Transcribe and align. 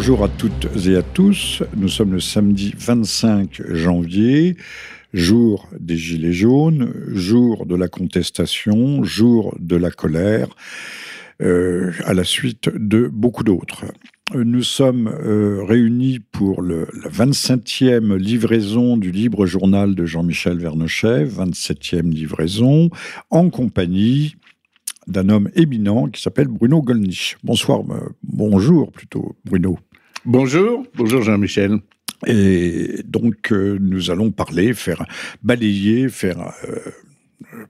Bonjour 0.00 0.24
à 0.24 0.28
toutes 0.28 0.66
et 0.86 0.96
à 0.96 1.02
tous. 1.02 1.62
Nous 1.76 1.88
sommes 1.88 2.14
le 2.14 2.20
samedi 2.20 2.72
25 2.74 3.60
janvier, 3.68 4.56
jour 5.12 5.68
des 5.78 5.98
Gilets 5.98 6.32
jaunes, 6.32 6.90
jour 7.08 7.66
de 7.66 7.76
la 7.76 7.86
contestation, 7.86 9.04
jour 9.04 9.54
de 9.60 9.76
la 9.76 9.90
colère, 9.90 10.48
euh, 11.42 11.92
à 12.06 12.14
la 12.14 12.24
suite 12.24 12.70
de 12.74 13.10
beaucoup 13.12 13.44
d'autres. 13.44 13.84
Nous 14.34 14.62
sommes 14.62 15.06
euh, 15.06 15.62
réunis 15.64 16.20
pour 16.32 16.62
la 16.62 16.86
25e 17.10 18.16
livraison 18.16 18.96
du 18.96 19.10
libre 19.10 19.44
journal 19.44 19.94
de 19.94 20.06
Jean-Michel 20.06 20.56
Vernochet, 20.56 21.26
27e 21.26 22.10
livraison, 22.10 22.88
en 23.28 23.50
compagnie 23.50 24.36
d'un 25.06 25.28
homme 25.28 25.50
éminent 25.56 26.08
qui 26.08 26.22
s'appelle 26.22 26.48
Bruno 26.48 26.80
Gollnisch. 26.80 27.36
Bonsoir, 27.44 27.80
euh, 27.90 28.08
bonjour 28.22 28.92
plutôt, 28.92 29.36
Bruno. 29.44 29.78
Bonjour, 30.26 30.84
bonjour 30.96 31.22
Jean-Michel. 31.22 31.78
Et 32.26 33.02
donc, 33.04 33.52
euh, 33.52 33.78
nous 33.80 34.10
allons 34.10 34.30
parler, 34.30 34.74
faire 34.74 35.06
balayer, 35.42 36.10
faire 36.10 36.52
euh, 36.68 36.78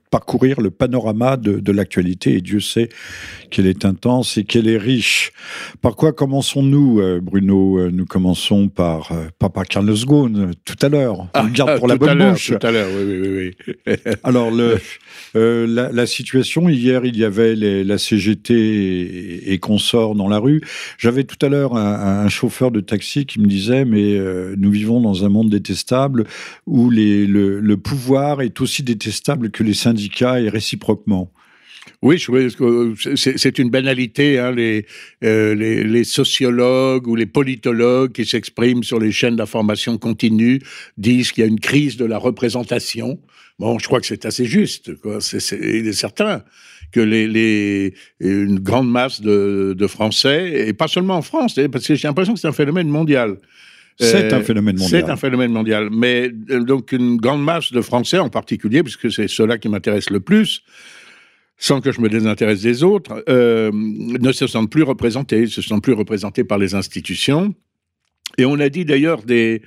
parcourir 0.09 0.61
le 0.61 0.69
panorama 0.71 1.37
de, 1.37 1.59
de 1.59 1.71
l'actualité. 1.71 2.35
Et 2.35 2.41
Dieu 2.41 2.59
sait 2.59 2.89
qu'elle 3.49 3.67
est 3.67 3.85
intense 3.85 4.37
et 4.37 4.43
qu'elle 4.43 4.67
est 4.67 4.77
riche. 4.77 5.31
Par 5.81 5.95
quoi 5.95 6.11
commençons-nous, 6.13 6.99
euh, 6.99 7.19
Bruno? 7.21 7.79
Euh, 7.79 7.91
Nous 7.91 8.05
commençons 8.05 8.67
par, 8.69 9.11
euh, 9.11 9.27
pas 9.39 9.49
par 9.49 9.65
Carlos 9.65 9.95
Ghosn, 10.05 10.51
tout 10.65 10.75
à 10.81 10.89
l'heure. 10.89 11.27
On 11.35 11.43
le 11.43 11.49
garde 11.51 11.77
pour 11.77 11.87
la 11.87 11.95
Ah, 11.95 11.97
tout 11.97 12.05
à 12.05 12.15
bonne 12.15 12.31
bouche. 12.31 12.51
Tout 12.59 12.67
à 12.67 12.71
l'heure, 12.71 12.89
oui, 12.95 13.03
oui, 13.21 13.27
oui. 13.27 13.73
oui. 13.87 13.93
Alors, 14.23 14.51
le, 14.51 14.79
euh, 15.35 15.65
la, 15.67 15.91
la 15.91 16.05
situation, 16.05 16.69
hier, 16.69 17.05
il 17.05 17.17
y 17.17 17.23
avait 17.23 17.55
les- 17.55 17.83
la 17.83 17.97
CGT 17.97 18.53
et, 18.53 19.53
et 19.53 19.59
consorts 19.59 20.15
dans 20.15 20.27
la 20.27 20.39
rue. 20.39 20.61
J'avais 20.97 21.23
tout 21.23 21.43
à 21.45 21.49
l'heure 21.49 21.75
un, 21.75 22.23
un 22.25 22.29
chauffeur 22.29 22.71
de 22.71 22.79
taxi 22.81 23.25
qui 23.25 23.39
me 23.39 23.47
disait, 23.47 23.85
mais 23.85 24.17
euh, 24.17 24.55
nous 24.57 24.71
vivons 24.71 25.01
dans 25.01 25.25
un 25.25 25.29
monde 25.29 25.49
détestable 25.49 26.25
où 26.67 26.89
les, 26.89 27.25
le, 27.27 27.59
le 27.59 27.77
pouvoir 27.77 28.41
est 28.41 28.61
aussi 28.61 28.83
détestable 28.83 29.51
que 29.51 29.63
les 29.63 29.73
syndicats 29.81 30.39
et 30.39 30.49
réciproquement. 30.49 31.31
Oui, 32.01 32.17
que 32.19 32.93
c'est 33.15 33.59
une 33.59 33.69
banalité. 33.69 34.39
Hein, 34.39 34.51
les, 34.51 34.85
euh, 35.23 35.53
les, 35.53 36.03
sociologues 36.03 37.07
ou 37.07 37.15
les 37.15 37.27
politologues 37.27 38.11
qui 38.11 38.25
s'expriment 38.25 38.83
sur 38.83 38.99
les 38.99 39.11
chaînes 39.11 39.35
d'information 39.35 39.97
continue 39.97 40.59
disent 40.97 41.31
qu'il 41.31 41.43
y 41.43 41.47
a 41.47 41.49
une 41.49 41.59
crise 41.59 41.97
de 41.97 42.05
la 42.05 42.17
représentation. 42.17 43.19
Bon, 43.59 43.77
je 43.77 43.85
crois 43.85 43.99
que 43.99 44.07
c'est 44.07 44.25
assez 44.25 44.45
juste. 44.45 44.91
Il 45.51 45.87
est 45.87 45.93
certain 45.93 46.43
que 46.91 46.99
les, 46.99 47.93
une 48.19 48.59
grande 48.59 48.89
masse 48.89 49.21
de, 49.21 49.75
de 49.77 49.87
Français, 49.87 50.67
et 50.67 50.73
pas 50.73 50.87
seulement 50.87 51.15
en 51.15 51.21
France, 51.21 51.59
parce 51.71 51.85
que 51.85 51.95
j'ai 51.95 52.07
l'impression 52.07 52.33
que 52.33 52.39
c'est 52.39 52.47
un 52.47 52.51
phénomène 52.51 52.89
mondial. 52.89 53.37
C'est 54.01 54.33
Euh, 54.33 54.37
un 54.37 54.41
phénomène 54.41 54.77
mondial. 54.77 55.03
C'est 55.05 55.09
un 55.11 55.15
phénomène 55.15 55.51
mondial. 55.51 55.89
Mais 55.91 56.31
euh, 56.49 56.63
donc 56.63 56.91
une 56.91 57.17
grande 57.17 57.43
masse 57.43 57.71
de 57.71 57.81
Français 57.81 58.19
en 58.19 58.29
particulier, 58.29 58.83
puisque 58.83 59.11
c'est 59.11 59.27
ceux-là 59.27 59.57
qui 59.57 59.69
m'intéressent 59.69 60.11
le 60.11 60.19
plus, 60.19 60.63
sans 61.57 61.79
que 61.81 61.91
je 61.91 62.01
me 62.01 62.09
désintéresse 62.09 62.61
des 62.61 62.83
autres, 62.83 63.23
euh, 63.29 63.69
ne 63.73 64.31
se 64.31 64.47
sentent 64.47 64.71
plus 64.71 64.83
représentés, 64.83 65.45
se 65.47 65.61
sentent 65.61 65.83
plus 65.83 65.93
représentés 65.93 66.43
par 66.43 66.57
les 66.57 66.73
institutions. 66.73 67.53
Et 68.37 68.45
on 68.45 68.59
a 68.59 68.69
dit 68.69 68.85
d'ailleurs 68.85 69.21
des, 69.23 69.61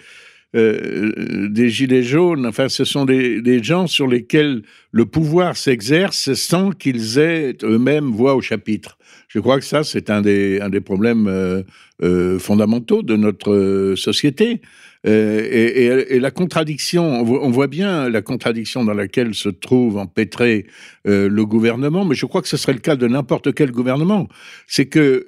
euh, 0.57 1.49
des 1.49 1.69
gilets 1.69 2.03
jaunes, 2.03 2.47
enfin 2.47 2.69
ce 2.69 2.85
sont 2.85 3.05
des, 3.05 3.41
des 3.41 3.63
gens 3.63 3.87
sur 3.87 4.09
lesquels 4.09 4.63
le 4.91 5.05
pouvoir 5.07 5.57
s'exerce 5.57 6.33
sans 6.35 6.71
qu'ils 6.71 7.19
aient 7.19 7.57
eux-mêmes 7.63 8.11
voix 8.11 8.35
au 8.35 8.41
chapitre. 8.41 8.99
Je 9.35 9.41
crois 9.41 9.59
que 9.59 9.65
ça, 9.65 9.83
c'est 9.83 10.11
un 10.11 10.23
des, 10.23 10.81
problèmes 10.85 11.27
euh, 11.27 11.65
euh, 12.05 12.39
fondamentaux 12.39 13.03
de 13.03 13.17
notre 13.17 13.53
euh, 13.53 13.97
société. 13.97 14.61
Et, 15.07 16.19
la 16.21 16.31
contradiction, 16.31 17.21
on 17.21 17.51
voit, 17.51 17.67
bien 17.67 18.09
la 18.09 18.23
contradiction 18.23 18.85
dans 18.85 18.95
laquelle 18.95 19.35
se 19.35 19.49
trouve 19.49 19.99
empêtré 19.99 20.67
le 21.05 21.43
gouvernement, 21.43 22.07
mais 22.07 22.15
je 22.15 22.25
crois 22.25 22.41
que 22.41 22.49
ce 22.49 22.57
serait 22.57 22.73
le 22.73 22.79
cas 22.79 22.97
de 22.97 23.07
n'importe 23.07 23.53
quel 23.53 23.71
gouvernement. 23.71 24.29
C'est 24.67 24.87
que 24.87 25.27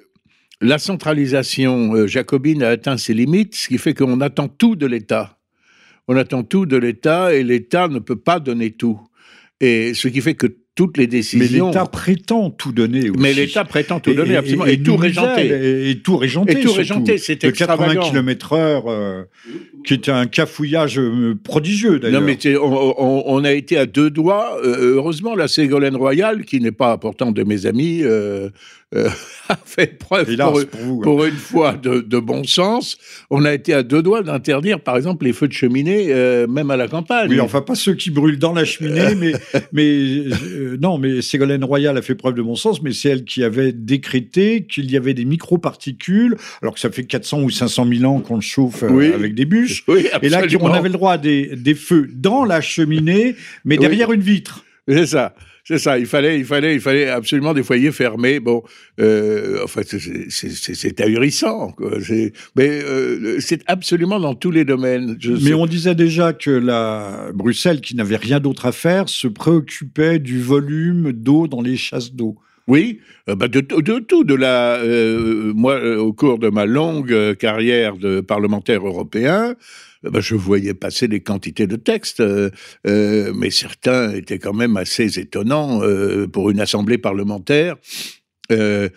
la 0.61 0.79
centralisation 0.79 2.07
jacobine 2.07 2.63
a 2.63 2.69
atteint 2.69 2.97
ses 2.97 3.13
limites, 3.13 3.55
ce 3.55 3.67
qui 3.67 3.77
fait 3.77 3.93
qu'on 3.93 4.19
attend 4.19 4.47
tout 4.47 4.75
de 4.75 4.87
l'État. 4.87 5.37
On 6.07 6.15
attend 6.15 6.41
tout 6.41 6.65
de 6.65 6.77
l'État 6.77 7.35
et 7.35 7.43
l'État 7.43 7.87
ne 7.87 7.99
peut 7.99 8.19
pas 8.19 8.39
donner 8.39 8.71
tout. 8.71 8.99
Et 9.59 9.93
ce 9.93 10.07
qui 10.07 10.21
fait 10.21 10.33
que 10.33 10.47
toutes 10.77 10.95
les 10.97 11.03
Mais 11.03 11.07
décisions... 11.07 11.67
l'État 11.67 11.85
prétend 11.87 12.49
tout 12.51 12.71
donner 12.71 13.09
aussi. 13.09 13.19
Mais 13.19 13.33
l'État 13.33 13.65
prétend 13.65 13.99
tout 13.99 14.13
donner, 14.13 14.37
absolument, 14.37 14.65
et, 14.67 14.77
nous 14.77 14.83
tout 14.85 14.95
régenter. 14.95 15.47
Et, 15.47 15.89
et 15.89 15.99
tout 15.99 16.15
régenter. 16.15 16.51
Et 16.53 16.61
tout 16.61 16.71
régenter, 16.71 17.17
c'est 17.17 17.43
Le 17.43 17.51
80 17.51 17.73
extravagant. 17.91 18.09
km 18.11 18.53
heure, 18.53 18.83
euh, 18.87 19.23
qui 19.85 19.95
est 19.95 20.07
un 20.07 20.27
cafouillage 20.27 20.99
euh, 20.99 21.35
prodigieux 21.43 21.99
d'ailleurs. 21.99 22.21
Non, 22.21 22.27
mais 22.27 22.37
c'est- 22.39 22.55
on, 22.57 23.01
on- 23.01 23.23
on 23.25 23.43
a 23.43 23.51
été 23.51 23.75
à 23.77 23.85
deux 23.87 24.09
doigts. 24.11 24.57
Euh, 24.63 24.93
heureusement, 24.95 25.35
la 25.35 25.47
Ségolène 25.47 25.95
Royal, 25.95 26.45
qui 26.45 26.61
n'est 26.61 26.71
pas 26.71 26.97
pourtant 26.97 27.31
de 27.31 27.43
mes 27.43 27.65
amis, 27.65 28.01
euh, 28.03 28.49
euh, 28.95 29.09
a 29.49 29.57
fait 29.65 29.97
preuve 29.99 30.29
Hélas, 30.29 30.49
pour, 30.51 30.65
pour 30.67 30.79
vous. 30.81 30.99
hein. 30.99 31.03
pour 31.03 31.25
une 31.25 31.35
fois 31.35 31.73
de, 31.73 31.99
de 31.99 32.19
bon 32.19 32.43
sens. 32.45 32.97
On 33.29 33.43
a 33.45 33.53
été 33.53 33.73
à 33.73 33.83
deux 33.83 34.01
doigts 34.01 34.23
d'interdire, 34.23 34.79
par 34.79 34.95
exemple, 34.97 35.25
les 35.25 35.33
feux 35.33 35.47
de 35.47 35.53
cheminée, 35.53 36.07
euh, 36.09 36.47
même 36.47 36.71
à 36.71 36.77
la 36.77 36.87
campagne. 36.87 37.29
Oui, 37.29 37.39
enfin 37.41 37.61
pas 37.61 37.75
ceux 37.75 37.95
qui 37.95 38.11
brûlent 38.11 38.39
dans 38.39 38.53
la 38.53 38.63
cheminée, 38.65 39.15
mais 39.15 39.33
mais 39.73 40.23
euh, 40.53 40.77
non, 40.81 40.97
mais 40.97 41.21
Ségolène 41.21 41.63
Royal 41.63 41.97
a 41.97 42.01
fait 42.01 42.15
preuve 42.15 42.35
de 42.35 42.41
bon 42.41 42.55
sens, 42.55 42.81
mais 42.81 42.93
c'est 42.93 43.09
elle 43.09 43.25
qui 43.25 43.43
avait 43.43 43.73
décrété 43.73 44.65
qu'il 44.65 44.89
y 44.89 44.95
avait 44.97 45.13
des 45.13 45.25
microparticules, 45.25 46.37
alors 46.61 46.73
que 46.73 46.79
ça 46.79 46.89
fait 46.91 47.03
400 47.03 47.41
ou 47.43 47.49
500 47.49 47.85
000 47.93 48.11
ans 48.11 48.19
qu'on 48.19 48.35
le 48.35 48.41
chauffe 48.41 48.83
euh, 48.83 48.89
Oui. 48.89 49.11
avec 49.13 49.35
des 49.35 49.45
bûches. 49.45 49.83
Oui, 49.87 50.07
Et 50.21 50.29
là, 50.29 50.41
on 50.61 50.67
avait 50.71 50.89
le 50.89 50.93
droit 50.93 51.13
à 51.13 51.17
des, 51.17 51.55
des 51.55 51.75
feux 51.75 52.07
dans 52.13 52.45
la 52.45 52.61
cheminée, 52.61 53.35
mais 53.65 53.75
Oui. 53.75 53.81
derrière 53.81 54.11
une 54.11 54.21
vitre. 54.21 54.63
C'est 54.87 55.05
ça. 55.07 55.35
C'est 55.67 55.79
ça. 55.79 55.99
Il 55.99 56.05
fallait, 56.05 56.39
il 56.39 56.45
fallait, 56.45 56.75
il 56.75 56.79
fallait 56.79 57.09
absolument 57.09 57.53
des 57.53 57.61
foyers 57.61 57.91
fermés. 57.91 58.39
Bon, 58.39 58.63
euh, 59.01 59.61
en 59.65 59.67
fait, 59.67 59.85
c'est- 60.29 61.01
ahurissant. 61.01 61.71
quoi. 61.73 61.91
Mais 62.55 62.69
euh, 62.83 63.37
c'est 63.41 63.63
absolument 63.67 64.17
dans 64.17 64.33
tous 64.33 64.49
les 64.51 64.63
domaines. 64.63 65.17
Je 65.19 65.33
Mais 65.33 65.39
sais- 65.39 65.53
on 65.53 65.65
disait 65.65 65.93
déjà 65.93 66.31
que 66.31 66.51
la 66.51 67.31
Bruxelles, 67.33 67.81
qui 67.81 67.97
n'avait 67.97 68.15
rien 68.15 68.39
d'autre 68.39 68.65
à 68.65 68.71
faire, 68.71 69.09
se 69.09 69.27
préoccupait 69.27 70.19
du 70.19 70.39
volume 70.39 71.11
d'eau 71.11 71.47
dans 71.47 71.61
les 71.61 71.75
chasses 71.75 72.13
d'eau. 72.13 72.37
Oui, 72.67 72.99
euh, 73.29 73.35
bah, 73.35 73.47
de, 73.47 73.61
tout. 73.61 74.23
De 74.25 74.35
la, 74.35 74.75
euh, 74.75 75.53
moi, 75.55 75.75
euh, 75.75 75.97
au 75.97 76.11
cours 76.11 76.37
de 76.37 76.49
ma 76.49 76.65
longue 76.65 77.35
carrière 77.35 77.95
de 77.95 78.19
parlementaire 78.19 78.85
européen, 78.85 79.55
bah, 80.03 80.19
je 80.19 80.35
voyais 80.35 80.73
passer 80.73 81.07
des 81.07 81.21
quantités 81.21 81.65
de 81.65 81.77
textes, 81.77 82.21
mais 82.85 83.49
certains 83.51 84.11
étaient 84.13 84.39
quand 84.39 84.53
même 84.53 84.77
assez 84.77 85.17
étonnants 85.19 85.81
pour 86.31 86.49
une 86.49 86.59
assemblée 86.59 86.97
parlementaire. 86.97 87.77
Je 88.49 88.89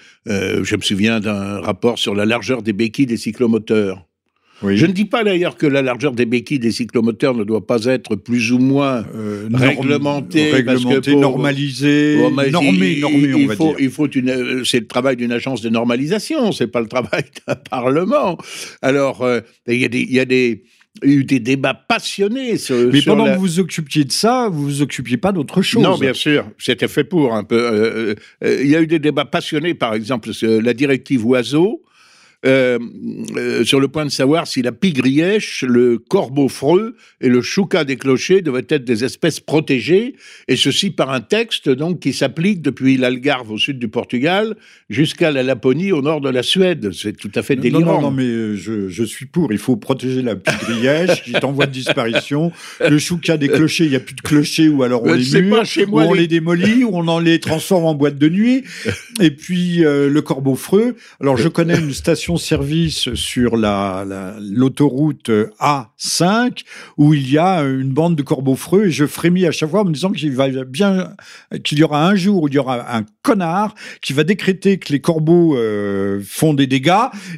me 0.76 0.82
souviens 0.82 1.20
d'un 1.20 1.60
rapport 1.60 1.98
sur 1.98 2.14
la 2.14 2.26
largeur 2.26 2.62
des 2.62 2.72
béquilles 2.72 3.06
des 3.06 3.16
cyclomoteurs. 3.16 4.09
Oui. 4.62 4.76
Je 4.76 4.84
ne 4.86 4.92
dis 4.92 5.06
pas 5.06 5.24
d'ailleurs 5.24 5.56
que 5.56 5.66
la 5.66 5.80
largeur 5.82 6.12
des 6.12 6.26
béquilles 6.26 6.58
des 6.58 6.70
cyclomoteurs 6.70 7.34
ne 7.34 7.44
doit 7.44 7.66
pas 7.66 7.84
être 7.86 8.14
plus 8.16 8.52
ou 8.52 8.58
moins 8.58 9.04
Euh, 9.14 9.48
Réglementé, 9.52 10.50
norm- 10.52 10.64
parce 10.64 10.78
que 10.82 10.86
réglementé, 10.88 11.10
pour- 11.12 11.20
normalisé, 11.22 12.16
Bon, 12.18 12.30
mais 12.30 12.50
normé, 12.50 12.90
il- 12.98 13.04
on 13.04 13.10
il 13.10 13.46
va 13.48 13.56
faut, 13.56 13.66
dire. 13.68 13.76
Il 13.80 13.90
faut 13.90 14.08
une, 14.08 14.28
euh, 14.30 14.64
c'est 14.64 14.80
le 14.80 14.86
travail 14.86 15.16
d'une 15.16 15.32
agence 15.32 15.62
de 15.62 15.68
normalisation, 15.70 16.52
c'est 16.52 16.66
pas 16.66 16.80
le 16.80 16.88
travail 16.88 17.22
d'un 17.48 17.54
parlement. 17.56 18.36
Alors, 18.82 19.22
euh, 19.22 19.40
il 19.66 19.76
y 19.80 19.84
a 19.84 19.88
des, 19.88 20.00
il 20.00 20.12
y 20.12 20.20
a 20.20 20.24
des, 20.26 20.62
il 21.02 21.10
y 21.10 21.12
a 21.12 21.16
eu 21.16 21.24
des 21.24 21.40
débats 21.40 21.72
passionnés 21.74 22.56
sur, 22.58 22.76
Mais 22.92 23.00
sur 23.00 23.12
pendant 23.14 23.24
la- 23.26 23.32
que 23.32 23.36
vous 23.38 23.42
vous 23.46 23.60
occupiez 23.60 24.04
de 24.04 24.12
ça, 24.12 24.48
vous 24.50 24.64
vous 24.64 24.82
occupiez 24.82 25.16
pas 25.16 25.32
d'autre 25.32 25.62
chose. 25.62 25.82
Non, 25.82 25.96
bien 25.96 26.12
sûr, 26.14 26.44
c'était 26.58 26.88
fait 26.88 27.04
pour 27.04 27.34
un 27.34 27.44
peu. 27.44 27.56
euh, 27.56 28.14
euh, 28.44 28.60
il 28.62 28.68
y 28.68 28.76
a 28.76 28.82
eu 28.82 28.86
des 28.86 28.98
débats 28.98 29.24
passionnés, 29.24 29.74
par 29.74 29.94
exemple, 29.94 30.34
sur 30.34 30.60
la 30.60 30.74
directive 30.74 31.24
oiseau. 31.26 31.82
Euh, 32.46 32.78
euh, 33.36 33.64
sur 33.64 33.80
le 33.80 33.88
point 33.88 34.04
de 34.06 34.10
savoir 34.10 34.46
si 34.46 34.62
la 34.62 34.72
pigrièche, 34.72 35.62
le 35.66 35.98
corbeau 35.98 36.48
freux 36.48 36.96
et 37.20 37.28
le 37.28 37.42
chouca 37.42 37.84
des 37.84 37.96
clochers 37.96 38.40
devaient 38.42 38.64
être 38.68 38.84
des 38.84 39.04
espèces 39.04 39.40
protégées, 39.40 40.14
et 40.48 40.56
ceci 40.56 40.90
par 40.90 41.10
un 41.10 41.20
texte 41.20 41.68
donc 41.68 42.00
qui 42.00 42.12
s'applique 42.12 42.62
depuis 42.62 42.96
l'Algarve 42.96 43.50
au 43.50 43.58
sud 43.58 43.78
du 43.78 43.88
Portugal 43.88 44.56
jusqu'à 44.88 45.30
la 45.30 45.42
Laponie 45.42 45.92
au 45.92 46.00
nord 46.02 46.20
de 46.20 46.30
la 46.30 46.42
Suède. 46.42 46.90
C'est 46.92 47.16
tout 47.16 47.30
à 47.34 47.42
fait 47.42 47.56
délirant. 47.56 47.96
non, 47.96 48.02
non, 48.02 48.10
mais 48.10 48.24
euh, 48.24 48.56
je, 48.56 48.88
je 48.88 49.04
suis 49.04 49.26
pour. 49.26 49.52
Il 49.52 49.58
faut 49.58 49.76
protéger 49.76 50.22
la 50.22 50.36
pigrièche 50.36 51.22
qui 51.22 51.32
est 51.32 51.44
en 51.44 51.52
voie 51.52 51.66
de 51.66 51.72
disparition. 51.72 52.52
Le 52.80 52.98
chouca 52.98 53.36
des 53.36 53.48
clochers, 53.48 53.84
il 53.84 53.90
n'y 53.90 53.96
a 53.96 54.00
plus 54.00 54.14
de 54.14 54.20
clochers 54.22 54.68
ou 54.68 54.82
alors 54.82 55.02
on 55.04 55.12
les 55.12 55.42
mure, 55.42 55.62
ou 55.88 56.00
on 56.00 56.12
les- 56.14 56.20
les 56.22 56.26
démolit, 56.28 56.84
ou 56.84 56.90
on 56.92 57.06
en 57.08 57.18
les 57.18 57.38
transforme 57.40 57.84
en 57.84 57.94
boîte 57.94 58.16
de 58.18 58.28
nuit. 58.28 58.64
Et 59.20 59.30
puis 59.30 59.84
euh, 59.84 60.08
le 60.08 60.22
corbeau 60.22 60.54
freux. 60.54 60.96
Alors 61.20 61.36
je 61.36 61.48
connais 61.48 61.78
une 61.78 61.92
station 61.92 62.29
station-service 62.38 63.14
sur 63.14 63.56
la, 63.56 64.04
la- 64.06 64.36
l'autoroute 64.40 65.30
A5 65.60 66.62
où 66.96 67.14
il 67.14 67.30
y 67.30 67.38
a 67.38 67.62
une 67.62 67.90
bande 67.90 68.16
de 68.16 68.22
corbeaux 68.22 68.54
freux 68.56 68.86
et 68.86 68.90
je 68.90 69.06
frémis 69.06 69.46
à 69.46 69.50
chaque 69.52 69.70
fois 69.70 69.80
en 69.82 69.84
me 69.84 69.92
disant 69.92 70.10
qu'il 70.12 70.32
va 70.32 70.48
bien, 70.64 71.14
qu'il 71.64 71.78
y 71.78 71.82
aura 71.82 72.06
un 72.08 72.14
jour 72.14 72.42
où 72.44 72.48
il 72.48 72.54
y 72.54 72.58
aura 72.58 72.96
un 72.96 73.04
connard 73.22 73.74
qui 74.02 74.12
va 74.12 74.24
décréter 74.24 74.78
que 74.78 74.92
les 74.92 75.00
corbeaux 75.00 75.56
euh, 75.56 76.20
font 76.24 76.54
des 76.54 76.66
dégâts 76.66 76.90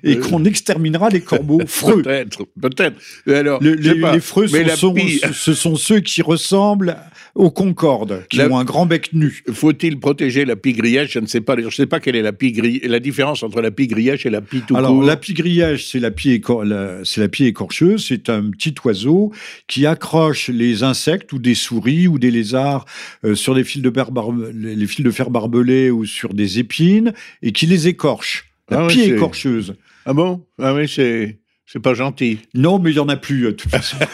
et 0.03 0.17
Euh. 0.17 0.21
qu'on 0.21 0.45
exterminera 0.45 1.09
les 1.09 1.21
corbeaux 1.21 1.61
freux. 1.67 2.03
Peut-être, 2.03 2.45
peut-être. 2.61 2.97
Alors, 3.27 3.63
Le- 3.63 3.75
les, 3.75 3.95
les 3.95 4.21
freux 4.21 4.47
sont, 4.47 4.57
la 4.57 4.77
sont- 4.77 4.95
ce 5.33 5.55
sont 5.55 5.77
ceux 5.77 6.01
qui 6.01 6.23
ressemblent 6.23 6.97
aux 7.35 7.51
concordes, 7.51 8.25
qui 8.29 8.37
La- 8.39 8.49
ont 8.49 8.59
un 8.59 8.65
grand 8.65 8.87
bec 8.87 9.13
nu. 9.13 9.43
Faut-il 9.53 9.99
protéger 9.99 10.45
la 10.45 10.57
pie 10.57 10.75
Je 11.09 11.19
ne 11.19 11.27
sais 11.27 11.41
pas. 11.41 11.57
Je 11.59 11.65
ne 11.67 11.71
sais 11.71 11.87
pas 11.87 12.01
quelle 12.01 12.17
est 12.17 12.23
la 12.23 12.33
pie 12.33 12.53
la 12.85 13.01
différence 13.01 13.43
entre 13.43 13.61
la 13.61 13.71
pie 13.71 13.89
et 13.93 14.31
la 14.31 14.41
pie 14.41 14.63
tout 14.67 14.77
Alors, 14.87 15.03
la 15.03 15.17
pie 15.17 15.35
grillage, 15.35 15.87
c'est 15.87 16.01
la 16.01 16.11
pie, 16.11 16.31
écor- 16.39 16.65
la- 16.65 17.05
la 17.21 17.29
écorcheuse. 17.47 18.07
C'est 18.09 18.29
un 18.29 18.51
petit 18.51 18.75
oiseau 18.85 19.33
qui 19.67 19.87
accroche 19.87 20.49
les 20.49 20.83
insectes 20.83 21.33
ou 21.33 21.39
des 21.39 21.55
souris 21.55 22.09
ou 22.09 22.19
des 22.19 22.31
lézards 22.31 22.85
euh, 23.25 23.35
sur 23.35 23.55
des 23.55 23.65
fils 23.65 23.83
de, 23.83 23.91
fer 23.91 24.11
les 24.55 24.87
fils 24.87 25.05
de 25.05 25.11
fer 25.11 25.31
barbelés 25.31 25.91
ou 25.91 26.05
sur 26.05 26.35
des 26.35 26.59
épines 26.59 27.13
et 27.43 27.53
qui 27.53 27.67
les 27.67 27.89
écorche. 27.89 28.47
La 28.71 28.79
Ah 28.81 28.87
ouais, 28.87 28.93
pie 28.93 29.03
écorcheuse. 29.03 29.75
Ah 30.07 30.13
bon? 30.15 30.45
Ah 30.59 30.75
oui, 30.75 30.89
c'est 30.89 31.39
c'est 31.67 31.81
pas 31.81 31.95
gentil. 31.95 32.39
Non, 32.55 32.79
mais 32.79 32.91
il 32.91 32.97
y 32.97 33.01
en 33.01 33.09
a 33.09 33.17
plus, 33.17 33.45
euh, 33.47 33.53
de 33.53 33.57
toute 33.57 33.71
façon. 33.71 33.97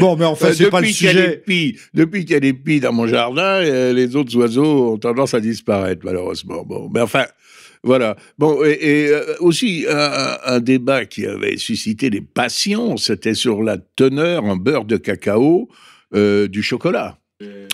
Bon, 0.00 0.16
mais 0.16 0.24
enfin, 0.24 0.48
Euh, 0.48 0.52
c'est 0.52 0.70
pas 0.70 0.80
le 0.80 0.86
depuis 0.86 0.96
qu'il 0.96 1.06
y 1.06 1.10
a 1.10 1.14
des 1.14 1.20
sujet. 1.22 1.42
pies- 1.46 1.76
depuis 1.94 2.20
qu'il 2.24 2.32
y 2.32 2.36
a 2.36 2.40
des 2.40 2.52
pies 2.54 2.80
dans 2.80 2.92
mon 2.92 3.06
jardin, 3.06 3.42
euh, 3.62 3.92
les 3.92 4.16
autres 4.16 4.34
oiseaux 4.36 4.92
ont 4.94 4.98
tendance 4.98 5.34
à 5.34 5.40
disparaître, 5.40 6.02
malheureusement. 6.04 6.64
Bon, 6.64 6.90
mais 6.92 7.00
enfin, 7.00 7.24
voilà. 7.82 8.16
Bon, 8.38 8.62
et, 8.64 8.70
et, 8.80 9.08
euh, 9.08 9.34
aussi, 9.40 9.86
un, 9.88 10.36
un 10.44 10.60
débat 10.60 11.04
qui 11.04 11.26
avait 11.26 11.56
suscité 11.56 12.10
des 12.10 12.20
passions, 12.20 12.96
c'était 12.96 13.34
sur 13.34 13.62
la 13.62 13.78
teneur 13.96 14.44
en 14.44 14.56
beurre 14.56 14.84
de 14.84 14.96
cacao 14.96 15.68
euh, 16.14 16.48
du 16.48 16.62
chocolat. 16.62 17.18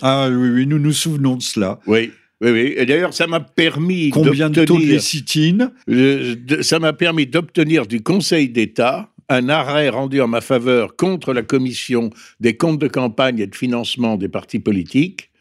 Ah 0.01 0.27
oui, 0.31 0.49
oui, 0.49 0.67
nous 0.67 0.77
nous 0.77 0.91
souvenons 0.93 1.35
de 1.37 1.41
cela. 1.41 1.79
Oui. 1.87 2.11
Oui, 2.41 2.51
oui. 2.51 2.73
Et 2.75 2.85
d'ailleurs, 2.85 3.13
ça 3.13 3.27
m'a 3.27 3.39
permis 3.39 4.09
Combien 4.09 4.49
de 4.49 4.65
taux 4.65 4.77
de 4.77 4.83
lécithine? 4.85 5.71
Euh, 5.89 6.35
de- 6.37 6.61
ça 6.61 6.79
m'a 6.79 6.91
permis 6.91 7.25
d'obtenir 7.25 7.87
du 7.87 8.03
Conseil 8.03 8.49
d'État 8.49 9.09
un 9.29 9.49
arrêt 9.49 9.89
rendu 9.89 10.21
en 10.21 10.27
ma 10.27 10.41
faveur 10.41 10.95
contre 10.95 11.33
la 11.33 11.41
commission 11.41 12.09
des 12.39 12.57
comptes 12.57 12.79
de 12.79 12.87
campagne 12.87 13.39
et 13.39 13.47
de 13.47 13.55
financement 13.55 14.17
des 14.17 14.29
partis 14.29 14.59
politiques, 14.59 15.31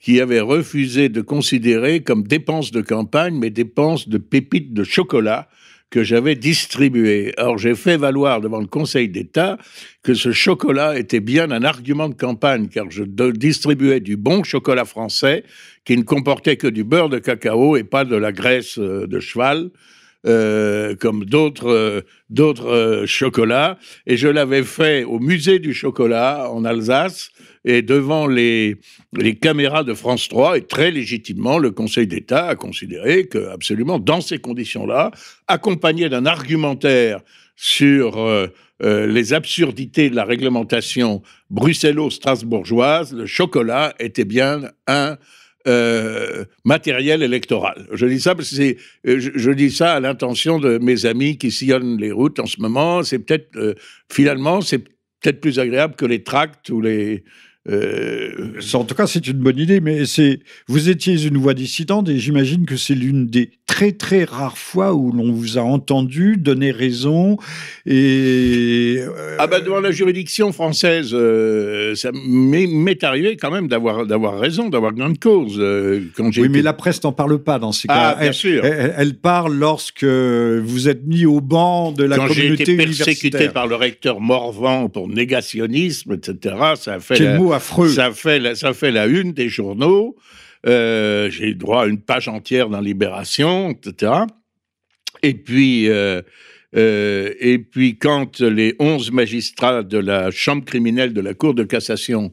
qui 0.00 0.20
avait 0.20 0.40
refusé 0.40 1.08
de 1.08 1.20
considérer 1.20 2.02
comme 2.02 2.26
dépenses 2.26 2.70
de 2.70 2.82
campagne 2.82 3.34
mes 3.34 3.50
dépenses 3.50 4.08
de 4.08 4.18
pépites 4.18 4.74
de 4.74 4.84
chocolat 4.84 5.48
que 5.90 6.02
j'avais 6.02 6.34
distribuées. 6.34 7.32
Or, 7.38 7.58
j'ai 7.58 7.74
fait 7.74 7.96
valoir 7.96 8.40
devant 8.40 8.60
le 8.60 8.66
Conseil 8.66 9.08
d'État 9.08 9.56
que 10.02 10.14
ce 10.14 10.32
chocolat 10.32 10.98
était 10.98 11.20
bien 11.20 11.50
un 11.50 11.62
argument 11.62 12.08
de 12.08 12.14
campagne, 12.14 12.68
car 12.68 12.90
je 12.90 13.04
distribuais 13.04 14.00
du 14.00 14.16
bon 14.16 14.42
chocolat 14.42 14.84
français 14.84 15.44
qui 15.84 15.96
ne 15.96 16.02
comportait 16.02 16.56
que 16.56 16.66
du 16.66 16.84
beurre 16.84 17.08
de 17.08 17.18
cacao 17.18 17.76
et 17.76 17.84
pas 17.84 18.04
de 18.04 18.16
la 18.16 18.32
graisse 18.32 18.78
euh, 18.78 19.06
de 19.06 19.20
cheval. 19.20 19.70
Euh, 20.26 20.96
comme 20.96 21.24
d'autres 21.24 21.70
euh, 21.70 22.00
d'autres 22.30 22.66
euh, 22.66 23.06
chocolats. 23.06 23.78
Et 24.06 24.16
je 24.16 24.26
l'avais 24.26 24.64
fait 24.64 25.04
au 25.04 25.20
musée 25.20 25.60
du 25.60 25.72
chocolat 25.72 26.50
en 26.50 26.64
Alsace 26.64 27.30
et 27.64 27.82
devant 27.82 28.26
les 28.26 28.76
caméras 29.40 29.84
de 29.84 29.94
France 29.94 30.28
3 30.28 30.58
et 30.58 30.62
très 30.62 30.90
légitimement 30.90 31.58
le 31.58 31.70
Conseil 31.70 32.08
d'État 32.08 32.48
a 32.48 32.56
considéré 32.56 33.26
que 33.26 33.50
absolument 33.50 34.00
dans 34.00 34.20
ces 34.20 34.38
conditions-là 34.38 35.12
accompagné 35.46 36.08
d'un 36.08 36.26
argumentaire 36.26 37.20
sur 37.54 38.48
les 38.80 39.32
absurdités 39.32 40.10
de 40.10 40.14
la 40.14 40.24
réglementation 40.24 41.22
bruxello-strasbourgeoise, 41.50 43.14
le 43.14 43.26
chocolat 43.26 43.94
était 43.98 44.26
bien 44.26 44.70
un 44.86 45.16
euh, 45.66 46.44
matériel 46.64 47.22
électoral. 47.22 47.86
Je 47.92 48.06
dis 48.06 48.20
ça 48.20 48.34
parce 48.34 48.50
que 48.50 48.76
euh, 49.06 49.18
je 49.18 49.50
dis 49.50 49.70
ça 49.70 49.94
à 49.94 50.00
l'intention 50.00 50.58
de 50.58 50.78
mes 50.78 51.06
amis 51.06 51.38
qui 51.38 51.50
sillonnent 51.50 51.98
les 51.98 52.12
routes 52.12 52.38
en 52.38 52.46
ce 52.46 52.60
moment. 52.60 53.02
C'est 53.02 53.18
peut-être, 53.18 53.56
euh, 53.56 53.74
finalement, 54.10 54.60
c'est 54.60 54.78
peut-être 54.78 55.40
plus 55.40 55.58
agréable 55.58 55.96
que 55.96 56.06
les 56.06 56.22
tracts 56.22 56.68
ou 56.70 56.80
les. 56.80 57.24
Euh, 57.68 58.30
En 58.74 58.84
tout 58.84 58.94
cas, 58.94 59.06
c'est 59.06 59.26
une 59.26 59.38
bonne 59.38 59.58
idée, 59.58 59.80
mais 59.80 60.06
c'est 60.06 60.40
vous 60.68 60.88
étiez 60.88 61.20
une 61.26 61.36
voix 61.38 61.54
dissidente 61.54 62.08
et 62.08 62.18
j'imagine 62.18 62.64
que 62.66 62.76
c'est 62.76 62.94
l'une 62.94 63.26
des 63.26 63.50
très 63.66 63.92
très 63.92 64.24
rares 64.24 64.56
fois 64.58 64.94
où 64.94 65.10
l'on 65.12 65.32
vous 65.32 65.58
a 65.58 65.62
entendu 65.62 66.36
donner 66.36 66.70
raison 66.70 67.36
et 67.84 68.96
euh, 68.98 69.36
Ah 69.38 69.46
ben 69.46 69.60
devant 69.60 69.80
la 69.80 69.90
juridiction 69.90 70.52
française, 70.52 71.10
euh, 71.12 71.94
ça 71.94 72.10
m'est 72.12 73.02
arrivé 73.04 73.36
quand 73.36 73.50
même 73.50 73.68
d'avoir 73.68 74.06
d'avoir 74.06 74.38
raison, 74.38 74.68
d'avoir 74.68 74.92
grande 74.92 75.18
cause. 75.18 75.56
quand 76.16 76.30
j'ai 76.30 76.42
oui, 76.42 76.46
été- 76.48 76.56
mais 76.58 76.62
la 76.62 76.72
presse 76.72 77.02
n'en 77.02 77.12
parle 77.12 77.38
pas 77.42 77.58
dans 77.58 77.72
ces 77.72 77.86
Ah 77.88 78.12
cas. 78.14 78.20
bien 78.20 78.28
Elle, 78.28 78.34
sûr. 78.34 78.64
elle- 78.64 78.94
elle 78.96 79.14
parle 79.14 79.54
lorsque 79.56 80.04
vous 80.04 80.88
êtes 80.88 81.04
mis 81.06 81.26
au 81.26 81.40
banc 81.40 81.92
de 81.92 82.04
la 82.04 82.16
quand 82.16 82.28
j'ai 82.28 82.34
communauté 82.42 82.62
été 82.62 82.76
persécuté 82.76 83.26
universitaire. 83.28 83.52
par 83.52 83.66
le 83.66 83.74
recteur 83.74 84.20
Morvan 84.20 84.88
pour 84.88 85.08
négationnisme, 85.08 86.12
etc., 86.14 86.54
ça 86.76 86.94
a 86.94 87.00
fait 87.00 87.14
Quel 87.16 87.26
la, 87.32 87.38
mot 87.38 87.52
ça 87.58 88.12
fait 88.12 88.90
la, 88.90 89.06
une 89.06 89.32
des 89.32 89.48
journaux. 89.48 90.16
Euh, 90.66 91.30
j'ai 91.30 91.48
eu 91.48 91.54
droit 91.54 91.84
à 91.84 91.86
une 91.86 92.00
page 92.00 92.28
entière 92.28 92.68
dans 92.68 92.80
Libération, 92.80 93.70
etc. 93.70 94.12
Et 95.22 95.34
puis, 95.34 95.88
euh, 95.88 96.22
euh, 96.76 97.32
et 97.38 97.58
puis 97.58 97.98
quand 97.98 98.40
les 98.40 98.74
11 98.78 99.12
magistrats 99.12 99.82
de 99.82 99.98
la 99.98 100.30
chambre 100.30 100.64
criminelle 100.64 101.12
de 101.12 101.20
la 101.20 101.34
Cour 101.34 101.54
de 101.54 101.64
cassation 101.64 102.32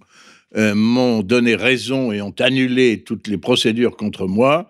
m'ont 0.55 1.23
donné 1.23 1.55
raison 1.55 2.11
et 2.11 2.21
ont 2.21 2.35
annulé 2.37 3.01
toutes 3.03 3.27
les 3.27 3.39
procédures 3.39 3.97
contre 3.97 4.27
moi, 4.27 4.67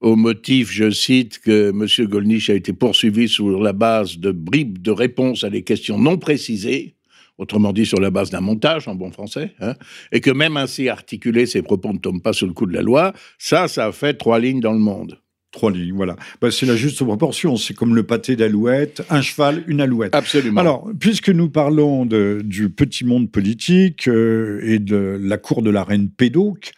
au 0.00 0.16
motif, 0.16 0.70
je 0.70 0.90
cite, 0.90 1.40
que 1.40 1.70
M. 1.70 2.08
Golnisch 2.08 2.48
a 2.48 2.54
été 2.54 2.72
poursuivi 2.72 3.28
sur 3.28 3.60
la 3.60 3.72
base 3.72 4.18
de 4.18 4.30
bribes 4.30 4.80
de 4.80 4.90
réponses 4.90 5.44
à 5.44 5.50
des 5.50 5.62
questions 5.62 5.98
non 5.98 6.16
précisées, 6.16 6.94
autrement 7.38 7.72
dit 7.72 7.86
sur 7.86 8.00
la 8.00 8.10
base 8.10 8.30
d'un 8.30 8.40
montage 8.40 8.88
en 8.88 8.94
bon 8.94 9.10
français, 9.10 9.52
hein, 9.60 9.74
et 10.12 10.20
que 10.20 10.30
même 10.30 10.56
ainsi 10.56 10.88
articulé, 10.88 11.46
ses 11.46 11.62
propos 11.62 11.92
ne 11.92 11.98
tombent 11.98 12.22
pas 12.22 12.32
sous 12.32 12.46
le 12.46 12.52
coup 12.52 12.66
de 12.66 12.72
la 12.72 12.82
loi, 12.82 13.12
ça, 13.38 13.68
ça 13.68 13.86
a 13.86 13.92
fait 13.92 14.14
trois 14.14 14.38
lignes 14.38 14.60
dans 14.60 14.72
le 14.72 14.78
monde. 14.78 15.18
Trois 15.52 15.70
lignes, 15.70 15.94
voilà. 15.94 16.16
Bah, 16.42 16.50
c'est 16.50 16.66
la 16.66 16.76
juste 16.76 17.02
proportion. 17.02 17.56
C'est 17.56 17.72
comme 17.72 17.94
le 17.94 18.02
pâté 18.02 18.36
d'alouette, 18.36 19.02
un 19.08 19.22
cheval, 19.22 19.64
une 19.68 19.80
alouette. 19.80 20.14
Absolument. 20.14 20.60
Alors, 20.60 20.90
puisque 21.00 21.30
nous 21.30 21.48
parlons 21.48 22.04
de- 22.04 22.42
du 22.44 22.68
petit 22.68 23.04
monde 23.06 23.30
politique 23.30 24.06
euh, 24.06 24.60
et 24.64 24.78
de 24.78 25.18
la 25.22 25.38
cour 25.38 25.62
de 25.62 25.70
la 25.70 25.82
reine 25.82 26.10
Pédoc, 26.10 26.72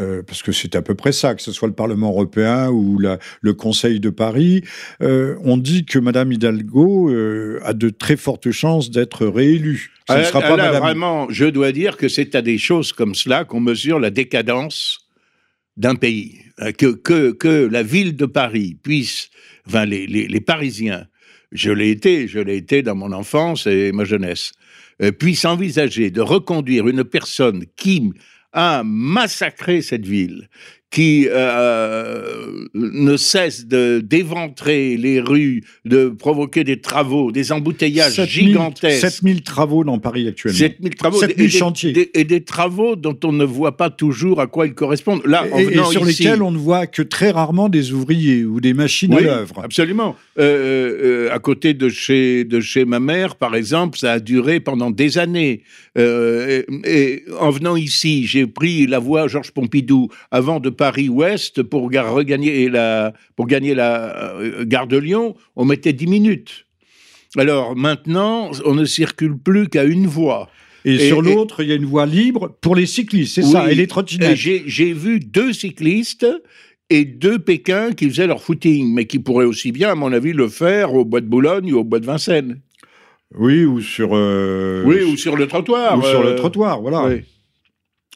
euh, 0.00 0.22
parce 0.22 0.42
que 0.42 0.52
c'est 0.52 0.74
à 0.74 0.82
peu 0.82 0.94
près 0.94 1.12
ça, 1.12 1.34
que 1.34 1.42
ce 1.42 1.52
soit 1.52 1.68
le 1.68 1.74
Parlement 1.74 2.08
européen 2.10 2.68
ou 2.70 2.98
la- 2.98 3.18
le 3.42 3.52
Conseil 3.52 4.00
de 4.00 4.10
Paris, 4.10 4.62
euh, 5.02 5.36
on 5.44 5.56
dit 5.58 5.84
que 5.84 5.98
Madame 5.98 6.32
Hidalgo 6.32 7.10
euh, 7.10 7.60
a 7.64 7.72
de 7.74 7.90
très 7.90 8.16
fortes 8.16 8.50
chances 8.50 8.90
d'être 8.90 9.26
réélue. 9.26 9.90
Ce 10.08 10.14
ne 10.18 10.22
sera 10.24 10.40
pas 10.40 10.56
Madame. 10.56 10.82
vraiment, 10.82 11.26
je 11.30 11.44
dois 11.44 11.72
dire 11.72 11.96
que 11.96 12.08
c'est 12.08 12.34
à 12.34 12.42
des 12.42 12.58
choses 12.58 12.92
comme 12.92 13.14
cela 13.14 13.44
qu'on 13.44 13.60
mesure 13.60 13.98
la 14.00 14.10
décadence 14.10 15.00
d'un 15.76 15.94
pays. 15.94 16.38
Que, 16.78 16.92
que, 16.94 17.32
que 17.32 17.68
la 17.70 17.82
ville 17.82 18.14
de 18.16 18.26
Paris 18.26 18.76
puisse, 18.82 19.30
enfin 19.66 19.84
les, 19.86 20.06
les, 20.06 20.28
les 20.28 20.40
Parisiens, 20.40 21.06
je 21.50 21.70
l'ai 21.70 21.90
été, 21.90 22.28
je 22.28 22.38
l'ai 22.40 22.56
été 22.56 22.82
dans 22.82 22.94
mon 22.94 23.12
enfance 23.12 23.66
et 23.66 23.90
ma 23.92 24.04
jeunesse, 24.04 24.52
puissent 25.18 25.44
envisager 25.46 26.10
de 26.10 26.20
reconduire 26.20 26.88
une 26.88 27.04
personne 27.04 27.64
qui 27.76 28.12
a 28.52 28.82
massacré 28.84 29.82
cette 29.82 30.06
ville, 30.06 30.48
qui 30.92 31.26
euh, 31.30 32.66
ne 32.74 33.16
cesse 33.16 33.66
de 33.66 34.00
d'éventrer 34.00 34.96
les 34.98 35.20
rues, 35.20 35.64
de 35.86 36.08
provoquer 36.08 36.64
des 36.64 36.80
travaux, 36.80 37.32
des 37.32 37.50
embouteillages 37.50 38.12
7000 38.12 38.28
gigantesques. 38.48 39.00
7000 39.00 39.42
travaux 39.42 39.84
dans 39.84 39.98
Paris 39.98 40.28
actuellement. 40.28 40.58
7000 40.58 40.94
travaux 40.94 41.18
7000 41.20 41.40
et 41.40 41.48
des- 41.48 41.48
chantiers. 41.58 41.92
des- 41.92 42.10
et 42.14 42.24
des 42.24 42.44
travaux 42.44 42.94
dont 42.94 43.18
on 43.24 43.32
ne 43.32 43.44
voit 43.44 43.76
pas 43.76 43.88
toujours 43.90 44.40
à 44.40 44.46
quoi 44.46 44.66
ils 44.66 44.74
correspondent. 44.74 45.22
Là, 45.24 45.46
en 45.50 45.58
Et, 45.58 45.62
et 45.64 45.84
sur 45.90 46.08
ici, 46.08 46.22
lesquels 46.24 46.42
on 46.42 46.50
ne 46.52 46.58
voit 46.58 46.86
que 46.86 47.02
très 47.02 47.30
rarement 47.30 47.68
des 47.70 47.92
ouvriers 47.92 48.44
ou 48.44 48.60
des 48.60 48.74
machines 48.74 49.12
à 49.14 49.16
Oui, 49.16 49.24
l'œuvre. 49.24 49.60
Absolument. 49.64 50.14
Euh, 50.38 51.28
euh, 51.28 51.34
à 51.34 51.38
côté 51.38 51.72
de 51.74 51.88
chez, 51.88 52.44
de 52.44 52.60
chez 52.60 52.84
ma 52.84 53.00
mère, 53.00 53.36
par 53.36 53.56
exemple, 53.56 53.98
ça 53.98 54.12
a 54.12 54.20
duré 54.20 54.60
pendant 54.60 54.90
des 54.90 55.16
années. 55.18 55.62
Et, 55.98 56.64
et 56.84 57.24
en 57.40 57.50
venant 57.50 57.76
ici, 57.76 58.26
j'ai 58.26 58.46
pris 58.46 58.86
la 58.86 58.98
voie 58.98 59.28
Georges 59.28 59.50
Pompidou 59.52 60.08
avant 60.30 60.60
de 60.60 60.70
Paris-Ouest 60.86 61.62
pour 61.62 61.88
ga- 61.90 62.10
regagner 62.10 62.68
la, 62.68 63.12
pour 63.36 63.46
gagner 63.46 63.74
la 63.74 64.34
euh, 64.34 64.64
gare 64.64 64.88
de 64.88 64.96
Lyon. 64.98 65.36
On 65.54 65.64
mettait 65.64 65.92
10 65.92 66.08
minutes. 66.08 66.66
Alors 67.36 67.76
maintenant, 67.76 68.50
on 68.64 68.74
ne 68.74 68.84
circule 68.84 69.38
plus 69.38 69.68
qu'à 69.68 69.84
une 69.84 70.06
voie. 70.08 70.48
Et, 70.84 70.94
Et- 70.94 71.06
sur 71.08 71.22
l'autre, 71.22 71.62
il 71.62 71.68
y 71.68 71.72
a 71.72 71.76
une 71.76 71.84
voie 71.84 72.04
libre 72.06 72.56
pour 72.60 72.74
les 72.74 72.86
cyclistes, 72.86 73.36
c'est 73.36 73.44
Oui, 73.44 73.52
ça, 73.52 73.70
et 73.70 73.76
les 73.76 73.84
Euh, 73.84 73.86
trottinettes. 73.86 74.36
J'ai 74.36 74.92
vu 74.92 75.20
deux 75.20 75.52
cyclistes 75.52 76.26
et 76.90 77.04
deux 77.04 77.38
Pékin 77.38 77.92
qui 77.92 78.08
faisaient 78.10 78.26
leur 78.26 78.42
footing, 78.42 78.92
mais 78.92 79.04
qui 79.06 79.20
pourraient 79.20 79.46
aussi 79.46 79.70
bien, 79.70 79.90
à 79.92 79.94
mon 79.94 80.12
avis, 80.12 80.32
le 80.32 80.48
faire 80.48 80.92
au 80.94 81.04
bois 81.04 81.20
de 81.20 81.26
Boulogne 81.28 81.72
ou 81.72 81.78
au 81.78 81.84
bois 81.84 82.00
de 82.00 82.06
Vincennes. 82.06 82.58
Oui, 83.38 83.64
ou 83.64 83.80
sur. 83.80 84.10
Euh, 84.12 84.82
oui, 84.84 85.02
ou 85.04 85.16
sur 85.16 85.36
le 85.36 85.46
trottoir. 85.46 85.96
Ou 85.98 86.02
sur 86.02 86.22
le 86.24 86.34
trottoir, 86.34 86.82
voilà. 86.82 87.08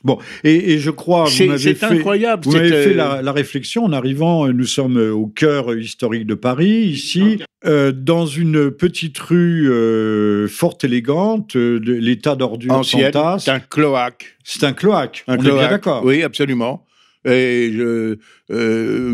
Bon, 0.07 0.19
et, 0.45 0.79
je 0.79 0.91
crois, 0.93 1.27
c'est 1.29 1.83
incroyable. 1.83 2.45
Vous 2.45 2.53
m'avez 2.53 2.71
fait 2.71 2.95
la, 2.95 3.33
réflexion 3.33 3.85
en 3.85 3.93
arrivant. 3.93 4.47
Nous 4.47 4.65
sommes 4.65 4.97
au 4.97 5.27
cœur 5.27 5.77
historique 5.77 6.27
de 6.27 6.35
Paris, 6.35 6.85
ici, 6.85 7.43
euh, 7.65 7.91
dans 7.91 8.25
une 8.25 8.71
petite 8.71 9.19
rue 9.19 9.69
euh, 9.69 10.47
fort 10.47 10.79
élégante, 10.85 11.57
euh, 11.57 11.81
l'état 11.83 12.37
d'ordure 12.37 12.85
C'est 12.85 13.49
un 13.49 13.59
cloaque. 13.59 14.37
C'est 14.45 14.63
un 14.63 14.73
cloaque. 14.73 15.25
On 15.27 15.35
est 15.35 15.39
bien 15.39 15.71
d'accord. 15.71 16.05
Oui, 16.05 16.23
absolument. 16.23 16.87
Et 17.25 17.73
je, 17.75 18.17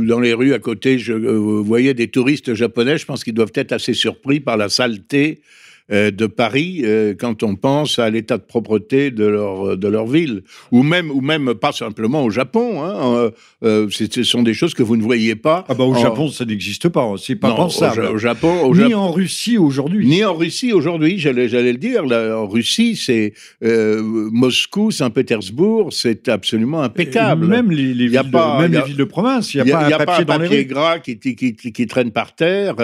dans 0.05 0.21
les 0.21 0.35
rues 0.35 0.53
à 0.53 0.59
côté, 0.59 0.99
je 0.99 1.15
voyais 1.15 1.95
des 1.95 2.09
touristes 2.09 2.53
japonais. 2.53 2.99
Je 2.99 3.07
pense 3.07 3.25
qu'ils 3.25 3.33
doivent 3.33 3.53
être 3.55 3.73
assez 3.73 3.95
surpris 3.95 4.41
par 4.41 4.59
la 4.59 4.69
saleté 4.69 5.41
euh, 5.41 5.47
de 5.91 6.27
Paris 6.27 6.83
euh, 6.85 7.15
quand 7.19 7.43
on 7.43 7.57
pense 7.57 7.99
à 7.99 8.09
l'état 8.11 8.39
de 8.39 8.43
propreté 8.43 9.11
de 9.11 9.25
leur, 9.25 9.77
de 9.77 9.89
leur 9.89 10.07
ville, 10.07 10.43
ou 10.71 10.83
même, 10.83 11.11
ou 11.11 11.21
même 11.21 11.55
pas 11.55 11.73
simplement 11.73 12.25
au 12.25 12.31
Japon. 12.31 12.83
Hein, 12.83 13.31
euh, 13.63 13.89
ce 13.91 14.23
sont 14.23 14.43
des 14.43 14.55
choses 14.55 14.75
que 14.75 14.83
vous 14.83 14.97
ne 14.97 15.03
voyez 15.03 15.35
pas. 15.35 15.65
Ah 15.69 15.75
bah 15.75 15.85
au 15.85 15.95
Japon, 15.95 16.29
ça 16.29 16.45
n'existe 16.45 16.89
pas, 16.89 17.07
c'est 17.19 17.37
pas 17.37 17.53
pensable. 17.55 18.07
Au, 18.07 18.19
Japon, 18.19 18.63
au 18.65 18.75
ni 18.75 18.95
en 18.95 19.11
Russie 19.11 19.59
aujourd'hui. 19.59 20.07
Ni 20.07 20.25
en 20.25 20.35
Russie 20.35 20.73
aujourd'hui, 20.73 21.19
j'allais, 21.19 21.49
j'allais 21.49 21.73
le 21.73 21.79
dire. 21.79 22.05
en 22.05 22.47
Russie, 22.47 22.97
c'est 22.97 23.35
Moscou, 23.61 24.91
Saint-Pétersbourg, 24.91 25.93
c'est 25.93 26.29
absolument 26.29 26.83
impeccable. 26.83 27.47
même 27.47 27.71
les, 27.71 27.95
les, 27.95 28.09
villes, 28.09 28.31
pas, 28.31 28.57
de, 28.57 28.63
même 28.63 28.73
les 28.73 28.87
villes 28.87 28.97
de 28.97 29.05
province, 29.05 29.55
il 29.55 29.63
n'y 29.63 29.73
a, 29.73 29.77
pas 29.77 29.87
un 29.87 29.91
papier, 29.91 30.25
pas 30.25 30.35
un 30.35 30.39
papier 30.39 30.65
gras 30.65 30.99
qui, 30.99 31.19
qui, 31.19 31.55
qui, 31.55 31.87
traîne 31.87 32.11
par 32.11 32.35
terre. 32.35 32.77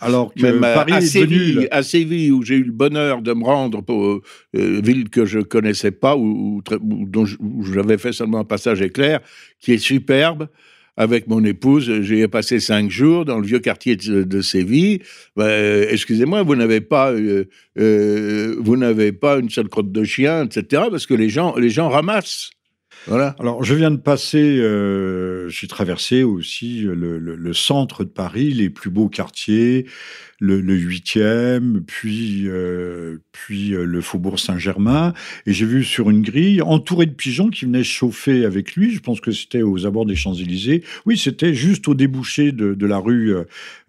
Alors 0.00 0.32
que 0.34 0.42
même 0.42 0.60
Paris 0.60 0.92
à, 0.92 0.98
est 0.98 1.02
Séville, 1.02 1.68
à 1.70 1.82
Séville, 1.82 2.32
où 2.32 2.42
j'ai 2.48 2.56
eu 2.56 2.64
le 2.64 2.72
bonheur 2.72 3.20
de 3.20 3.32
me 3.34 3.44
rendre 3.44 3.82
pour 3.82 4.06
euh, 4.06 4.22
une 4.54 4.80
ville 4.80 5.10
que 5.10 5.26
je 5.26 5.40
connaissais 5.40 5.90
pas 5.90 6.16
ou, 6.16 6.62
dont 6.80 7.26
j'avais 7.26 7.98
fait 7.98 8.12
seulement 8.12 8.38
un 8.38 8.44
passage 8.44 8.80
éclair, 8.80 9.20
qui 9.60 9.72
est 9.72 9.78
superbe 9.78 10.48
avec 10.96 11.28
mon 11.28 11.44
épouse, 11.44 12.02
j'ai 12.02 12.26
passé 12.26 12.58
cinq 12.58 12.90
jours 12.90 13.24
dans 13.24 13.38
le 13.38 13.46
vieux 13.46 13.60
quartier 13.60 13.94
de, 13.94 14.40
Séville. 14.40 15.00
Ben, 15.36 15.86
excusez-moi, 15.88 16.42
vous 16.42 16.56
n'avez 16.56 16.80
pas, 16.80 17.12
euh, 17.12 17.44
euh, 17.78 18.56
vous 18.58 18.76
n'avez 18.76 19.12
pas 19.12 19.38
une 19.38 19.48
seule 19.48 19.68
crotte 19.68 19.92
de 19.92 20.02
chien, 20.02 20.46
etc. 20.46 20.82
Parce 20.90 21.06
que 21.06 21.14
les 21.14 21.28
gens, 21.28 21.54
les 21.56 21.70
gens 21.70 21.88
ramassent. 21.88 22.50
Voilà. 23.06 23.36
Alors, 23.38 23.62
je 23.62 23.74
viens 23.76 23.92
de 23.92 23.96
passer, 23.96 24.60
j'ai 25.48 25.68
traversé 25.68 26.24
aussi 26.24 26.80
le, 26.80 27.52
centre 27.52 28.02
de 28.02 28.08
Paris, 28.08 28.50
les 28.50 28.68
plus 28.68 28.90
beaux 28.90 29.08
quartiers, 29.08 29.86
le, 30.40 30.76
huitième, 30.76 31.82
puis, 31.86 32.44
euh, 32.46 33.18
puis 33.32 33.74
euh, 33.74 33.84
le 33.84 34.00
faubourg 34.00 34.38
Saint-Germain. 34.38 35.12
Et 35.46 35.52
j'ai 35.52 35.66
vu 35.66 35.82
sur 35.82 36.10
une 36.10 36.22
grille, 36.22 36.62
entouré 36.62 37.06
de 37.06 37.12
pigeons 37.12 37.48
qui 37.48 37.64
venaient 37.64 37.84
chauffer 37.84 38.44
avec 38.44 38.74
lui, 38.74 38.92
je 38.92 39.00
pense 39.00 39.20
que 39.20 39.32
c'était 39.32 39.62
aux 39.62 39.86
abords 39.86 40.06
des 40.06 40.14
Champs-Élysées. 40.14 40.84
Oui, 41.06 41.18
c'était 41.18 41.54
juste 41.54 41.88
au 41.88 41.94
débouché 41.94 42.52
de, 42.52 42.74
de 42.74 42.86
la 42.86 42.98
rue 42.98 43.34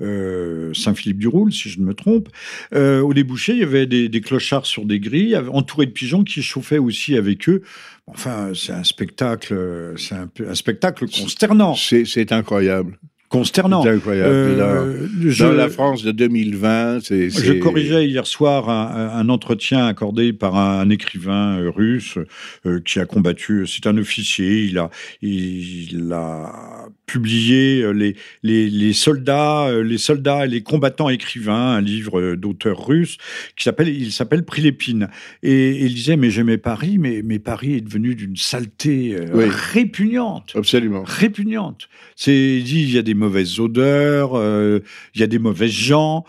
euh, 0.02 0.74
Saint-Philippe-du-Roule, 0.74 1.54
si 1.54 1.70
je 1.70 1.80
ne 1.80 1.86
me 1.86 1.94
trompe. 1.94 2.30
au 2.74 3.14
débouché, 3.14 3.54
il 3.54 3.60
y 3.60 3.64
avait 3.64 3.86
des, 3.86 4.10
des 4.10 4.22
clochards 4.22 4.66
sur 4.66 4.86
des 4.86 5.00
grilles, 5.00 5.38
entourés 5.38 5.86
de 5.86 5.92
pigeons 5.92 6.24
qui 6.24 6.42
chauffaient 6.42 6.78
aussi 6.80 7.16
avec 7.16 7.48
eux. 7.50 7.62
Enfin, 8.08 8.52
c'est 8.56 8.74
un 8.74 8.84
spectacle, 8.84 9.94
c'est 9.98 10.16
un, 10.16 10.30
un 10.48 10.56
spectacle 10.56 11.06
consternant. 11.08 11.76
C'est 11.76 12.32
incroyable 12.32 12.98
consternant. 13.30 13.84
C'est 13.84 13.90
incroyable. 13.90 14.30
Euh, 14.34 15.08
dans 15.40 15.52
la 15.54 15.70
France 15.70 16.04
de 16.04 16.12
2020, 16.12 17.00
c'est. 17.04 17.30
Je 17.30 17.54
corrigeais 17.54 18.08
hier 18.08 18.28
soir 18.28 18.70
un, 18.70 19.30
entretien 19.30 19.86
accordé 19.86 20.34
par 20.34 20.58
un, 20.58 20.90
écrivain 20.90 21.60
euh, 21.60 21.70
russe 21.70 22.18
euh, 22.66 22.82
qui 22.82 23.00
a 23.00 23.06
combattu. 23.06 23.66
C'est 23.68 23.88
un 23.88 23.98
officier. 23.98 24.64
Il 24.64 24.78
a, 24.80 24.90
il, 25.22 26.12
a 26.12 26.88
publié 27.10 27.92
les, 27.94 28.16
les, 28.44 28.70
les, 28.70 28.94
soldats, 28.94 29.72
les 29.82 29.98
soldats 29.98 30.46
et 30.46 30.48
les 30.48 30.62
combattants 30.62 31.10
écrivains, 31.10 31.76
un 31.76 31.82
livre 31.82 32.36
d'auteur 32.36 32.86
russe 32.86 33.18
qui 33.56 33.64
s'appelle, 33.64 33.90
il 33.90 34.12
s'appelle 34.12 34.46
Prilepine. 34.46 35.10
Et, 35.42 35.86
il 35.86 35.94
disait, 35.94 36.18
mais 36.18 36.30
j'aimais 36.30 36.58
Paris, 36.58 36.98
mais, 37.00 37.22
mais 37.24 37.40
Paris 37.40 37.74
est 37.74 37.82
devenu 37.82 38.16
d'une 38.16 38.36
saleté 38.36 39.16
répugnante. 39.34 40.52
Absolument. 40.56 41.04
Répugnante. 41.06 41.90
C'est 42.16 42.60
dit, 42.60 42.84
il 42.84 42.92
y 42.92 42.98
a 42.98 43.02
des 43.02 43.14
mauvaises 43.14 43.60
odeurs, 43.60 44.32
euh, 44.36 44.80
il 45.16 45.22
y 45.22 45.24
a 45.24 45.28
des 45.28 45.40
mauvais 45.40 45.68
gens. 45.68 46.26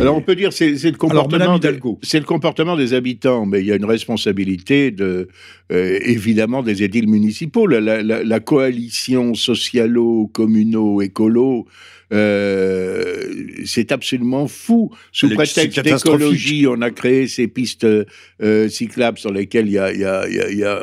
Alors 0.00 0.16
on 0.16 0.20
peut 0.20 0.36
dire 0.36 0.52
c'est 0.52 0.76
c'est 0.76 0.92
le 0.92 0.96
comportement 0.96 1.58
c'est 2.02 2.20
le 2.20 2.24
comportement 2.24 2.76
des 2.76 2.94
habitants, 2.94 3.46
mais 3.46 3.62
il 3.62 3.66
y 3.66 3.72
a 3.72 3.74
une 3.74 3.84
responsabilité 3.84 4.92
de 4.92 5.26
euh, 5.72 5.98
évidemment 6.04 6.62
des 6.62 6.84
édiles 6.84 7.08
municipaux. 7.08 7.66
La, 7.66 7.80
la, 7.80 8.00
la, 8.02 8.40
coalition 8.40 9.34
socialo-communaux-écolo 9.34 11.66
euh, 12.12 13.24
c'est 13.64 13.90
absolument 13.90 14.46
fou. 14.46 14.90
Sous 15.10 15.30
prétexte 15.30 15.80
d'écologie, 15.80 16.66
on 16.68 16.82
a 16.82 16.90
créé 16.90 17.26
ces 17.26 17.48
pistes 17.48 17.86
euh, 18.42 18.68
cyclables 18.68 19.18
sur 19.18 19.32
lesquelles 19.32 19.66
il 19.66 19.72
y 19.72 19.78
a, 19.78 19.92
y 19.92 20.04
a, 20.04 20.28
y 20.28 20.64
a 20.64 20.78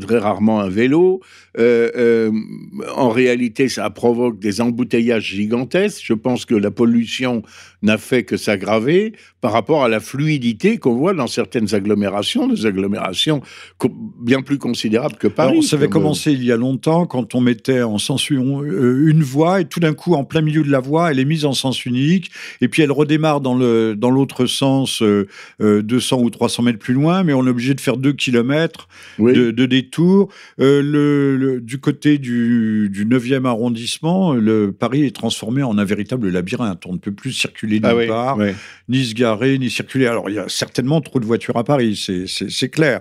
très 0.00 0.18
rarement 0.18 0.60
un 0.60 0.68
vélo. 0.68 1.22
En 1.58 3.08
réalité, 3.08 3.68
ça 3.68 3.88
provoque 3.90 4.38
des 4.38 4.60
embouteillages 4.60 5.34
gigantesques. 5.34 6.02
Je 6.04 6.14
pense 6.14 6.44
que 6.44 6.54
la 6.54 6.70
pollution 6.70 7.42
n'a 7.82 7.98
fait 7.98 8.24
que 8.24 8.36
s'aggraver 8.36 9.12
par 9.40 9.52
rapport 9.52 9.84
à 9.84 9.88
la 9.88 10.00
fluidité 10.00 10.78
qu'on 10.78 10.94
voit 10.94 11.14
dans 11.14 11.26
certaines 11.26 11.74
agglomérations, 11.74 12.48
des 12.48 12.66
agglomérations 12.66 13.42
bien 14.20 14.42
plus 14.42 14.58
considérables 14.58 15.16
que 15.16 15.28
Paris. 15.28 15.62
ça 15.62 15.76
avait 15.76 15.88
commencé 15.88 16.32
il 16.32 16.44
y 16.44 16.52
a 16.52 16.56
longtemps 16.56 17.06
quand 17.06 17.34
on 17.34 17.40
mettait 17.40 17.82
en 17.82 17.98
sens 17.98 18.28
une 18.30 19.22
voie 19.22 19.60
et 19.60 19.64
tout 19.66 19.80
d'un 19.80 19.94
coup, 19.94 20.14
en 20.14 20.24
plein 20.24 20.40
milieu 20.40 20.62
de 20.62 20.70
la 20.70 20.80
voie, 20.80 21.10
elle 21.10 21.18
est 21.18 21.24
mise 21.24 21.44
en 21.44 21.52
sens 21.52 21.84
unique 21.84 22.30
et 22.60 22.68
puis 22.68 22.82
elle 22.82 22.92
redémarre 22.92 23.40
dans 23.40 23.54
le 23.54 23.94
dans 23.96 24.10
l'autre 24.10 24.46
sens 24.46 25.00
200 25.00 25.04
euh, 25.60 25.82
euh, 25.90 26.22
ou 26.22 26.30
300 26.30 26.62
mètres 26.64 26.78
plus 26.78 26.94
loin, 26.94 27.22
mais 27.22 27.32
on 27.32 27.46
est 27.46 27.50
obligé 27.50 27.74
de 27.74 27.80
faire 27.80 27.96
2 27.96 28.12
km 28.12 28.88
de, 29.18 29.66
détour. 29.66 30.32
Euh, 30.60 30.82
le, 30.82 31.45
du 31.60 31.78
côté 31.78 32.18
du, 32.18 32.88
du 32.90 33.06
9e 33.06 33.46
arrondissement, 33.46 34.34
le 34.34 34.72
Paris 34.72 35.04
est 35.04 35.14
transformé 35.14 35.62
en 35.62 35.78
un 35.78 35.84
véritable 35.84 36.28
labyrinthe. 36.28 36.84
On 36.86 36.94
ne 36.94 36.98
peut 36.98 37.12
plus 37.12 37.32
circuler 37.32 37.80
nulle 37.80 38.04
ah 38.04 38.06
part, 38.06 38.38
ni 38.88 39.04
se 39.04 39.14
garer, 39.14 39.58
ni 39.58 39.70
circuler. 39.70 40.06
Alors 40.06 40.30
il 40.30 40.36
y 40.36 40.38
a 40.38 40.48
certainement 40.48 41.00
trop 41.00 41.20
de 41.20 41.26
voitures 41.26 41.56
à 41.56 41.64
Paris, 41.64 41.96
c'est 41.96 42.68
clair, 42.68 43.00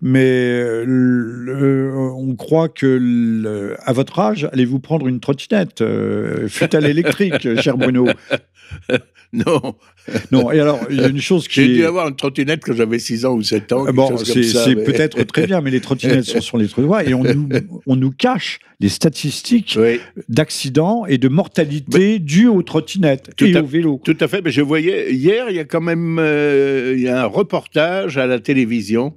mais 0.00 0.84
on 0.86 2.34
croit 2.36 2.68
que 2.68 3.74
à 3.84 3.92
votre 3.92 4.18
âge, 4.18 4.48
allez-vous 4.52 4.80
prendre 4.80 5.08
une 5.08 5.20
trottinette, 5.20 5.84
fut-elle 6.48 6.86
électrique, 6.86 7.48
cher 7.60 7.76
Bruno? 7.76 8.06
Non. 9.32 9.74
Non, 10.30 10.50
et 10.50 10.60
alors, 10.60 10.80
il 10.90 11.00
y 11.00 11.04
a 11.04 11.08
une 11.08 11.20
chose 11.20 11.48
qui. 11.48 11.62
J'ai 11.62 11.74
dû 11.74 11.84
avoir 11.84 12.08
une 12.08 12.16
trottinette 12.16 12.62
quand 12.64 12.74
j'avais 12.74 12.98
6 12.98 13.24
ans 13.24 13.34
ou 13.34 13.42
7 13.42 13.72
ans. 13.72 13.84
Bon, 13.92 14.16
c'est 14.16 14.74
peut-être 14.76 15.22
très 15.24 15.46
bien, 15.46 15.60
mais 15.60 15.70
les 15.70 15.80
trottinettes 15.80 16.24
sont 16.24 16.40
sur 16.40 16.58
les 16.58 16.68
trottoirs 16.68 17.02
et 17.02 17.14
on 17.14 17.22
nous, 17.22 17.48
on 17.86 17.96
nous 17.96 18.10
cache 18.10 18.60
les 18.80 18.88
statistiques 18.88 19.78
d'accidents 20.28 21.06
et 21.06 21.18
de 21.18 21.28
mortalité 21.28 22.18
dues 22.18 22.48
aux 22.48 22.62
trottinettes 22.62 23.30
et 23.40 23.56
au 23.56 23.66
vélo. 23.66 24.00
Tout 24.04 24.16
à 24.20 24.28
fait, 24.28 24.42
mais 24.42 24.50
je 24.50 24.62
voyais, 24.62 25.12
hier, 25.12 25.46
il 25.48 25.56
y 25.56 25.60
a 25.60 25.64
quand 25.64 25.80
même 25.80 26.18
euh, 26.18 26.94
il 26.96 27.02
y 27.02 27.08
a 27.08 27.22
un 27.22 27.26
reportage 27.26 28.18
à 28.18 28.26
la 28.26 28.38
télévision 28.38 29.14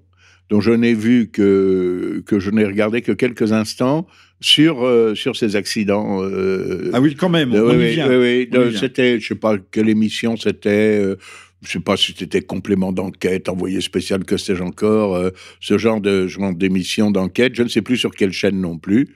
dont 0.50 0.62
je 0.62 0.72
n'ai 0.72 0.93
vu 0.93 1.29
que, 1.29 2.24
que 2.25 2.39
je 2.39 2.50
n'ai 2.50 2.65
regardé 2.65 3.01
que 3.01 3.12
quelques 3.12 3.53
instants, 3.53 4.08
sur, 4.41 4.86
euh, 4.86 5.15
sur 5.15 5.36
ces 5.36 5.55
accidents. 5.55 6.24
Euh, 6.24 6.91
ah 6.93 7.01
oui, 7.01 7.15
quand 7.15 7.29
même, 7.29 7.53
on, 7.53 7.75
oui, 7.75 7.96
y 7.96 8.03
Oui, 8.03 8.50
oui, 8.51 8.77
c'était, 8.77 9.19
je 9.19 9.27
sais 9.27 9.36
pas 9.36 9.58
quelle 9.72 9.89
émission 9.89 10.38
c'était, 10.38 11.00
euh, 11.01 11.17
je 11.63 11.72
sais 11.72 11.79
pas 11.79 11.98
si 11.98 12.15
c'était 12.17 12.41
complément 12.41 12.93
d'enquête, 12.93 13.50
envoyé 13.50 13.81
spécial, 13.81 14.24
que 14.24 14.38
sais-je 14.38 14.63
encore, 14.63 15.22
ce 15.60 15.77
genre 15.77 16.00
de 16.00 16.27
genre 16.27 16.53
d'émission 16.53 17.12
d'enquête, 17.12 17.55
je 17.55 17.63
ne 17.63 17.67
sais 17.67 17.81
plus 17.81 17.98
sur 17.98 18.12
quelle 18.12 18.31
chaîne 18.31 18.62
non 18.62 18.77
plus. 18.77 19.10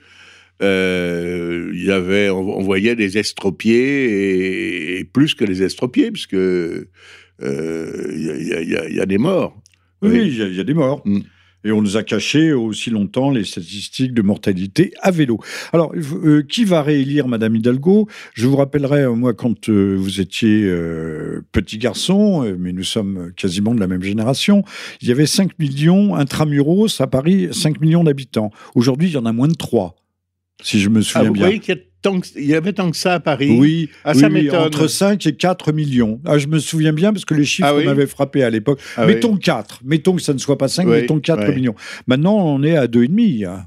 il 0.60 1.84
y 1.84 1.90
avait, 1.90 2.28
on, 2.28 2.60
voyait 2.60 2.96
des 2.96 3.16
estropiés 3.16 4.98
et, 4.98 5.04
plus 5.04 5.34
que 5.34 5.44
les 5.44 5.62
estropiés, 5.62 6.10
puisque 6.10 6.34
il 6.34 6.86
y, 7.40 8.94
y, 8.94 9.00
a 9.00 9.06
des 9.06 9.18
morts. 9.18 9.58
Oui, 10.02 10.26
il 10.26 10.54
y, 10.54 10.60
a 10.60 10.64
des 10.64 10.74
morts. 10.74 11.00
Mm. 11.06 11.20
Et 11.64 11.72
on 11.72 11.80
nous 11.80 11.96
a 11.96 12.02
caché 12.02 12.52
aussi 12.52 12.90
longtemps 12.90 13.30
les 13.30 13.44
statistiques 13.44 14.12
de 14.12 14.22
mortalité 14.22 14.92
à 15.00 15.10
vélo. 15.10 15.38
Alors, 15.72 15.92
euh, 15.94 16.42
qui 16.42 16.64
va 16.64 16.82
réélire 16.82 17.26
Madame 17.26 17.56
Hidalgo? 17.56 18.08
Je 18.34 18.46
vous 18.46 18.56
rappellerai, 18.56 19.02
euh, 19.02 19.12
moi, 19.14 19.32
quand 19.32 19.68
euh, 19.68 19.96
vous 19.98 20.20
étiez 20.20 20.70
petit 21.52 21.78
garçon, 21.78 22.42
mais 22.58 22.72
nous 22.72 22.84
sommes 22.84 23.32
quasiment 23.36 23.74
de 23.74 23.80
la 23.80 23.86
même 23.86 24.02
génération, 24.02 24.64
il 25.00 25.08
y 25.08 25.12
avait 25.12 25.26
5 25.26 25.58
millions 25.58 26.14
intramuros 26.14 27.00
à 27.00 27.06
Paris, 27.06 27.48
5 27.52 27.80
millions 27.80 28.04
d'habitants. 28.04 28.50
Aujourd'hui, 28.74 29.08
il 29.08 29.14
y 29.14 29.16
en 29.16 29.26
a 29.26 29.32
moins 29.32 29.48
de 29.48 29.54
3. 29.54 29.96
si 30.62 30.80
je 30.80 30.88
me 30.88 31.00
Ah, 31.00 31.02
souviens 31.02 31.28
vous 31.28 31.34
bien. 31.34 31.48
Tant 32.04 32.20
que- 32.20 32.28
il 32.36 32.44
y 32.46 32.54
avait 32.54 32.72
tant 32.72 32.90
que 32.90 32.96
ça 32.96 33.14
à 33.14 33.20
Paris 33.20 33.56
Oui, 33.58 33.88
Ah, 34.04 34.12
oui, 34.14 34.20
ça 34.20 34.28
oui, 34.28 34.50
entre 34.50 34.86
5 34.86 35.26
et 35.26 35.34
4 35.34 35.72
millions. 35.72 36.20
Ah, 36.24 36.38
je 36.38 36.46
me 36.46 36.58
souviens 36.60 36.92
bien 36.92 37.12
parce 37.12 37.24
que 37.24 37.34
les 37.34 37.44
chiffres 37.44 37.66
Ah 37.68 37.74
oui 37.74 37.84
m'avaient 37.84 38.06
frappé 38.06 38.44
à 38.44 38.50
l'époque. 38.50 38.78
Ah 38.96 39.06
mettons 39.06 39.36
4, 39.36 39.80
mettons 39.84 40.14
que 40.14 40.22
ça 40.22 40.32
ne 40.34 40.38
soit 40.38 40.58
pas 40.58 40.68
5, 40.68 40.86
Oui, 40.86 41.00
mettons 41.00 41.18
4 41.18 41.48
oui. 41.48 41.54
millions. 41.56 41.74
Maintenant, 42.06 42.36
on 42.36 42.62
est 42.62 42.76
à 42.76 42.86
2,5. 42.86 43.44
hein. 43.44 43.66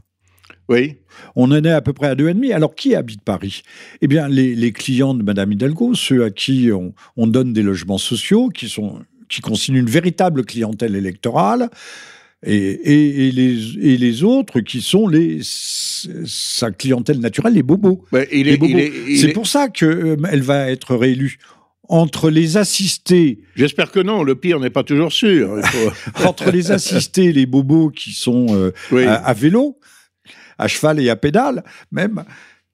Oui. 0.70 0.98
On 1.36 1.50
en 1.52 1.64
est 1.64 1.72
à 1.72 1.82
peu 1.82 1.94
près 1.94 2.08
à 2.08 2.16
2,5. 2.16 2.52
Alors, 2.54 2.76
qui 2.76 2.94
habite 2.94 3.22
Paris? 3.24 3.62
Eh 4.02 4.08
bien, 4.08 4.28
les, 4.28 4.54
les 4.56 4.72
clients 4.72 5.14
de 5.14 5.24
Madame 5.24 5.52
Hidalgo, 5.52 5.94
ceux 5.96 6.24
à 6.26 6.30
qui 6.30 6.70
on, 6.74 6.94
on 7.16 7.26
donne 7.28 7.54
des 7.54 7.64
logements 7.64 7.98
sociaux, 7.98 8.50
qui, 8.50 8.68
sont, 8.70 9.00
qui 9.30 9.42
constituent 9.42 9.80
une 9.80 9.90
véritable 9.90 10.44
clientèle 10.46 10.96
électorale, 10.96 11.70
et, 12.50 12.56
et- 12.58 13.28
et 13.28 13.32
les, 13.32 13.78
et 13.94 13.98
les 13.98 14.24
autres 14.24 14.62
qui 14.62 14.82
sont 14.82 15.08
les, 15.08 15.40
sa 15.44 16.72
clientèle 16.72 17.20
naturelle, 17.20 17.54
les 17.54 17.64
bobos. 17.64 18.06
Ouais, 18.12 18.28
il 18.32 18.46
Les 18.46 18.54
est, 18.54 18.58
bobos. 18.58 18.72
il 18.74 18.80
est- 18.80 18.92
il 19.10 19.18
C'est 19.20 19.30
est- 19.30 19.34
pour 19.34 19.48
ça 19.48 19.68
qu'elle 19.70 20.42
va 20.42 20.70
être 20.72 20.96
réélue. 20.96 21.38
Entre 21.90 22.30
les 22.30 22.58
assistés, 22.58 23.40
J'espère 23.56 23.92
que 23.92 24.02
non. 24.02 24.22
Le 24.24 24.36
pire 24.36 24.60
n'est 24.60 24.70
pas 24.70 24.84
toujours 24.84 25.14
sûr. 25.14 25.58
Faut- 25.66 25.92
entre 26.28 26.52
les 26.52 26.72
assistés, 26.72 27.32
les 27.32 27.46
bobos 27.46 27.90
qui 27.92 28.12
sont 28.12 28.48
euh, 28.50 28.72
Oui. 28.92 29.04
à, 29.06 29.16
à 29.16 29.34
vélo, 29.34 29.80
à 30.58 30.68
cheval 30.68 31.00
et 31.00 31.10
à 31.10 31.16
pédale, 31.16 31.64
même, 31.92 32.24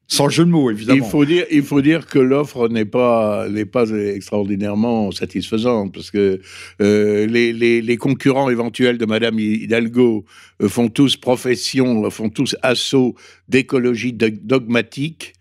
sans 0.07 0.29
jeu 0.29 0.45
de 0.45 0.49
mots, 0.51 0.69
évidemment. 0.69 1.03
Il 1.05 1.09
faut 1.09 1.25
dire, 1.25 1.45
il 1.51 1.63
faut 1.63 1.81
dire 1.81 2.05
que 2.05 2.19
l'offre 2.19 2.67
n'est 2.69 2.85
pas, 2.85 3.47
pas 3.71 3.89
extraordinairement 3.89 5.11
satisfaisante 5.11 5.93
parce 5.93 6.11
que 6.11 6.39
euh, 6.81 7.25
les, 7.25 7.53
les- 7.53 7.81
les 7.81 7.97
concurrents 7.97 8.49
éventuels 8.49 8.97
de 8.97 9.05
Madame 9.05 9.39
Hidalgo 9.39 10.25
euh, 10.61 10.67
font 10.69 10.89
tous 10.89 11.17
profession, 11.17 12.09
font 12.11 12.29
tous 12.29 12.55
assaut 12.61 13.15
d'écologie 13.49 14.13
dog- 14.13 14.39
dogmatique. 14.43 15.33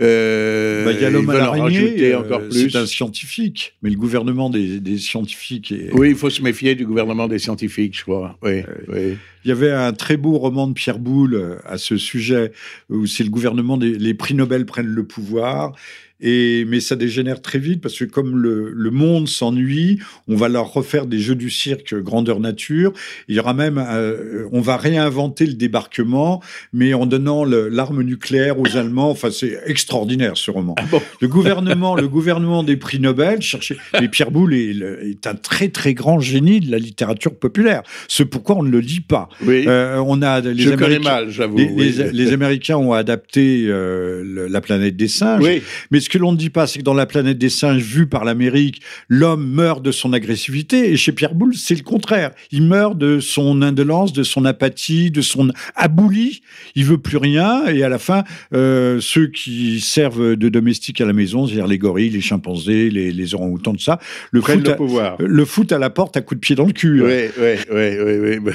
Euh, 0.00 0.84
Bah, 0.84 0.92
Il 0.92 1.00
y 1.00 1.04
a 1.04 1.10
l'homme 1.10 1.28
à 1.30 1.34
l'araignée, 1.38 2.12
euh, 2.12 2.20
encore 2.20 2.40
plus. 2.48 2.70
c'est 2.70 2.78
un 2.78 2.86
scientifique, 2.86 3.74
mais 3.82 3.90
le 3.90 3.96
gouvernement 3.96 4.48
des, 4.50 4.80
des 4.80 4.98
scientifiques. 4.98 5.72
est- 5.72 5.90
Oui, 5.92 6.10
il 6.10 6.14
faut 6.16 6.30
se 6.30 6.42
méfier 6.42 6.74
du 6.74 6.86
gouvernement 6.86 7.26
des 7.28 7.38
scientifiques, 7.38 7.96
je 7.98 8.02
crois. 8.04 8.38
Oui, 8.42 8.62
oui. 8.88 9.16
Il 9.44 9.48
y 9.48 9.52
avait 9.52 9.70
un 9.70 9.92
très 9.92 10.16
beau 10.16 10.36
roman 10.38 10.66
de 10.66 10.72
Pierre 10.72 10.98
Boulle 10.98 11.34
euh, 11.34 11.56
à 11.64 11.78
ce 11.78 11.96
sujet, 11.96 12.52
où 12.90 13.06
c'est 13.06 13.24
le 13.24 13.30
gouvernement 13.30 13.76
des 13.76 13.92
les 13.98 14.14
prix 14.14 14.34
Nobel 14.34 14.66
prennent 14.66 14.86
le 14.86 15.04
pouvoir. 15.04 15.72
Et, 16.20 16.64
mais 16.66 16.80
ça 16.80 16.96
dégénère 16.96 17.40
très 17.40 17.58
vite 17.60 17.80
parce 17.80 17.96
que 17.96 18.04
comme 18.04 18.36
le, 18.36 18.72
le 18.74 18.90
monde 18.90 19.28
s'ennuie, 19.28 20.00
on 20.26 20.34
va 20.34 20.48
leur 20.48 20.72
refaire 20.72 21.06
des 21.06 21.18
jeux 21.20 21.36
du 21.36 21.48
cirque 21.48 21.94
grandeur 21.94 22.40
nature. 22.40 22.92
Il 23.28 23.36
y 23.36 23.38
aura 23.40 23.54
même, 23.54 23.78
euh, 23.78 24.46
on 24.50 24.60
va 24.60 24.76
réinventer 24.76 25.46
le 25.46 25.52
débarquement, 25.54 26.42
mais 26.72 26.92
en 26.94 27.06
donnant 27.06 27.44
l'arme 27.44 28.02
nucléaire 28.02 28.58
aux 28.58 28.76
Allemands. 28.76 29.10
Enfin, 29.10 29.30
c'est 29.30 29.58
extraordinaire 29.66 30.36
ce 30.36 30.50
roman. 30.50 30.74
bon? 30.90 31.00
Le 31.20 31.28
gouvernement, 31.28 31.94
le 31.94 32.08
gouvernement 32.08 32.62
des 32.64 32.76
prix 32.76 32.98
Nobel 32.98 33.40
cherchait. 33.40 33.76
Mais 34.00 34.08
Pierre 34.08 34.30
Boulle 34.32 34.54
est, 34.54 35.26
un 35.26 35.34
très 35.34 35.68
très 35.68 35.94
grand 35.94 36.18
génie 36.18 36.60
de 36.60 36.70
la 36.70 36.78
littérature 36.78 37.34
populaire. 37.38 37.82
C'est 38.08 38.24
pourquoi 38.24 38.56
on 38.56 38.62
ne 38.64 38.70
le 38.70 38.82
dit 38.82 39.00
pas. 39.02 39.28
Oui, 39.46 39.64
Euh, 39.68 40.02
on 40.04 40.20
a 40.22 40.40
les 40.40 40.62
je 40.62 40.70
connais 40.70 40.96
Américains. 40.96 41.10
mal, 41.10 41.30
j'avoue. 41.30 41.58
Les, 41.58 41.70
oui. 41.70 41.94
les- 41.96 42.10
les 42.12 42.32
Américains 42.32 42.76
ont 42.76 42.92
adapté 42.92 43.66
euh, 43.68 44.22
le- 44.24 44.46
la 44.48 44.60
planète 44.60 44.96
des 44.96 45.08
singes, 45.08 45.42
Oui, 45.44 45.62
mais 45.90 46.00
ce 46.08 46.12
que 46.14 46.18
l'on 46.18 46.32
ne 46.32 46.38
dit 46.38 46.48
pas, 46.48 46.66
c'est 46.66 46.78
que 46.78 46.84
dans 46.84 46.94
la 46.94 47.04
planète 47.04 47.36
des 47.36 47.50
singes 47.50 47.82
vue 47.82 48.06
par 48.06 48.24
l'Amérique, 48.24 48.80
l'homme 49.08 49.46
meurt 49.46 49.82
de 49.82 49.92
son 49.92 50.14
agressivité, 50.14 50.90
et 50.90 50.96
chez 50.96 51.12
Pierre 51.12 51.34
Boulle, 51.34 51.54
c'est 51.54 51.74
le 51.74 51.82
contraire. 51.82 52.30
Il 52.50 52.62
meurt 52.62 52.96
de 52.96 53.20
son 53.20 53.60
indolence, 53.60 54.14
de 54.14 54.22
son 54.22 54.46
apathie, 54.46 55.10
de 55.10 55.20
son 55.20 55.50
abouli. 55.76 56.40
Il 56.74 56.86
veut 56.86 56.96
plus 56.96 57.18
rien, 57.18 57.66
et 57.66 57.82
à 57.82 57.90
la 57.90 57.98
fin, 57.98 58.24
euh, 58.54 59.00
ceux 59.00 59.26
qui 59.26 59.80
servent 59.80 60.34
de 60.34 60.48
domestiques 60.48 61.02
à 61.02 61.04
la 61.04 61.12
maison, 61.12 61.46
c'est-à-dire 61.46 61.66
les 61.66 61.78
gorilles, 61.78 62.08
les 62.08 62.22
chimpanzés, 62.22 62.88
les, 62.88 63.12
les 63.12 63.34
orang-outans, 63.34 63.74
tout 63.74 63.80
ça, 63.80 63.98
le 64.30 64.40
foot, 64.40 64.66
le 64.66 65.00
à, 65.00 65.16
le 65.18 65.44
foot 65.44 65.72
à 65.72 65.78
la 65.78 65.90
porte 65.90 66.16
à 66.16 66.22
coup 66.22 66.34
de 66.34 66.40
pied 66.40 66.56
dans 66.56 66.64
le 66.64 66.72
cul. 66.72 67.02
Oui, 67.02 67.28
oui, 67.38 67.56
oui, 67.70 68.38
oui. 68.38 68.52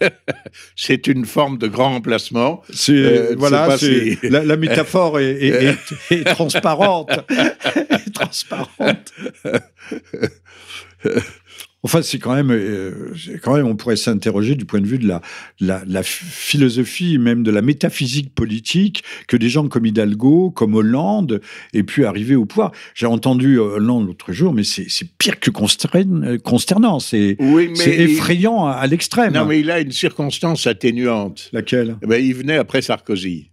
C'est 0.76 1.06
une 1.06 1.24
forme 1.26 1.58
de 1.58 1.66
grand 1.68 1.90
remplacement. 1.90 2.62
Euh, 2.92 3.28
je 3.32 3.36
voilà, 3.36 3.76
si- 3.78 4.18
la, 4.28 4.44
la 4.44 4.56
métaphore 4.56 5.18
est, 5.20 5.30
est- 5.32 5.64
est- 6.10 6.12
est 6.20 6.24
transparente, 6.24 7.10
Est 7.30 8.12
transparente. 8.14 9.12
Enfin, 11.84 12.02
c'est 12.02 12.18
quand 12.18 12.34
même, 12.34 12.50
euh, 12.50 13.12
quand 13.42 13.54
même, 13.54 13.66
on 13.66 13.76
pourrait 13.76 13.94
s'interroger 13.96 14.56
du 14.56 14.64
point 14.64 14.80
de 14.80 14.86
vue 14.86 14.98
de 14.98 15.06
la, 15.06 15.20
la, 15.60 15.82
la 15.86 16.02
philosophie, 16.02 17.18
même 17.18 17.42
de 17.44 17.50
la 17.50 17.62
métaphysique 17.62 18.34
politique, 18.34 19.04
que 19.28 19.36
des 19.36 19.48
gens 19.48 19.68
comme 19.68 19.86
Hidalgo, 19.86 20.50
comme 20.50 20.74
Hollande, 20.74 21.40
aient 21.74 21.84
pu 21.84 22.04
arriver 22.04 22.34
au 22.34 22.46
pouvoir. 22.46 22.72
J'ai 22.94 23.06
entendu 23.06 23.58
Hollande 23.58 24.06
l'autre 24.08 24.32
jour, 24.32 24.52
mais 24.52 24.64
c'est 24.64 24.86
pire 25.18 25.38
que 25.38 25.50
euh, 25.50 26.38
consternant. 26.38 26.98
C'est 26.98 27.36
Oui, 27.38 27.70
il- 27.94 28.00
effrayant 28.00 28.66
à, 28.66 28.72
à 28.72 28.86
l'extrême. 28.86 29.32
Non, 29.34 29.46
mais 29.46 29.60
il 29.60 29.70
a 29.70 29.80
une 29.80 29.92
circonstance 29.92 30.66
atténuante. 30.66 31.48
Laquelle? 31.52 31.96
Eh 32.02 32.06
ben, 32.06 32.24
il 32.24 32.34
venait 32.34 32.56
après 32.56 32.82
Sarkozy. 32.82 33.50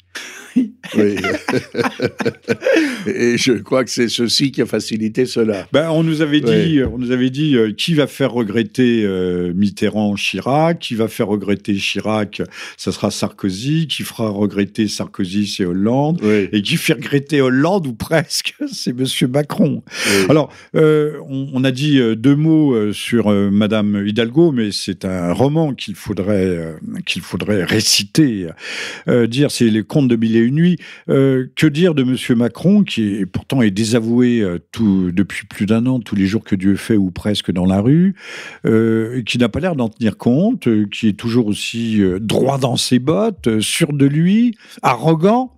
Oui. 0.56 1.16
Et 3.08 3.38
je 3.38 3.54
crois 3.54 3.84
que 3.84 3.92
c'est 3.92 4.08
ceci 4.10 4.52
qui 4.52 4.62
a 4.62 4.66
facilité 4.66 5.26
cela. 5.26 5.68
Ben, 5.72 5.90
on 5.90 6.04
nous 6.04 6.22
avait 6.22 6.42
dit, 6.42 6.82
on 6.84 6.98
nous 6.98 7.12
avait 7.12 7.30
dit 7.30 7.56
euh, 7.56 7.72
qui 7.72 7.94
va 7.94 8.08
faire 8.08 8.32
regretter 8.32 9.04
euh, 9.04 9.54
Mitterrand, 9.54 10.16
Chirac, 10.16 10.80
qui 10.80 10.96
va 10.96 11.08
faire 11.08 11.28
regretter 11.28 11.76
Chirac, 11.76 12.42
ça 12.78 12.92
sera 12.92 13.12
Sarkozy, 13.12 13.88
qui 13.88 14.04
fera 14.04 14.30
regretter 14.30 14.88
Sarkozy, 14.88 15.48
c'est 15.48 15.66
Hollande, 15.66 16.20
Oui. 16.24 16.50
et 16.52 16.62
qui 16.62 16.78
fait 16.78 16.94
regretter 16.94 17.42
Hollande 17.42 17.88
ou 17.88 17.94
presque, 17.94 18.56
c'est 18.72 18.94
Monsieur 18.94 19.28
Macron. 19.28 19.84
oui. 20.08 20.26
Alors, 20.30 20.52
euh, 20.76 21.18
on, 21.30 21.50
on 21.54 21.64
a 21.64 21.72
dit 21.72 22.00
deux 22.16 22.36
mots 22.36 22.92
sur 22.94 23.30
Madame 23.30 24.04
Hidalgo, 24.06 24.52
mais 24.52 24.72
c'est 24.72 25.06
un 25.06 25.32
roman 25.34 25.74
qu'il 25.74 25.96
faudrait 25.96 26.76
qu'il 27.06 27.22
faudrait 27.22 27.64
réciter. 27.64 28.48
Dire, 29.08 29.52
c'est 29.52 29.70
les 29.70 29.84
contes 29.84 30.08
de 30.08 30.16
mille 30.16 30.36
et 30.36 30.45
Euh, 31.10 31.48
que 31.56 31.68
dire 31.68 31.96
de 31.96 32.04
Monsieur 32.04 32.36
Macron, 32.36 32.84
qui 32.84 33.16
est, 33.16 33.26
pourtant 33.26 33.62
est 33.62 33.72
désavoué 33.72 34.42
euh, 34.42 34.60
depuis 35.12 35.46
plus 35.48 35.66
d'un 35.66 35.86
an, 35.86 36.00
tous 36.00 36.16
les 36.16 36.26
jours 36.26 36.44
que 36.44 36.56
Dieu 36.56 36.76
fait 36.76 36.98
ou 36.98 37.12
presque 37.12 37.52
dans 37.52 37.66
la 37.66 37.82
rue, 37.82 38.16
euh, 38.66 39.22
qui 39.24 39.38
n'a 39.38 39.50
pas 39.50 39.60
l'air 39.60 39.76
d'en 39.76 39.90
tenir 39.90 40.18
compte, 40.18 40.68
qui 40.90 41.08
est 41.08 41.18
toujours 41.18 41.48
aussi 41.48 42.02
droit 42.20 42.58
dans 42.58 42.78
ses 42.78 43.00
bottes, 43.00 43.60
sûr 43.60 43.94
de 43.94 44.06
lui, 44.06 44.56
arrogant. 44.82 45.52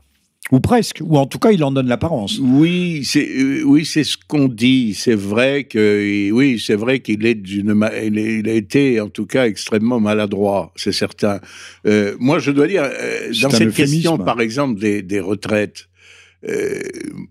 Ou 0.51 0.61
presque, 0.61 1.01
ou 1.03 1.17
en 1.17 1.25
tout 1.25 1.39
cas, 1.39 1.51
il 1.51 1.61
en 1.61 1.71
donne 1.71 1.87
l'apparence. 1.87 2.39
Oui, 2.39 3.03
c'est 3.03 3.27
euh, 3.27 3.63
oui, 3.65 3.85
c'est 3.85 4.05
ce 4.05 4.15
qu'on 4.15 4.47
dit. 4.47 4.93
C'est 4.93 5.15
vrai 5.15 5.65
que 5.65 6.31
oui, 6.31 6.57
c'est 6.57 6.75
vrai 6.75 7.01
qu'il 7.01 7.25
est 7.25 7.35
d'une, 7.35 7.75
il, 8.01 8.47
a 8.47 8.53
été 8.53 9.01
en 9.01 9.09
tout 9.09 9.25
cas 9.25 9.45
extrêmement 9.45 9.99
maladroit, 9.99 10.71
c'est 10.77 10.93
certain. 10.93 11.41
Euh, 11.85 12.15
moi, 12.19 12.39
je 12.39 12.51
dois 12.51 12.67
dire, 12.67 12.83
euh, 12.83 13.27
dans 13.41 13.49
cette 13.49 13.67
euphémisme. 13.67 13.75
question, 13.75 14.17
par 14.19 14.39
exemple, 14.39 14.79
des, 14.79 15.01
des 15.01 15.19
retraites, 15.19 15.89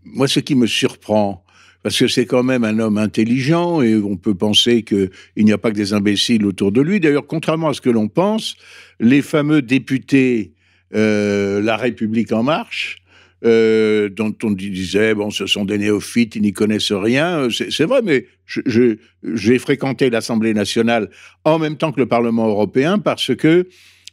moi, 0.05 0.29
ce 0.29 0.41
qui 0.41 0.55
me 0.55 0.67
surprend, 0.67 1.43
parce 1.83 1.99
que 1.99 2.09
c'est 2.09 2.27
quand 2.27 2.43
même 2.43 2.65
un 2.65 2.79
homme 2.79 2.99
intelligent 2.99 3.81
et 3.81 3.97
on 3.97 4.19
peut 4.19 4.35
penser 4.35 4.83
que 4.83 5.09
il 5.37 5.47
n'y 5.47 5.53
a 5.53 5.59
pas 5.59 5.71
que 5.71 5.77
des 5.77 5.95
imbéciles 5.95 6.45
autour 6.45 6.71
de 6.71 6.83
lui. 6.83 7.01
D'ailleurs, 7.01 7.27
contrairement 7.27 7.69
à 7.69 7.73
ce 7.73 7.81
que 7.81 7.89
l'on 7.89 8.09
pense, 8.09 8.57
les 9.01 9.23
fameux 9.23 9.63
députés 9.63 10.53
La 10.91 11.77
République 11.77 12.33
en 12.33 12.43
marche, 12.43 12.99
euh, 13.47 14.09
dont 14.09 14.35
on 14.43 14.51
disait 14.51 15.15
bon, 15.15 15.31
ce 15.31 15.47
sont 15.47 15.65
des 15.65 15.79
néophytes, 15.79 16.35
ils 16.35 16.43
n'y 16.43 16.53
connaissent 16.53 16.93
rien. 16.93 17.43
Euh, 17.43 17.51
C'est 17.51 17.85
vrai, 17.85 18.01
mais 18.03 18.27
j'ai 18.47 19.59
fréquenté 19.59 20.11
l'Assemblée 20.11 20.53
nationale 20.53 21.11
en 21.45 21.59
même 21.59 21.77
temps 21.77 21.93
que 21.93 22.01
le 22.01 22.07
Parlement 22.07 22.49
européen 22.49 22.99
parce 22.99 23.35
que 23.37 23.69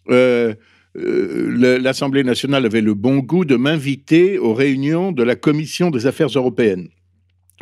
euh, 0.10 0.54
l'Assemblée 0.96 2.24
nationale 2.24 2.66
avait 2.66 2.82
le 2.82 2.94
bon 2.94 3.18
goût 3.18 3.46
de 3.46 3.56
m'inviter 3.56 4.38
aux 4.38 4.54
réunions 4.54 5.12
de 5.12 5.24
la 5.24 5.36
Commission 5.36 5.90
des 5.90 6.06
affaires 6.06 6.28
européennes. 6.28 6.90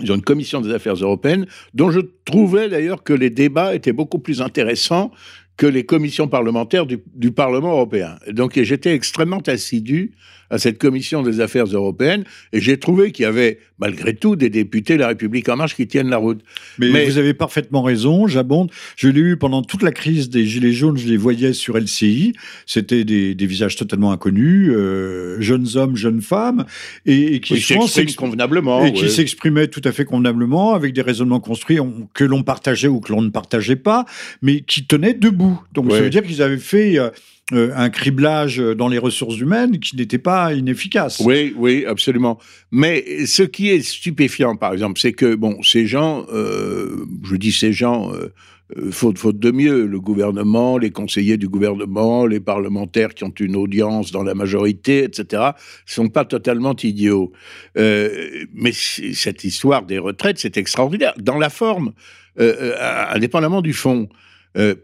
Ils 0.02 0.12
ont 0.12 0.16
une 0.16 0.24
commission 0.24 0.62
des 0.62 0.74
affaires 0.74 0.96
européennes 0.96 1.46
dont 1.74 1.92
je 1.92 2.02
trouvais 2.26 2.68
d'ailleurs 2.68 3.04
que 3.04 3.14
les 3.14 3.30
débats 3.30 3.76
étaient 3.76 3.94
beaucoup 3.94 4.20
plus 4.20 4.42
intéressants 4.42 5.12
que 5.58 5.68
les 5.68 5.86
commissions 5.86 6.28
parlementaires 6.28 6.86
du, 6.86 7.00
du 7.14 7.32
Parlement 7.32 7.72
européen. 7.72 8.18
Donc 8.30 8.60
j'étais 8.62 8.94
extrêmement 8.94 9.44
assidu 9.48 10.14
à 10.52 10.60
cette 10.60 10.78
commission 10.78 11.24
des 11.24 11.40
affaires 11.40 11.66
européennes 11.66 12.24
et 12.54 12.62
j'ai 12.62 12.78
trouvé 12.78 13.12
qu'il 13.12 13.24
y 13.24 13.26
avait 13.26 13.58
malgré 13.80 14.14
tout 14.14 14.36
des 14.36 14.50
députés 14.52 14.94
de 14.94 15.00
La 15.00 15.08
République 15.08 15.50
en 15.50 15.56
marche 15.56 15.76
qui 15.76 15.88
tiennent 15.88 16.10
la 16.10 16.18
route. 16.18 16.42
Mais, 16.78 16.92
Mais- 16.92 17.06
vous 17.06 17.18
avez 17.18 17.34
parfaitement 17.34 17.82
raison, 17.82 18.28
j'abonde. 18.28 18.70
Je 18.96 19.08
l'ai 19.08 19.22
eu 19.22 19.38
pendant 19.38 19.64
toute 19.64 19.82
la 19.82 19.92
crise 19.92 20.30
des 20.30 20.46
Gilets 20.46 20.72
jaunes, 20.74 20.98
je 20.98 21.08
les 21.08 21.18
voyais 21.18 21.54
sur 21.54 21.78
LCI. 21.78 22.34
C'était 22.68 23.04
des, 23.06 23.34
des 23.34 23.46
visages 23.48 23.76
totalement 23.76 24.12
inconnus, 24.12 24.70
euh, 24.72 25.38
jeunes 25.42 25.66
hommes, 25.76 25.96
jeunes 25.96 26.22
femmes, 26.22 26.66
et, 27.08 27.36
et 27.36 27.40
qui 27.40 27.56
s'expriment 27.56 27.88
s'ex- 27.88 28.16
convenablement. 28.16 28.86
et 28.86 28.94
qui 28.94 29.04
ouais. 29.04 29.10
s'exprimaient 29.10 29.68
tout 29.68 29.82
à 29.86 29.92
fait 29.92 30.06
convenablement, 30.06 30.74
avec 30.76 30.94
des 30.94 31.02
raisonnements 31.02 31.40
construits 31.40 31.80
on- 31.80 32.08
que 32.14 32.24
l'on 32.24 32.44
partageait 32.44 32.88
ou 32.90 33.00
que 33.00 33.12
l'on 33.12 33.22
ne 33.24 33.30
partageait 33.30 33.76
pas, 33.78 34.06
mais 34.44 34.62
qui 34.62 34.86
tenaient 34.86 35.14
debout. 35.16 35.60
Donc 35.74 35.92
ça 35.92 36.02
veut 36.02 36.10
dire 36.10 36.22
qu'ils 36.24 36.42
avaient 36.44 36.58
fait 36.58 37.00
euh, 37.00 37.10
un 37.52 37.90
criblage 37.90 38.58
dans 38.58 38.88
les 38.88 38.98
ressources 38.98 39.38
humaines 39.38 39.80
qui 39.80 39.96
n'était 39.96 40.18
pas 40.18 40.54
inefficace. 40.54 41.22
Oui, 41.24 41.54
oui, 41.58 41.86
absolument. 41.86 42.40
Mais 42.72 43.26
ce 43.26 43.44
qui 43.44 43.70
est 43.70 43.82
stupéfiant, 43.82 44.56
par 44.56 44.74
exemple, 44.74 45.00
c'est 45.00 45.14
que 45.14 45.36
bon, 45.36 45.62
ces 45.64 45.86
gens, 45.86 46.26
euh, 46.34 47.06
je 47.24 47.36
dis 47.36 47.52
ces 47.52 47.74
gens, 47.74 48.12
euh, 48.14 48.92
faute, 48.92 49.18
faute 49.18 49.38
de 49.38 49.52
mieux, 49.52 49.86
le 49.86 50.00
gouvernement, 50.00 50.78
les 50.78 50.92
conseillers 50.92 51.38
du 51.38 51.50
gouvernement, 51.50 52.26
les 52.26 52.40
parlementaires 52.40 53.14
qui 53.14 53.24
ont 53.26 53.34
une 53.40 53.56
audience 53.56 54.12
dans 54.12 54.24
la 54.24 54.34
majorité, 54.34 55.04
etc., 55.04 55.52
sont 55.86 56.08
pas 56.08 56.24
totalement 56.24 56.76
idiots. 56.76 57.34
mais 57.76 58.72
cette 58.72 59.44
histoire 59.44 59.84
des 59.84 59.98
retraites, 59.98 60.40
c'est 60.40 60.56
extraordinaire. 60.58 61.14
Dans 61.18 61.38
la 61.38 61.50
forme, 61.50 61.92
indépendamment 62.38 63.62
du 63.62 63.74
fond. 63.74 64.08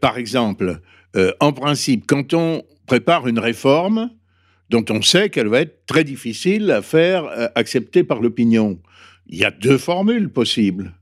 par 0.01 0.17
exemple, 0.17 0.81
euh, 1.15 1.31
en 1.39 1.53
principe, 1.53 2.05
quand 2.07 2.33
on 2.33 2.63
prépare 2.85 3.27
une 3.27 3.39
réforme 3.39 4.09
dont 4.69 4.83
on 4.89 5.01
sait 5.01 5.29
qu'elle 5.29 5.47
va 5.47 5.61
être 5.61 5.85
très 5.85 6.03
difficile 6.03 6.71
à 6.71 6.81
faire 6.81 7.25
euh, 7.25 7.47
accepter 7.55 8.03
par 8.03 8.21
l'opinion, 8.21 8.79
il 9.27 9.37
y 9.37 9.45
a 9.45 9.51
deux 9.51 9.77
formules 9.77 10.29
possibles, 10.29 10.93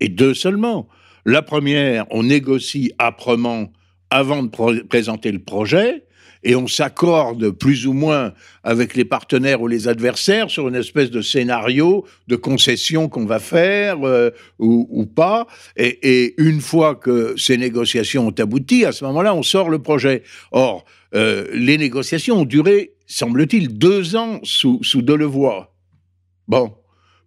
et 0.00 0.08
deux 0.08 0.34
seulement. 0.34 0.88
La 1.24 1.42
première, 1.42 2.06
on 2.10 2.24
négocie 2.24 2.92
âprement 2.98 3.72
avant 4.10 4.42
de 4.42 4.82
présenter 4.82 5.32
le 5.32 5.40
projet, 5.40 6.05
et 6.46 6.54
on 6.54 6.68
s'accorde 6.68 7.50
plus 7.50 7.88
ou 7.88 7.92
moins 7.92 8.32
avec 8.62 8.94
les 8.94 9.04
partenaires 9.04 9.60
ou 9.62 9.66
les 9.66 9.88
adversaires 9.88 10.48
sur 10.48 10.68
une 10.68 10.76
espèce 10.76 11.10
de 11.10 11.20
scénario 11.20 12.06
de 12.28 12.36
concession 12.36 13.08
qu'on 13.08 13.26
va 13.26 13.40
faire 13.40 14.06
euh, 14.06 14.30
ou, 14.60 15.06
pas. 15.06 15.48
Et, 15.76 16.34
une 16.38 16.60
fois 16.60 16.94
que 16.94 17.34
ces 17.36 17.56
négociations 17.56 18.28
ont 18.28 18.34
abouti, 18.38 18.84
à 18.84 18.92
ce 18.92 19.04
moment-là, 19.06 19.34
on 19.34 19.42
sort 19.42 19.70
le 19.70 19.80
projet. 19.80 20.22
Or, 20.52 20.84
euh, 21.16 21.48
les 21.52 21.78
négociations 21.78 22.42
ont 22.42 22.44
duré, 22.44 22.92
semble-t-il, 23.08 23.76
deux 23.76 24.14
ans 24.14 24.38
sous, 24.44 24.78
sous 24.84 25.02
Delevoye. 25.02 25.68
Bon, 26.46 26.74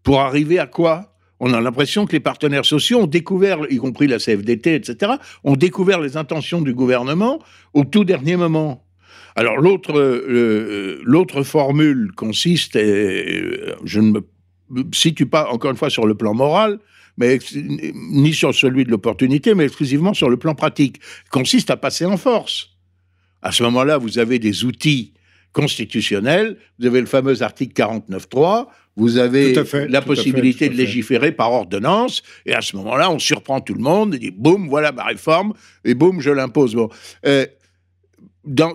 pour 0.02 0.22
arriver 0.22 0.60
à 0.60 0.66
quoi? 0.66 1.14
On 1.42 1.54
a 1.54 1.60
l'impression 1.60 2.06
que 2.06 2.14
les 2.14 2.22
partenaires 2.22 2.66
sociaux 2.66 3.02
ont 3.02 3.08
découvert, 3.08 3.60
y 3.70 3.78
compris 3.78 4.08
la 4.08 4.18
CFDT, 4.18 4.76
etc., 4.76 5.14
ont 5.44 5.58
découvert 5.58 6.00
les 6.00 6.16
intentions 6.16 6.62
du 6.62 6.74
gouvernement 6.74 7.40
au 7.74 7.84
tout 7.84 8.06
dernier 8.06 8.38
moment. 8.38 8.86
Alors 9.36 9.58
l'autre 9.58 9.98
euh, 9.98 11.02
l'autre 11.04 11.44
formule 11.44 12.12
consiste, 12.16 12.76
et 12.76 13.42
euh, 13.42 13.76
je 13.84 14.00
ne 14.00 14.12
me 14.12 14.22
situe 14.94 15.26
pas 15.26 15.50
encore 15.50 15.72
une 15.72 15.78
fois 15.78 15.90
sur 15.90 16.06
le 16.06 16.16
plan 16.16 16.34
moral, 16.34 16.80
mais 17.18 17.40
ni 17.94 18.34
sur 18.34 18.54
celui 18.56 18.86
de 18.86 18.92
l'opportunité, 18.92 19.54
mais 19.54 19.66
exclusivement 19.66 20.14
sur 20.14 20.30
le 20.30 20.38
plan 20.38 20.56
pratique, 20.56 21.00
consiste 21.30 21.70
à 21.70 21.78
passer 21.78 22.06
en 22.06 22.18
force. 22.18 22.70
À 23.42 23.52
ce 23.52 23.64
moment-là, 23.64 23.98
vous 23.98 24.20
avez 24.20 24.40
des 24.40 24.64
outils 24.64 25.14
constitutionnels, 25.52 26.58
vous 26.80 26.86
avez 26.86 27.00
le 27.00 27.08
fameux 27.08 27.42
article 27.42 27.74
49.3, 27.82 28.68
vous 28.96 29.18
avez 29.18 29.56
la 29.88 30.02
possibilité 30.02 30.70
de 30.70 30.76
légiférer 30.76 31.32
par 31.32 31.52
ordonnance, 31.52 32.22
et 32.46 32.54
à 32.54 32.62
ce 32.62 32.76
moment-là, 32.78 33.10
on 33.10 33.20
surprend 33.20 33.62
tout 33.62 33.74
le 33.74 33.82
monde, 33.82 34.16
et 34.16 34.20
dit 34.20 34.32
boum, 34.32 34.68
voilà 34.68 34.92
ma 34.92 35.06
réforme, 35.06 35.54
et 35.86 35.94
boum, 35.94 36.22
je 36.22 36.32
l'impose. 36.32 36.76
Bon. 36.76 36.90
Euh, 37.26 37.46
dans, 38.46 38.74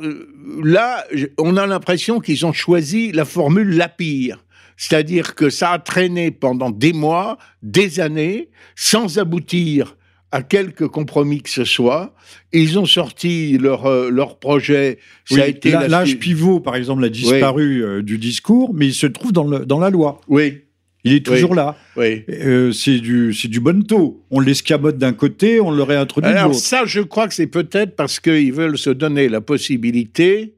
là, 0.62 1.05
on 1.38 1.57
a 1.57 1.66
l'impression 1.66 2.20
qu'ils 2.20 2.44
ont 2.46 2.53
choisi 2.53 3.12
la 3.12 3.24
formule 3.24 3.77
la 3.77 3.88
pire. 3.88 4.44
C'est-à-dire 4.77 5.35
que 5.35 5.50
ça 5.50 5.70
a 5.70 5.79
traîné 5.79 6.31
pendant 6.31 6.70
des 6.70 6.92
mois, 6.92 7.38
des 7.62 8.00
années, 8.00 8.50
sans 8.74 9.18
aboutir 9.18 9.96
à 10.33 10.42
quelque 10.42 10.85
compromis 10.85 11.42
que 11.42 11.50
ce 11.50 11.64
soit. 11.64 12.12
Ils 12.53 12.77
ont 12.77 12.87
sorti 12.87 13.57
leur, 13.57 13.87
euh, 13.87 14.11
leur 14.11 14.40
projet. 14.40 14.98
Ça 15.27 15.42
a 15.42 15.46
été 15.46 15.70
l'âge 15.70 16.18
pivot, 16.18 16.59
par 16.59 16.74
exemple, 16.74 17.05
a 17.05 17.09
disparu 17.09 17.85
euh, 17.85 18.03
du 18.03 18.18
discours, 18.18 18.74
mais 18.74 18.88
il 18.88 18.94
se 18.94 19.07
trouve 19.07 19.31
dans, 19.31 19.44
le, 19.44 19.64
dans 19.64 19.79
la 19.79 19.90
loi. 19.90 20.20
Oui, 20.27 20.62
il 21.05 21.12
est 21.12 21.25
toujours 21.25 21.55
là. 21.55 21.77
Oui. 21.97 22.25
Euh, 22.31 22.73
c'est 22.73 22.99
du, 22.99 23.33
du 23.33 23.61
bon 23.61 23.85
taux. 23.85 24.25
On 24.31 24.40
l'escamote 24.40 24.97
d'un 24.97 25.12
côté, 25.12 25.61
on 25.61 25.71
le 25.71 25.83
réintroduit 25.83 26.33
de 26.33 26.38
l'autre. 26.38 26.55
ça, 26.55 26.85
je 26.87 27.01
crois 27.01 27.29
que 27.29 27.35
c'est 27.35 27.47
peut-être 27.47 27.95
parce 27.95 28.21
qu'ils 28.21 28.53
veulent 28.53 28.79
se 28.79 28.90
donner 28.90 29.29
la 29.29 29.40
possibilité, 29.40 30.55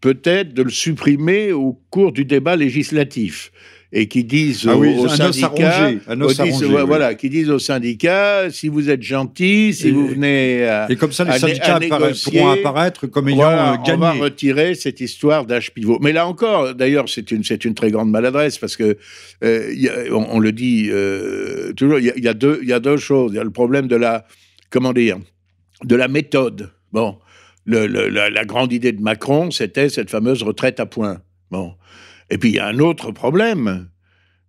peut-être, 0.00 0.54
de 0.54 0.62
le 0.62 0.70
supprimer 0.70 1.52
au 1.52 1.80
cours 1.90 2.12
du 2.12 2.24
débat 2.24 2.56
législatif 2.56 3.50
et 3.96 4.08
qui 4.08 4.24
disent 4.24 4.66
ah 4.68 4.76
aux, 4.76 5.06
syndicats, 5.06 5.92
voilà, 6.84 7.14
qui 7.14 7.30
disent 7.30 7.48
aux 7.48 7.60
syndicats, 7.60 8.50
si 8.50 8.66
vous 8.66 8.90
êtes 8.90 9.02
gentil, 9.02 9.72
si 9.72 9.92
vous 9.92 10.08
venez 10.08 10.66
à, 10.66 10.90
et 10.90 10.96
comme 10.96 11.12
ça 11.12 11.22
les 11.22 11.38
syndicats 11.38 11.78
pourront 12.24 12.50
apparaître 12.50 13.06
comme 13.06 13.28
ayant 13.28 13.36
voilà, 13.36 13.76
gagné. 13.86 13.94
On 13.94 13.98
va 14.00 14.12
retirer 14.14 14.74
cette 14.74 15.00
histoire 15.00 15.46
d'âge 15.46 15.72
pivot. 15.72 16.00
Mais 16.02 16.12
là 16.12 16.26
encore, 16.26 16.74
d'ailleurs, 16.74 17.08
c'est 17.08 17.30
une 17.30 17.44
c'est 17.44 17.64
une 17.64 17.74
très 17.74 17.92
grande 17.92 18.10
maladresse 18.10 18.58
parce 18.58 18.76
que 18.76 18.98
euh, 19.44 20.08
on, 20.10 20.40
le 20.40 20.50
dit 20.50 20.88
euh, 20.90 21.72
toujours, 21.74 22.00
il 22.00 22.06
y, 22.06 22.28
a 22.28 22.34
deux 22.34 22.58
il 22.62 22.68
y 22.68 22.72
a 22.72 22.80
deux 22.80 22.96
choses. 22.96 23.30
Il 23.32 23.36
y 23.36 23.40
a 23.40 23.44
le 23.44 23.50
problème 23.50 23.86
de 23.86 23.96
la 23.96 24.26
comment 24.70 24.92
dire 24.92 25.18
de 25.84 25.94
la 25.94 26.08
méthode. 26.08 26.72
Bon, 26.90 27.18
le, 27.64 27.86
la, 27.86 28.28
la 28.28 28.44
grande 28.44 28.72
idée 28.72 28.90
de 28.90 29.00
Macron, 29.00 29.52
c'était 29.52 29.88
cette 29.88 30.10
fameuse 30.10 30.42
retraite 30.42 30.80
à 30.80 30.86
points. 30.86 31.20
Bon. 31.52 31.74
Et 32.30 32.38
puis 32.38 32.50
il 32.50 32.54
y 32.56 32.58
a 32.58 32.66
un 32.66 32.78
autre 32.78 33.12
problème, 33.12 33.88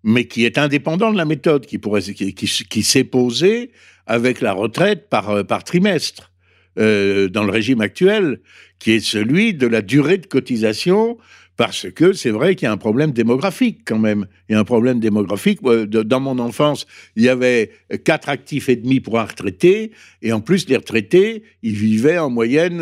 mais 0.05 0.25
qui 0.25 0.45
est 0.45 0.59
indépendant 0.59 1.11
de 1.11 1.17
la 1.17 1.25
méthode, 1.25 1.65
qui, 1.65 1.79
pourrait, 1.79 2.01
qui, 2.01 2.83
s'est 2.83 3.03
posé 3.03 3.71
avec 4.05 4.39
la 4.39 4.53
retraite 4.53 5.09
par, 5.09 5.31
euh, 5.31 5.43
trimestre 5.65 6.31
euh, 6.77 7.27
dans 7.27 7.43
le 7.43 7.51
régime 7.51 7.81
actuel, 7.81 8.39
qui 8.77 8.91
est 8.91 8.99
celui 8.99 9.55
de 9.55 9.65
la 9.65 9.81
durée 9.81 10.19
de 10.19 10.27
cotisation, 10.27 11.17
parce 11.57 11.89
que 11.89 12.13
c'est 12.13 12.29
vrai 12.29 12.55
qu'il 12.55 12.67
y 12.67 12.69
a 12.69 12.71
un 12.71 12.77
problème 12.77 13.13
démographique 13.13 13.79
quand 13.83 13.97
même. 13.97 14.27
Il 14.47 14.53
y 14.53 14.55
a 14.55 14.59
un 14.59 14.65
problème 14.65 14.99
démographique. 14.99 15.59
Euh, 15.65 15.87
dans 15.87 16.19
mon 16.19 16.37
enfance, 16.37 16.85
il 17.15 17.23
y 17.23 17.29
avait 17.29 17.71
quatre 18.03 18.29
actifs 18.29 18.69
et 18.69 18.75
demi 18.75 18.99
pour 18.99 19.19
un 19.19 19.25
retraité, 19.25 19.91
et 20.21 20.33
en 20.33 20.39
plus 20.39 20.69
les 20.69 20.77
retraités, 20.77 21.41
ils 21.63 21.75
vivaient 21.75 22.19
en 22.19 22.29
moyenne 22.29 22.79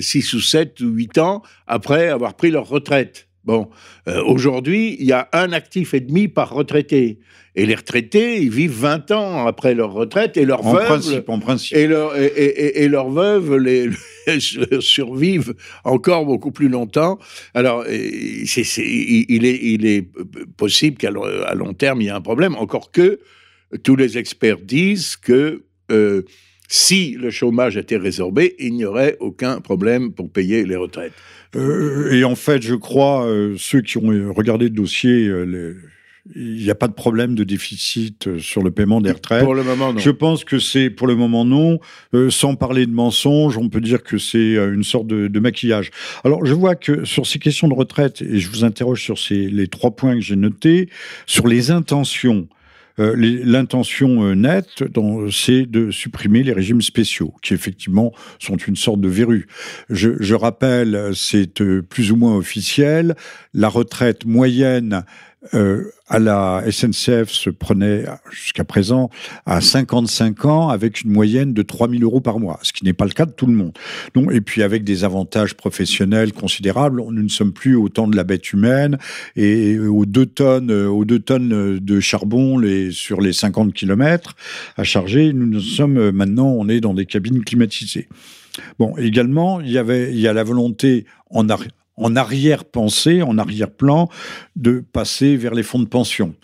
six 0.00 0.34
ou 0.34 0.40
sept 0.40 0.80
ou 0.80 0.88
huit 0.88 1.16
ans 1.18 1.42
après 1.68 2.08
avoir 2.08 2.34
pris 2.34 2.50
leur 2.50 2.68
retraite. 2.68 3.27
Bon, 3.48 3.70
euh, 4.08 4.22
aujourd'hui, 4.24 4.98
il 5.00 5.06
y 5.06 5.12
a 5.12 5.26
un 5.32 5.52
actif 5.52 5.94
et 5.94 6.00
demi 6.00 6.28
par 6.28 6.52
retraité. 6.52 7.18
Et 7.54 7.64
les 7.64 7.76
retraités, 7.76 8.42
ils 8.42 8.50
vivent 8.50 8.78
20 8.78 9.10
ans 9.10 9.46
après 9.46 9.74
leur 9.74 9.92
retraite 9.92 10.36
et 10.36 10.44
leurs 10.44 10.62
veuves, 10.62 11.24
en 11.26 11.38
principe. 11.38 11.74
Et, 11.74 11.86
leur, 11.86 12.12
et, 12.14 12.88
leurs 12.88 13.08
veuves 13.08 13.56
les, 13.56 13.88
survivent 14.80 15.54
encore 15.84 16.26
beaucoup 16.26 16.50
plus 16.50 16.68
longtemps. 16.68 17.18
Alors, 17.54 17.84
c'est, 17.86 18.66
il, 18.76 19.46
est, 19.46 19.58
il 19.62 19.86
est 19.86 20.06
possible 20.58 20.98
qu'à 20.98 21.10
long 21.10 21.72
terme, 21.72 22.02
il 22.02 22.04
y 22.04 22.08
ait 22.08 22.10
un 22.10 22.20
problème. 22.20 22.54
Encore 22.54 22.92
que 22.92 23.18
tous 23.82 23.96
les 23.96 24.18
experts 24.18 24.60
disent 24.60 25.16
que 25.16 25.64
euh, 25.90 26.22
si 26.68 27.16
le 27.18 27.30
chômage 27.30 27.78
était 27.78 27.96
résorbé, 27.96 28.54
il 28.58 28.74
n'y 28.74 28.84
aurait 28.84 29.16
aucun 29.20 29.60
problème 29.60 30.12
pour 30.12 30.30
payer 30.30 30.64
les 30.64 30.76
retraites. 30.76 31.14
Euh, 31.56 32.12
et 32.12 32.24
en 32.24 32.34
fait, 32.34 32.62
je 32.62 32.74
crois, 32.74 33.26
euh, 33.26 33.54
ceux 33.58 33.80
qui 33.80 33.96
ont 33.96 34.32
regardé 34.34 34.66
le 34.66 34.70
dossier, 34.70 35.26
euh, 35.26 35.74
il 36.36 36.62
n'y 36.62 36.68
a 36.68 36.74
pas 36.74 36.88
de 36.88 36.92
problème 36.92 37.34
de 37.34 37.42
déficit 37.42 38.38
sur 38.38 38.62
le 38.62 38.70
paiement 38.70 39.00
des 39.00 39.12
retraites. 39.12 39.42
Pour 39.42 39.54
le 39.54 39.62
moment, 39.62 39.94
non. 39.94 39.98
Je 39.98 40.10
pense 40.10 40.44
que 40.44 40.58
c'est, 40.58 40.90
pour 40.90 41.06
le 41.06 41.16
moment, 41.16 41.46
non. 41.46 41.80
sans 42.28 42.54
parler 42.54 42.84
de 42.84 42.92
mensonges, 42.92 43.56
on 43.56 43.70
peut 43.70 43.80
dire 43.80 44.02
que 44.02 44.18
c'est 44.18 44.56
une 44.56 44.84
sorte 44.84 45.06
de, 45.06 45.40
maquillage. 45.40 45.90
Alors, 46.24 46.44
je 46.44 46.52
vois 46.52 46.74
que 46.74 47.06
sur 47.06 47.26
ces 47.26 47.38
questions 47.38 47.66
de 47.66 47.72
retraite, 47.72 48.20
et 48.20 48.38
je 48.38 48.50
vous 48.50 48.64
interroge 48.64 49.02
sur 49.02 49.18
ces, 49.18 49.48
les 49.48 49.68
trois 49.68 49.92
points 49.92 50.16
que 50.16 50.20
j'ai 50.20 50.36
notés, 50.36 50.90
sur 51.24 51.48
les 51.48 51.70
intentions, 51.70 52.46
euh, 52.98 53.14
l'intention 53.16 54.24
euh, 54.24 54.34
nette, 54.34 54.84
c'est 55.30 55.66
de 55.66 55.90
supprimer 55.90 56.42
les 56.42 56.52
régimes 56.52 56.82
spéciaux, 56.82 57.34
qui 57.42 57.54
effectivement 57.54 58.12
sont 58.38 58.56
une 58.56 58.76
sorte 58.76 59.00
de 59.00 59.08
verrue. 59.08 59.46
Je, 59.90 60.10
je 60.20 60.34
rappelle, 60.34 61.12
c'est 61.14 61.60
euh, 61.60 61.82
plus 61.82 62.12
ou 62.12 62.16
moins 62.16 62.36
officiel, 62.36 63.14
la 63.54 63.68
retraite 63.68 64.24
moyenne 64.24 65.04
euh, 65.54 65.84
à 66.08 66.18
la 66.18 66.64
SNCF 66.68 67.30
se 67.30 67.48
prenait 67.48 68.06
jusqu'à 68.30 68.64
présent 68.64 69.08
à 69.46 69.60
55 69.60 70.44
ans 70.46 70.68
avec 70.68 71.02
une 71.02 71.12
moyenne 71.12 71.52
de 71.52 71.62
3 71.62 71.88
000 71.88 72.02
euros 72.02 72.20
par 72.20 72.40
mois, 72.40 72.58
ce 72.62 72.72
qui 72.72 72.84
n'est 72.84 72.92
pas 72.92 73.04
le 73.04 73.12
cas 73.12 73.24
de 73.24 73.30
tout 73.30 73.46
le 73.46 73.52
monde. 73.52 73.72
Donc, 74.14 74.32
et 74.32 74.40
puis 74.40 74.62
avec 74.62 74.84
des 74.84 75.04
avantages 75.04 75.54
professionnels 75.54 76.32
considérables, 76.32 77.02
nous 77.02 77.22
ne 77.22 77.28
sommes 77.28 77.52
plus 77.52 77.76
au 77.76 77.88
temps 77.88 78.08
de 78.08 78.16
la 78.16 78.24
bête 78.24 78.52
humaine 78.52 78.98
et 79.36 79.78
aux 79.78 80.06
deux 80.06 80.26
tonnes, 80.26 80.72
aux 80.72 81.04
deux 81.04 81.20
tonnes 81.20 81.78
de 81.78 82.00
charbon 82.00 82.60
sur 82.90 83.20
les 83.20 83.32
50 83.32 83.72
km 83.72 84.34
à 84.76 84.84
charger, 84.84 85.32
nous, 85.32 85.60
sommes 85.60 86.10
maintenant, 86.10 86.48
on 86.48 86.68
est 86.68 86.80
dans 86.80 86.94
des 86.94 87.06
cabines 87.06 87.44
climatisées. 87.44 88.08
Bon, 88.78 88.96
également, 88.96 89.60
il 89.60 89.70
y 89.70 89.78
avait, 89.78 90.10
il 90.10 90.18
y 90.18 90.26
a 90.26 90.32
la 90.32 90.42
volonté 90.42 91.06
en, 91.30 91.48
en 91.98 92.16
arrière-pensée, 92.16 93.22
en 93.22 93.38
arrière-plan, 93.38 94.08
de 94.56 94.84
passer 94.92 95.36
vers 95.36 95.54
les 95.54 95.62
fonds 95.62 95.80
de 95.80 95.88
pension. 95.88 96.34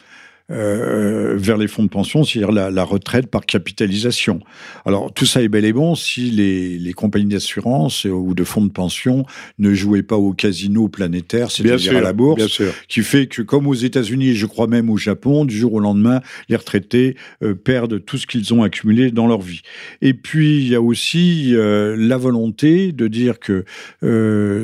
Euh, 0.50 1.36
vers 1.38 1.56
les 1.56 1.68
fonds 1.68 1.84
de 1.84 1.88
pension, 1.88 2.22
c'est-à-dire 2.22 2.52
la, 2.52 2.84
retraite 2.84 3.28
par 3.28 3.46
capitalisation. 3.46 4.40
Alors 4.84 5.10
tout 5.10 5.24
ça 5.24 5.40
est 5.40 5.48
bel 5.48 5.64
et 5.64 5.72
bon 5.72 5.94
si 5.94 6.30
les, 6.30 6.92
compagnies 6.92 7.32
d'assurance 7.32 8.04
ou 8.04 8.34
de 8.34 8.44
fonds 8.44 8.64
de 8.64 8.70
pension 8.70 9.24
ne 9.58 9.72
jouaient 9.72 10.02
pas 10.02 10.16
au 10.16 10.34
casino 10.34 10.88
planétaire, 10.88 11.50
c'est-à-dire 11.50 11.96
à 11.96 12.02
la 12.02 12.12
bourse, 12.12 12.60
qui 12.88 13.00
fait 13.00 13.26
que 13.26 13.40
comme 13.40 13.66
aux 13.66 13.74
États-Unis 13.74 14.28
et 14.28 14.34
je 14.34 14.44
crois 14.44 14.66
même 14.66 14.90
au 14.90 14.98
Japon, 14.98 15.46
du 15.46 15.56
jour 15.56 15.72
au 15.72 15.80
lendemain, 15.80 16.20
les 16.50 16.56
retraités 16.56 17.16
euh, 17.42 17.54
perdent 17.54 18.04
tout 18.04 18.18
ce 18.18 18.26
qu'ils 18.26 18.52
ont 18.52 18.62
accumulé 18.62 19.10
dans 19.10 19.26
leur 19.26 19.40
vie. 19.40 19.62
Et 20.02 20.12
puis 20.12 20.58
il 20.58 20.68
y 20.68 20.74
a 20.74 20.82
aussi 20.82 21.54
euh, 21.54 21.96
la 21.98 22.18
volonté 22.18 22.92
de 22.92 23.08
dire 23.08 23.38
que 23.38 23.64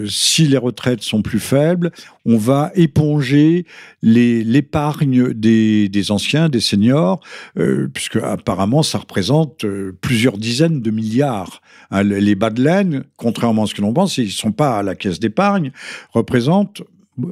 si 0.07 0.47
les 0.47 0.59
retraites 0.59 1.03
sont 1.03 1.23
plus 1.23 1.41
faibles, 1.41 1.91
on 2.31 2.37
va 2.37 2.71
éponger 2.77 3.67
l'épargne 4.03 5.33
des, 5.33 6.11
anciens, 6.11 6.49
des 6.49 6.61
seniors, 6.61 7.19
euh, 7.59 7.89
puisque 7.93 8.17
apparemment 8.17 8.85
ça 8.85 8.99
représente 8.99 9.65
euh, 9.65 9.97
plusieurs 10.01 10.39
dizaines 10.39 10.81
de 10.81 10.91
milliards. 10.93 11.61
Hein, 11.91 12.05
les 12.05 12.37
bas 12.37 12.51
de 12.51 12.63
laine, 12.63 13.05
contrairement 13.17 13.65
à 13.65 13.67
ce 13.67 13.75
que 13.75 13.83
l'on 13.83 13.93
pense, 13.93 14.17
ils 14.17 14.27
ne 14.27 14.31
sont 14.31 14.53
pas 14.53 14.79
à 14.79 14.83
la 14.85 14.95
caisse 14.95 15.19
d'épargne, 15.19 15.73
représentent 16.13 16.83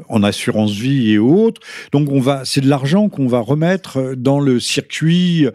en 0.09 0.25
assurance 0.25 0.73
vie 0.73 1.13
et 1.13 1.19
autres. 1.19 1.61
Donc 1.93 2.11
on 2.11 2.21
va, 2.21 2.45
c'est 2.45 2.61
de 2.61 2.69
l'argent 2.69 3.09
qu'on 3.09 3.29
va 3.29 3.39
remettre 3.39 4.15
dans 4.17 4.41
le 4.41 4.59
circuit 4.59 5.47
euh, 5.47 5.53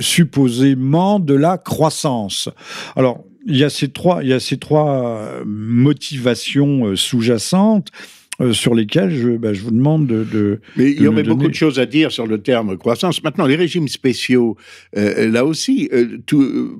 supposément 0.00 1.18
de 1.18 1.34
la 1.34 1.56
croissance. 1.56 2.50
Alors, 2.94 3.24
il 3.46 3.56
y 3.56 3.64
a 3.64 3.70
ces 3.70 3.88
trois, 3.88 4.22
il 4.22 4.28
y 4.28 4.34
a 4.34 4.40
ces 4.40 4.58
trois 4.58 5.30
motivations 5.46 6.96
sous-jacentes. 6.96 7.92
Euh, 8.40 8.52
sur 8.52 8.74
lesquels 8.74 9.10
je, 9.14 9.30
bah, 9.30 9.54
je, 9.54 9.62
vous 9.62 9.70
demande 9.70 10.06
de. 10.06 10.60
Mais 10.76 10.90
il 10.90 11.02
y 11.02 11.08
aurait 11.08 11.22
beaucoup 11.22 11.48
de 11.48 11.54
choses 11.54 11.78
à 11.78 11.86
dire 11.86 12.12
sur 12.12 12.26
le 12.26 12.42
terme 12.42 12.76
croissance. 12.76 13.22
Maintenant, 13.22 13.46
les 13.46 13.56
régimes 13.56 13.88
spéciaux, 13.88 14.56
euh, 14.96 15.30
là 15.30 15.44
aussi, 15.44 15.88
euh, 15.92 16.18
tout. 16.26 16.78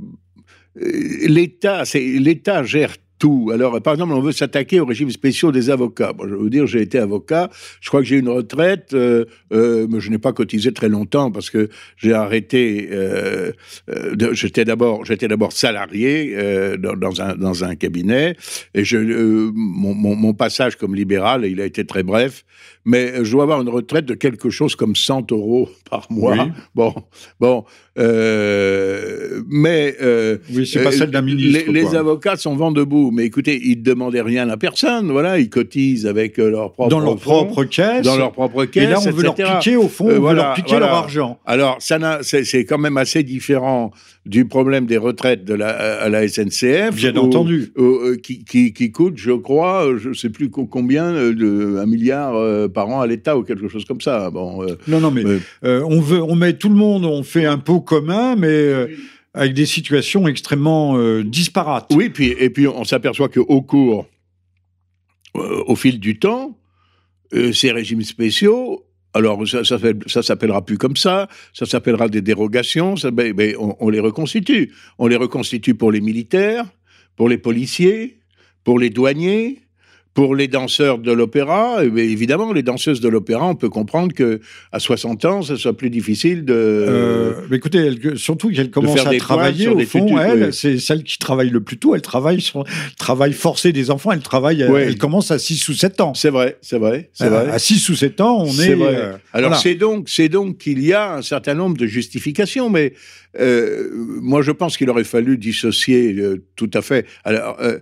L'État, 0.78 1.84
l'État 1.94 2.62
gère 2.62 2.96
tout. 3.18 3.50
Alors, 3.52 3.80
par 3.80 3.94
exemple, 3.94 4.12
on 4.12 4.20
veut 4.20 4.32
s'attaquer 4.32 4.80
aux 4.80 4.84
régimes 4.84 5.10
spéciaux 5.10 5.52
des 5.52 5.70
avocats. 5.70 6.12
Bon, 6.12 6.28
je 6.28 6.34
veux 6.34 6.50
dire, 6.50 6.66
j'ai 6.66 6.82
été 6.82 6.98
avocat. 6.98 7.50
Je 7.80 7.88
crois 7.88 8.00
que 8.00 8.06
j'ai 8.06 8.18
une 8.18 8.28
retraite, 8.28 8.90
euh, 8.94 9.24
euh, 9.52 9.86
mais 9.88 10.00
je 10.00 10.10
n'ai 10.10 10.18
pas 10.18 10.32
cotisé 10.32 10.72
très 10.72 10.88
longtemps 10.88 11.30
parce 11.30 11.50
que 11.50 11.68
j'ai 11.96 12.12
arrêté. 12.12 12.88
Euh, 12.92 13.52
j'étais 14.32 14.64
d'abord, 14.64 15.04
j'étais 15.04 15.28
d'abord 15.28 15.52
salarié 15.52 16.36
dans, 16.78 17.20
un 17.20 17.36
dans 17.36 17.64
un 17.64 17.74
cabinet 17.74 18.36
et 18.74 18.84
je 18.84 18.96
mon, 19.54 19.94
mon, 19.94 20.34
passage 20.34 20.76
comme 20.76 20.94
libéral, 20.94 21.46
il 21.46 21.60
a 21.60 21.64
été 21.64 21.84
très 21.84 22.02
bref. 22.02 22.44
Mais 22.84 23.24
je 23.24 23.32
dois 23.32 23.42
avoir 23.42 23.60
une 23.62 23.68
retraite 23.68 24.06
de 24.06 24.14
quelque 24.14 24.48
chose 24.48 24.76
comme 24.76 24.94
100 24.94 25.32
euros 25.32 25.68
par 25.90 26.06
mois. 26.10 26.48
Bon, 26.74 26.94
bon, 27.40 27.64
mais 29.48 29.96
oui, 30.52 30.66
c'est 30.66 30.82
pas 30.82 30.92
celle 30.92 31.10
d'un 31.10 31.22
ministre. 31.22 31.70
Les, 31.70 31.82
les 31.82 31.94
avocats 31.94 32.36
sont 32.36 32.54
vent 32.54 32.72
debout 32.72 33.05
mais 33.10 33.24
écoutez, 33.24 33.60
ils 33.64 33.78
ne 33.78 33.82
demandaient 33.82 34.20
rien 34.20 34.48
à 34.48 34.56
personne. 34.56 35.10
Voilà, 35.10 35.38
ils 35.38 35.48
cotisent 35.48 36.06
avec 36.06 36.38
euh, 36.38 36.50
leur 36.50 36.72
propre 36.72 36.90
dans 36.90 37.00
leur 37.00 37.16
propre 37.16 37.64
caisse. 37.64 38.02
Dans 38.02 38.16
leur 38.16 38.32
propre 38.32 38.64
caisse. 38.64 38.84
Et 38.84 38.86
là, 38.86 38.98
on 39.00 39.10
veut 39.10 39.22
leur 39.22 39.34
piquer 39.34 39.76
au 39.76 39.88
fond, 39.88 40.06
on 40.06 40.20
veut 40.20 40.34
leur 40.34 40.54
piquer 40.54 40.78
leur 40.78 40.92
argent. 40.92 41.38
Alors, 41.46 41.76
ça 41.80 41.98
c'est 42.22 42.64
quand 42.64 42.78
même 42.78 42.96
assez 42.96 43.22
différent 43.22 43.90
du 44.24 44.44
problème 44.44 44.86
des 44.86 44.96
retraites 44.96 45.44
de 45.44 45.54
la, 45.54 45.68
à 45.68 46.08
la 46.08 46.26
SNCF. 46.26 46.94
Bien 46.94 47.16
entendu. 47.16 47.72
Euh, 47.78 48.16
qui, 48.16 48.44
qui, 48.44 48.72
qui, 48.72 48.90
coûte, 48.90 49.14
je 49.16 49.30
crois, 49.30 49.86
je 49.96 50.08
ne 50.08 50.14
sais 50.14 50.30
plus 50.30 50.50
combien, 50.50 51.04
euh, 51.04 51.32
de, 51.32 51.78
un 51.78 51.86
milliard 51.86 52.34
par 52.70 52.88
an 52.88 53.00
à 53.00 53.06
l'État 53.06 53.36
ou 53.36 53.42
quelque 53.42 53.68
chose 53.68 53.84
comme 53.84 54.00
ça. 54.00 54.30
Bon, 54.30 54.66
non, 54.88 55.00
non, 55.00 55.10
mais 55.10 55.22
on, 55.62 56.00
veut, 56.00 56.22
on 56.22 56.34
met 56.34 56.54
tout 56.54 56.68
le 56.68 56.74
monde, 56.74 57.04
on 57.04 57.22
fait 57.22 57.46
un 57.46 57.58
pot 57.58 57.80
commun, 57.80 58.34
mais 58.36 58.88
avec 59.36 59.52
des 59.52 59.66
situations 59.66 60.26
extrêmement 60.26 60.96
euh, 60.96 61.22
disparates. 61.22 61.92
Oui, 61.94 62.08
puis, 62.08 62.34
et 62.38 62.48
puis 62.48 62.66
on 62.66 62.84
s'aperçoit 62.84 63.28
qu'au 63.28 63.60
cours, 63.60 64.06
euh, 65.36 65.62
au 65.66 65.76
fil 65.76 66.00
du 66.00 66.18
temps, 66.18 66.58
euh, 67.34 67.52
ces 67.52 67.70
régimes 67.70 68.02
spéciaux, 68.02 68.86
alors 69.12 69.46
ça, 69.46 69.62
ça, 69.62 70.22
s'appellera 70.22 70.64
plus 70.64 70.78
comme 70.78 70.96
ça, 70.96 71.28
ça 71.52 71.66
s'appellera 71.66 72.08
des 72.08 72.22
dérogations, 72.22 72.96
ça, 72.96 73.10
ben, 73.10 73.32
ben, 73.34 73.54
on, 73.58 73.76
on 73.78 73.90
les 73.90 74.00
reconstitue. 74.00 74.72
On 74.98 75.06
les 75.06 75.16
reconstitue 75.16 75.74
pour 75.74 75.92
les 75.92 76.00
militaires, 76.00 76.64
pour 77.14 77.28
les 77.28 77.38
policiers, 77.38 78.20
pour 78.64 78.78
les 78.78 78.88
douaniers, 78.88 79.65
pour 80.16 80.34
les 80.34 80.48
danseurs 80.48 80.96
de 80.96 81.12
l'opéra, 81.12 81.80
eh 81.84 81.98
évidemment, 81.98 82.50
les 82.54 82.62
danseuses 82.62 83.02
de 83.02 83.08
l'opéra, 83.08 83.46
on 83.46 83.54
peut 83.54 83.68
comprendre 83.68 84.14
que 84.14 84.40
à 84.72 84.80
60 84.80 85.26
ans, 85.26 85.42
ce 85.42 85.56
soit 85.56 85.76
plus 85.76 85.90
difficile 85.90 86.46
de. 86.46 86.54
Euh, 86.56 87.32
mais 87.50 87.58
écoutez, 87.58 87.90
surtout 88.16 88.48
qu'elle 88.48 88.70
commence 88.70 89.06
à 89.06 89.14
travailler 89.18 89.68
au 89.68 89.78
fond. 89.80 90.18
Elle, 90.18 90.54
c'est 90.54 90.78
celle 90.78 91.04
qui 91.04 91.18
travaille 91.18 91.50
le 91.50 91.60
plus 91.60 91.76
tôt. 91.76 91.94
Elle 91.94 92.00
travaille 92.00 92.40
sur 92.40 92.64
travail 92.98 93.34
forcé 93.34 93.72
des 93.72 93.90
enfants. 93.90 94.10
Elle 94.10 94.20
travaille. 94.20 94.62
Elle 94.62 94.96
commence 94.96 95.30
à 95.30 95.38
6 95.38 95.68
ou 95.68 95.74
7 95.74 96.00
ans. 96.00 96.14
C'est 96.14 96.30
vrai, 96.30 96.56
c'est 96.62 96.78
vrai, 96.78 97.10
c'est 97.12 97.28
vrai. 97.28 97.50
À 97.50 97.58
6 97.58 97.86
ou 97.90 97.94
7 97.94 98.22
ans, 98.22 98.42
on 98.42 98.58
est. 98.58 98.74
Vrai. 98.74 98.96
Euh, 98.96 99.12
Alors 99.34 99.56
c'est 99.56 99.74
donc, 99.74 100.08
c'est 100.08 100.30
donc 100.30 100.56
qu'il 100.56 100.82
y 100.82 100.94
a 100.94 101.12
un 101.12 101.22
certain 101.22 101.52
nombre 101.52 101.76
de 101.76 101.86
justifications, 101.86 102.70
mais 102.70 102.94
euh, 103.40 103.90
moi, 104.22 104.42
je 104.42 104.50
pense 104.50 104.76
qu'il 104.76 104.90
aurait 104.90 105.04
fallu 105.04 105.38
dissocier 105.38 106.14
euh, 106.14 106.44
tout 106.56 106.70
à 106.74 106.82
fait. 106.82 107.06
Alors, 107.24 107.58
euh, 107.60 107.78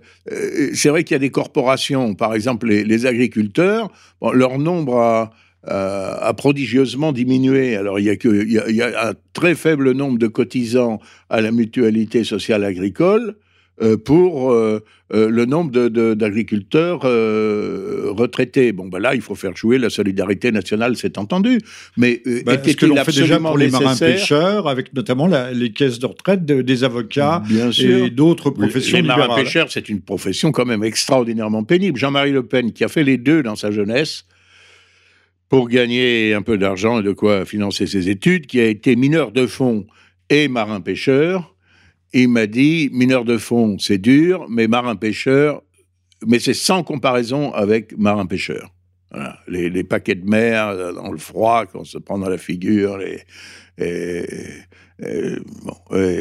c'est 0.73 0.89
vrai 0.89 1.03
qu'il 1.03 1.15
y 1.15 1.17
a 1.17 1.19
des 1.19 1.29
corporations, 1.29 2.15
par 2.15 2.33
exemple 2.33 2.67
les, 2.67 3.05
agriculteurs, 3.05 3.91
leur 4.33 4.57
nombre 4.57 5.31
a, 5.67 6.33
prodigieusement 6.37 7.11
diminué. 7.11 7.75
Alors, 7.75 7.99
il, 7.99 8.05
y 8.05 8.81
a, 8.81 9.09
un 9.09 9.13
très 9.33 9.55
faible 9.55 9.91
nombre 9.91 10.19
de 10.19 10.27
cotisants 10.27 10.99
à 11.29 11.41
la 11.41 11.51
mutualité 11.51 12.23
sociale 12.23 12.63
agricole. 12.63 13.35
Euh, 13.81 13.97
pour 13.97 14.53
euh, 14.53 14.81
euh, 15.13 15.29
le 15.29 15.43
nombre 15.43 15.89
d'agriculteurs 16.13 17.01
retraités. 17.01 18.71
Bon, 18.71 18.87
ben 18.87 18.99
là, 18.99 19.15
il 19.15 19.21
faut 19.21 19.35
faire 19.35 19.55
jouer 19.55 19.77
la 19.77 19.89
solidarité 19.89 20.53
nationale, 20.53 20.95
c'est 20.95 21.17
entendu. 21.17 21.59
Mais 21.97 22.21
bah, 22.45 22.53
était 22.53 22.71
ce 22.71 22.77
que 22.77 22.85
l'on 22.85 22.95
fait 23.03 23.11
déjà 23.11 23.37
pour 23.37 23.57
les 23.57 23.69
marins-pêcheurs, 23.69 24.69
avec 24.69 24.93
notamment 24.93 25.27
les 25.27 25.73
caisses 25.73 25.99
de 25.99 26.05
retraite 26.05 26.45
des 26.45 26.83
avocats 26.85 27.43
et 27.77 28.09
d'autres 28.09 28.49
professions 28.49 28.97
Les 28.97 29.03
marins-pêcheurs, 29.03 29.69
c'est 29.69 29.89
une 29.89 29.99
profession 29.99 30.53
quand 30.53 30.65
même 30.65 30.83
extraordinairement 30.83 31.65
pénible. 31.65 31.99
Jean-Marie 31.99 32.31
Le 32.31 32.43
Pen, 32.43 32.71
qui 32.71 32.85
a 32.85 32.87
fait 32.87 33.03
les 33.03 33.17
deux 33.17 33.43
dans 33.43 33.57
sa 33.57 33.71
jeunesse, 33.71 34.23
pour 35.49 35.67
gagner 35.67 36.33
un 36.33 36.41
peu 36.41 36.57
d'argent 36.57 37.01
et 37.01 37.03
de 37.03 37.11
quoi 37.11 37.43
financer 37.43 37.87
ses 37.87 38.07
études, 38.09 38.47
qui 38.47 38.61
a 38.61 38.67
été 38.67 38.95
mineur 38.95 39.33
de 39.33 39.45
fonds 39.45 39.85
et 40.29 40.47
il 42.21 42.29
m'a 42.29 42.47
dit, 42.47 42.89
mineur 42.93 43.25
de 43.25 43.37
fond, 43.37 43.77
c'est 43.77 43.97
dur, 43.97 44.47
mais 44.49 44.67
marin-pêcheur, 44.67 45.61
mais 46.25 46.39
c'est 46.39 46.53
sans 46.53 46.83
comparaison 46.83 47.53
avec 47.53 47.97
marin-pêcheur. 47.97 48.71
Les, 49.47 49.83
paquets 49.83 50.15
de 50.15 50.25
mer 50.29 50.67
euh, 50.67 50.91
dans 50.91 51.11
le 51.11 51.17
froid, 51.17 51.65
qu'on 51.65 51.85
se 51.85 51.97
prend 51.97 52.17
dans 52.17 52.29
la 52.29 52.37
figure, 52.37 52.99
et, 53.01 53.21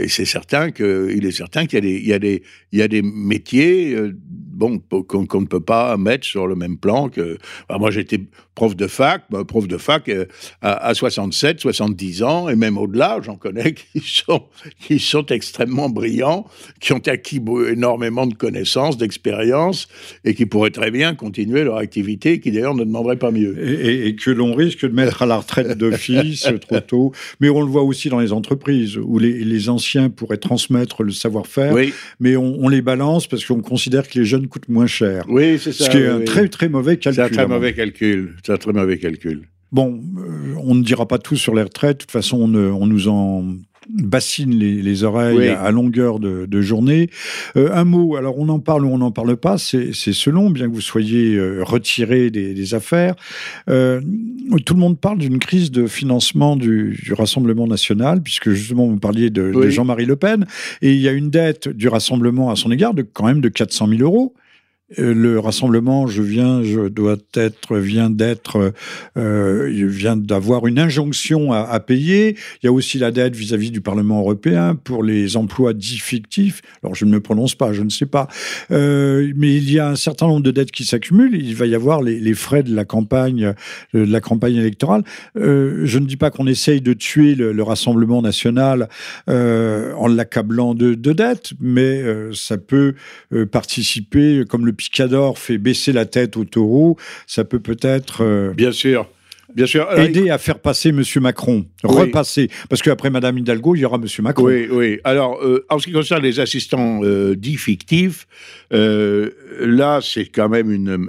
c'est 0.09 0.25
certain 0.25 0.71
qu'il 0.71 1.25
est 1.25 1.33
certain 1.33 1.67
qu'il 1.67 1.85
y, 1.85 2.13
a 2.13 2.19
des, 2.19 2.43
il 2.73 2.79
y 2.79 2.83
a 2.83 2.89
des 2.89 3.03
métiers 3.03 3.95
euh, 3.95 4.17
bon, 4.55 4.79
qu'on 4.79 5.41
ne 5.41 5.47
peut 5.47 5.61
pas 5.61 5.97
mettre 5.97 6.27
sur 6.27 6.47
le 6.47 6.55
même 6.55 6.79
plan 6.79 7.09
que. 7.09 7.39
moi, 7.79 7.91
j'étais 7.91 8.21
prof 8.55 8.77
de 8.77 8.87
fac, 8.87 9.25
bah, 9.31 9.45
prof 9.45 9.67
de 9.67 9.77
fac 9.77 10.09
euh, 10.09 10.27
à, 10.63 10.95
67, 10.95 11.61
70 11.61 12.23
ans, 12.23 12.49
et 12.49 12.57
même 12.57 12.79
au-delà, 12.79 13.19
j'en 13.23 13.37
connais 13.37 13.75
qui 13.93 14.01
sont, 14.01 14.45
qui 14.81 14.99
sont 14.99 15.27
extrêmement 15.27 15.89
brillants, 15.89 16.47
qui 16.81 16.93
ont 16.93 17.03
acquis 17.07 17.43
énormément 17.69 18.27
de 18.27 18.35
connaissances, 18.35 18.97
d'expériences, 18.97 19.89
et 20.25 20.35
qui 20.35 20.47
pourraient 20.47 20.71
très 20.71 20.91
bien 20.91 21.15
continuer 21.15 21.65
leur 21.65 21.77
activité, 21.77 22.41
qui 22.41 22.53
d'ailleurs 22.53 22.75
ne 22.75 22.85
demanderaient 22.85 23.19
pas 23.19 23.31
mieux. 23.31 23.57
Et, 23.85 24.15
que 24.15 24.31
l'on 24.31 24.55
risque 24.55 24.83
de 24.83 24.95
mettre 24.95 25.23
à 25.23 25.27
la 25.27 25.39
retraite 25.39 25.77
d'office 25.77 26.49
trop 26.61 26.81
tôt. 26.81 27.13
Mais 27.41 27.49
on 27.49 27.61
le 27.61 27.67
voit 27.67 27.83
aussi 27.83 28.09
dans 28.09 28.21
les 28.21 28.33
entreprises, 28.33 28.97
où 28.97 29.19
les, 29.19 29.69
anciens 29.69 30.11
pourraient 30.11 30.37
transmettre 30.37 31.03
le 31.03 31.13
savoir-faire, 31.13 31.75
mais 32.21 32.37
on, 32.37 32.59
on 32.61 32.69
les 32.69 32.83
balance 32.83 33.27
parce 33.27 33.45
qu'on 33.45 33.63
considère 33.63 34.09
que 34.09 34.19
les 34.19 34.25
jeunes 34.25 34.44
coûte 34.49 34.69
moins 34.69 34.87
cher. 34.87 35.25
Oui, 35.29 35.59
c'est 35.59 35.73
ça. 35.73 35.85
Ce 35.85 35.91
qui 35.91 35.99
est 35.99 36.07
un 36.07 36.21
très 36.21 36.49
très 36.49 36.69
mauvais 36.69 36.97
calcul. 36.97 37.15
C'est 37.15 37.31
un 37.31 37.35
très 37.35 37.47
mauvais 37.47 37.75
calcul. 37.75 38.37
C'est 38.45 38.53
un 38.53 38.57
très 38.57 38.73
mauvais 38.73 38.99
calcul. 38.99 39.43
Bon, 39.73 40.01
euh, 40.19 40.55
on 40.63 40.75
ne 40.75 40.83
dira 40.83 41.09
pas 41.09 41.19
tout 41.19 41.37
sur 41.37 41.55
les 41.55 41.63
retraites. 41.63 41.99
De 41.99 42.03
toute 42.03 42.13
façon, 42.13 42.39
on, 42.41 42.55
on 42.55 42.87
nous 42.87 43.09
en 43.09 43.57
bassine 43.89 44.55
les, 44.55 45.05
oreilles 45.05 45.49
à 45.49 45.71
longueur 45.71 46.19
de, 46.19 46.61
journée. 46.61 47.11
Euh, 47.57 47.71
un 47.73 47.85
mot, 47.85 48.17
alors 48.17 48.39
on 48.39 48.49
en 48.49 48.59
parle 48.59 48.85
ou 48.85 48.89
on 48.89 48.99
n'en 48.99 49.11
parle 49.11 49.37
pas, 49.37 49.59
c'est 49.59 49.93
selon, 49.93 50.51
bien 50.51 50.69
que 50.69 50.75
vous 50.75 50.81
soyez 50.81 51.35
euh, 51.35 51.63
retiré 51.63 52.31
des, 52.31 52.75
affaires. 52.75 53.15
Euh, 53.69 54.01
tout 54.65 54.75
le 54.75 54.81
monde 54.81 54.99
parle 54.99 55.19
d'une 55.19 55.39
crise 55.39 55.71
de 55.71 55.87
financement 55.87 56.57
du, 56.57 56.95
Rassemblement 57.17 57.67
national, 57.67 58.23
puisque 58.23 58.51
justement 58.51 58.87
vous 58.87 58.99
parliez 58.99 59.31
de, 59.31 59.53
de 59.53 59.71
Jean-Marie 59.71 60.07
Le 60.07 60.17
Pen, 60.17 60.47
et 60.83 60.93
il 60.93 61.01
y 61.01 61.09
a 61.09 61.13
une 61.13 61.31
dette 61.31 61.69
du 61.69 61.89
Rassemblement 61.89 62.51
à 62.51 62.57
son 62.57 62.73
égard 62.73 62.95
de 62.95 63.03
quand 63.03 63.27
même 63.27 63.41
de 63.41 63.49
400 63.49 63.89
000 63.89 64.03
euros. 64.03 64.35
Le 64.97 65.39
rassemblement, 65.39 66.07
je 66.07 66.23
viens, 66.23 66.63
je 66.63 66.89
dois 66.89 67.17
être, 67.35 67.77
vient 67.79 68.11
d'être, 68.11 68.73
euh, 69.17 69.69
vient 69.89 70.17
d'avoir 70.17 70.67
une 70.67 70.79
injonction 70.79 71.53
à, 71.53 71.81
payer. 71.81 72.37
Il 72.63 72.67
y 72.67 72.69
a 72.69 72.73
aussi 72.73 72.99
la 72.99 73.11
dette 73.11 73.35
vis-à-vis 73.35 73.71
du 73.71 73.81
Parlement 73.81 74.21
européen 74.21 74.75
pour 74.75 75.03
les 75.03 75.37
emplois 75.37 75.75
dits 75.75 75.99
fictifs. 75.99 76.63
Alors 76.83 76.95
je 76.95 77.05
ne 77.05 77.11
me 77.11 77.21
prononce 77.21 77.55
pas, 77.55 77.73
je 77.73 77.83
ne 77.83 77.91
sais 77.91 78.07
pas, 78.07 78.29
euh, 78.71 79.33
mais 79.37 79.57
il 79.57 79.71
y 79.71 79.79
a 79.79 79.89
un 79.89 79.97
certain 79.97 80.27
nombre 80.27 80.43
de 80.43 80.51
dettes 80.51 80.71
qui 80.71 80.85
s'accumulent. 80.85 81.35
Il 81.35 81.55
va 81.55 81.67
y 81.67 81.75
avoir 81.75 82.03
les, 82.03 82.35
frais 82.35 82.63
de 82.63 82.75
la 82.75 82.85
campagne, 82.85 83.55
de 83.93 84.05
la 84.05 84.21
campagne 84.21 84.57
électorale. 84.57 85.03
Euh, 85.37 85.83
je 85.85 85.99
ne 85.99 86.07
dis 86.07 86.17
pas 86.17 86.31
qu'on 86.31 86.47
essaye 86.47 86.81
de 86.81 86.93
tuer 86.93 87.35
le, 87.35 87.65
Rassemblement 87.65 88.21
national 88.21 88.91
en 89.27 90.07
l'accablant 90.07 90.75
de, 90.75 90.93
de 90.93 91.13
dettes, 91.15 91.55
mais 91.61 92.03
ça 92.35 92.59
peut 92.59 92.95
participer, 93.51 94.45
comme 94.47 94.67
le 94.67 94.73
Picador 94.91 95.39
fait 95.39 95.59
baisser 95.59 95.93
la 95.93 96.07
tête 96.07 96.37
au 96.37 96.45
taureau, 96.45 96.97
ça 97.27 97.45
peut 97.45 97.61
peut-être... 97.61 98.23
Euh, 98.23 98.53
Bien 98.55 98.73
sûr. 98.73 99.09
Bien 99.55 99.67
sûr. 99.67 99.87
aider 99.99 100.31
à 100.31 100.39
faire 100.39 100.59
passer 100.59 100.89
M. 100.89 101.03
Macron, 101.21 101.65
repasser. 101.85 102.51
Parce 102.69 102.83
qu'après 102.83 103.09
Mme 103.11 103.39
Hidalgo, 103.39 103.77
il 103.77 103.81
y 103.81 103.85
aura 103.85 103.99
M. 103.99 104.07
Macron. 104.21 104.45
Oui, 104.45 104.67
oui. 104.69 104.99
Alors, 105.05 105.41
euh, 105.45 105.65
en 105.71 105.79
ce 105.79 105.87
qui 105.87 105.93
concerne 105.93 106.23
les 106.23 106.41
assistants 106.41 107.01
euh, 107.05 107.37
dits 107.37 107.57
fictifs, 107.57 108.27
là, 108.73 110.01
c'est 110.03 110.27
quand 110.27 110.49
même 110.49 110.73
une, 110.73 111.07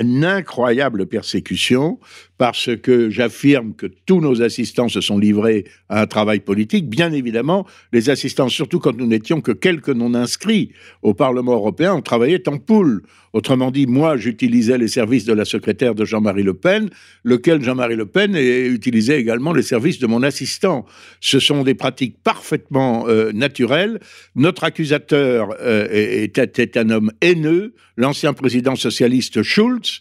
une, 0.00 0.24
incroyable 0.24 1.06
persécution 1.06 2.00
parce 2.40 2.70
que 2.74 3.10
j'affirme 3.10 3.74
que 3.74 3.84
tous 4.06 4.22
nos 4.22 4.40
assistants 4.40 4.88
se 4.88 5.02
sont 5.02 5.18
livrés 5.18 5.66
à 5.90 6.00
un 6.00 6.06
travail 6.06 6.40
politique. 6.40 6.88
Bien 6.88 7.12
évidemment, 7.12 7.66
les 7.92 8.08
assistants, 8.08 8.48
surtout 8.48 8.78
quand 8.78 8.96
nous 8.96 9.06
n'étions 9.06 9.42
que 9.42 9.52
quelques 9.52 9.90
non-inscrits 9.90 10.72
au 11.02 11.12
Parlement 11.12 11.52
européen, 11.52 11.92
on 11.96 12.00
travaillait 12.00 12.48
en 12.48 12.56
poule. 12.56 13.02
Autrement 13.34 13.70
dit, 13.70 13.86
moi, 13.86 14.16
j'utilisais 14.16 14.78
les 14.78 14.88
services 14.88 15.26
de 15.26 15.34
la 15.34 15.44
secrétaire 15.44 15.94
de 15.94 16.06
Jean-Marie 16.06 16.42
Le 16.42 16.54
Pen, 16.54 16.88
lequel 17.24 17.62
Jean-Marie 17.62 17.94
Le 17.94 18.06
Pen 18.06 18.34
utilisait 18.34 19.20
également 19.20 19.52
les 19.52 19.62
services 19.62 19.98
de 19.98 20.06
mon 20.06 20.22
assistant. 20.22 20.86
Ce 21.20 21.38
sont 21.38 21.62
des 21.62 21.74
pratiques 21.74 22.16
parfaitement 22.24 23.06
euh, 23.06 23.32
naturelles. 23.32 24.00
Notre 24.34 24.64
accusateur 24.64 25.54
euh, 25.60 25.86
était, 25.90 26.76
un 26.76 26.90
homme 26.90 27.12
haineux, 27.20 27.74
l'ancien 27.96 28.32
président 28.32 28.74
socialiste 28.74 29.42
Schulz, 29.42 30.00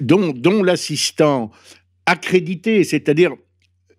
dont 0.00 0.62
l'assistant 0.62 1.27
accrédité, 2.06 2.84
c'est-à-dire 2.84 3.32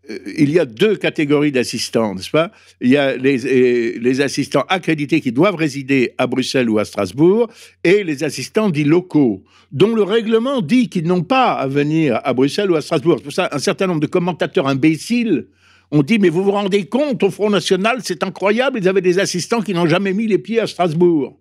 euh, 0.09 0.17
il 0.37 0.51
y 0.51 0.59
a 0.59 0.65
deux 0.65 0.95
catégories 0.95 1.51
d'assistants, 1.51 2.15
n'est-ce 2.15 2.31
pas? 2.31 2.51
Il 2.81 2.89
y 2.89 2.97
a 2.97 3.15
les, 3.15 3.99
les, 3.99 4.21
assistants 4.21 4.65
accrédités 4.67 5.21
qui 5.21 5.31
doivent 5.31 5.55
résider 5.55 6.13
à 6.17 6.27
Bruxelles 6.27 6.69
ou 6.69 6.79
à 6.79 6.85
Strasbourg 6.85 7.49
et 7.83 8.03
les 8.03 8.23
assistants 8.23 8.69
dits 8.69 8.83
locaux, 8.83 9.43
dont 9.71 9.93
le 9.93 10.03
règlement 10.03 10.61
dit 10.61 10.89
qu'ils 10.89 11.05
n'ont 11.05 11.23
pas 11.23 11.53
à 11.53 11.67
venir 11.67 12.19
à 12.23 12.33
Bruxelles 12.33 12.71
ou 12.71 12.75
à 12.75 12.81
Strasbourg. 12.81 13.17
C'est 13.17 13.23
pour 13.23 13.33
ça 13.33 13.49
un 13.51 13.59
certain 13.59 13.87
nombre 13.87 14.01
de 14.01 14.07
commentateurs 14.07 14.67
imbéciles 14.67 15.47
ont 15.91 16.03
dit 16.03 16.19
Mais 16.19 16.29
vous 16.29 16.43
vous 16.43 16.51
rendez 16.51 16.85
compte, 16.85 17.23
au 17.23 17.31
Front 17.31 17.49
National, 17.49 17.99
c'est 18.03 18.23
incroyable, 18.23 18.79
ils 18.79 18.87
avaient 18.87 19.01
des 19.01 19.19
assistants 19.19 19.61
qui 19.61 19.73
n'ont 19.73 19.87
jamais 19.87 20.13
mis 20.13 20.27
les 20.27 20.37
pieds 20.37 20.59
à 20.59 20.67
Strasbourg. 20.67 21.37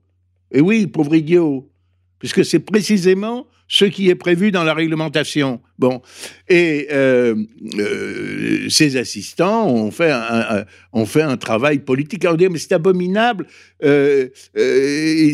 Et 0.52 0.60
oui, 0.60 0.86
pauvre 0.86 1.14
idiot, 1.14 1.70
puisque 2.18 2.44
c'est 2.44 2.60
précisément 2.60 3.46
ce 3.66 3.84
qui 3.84 4.08
est 4.08 4.14
prévu 4.14 4.50
dans 4.50 4.64
la 4.64 4.74
réglementation. 4.74 5.60
Bon, 5.78 6.02
et 6.48 6.88
euh, 6.90 7.36
euh, 7.78 8.66
ces 8.68 8.96
assistants 8.96 9.68
ont 9.68 9.92
fait 9.92 10.10
un, 10.10 10.64
ont 10.92 11.06
fait 11.06 11.22
un 11.22 11.36
travail 11.36 11.78
politique. 11.78 12.24
Alors, 12.24 12.36
mais 12.50 12.58
c'est 12.58 12.72
abominable. 12.72 13.46
Euh, 13.84 14.28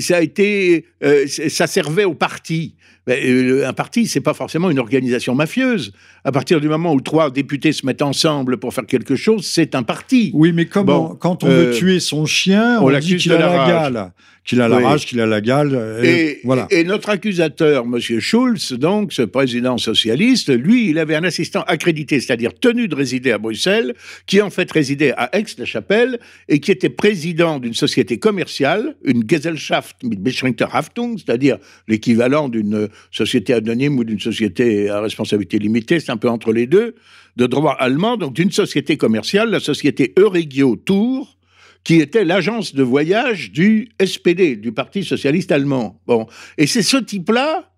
ça 0.00 0.18
a 0.18 0.20
été, 0.20 0.85
ça 1.26 1.66
servait 1.66 2.04
au 2.04 2.14
parti. 2.14 2.74
un 3.09 3.72
parti, 3.72 4.07
c'est 4.07 4.20
pas 4.20 4.35
forcément 4.35 4.68
une 4.70 4.78
organisation 4.78 5.35
mafieuse. 5.35 5.92
À 6.24 6.33
partir 6.33 6.61
du 6.61 6.68
moment 6.68 6.92
où 6.92 7.00
trois 7.00 7.30
députés 7.30 7.72
se 7.72 7.87
mettent 7.87 8.02
ensemble 8.02 8.59
pour 8.59 8.74
faire 8.74 8.85
quelque 8.85 9.16
chose, 9.16 9.46
c'est 9.50 9.74
un 9.74 9.83
parti. 9.83 10.30
Oui, 10.35 10.52
mais 10.52 10.66
comment, 10.66 11.14
quand 11.14 11.42
on 11.42 11.48
veut 11.48 11.70
tuer 11.70 12.00
son 12.00 12.26
chien, 12.26 12.83
on, 12.83 12.92
on 12.92 12.98
dit 12.98 13.16
qu'il 13.16 13.33
a 13.33 13.38
la 13.38 13.66
gale 13.66 14.12
qu'il 14.44 14.61
a 14.61 14.68
la 14.68 14.78
rage, 14.78 15.07
qu'il 15.07 15.20
a 15.20 15.26
la 15.26 15.40
gale. 15.40 16.00
Et, 16.02 16.40
voilà. 16.44 16.66
et, 16.70 16.85
notre 16.85 17.09
accusateur, 17.09 17.85
M. 17.85 17.98
Schulz, 17.98 18.72
donc, 18.74 19.12
ce 19.12 19.22
président 19.22 19.78
socialiste, 19.78 20.34
lui, 20.49 20.90
il 20.90 20.99
avait 20.99 21.14
un 21.14 21.25
assistant 21.25 21.62
accrédité, 21.62 22.20
c'est-à-dire 22.20 22.55
tenu 22.55 22.88
de 22.88 22.94
résider 22.94 23.33
à 23.33 23.38
Bruxelles, 23.38 23.94
qui 24.27 24.40
en 24.40 24.51
fait 24.51 24.70
résidait 24.70 25.12
à 25.16 25.31
Aix-la-Chapelle 25.37 26.18
et 26.49 26.61
qui 26.61 26.70
était 26.70 26.88
président 26.88 27.59
d'une 27.59 27.75
société 27.75 28.18
commerciale, 28.18 28.97
une 29.05 29.25
Gesellschaft 29.29 29.97
mit 30.03 30.16
beschränkter 30.16 30.66
Haftung, 30.73 31.16
c'est-à-dire 31.18 31.59
l'équivalent 31.88 32.49
d'une 32.49 32.88
société 33.11 33.55
anonyme 33.55 33.99
ou 33.99 34.05
d'une 34.05 34.20
société 34.20 34.88
à 34.90 35.01
responsabilité 35.01 35.59
limitée, 35.59 36.01
c'est 36.01 36.12
un 36.12 36.16
peu 36.16 36.29
entre 36.29 36.53
les 36.53 36.66
deux, 36.66 36.94
de 37.37 37.47
droit 37.47 37.77
allemand, 37.79 38.16
donc 38.16 38.35
d'une 38.35 38.53
société 38.53 38.97
commerciale, 38.97 39.51
la 39.51 39.61
société 39.61 40.12
Euregio 40.18 40.77
Tour, 40.77 41.37
qui 41.83 41.97
était 41.97 42.25
l'agence 42.25 42.75
de 42.75 42.83
voyage 42.83 43.53
du 43.53 43.90
SPD, 44.03 44.57
du 44.57 44.73
Parti 44.73 45.05
socialiste 45.05 45.53
allemand. 45.53 46.01
Bon, 46.07 46.27
et 46.57 46.66
c'est 46.66 46.83
ce 46.83 46.97
type-là 46.97 47.70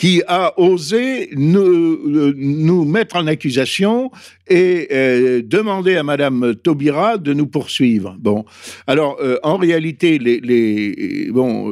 qui 0.00 0.22
a 0.26 0.58
osé 0.58 1.28
nous, 1.36 1.60
euh, 1.60 2.32
nous, 2.34 2.86
mettre 2.86 3.16
en 3.16 3.26
accusation 3.26 4.10
et 4.48 4.88
euh, 4.90 5.42
demander 5.44 5.96
à 5.96 6.02
Madame 6.02 6.54
Taubira 6.54 7.18
de 7.18 7.34
nous 7.34 7.46
poursuivre. 7.46 8.16
Bon, 8.18 8.46
alors 8.86 9.18
euh, 9.20 9.36
en 9.42 9.58
réalité, 9.58 10.18
les, 10.18 11.28
bon. 11.30 11.70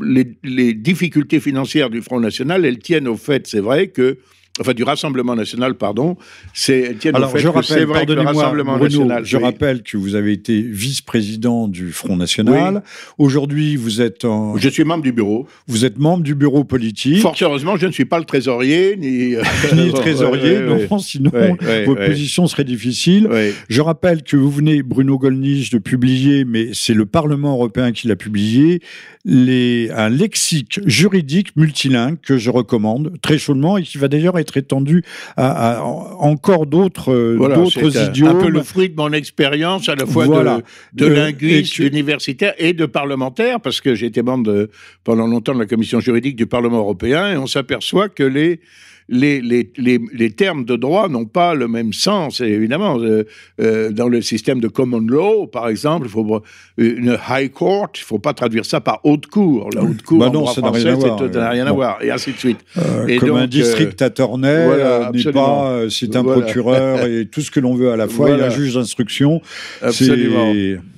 les, 0.00 0.74
difficultés 0.74 1.40
financières 1.40 1.90
du 1.90 2.00
Front 2.00 2.20
National, 2.20 2.64
elles 2.64 2.78
tiennent 2.78 3.08
au 3.08 3.16
fait, 3.16 3.48
c'est 3.48 3.58
vrai, 3.58 3.88
que 3.88 4.18
enfin 4.60 4.74
du 4.74 4.82
Rassemblement 4.82 5.36
national, 5.36 5.74
pardon, 5.74 6.16
c'est 6.54 6.96
Alors, 7.14 7.36
je 7.36 7.48
rappelle, 7.48 7.84
vrai 7.84 8.06
que 8.06 8.12
le 8.12 8.20
Rassemblement 8.22 8.78
national. 8.78 9.24
Je 9.24 9.36
rappelle 9.36 9.82
que 9.82 9.96
vous 9.96 10.14
avez 10.14 10.32
été 10.32 10.60
vice-président 10.60 11.68
du 11.68 11.92
Front 11.92 12.16
national. 12.16 12.82
Aujourd'hui, 13.18 13.76
vous 13.76 14.00
êtes 14.00 14.24
en. 14.24 14.56
Je 14.56 14.68
suis 14.68 14.84
membre 14.84 15.04
du 15.04 15.12
bureau. 15.12 15.46
Vous 15.66 15.84
êtes 15.84 15.98
membre 15.98 16.22
du 16.22 16.34
bureau 16.34 16.64
politique. 16.64 17.20
Fort 17.20 17.36
heureusement, 17.40 17.76
je 17.76 17.86
ne 17.86 17.92
suis 17.92 18.04
pas 18.04 18.18
le 18.18 18.24
trésorier 18.24 18.96
ni. 18.96 19.34
Euh, 19.34 19.42
ni 19.74 19.92
trésorier, 19.92 20.60
non, 20.60 20.98
sinon 20.98 21.30
votre 21.30 22.06
position 22.06 22.46
serait 22.46 22.64
difficile. 22.64 23.28
Je 23.68 23.80
rappelle 23.80 24.22
que 24.22 24.36
vous 24.36 24.50
venez, 24.50 24.82
Bruno 24.82 25.18
Gollnisch, 25.18 25.70
de 25.70 25.78
publier, 25.78 26.44
mais 26.44 26.70
c'est 26.72 26.94
le 26.94 27.06
Parlement 27.06 27.52
européen 27.52 27.92
qui 27.92 28.08
l'a 28.08 28.16
publié, 28.16 28.80
les, 29.24 29.90
un 29.94 30.08
lexique 30.08 30.80
juridique 30.86 31.54
multilingue 31.56 32.18
que 32.20 32.38
je 32.38 32.50
recommande 32.50 33.12
très 33.20 33.38
chaudement 33.38 33.76
et 33.76 33.82
qui 33.82 33.98
va 33.98 34.08
d'ailleurs 34.08 34.38
être 34.38 34.47
étendu 34.56 35.02
à, 35.36 35.82
encore 35.82 36.66
d'autres 36.66 37.36
d'autres 37.36 38.08
idiomes. 38.08 38.36
Un 38.36 38.42
peu 38.42 38.50
le 38.50 38.62
fruit 38.62 38.88
de 38.88 38.96
mon 38.96 39.12
expérience 39.12 39.88
à 39.88 39.94
la 39.94 40.06
fois 40.06 40.26
de, 40.26 40.62
de 40.94 41.06
linguiste 41.06 41.78
universitaire 41.78 42.54
et 42.58 42.72
de 42.72 42.86
parlementaire 42.86 43.60
parce 43.60 43.80
que 43.80 43.94
j'ai 43.94 44.06
été 44.06 44.22
membre 44.22 44.68
pendant 45.04 45.26
longtemps 45.26 45.54
de 45.54 45.60
la 45.60 45.66
commission 45.66 46.00
juridique 46.00 46.36
du 46.36 46.46
Parlement 46.46 46.78
européen 46.78 47.32
et 47.32 47.36
on 47.36 47.46
s'aperçoit 47.46 48.08
que 48.08 48.22
les 48.22 48.60
les, 49.08 49.40
les, 49.40 49.70
les, 50.12 50.30
termes 50.30 50.64
de 50.64 50.76
droit 50.76 51.08
n'ont 51.08 51.24
pas 51.24 51.54
le 51.54 51.66
même 51.66 51.92
sens. 51.92 52.40
évidemment, 52.40 52.98
euh, 53.00 53.24
euh, 53.60 53.90
dans 53.90 54.08
le 54.08 54.20
système 54.20 54.60
de 54.60 54.68
common 54.68 55.00
law, 55.00 55.46
par 55.46 55.68
exemple, 55.68 56.06
il 56.06 56.10
faut 56.10 56.42
une 56.76 57.18
high 57.28 57.50
court, 57.50 57.88
il 57.94 58.00
ne 58.00 58.04
faut 58.04 58.18
pas 58.18 58.34
traduire 58.34 58.66
ça 58.66 58.80
par 58.80 59.00
haute 59.04 59.26
cour. 59.26 59.70
La 59.74 59.82
haute 59.82 60.02
cour 60.02 60.18
bah 60.18 60.26
en 60.26 60.30
droit 60.30 60.52
français, 60.52 60.94
ça 61.00 61.40
n'a 61.40 61.50
rien 61.50 61.66
à 61.66 61.72
voir, 61.72 62.02
et 62.02 62.10
ainsi 62.10 62.32
de 62.32 62.38
suite. 62.38 62.60
Euh, 62.76 63.06
et 63.06 63.16
comme 63.16 63.36
un 63.36 63.46
district 63.46 64.00
attorney 64.02 64.66
n'est 65.12 65.32
pas, 65.32 65.88
c'est 65.88 66.14
un 66.14 66.24
procureur 66.24 67.06
et 67.06 67.26
tout 67.26 67.40
ce 67.40 67.50
que 67.50 67.60
l'on 67.60 67.74
veut 67.74 67.90
à 67.90 67.96
la 67.96 68.08
fois, 68.08 68.30
il 68.30 68.38
y 68.38 68.42
a 68.42 68.46
un 68.46 68.50
juge 68.50 68.74
d'instruction. 68.74 69.40
Absolument. 69.80 70.52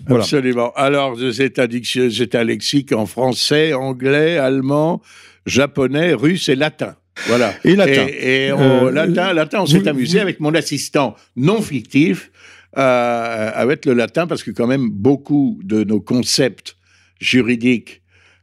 Absolument. 0.09 0.73
Alors, 0.75 1.17
c'est 1.33 2.35
un 2.35 2.45
lexique 2.45 2.93
en 2.93 3.07
français, 3.07 3.73
anglais, 3.73 4.39
allemand, 4.39 5.01
japonais, 5.47 6.15
russe 6.15 6.49
et 6.49 6.57
latin. 6.57 6.97
Voilà. 7.27 7.55
Et 7.65 7.77
latin. 7.77 8.07
Et, 8.09 8.53
on, 8.53 8.89
latin, 8.89 9.33
latin, 9.33 9.61
on 9.63 9.67
s'est 9.67 9.87
amusé 9.89 10.21
avec 10.21 10.41
mon 10.41 10.55
assistant 10.55 11.17
non 11.37 11.61
fictif 11.61 12.31
euh, 12.79 13.51
avec 13.53 13.85
le 13.85 13.95
latin 13.95 14.27
parce 14.27 14.43
que 14.43 14.51
quand 14.53 14.67
même 14.67 14.91
beaucoup 14.91 15.59
de 15.63 15.83
nos 15.83 16.01
concepts 16.01 16.77
juridiques 17.21 18.01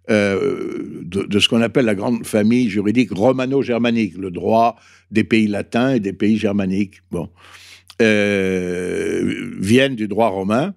euh, 0.10 1.02
de, 1.04 1.40
ce 1.40 1.50
qu'on 1.50 1.62
appelle 1.62 1.86
la 1.86 1.96
grande 1.96 2.26
famille 2.26 2.70
juridique 2.70 3.12
romano-germanique, 3.12 4.18
le 4.18 4.32
droit 4.32 4.78
des 5.12 5.24
pays 5.24 5.48
latins 5.48 5.94
et 5.94 6.00
des 6.00 6.14
pays 6.14 6.38
germaniques, 6.38 7.02
bon, 7.12 7.30
euh, 8.02 9.52
viennent 9.60 9.96
du 9.96 10.08
droit 10.08 10.28
romain. 10.28 10.74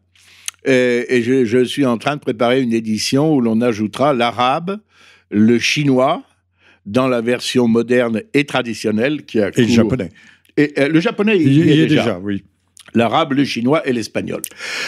Et, 0.65 1.23
je, 1.23 1.45
je, 1.45 1.65
suis 1.65 1.87
en 1.87 1.97
train 1.97 2.17
de 2.17 2.21
préparer 2.21 2.61
une 2.61 2.73
édition 2.73 3.35
où 3.35 3.41
l'on 3.41 3.61
ajoutera 3.61 4.13
l'arabe, 4.13 4.79
le 5.31 5.59
chinois, 5.59 6.23
dans 6.87 7.09
la 7.09 7.21
version 7.21 7.69
moderne 7.69 8.23
et 8.35 8.45
traditionnelle 8.45 9.25
qui 9.25 9.41
a 9.41 9.49
Et 9.57 9.63
le 9.63 9.69
japonais. 9.69 10.09
Et, 10.57 10.73
euh, 10.79 10.89
le 10.89 11.01
japonais, 11.01 11.39
il, 11.39 11.53
y 11.53 11.81
est 11.81 11.87
déjà. 11.87 12.19
oui. 12.19 12.43
l'arabe, 12.95 13.33
le 13.33 13.45
chinois 13.45 13.87
et 13.87 13.93
l'espagnol. 13.93 14.43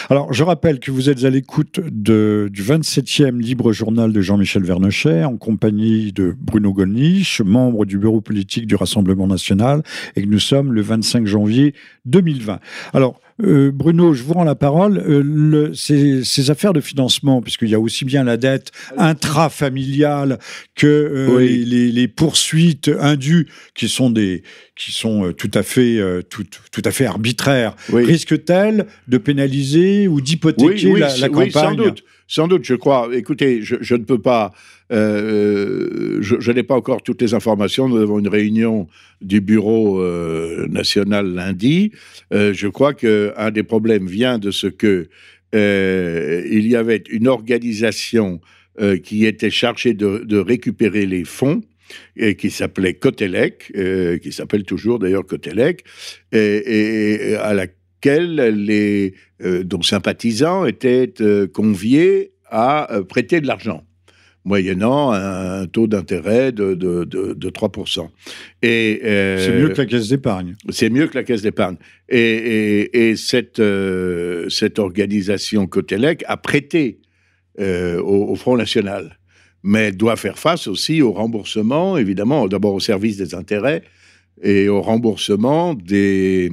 Alors, 0.09 0.33
je 0.33 0.43
rappelle 0.43 0.79
que 0.79 0.91
vous 0.91 1.09
êtes 1.09 1.23
à 1.23 1.29
l'écoute 1.29 1.79
du 1.79 2.63
27e 2.63 3.39
Libre 3.39 3.71
Journal 3.71 4.11
de 4.11 4.21
Jean-Michel 4.21 4.63
Vernochet, 4.63 5.23
en 5.23 5.37
compagnie 5.37 6.11
de 6.11 6.35
Bruno 6.37 6.73
Gollnisch, 6.73 7.41
membre 7.41 7.85
du 7.85 7.97
bureau 7.97 8.21
politique 8.21 8.67
du 8.67 8.75
Rassemblement 8.75 9.27
national, 9.27 9.83
et 10.15 10.23
que 10.23 10.27
nous 10.27 10.39
sommes 10.39 10.73
le 10.73 10.81
25 10.81 11.25
janvier 11.25 11.73
2020. 12.05 12.59
Alors, 12.93 13.19
euh, 13.41 13.71
Bruno, 13.71 14.13
je 14.13 14.23
vous 14.23 14.33
rends 14.33 14.43
la 14.43 14.55
parole. 14.55 14.97
Euh, 14.97 15.73
ces, 15.73 16.49
affaires 16.49 16.73
de 16.73 16.81
financement, 16.81 17.41
puisqu'il 17.41 17.69
y 17.69 17.75
a 17.75 17.79
aussi 17.79 18.05
bien 18.05 18.23
la 18.23 18.37
dette 18.37 18.71
intrafamiliale 18.97 20.39
que 20.75 20.87
euh, 20.87 21.39
les, 21.39 22.07
poursuites 22.07 22.91
indues, 22.99 23.47
qui 23.73 23.89
sont 23.89 24.09
des 24.09 24.43
qui 24.75 24.91
sont 24.91 25.33
tout 25.33 25.51
à 25.53 25.63
fait 25.63 25.99
tout, 26.29 26.45
à 26.83 26.91
fait 26.91 27.05
arbitraires, 27.05 27.75
risquent-elles 27.91 28.87
de 29.07 29.17
pénaliser 29.17 30.07
ou 30.07 30.21
d'hypothéquer 30.21 30.93
la, 30.93 31.17
la, 31.17 31.29
campagne 31.29 31.51
Sans 31.51 31.75
doute, 31.75 32.03
sans 32.27 32.47
doute. 32.47 32.65
Je 32.65 32.75
crois. 32.75 33.09
Écoutez, 33.13 33.61
je, 33.61 33.95
ne 33.95 34.03
peux 34.03 34.19
pas. 34.19 34.51
Je, 34.89 36.51
n'ai 36.51 36.63
pas 36.63 36.75
encore 36.75 37.01
toutes 37.01 37.21
les 37.21 37.33
informations. 37.33 37.87
Nous 37.89 37.97
avons 37.97 38.19
une 38.19 38.27
réunion 38.27 38.87
du 39.21 39.41
bureau 39.41 40.03
national 40.67 41.33
lundi. 41.33 41.91
je 42.31 42.67
crois 42.67 42.93
que 42.93 43.33
un 43.37 43.51
des 43.51 43.63
problèmes 43.63 44.07
vient 44.07 44.37
de 44.37 44.51
ce 44.51 44.67
que 44.67 45.07
euh, 45.53 46.43
il 46.49 46.67
y 46.67 46.75
avait 46.75 47.03
une 47.09 47.27
organisation 47.27 48.41
euh, 48.81 48.97
qui 48.97 49.25
était 49.25 49.51
chargée 49.51 49.93
de, 49.93 50.37
récupérer 50.37 51.05
les 51.05 51.23
fonds 51.23 51.61
et 52.15 52.35
qui 52.35 52.49
s'appelait 52.49 52.95
Cotelec, 52.95 53.71
euh, 53.75 54.17
qui 54.17 54.31
s'appelle 54.31 54.63
toujours 54.63 54.99
d'ailleurs 54.99 55.25
Cotelec, 55.25 55.83
et, 56.31 57.35
à 57.39 57.53
laquelle 57.53 58.35
les 58.65 59.13
dont 59.39 59.81
sympathisants 59.81 60.65
étaient 60.65 61.13
conviés 61.53 62.33
à 62.49 62.89
prêter 63.07 63.39
de 63.39 63.47
l'argent 63.47 63.83
moyennant 64.45 65.11
un 65.11 65.65
taux 65.67 65.87
d'intérêt 65.87 66.51
de, 66.51 66.73
de, 66.73 67.05
de, 67.05 67.49
3%. 67.49 68.09
Et, 68.61 69.01
euh, 69.03 69.37
c'est 69.39 69.57
mieux 69.57 69.69
que 69.69 69.77
la 69.77 69.85
caisse 69.85 70.09
d'épargne. 70.09 70.55
C'est 70.69 70.89
mieux 70.89 71.07
que 71.07 71.15
la 71.15 71.23
caisse 71.23 71.41
d'épargne. 71.41 71.77
Et, 72.09 73.09
et, 73.09 73.15
cette, 73.15 73.59
euh, 73.59 74.49
cette 74.49 74.79
organisation 74.79 75.65
Cotelec 75.67 76.23
a 76.27 76.37
prêté 76.37 76.99
euh, 77.59 78.01
au, 78.01 78.35
Front 78.35 78.57
National, 78.57 79.17
mais 79.63 79.91
doit 79.91 80.17
faire 80.17 80.37
face 80.37 80.67
aussi 80.67 81.01
au 81.01 81.11
remboursement, 81.11 81.97
évidemment, 81.97 82.47
d'abord 82.47 82.73
au 82.73 82.79
service 82.79 83.17
des 83.17 83.35
intérêts 83.35 83.83
et 84.41 84.67
au 84.67 84.81
remboursement 84.81 85.73
des, 85.73 86.51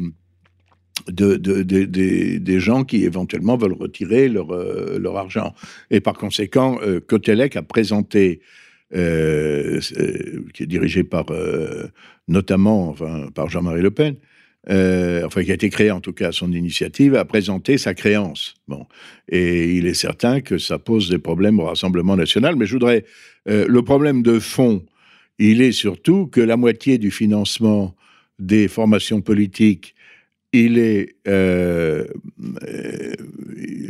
de, 1.09 1.37
des 1.37 2.61
gens 2.61 2.85
qui 2.85 3.05
éventuellement 3.05 3.57
veulent 3.57 3.75
retirer 3.75 4.29
leur, 4.29 4.53
euh, 4.53 4.99
leur 4.99 5.17
argent. 5.17 5.55
Et 5.91 6.01
par 6.01 6.15
conséquent, 6.15 6.79
euh, 6.83 7.01
Cotelec 7.01 7.57
a 7.57 7.63
présenté, 7.63 8.41
euh, 8.95 9.81
qui 10.55 10.63
est 10.65 10.67
dirigé 10.67 11.05
par 11.05 11.27
notamment 12.29 12.89
enfin, 12.89 13.29
par 13.35 13.49
Jean-Marie 13.49 13.83
Le 13.83 13.91
Pen, 13.91 14.17
enfin 14.69 15.43
qui 15.43 15.51
a 15.51 15.55
été 15.55 15.71
créé 15.71 15.91
en 15.91 16.01
tout 16.01 16.13
cas 16.13 16.29
à 16.29 16.33
son 16.33 16.53
initiative, 16.53 17.15
a 17.15 17.25
présenté 17.25 17.79
sa 17.79 17.95
créance. 17.95 18.55
Bon, 18.69 18.87
et 19.29 19.73
il 19.75 19.87
est 19.87 19.95
certain 19.95 20.41
que 20.41 20.59
ça 20.59 20.79
pose 20.79 21.09
des 21.09 21.19
problèmes 21.19 21.59
au 21.61 21.65
Rassemblement 21.65 22.17
national. 22.17 22.57
Mais 22.57 22.67
je 22.67 22.73
voudrais 22.73 23.05
le 23.47 23.81
problème 23.81 24.23
de 24.23 24.39
fond, 24.39 24.85
il 25.39 25.63
est 25.63 25.73
surtout 25.73 26.27
que 26.27 26.41
la 26.41 26.57
moitié 26.57 26.99
du 26.99 27.11
financement 27.11 27.95
des 28.39 28.69
formations 28.69 29.21
politiques 29.21 29.95
il 30.53 30.79
est 30.79 31.17
euh, 31.29 32.07
euh, 32.65 33.15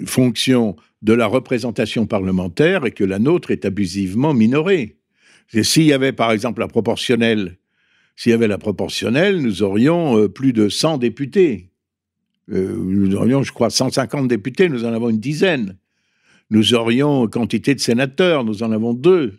fonction 0.07 0.77
de 1.03 1.13
la 1.13 1.27
représentation 1.27 2.07
parlementaire 2.07 2.85
et 2.85 2.91
que 2.91 3.05
la 3.05 3.19
nôtre 3.19 3.51
est 3.51 3.65
abusivement 3.65 4.35
minorée. 4.35 4.99
S'il 5.63 5.85
y 5.85 5.93
avait 5.93 6.13
par 6.13 6.33
exemple 6.33 6.61
la 6.61 6.69
proportionnelle, 6.69 7.57
s'il 8.17 8.31
y 8.31 8.35
avait 8.35 8.49
la 8.49 8.59
proportionnelle, 8.59 9.41
nous 9.41 9.63
aurions 9.63 10.19
euh, 10.19 10.29
plus 10.29 10.53
de 10.53 10.69
100 10.69 10.99
députés. 10.99 11.71
nous 12.49 13.15
aurions, 13.15 13.43
je 13.43 13.53
crois, 13.53 13.71
150 13.71 14.29
députés, 14.29 14.69
nous 14.69 14.85
en 14.85 14.93
avons 14.93 15.09
une 15.09 15.21
dizaine. 15.21 15.77
Nous 16.51 16.75
aurions 16.75 17.29
quantité 17.29 17.75
de 17.75 17.81
sénateurs, 17.81 18.45
nous 18.45 18.63
en 18.63 18.73
avons 18.73 18.93
deux. 18.93 19.39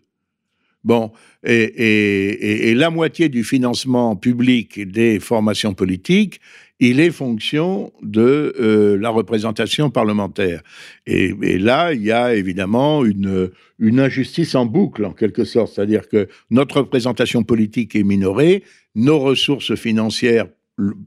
Bon, 0.84 1.12
et, 1.44 2.74
la 2.76 2.90
moitié 2.90 3.30
du 3.30 3.44
financement 3.44 4.16
public 4.16 4.90
des 4.92 5.20
formations 5.20 5.74
politiques 5.74 6.42
il 6.82 7.00
est 7.00 7.12
fonction 7.12 7.94
de 8.02 8.56
euh, 8.60 8.98
la 8.98 9.12
représentation 9.12 9.92
parlementaire. 9.92 10.64
Et, 11.06 11.60
là, 11.60 11.94
il 11.94 12.02
y 12.02 12.12
a 12.12 12.34
évidemment 12.34 13.06
une, 13.06 13.52
une 13.78 14.00
injustice 14.00 14.56
en 14.56 14.66
boucle, 14.66 15.06
en 15.06 15.12
quelque 15.12 15.44
sorte. 15.44 15.76
C'est-à-dire 15.76 16.10
que 16.10 16.28
notre 16.50 16.78
représentation 16.78 17.44
politique 17.44 17.96
est 17.96 18.04
minorée, 18.04 18.64
nos 18.96 19.20
ressources 19.20 19.76
financières 19.76 20.48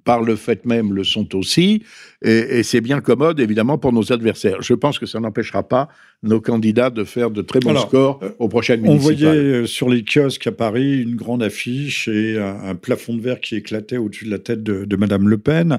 par 0.05 0.23
le 0.23 0.37
fait 0.37 0.65
même, 0.67 0.93
le 0.93 1.05
sont 1.05 1.35
aussi, 1.35 1.83
et, 2.23 2.63
c'est 2.63 2.81
bien 2.81 3.01
commode, 3.01 3.41
évidemment, 3.41 3.79
pour 3.79 3.93
nos 3.93 4.13
adversaires. 4.13 4.63
Je 4.63 4.75
pense 4.75 4.99
que 4.99 5.07
ça 5.07 5.21
n'empêchera 5.21 5.63
pas 5.63 5.89
nos 6.23 6.41
candidats 6.41 6.91
de 6.91 7.05
faire 7.05 7.31
de 7.31 7.43
très 7.43 7.61
bons 7.61 7.77
scores 7.77 8.21
euh, 8.23 8.31
aux 8.39 8.49
prochaines 8.49 8.81
municipales. 8.81 9.15
On 9.15 9.17
voyait 9.17 9.39
euh, 9.39 9.67
sur 9.67 9.89
les 9.89 10.05
kiosques 10.05 10.47
à 10.47 10.53
Paris 10.53 11.03
une 11.03 11.17
grande 11.17 11.43
affiche 11.43 12.09
et 12.09 12.39
un, 12.39 12.75
plafond 12.75 13.15
de 13.15 13.21
verre 13.21 13.41
qui 13.41 13.57
éclatait 13.57 13.97
au-dessus 13.97 14.27
de 14.27 14.31
la 14.31 14.39
tête 14.39 14.63
de, 14.63 14.85
de 14.85 14.97
Madame 14.97 15.29
Le 15.29 15.39
Pen. 15.39 15.79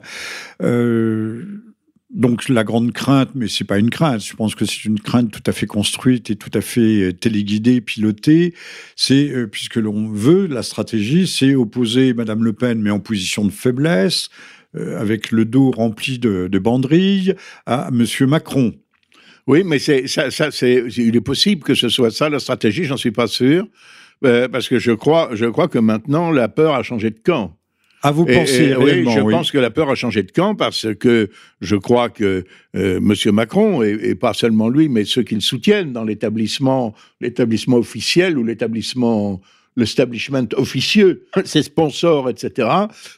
Euh, 0.62 1.44
donc 2.16 2.48
la 2.48 2.64
grande 2.64 2.94
crainte, 2.94 3.32
mais 3.36 3.50
c'est 3.50 3.66
pas 3.66 3.78
une 3.78 3.90
crainte, 3.90 4.24
je 4.24 4.34
pense 4.36 4.56
que 4.56 4.66
c'est 4.66 4.86
une 4.86 5.00
crainte 5.00 5.32
tout 5.32 5.44
à 5.46 5.52
fait 5.52 5.66
construite 5.66 6.30
et 6.30 6.38
tout 6.38 6.50
à 6.54 6.62
fait 6.62 7.02
euh, 7.02 7.14
téléguidée, 7.14 7.82
pilotée, 7.82 8.54
c'est, 8.96 9.30
euh, 9.30 9.48
puisque 9.48 9.76
l'on 9.76 10.08
veut, 10.08 10.48
la 10.48 10.64
stratégie, 10.64 11.28
c'est 11.28 11.56
opposer 11.56 12.14
Madame 12.14 12.44
Le 12.44 12.54
Pen, 12.54 12.82
mais 12.82 12.90
en 12.90 13.02
position 13.02 13.44
de 13.44 13.52
faiblesse, 13.52 14.30
euh, 14.78 15.00
avec 15.00 15.32
le 15.32 15.44
dos 15.44 15.72
rempli 15.72 16.18
de, 16.18 16.48
banderilles, 16.58 17.36
à 17.66 17.92
Monsieur 17.92 18.28
Macron. 18.28 18.74
Oui, 19.46 19.64
mais 19.66 19.78
c'est, 19.78 20.08
ça, 20.08 20.32
c'est, 20.52 20.86
il 20.98 21.16
est 21.16 21.22
possible 21.22 21.64
que 21.64 21.76
ce 21.76 21.90
soit 21.90 22.12
ça 22.12 22.30
la 22.30 22.40
stratégie, 22.40 22.86
j'en 22.86 22.98
suis 22.98 23.12
pas 23.12 23.28
sûr, 23.28 23.68
parce 24.22 24.70
que 24.70 24.80
je 24.80 24.92
crois, 24.92 25.30
je 25.34 25.46
crois 25.46 25.68
que 25.68 25.78
maintenant 25.78 26.32
la 26.32 26.48
peur 26.48 26.74
a 26.74 26.82
changé 26.82 27.12
de 27.12 27.20
camp. 27.20 27.56
À 28.06 28.12
vous 28.12 28.26
penser 28.26 28.76
Oui, 28.76 29.04
je 29.04 29.20
pense 29.20 29.52
que 29.52 29.58
la 29.58 29.72
peur 29.72 29.90
a 29.90 29.96
changé 29.96 30.22
de 30.22 30.32
camp 30.32 30.54
parce 30.54 30.94
que 30.94 31.30
je 31.60 31.76
crois 31.76 32.10
que 32.10 32.44
euh, 32.76 32.98
M. 32.98 33.34
Macron, 33.34 33.82
et, 33.82 34.14
pas 34.14 34.34
seulement 34.34 34.70
lui, 34.70 34.90
mais 34.90 35.06
ceux 35.06 35.24
qui 35.24 35.34
le 35.34 35.42
soutiennent 35.42 35.92
dans 35.92 36.04
l'établissement, 36.04 36.94
l'établissement 37.20 37.78
officiel 37.78 38.38
ou 38.38 38.44
l'établissement 38.44 39.42
l'establishment 39.78 40.48
officieux, 40.56 41.26
ses 41.44 41.64
sponsors, 41.64 42.30
etc., 42.30 42.70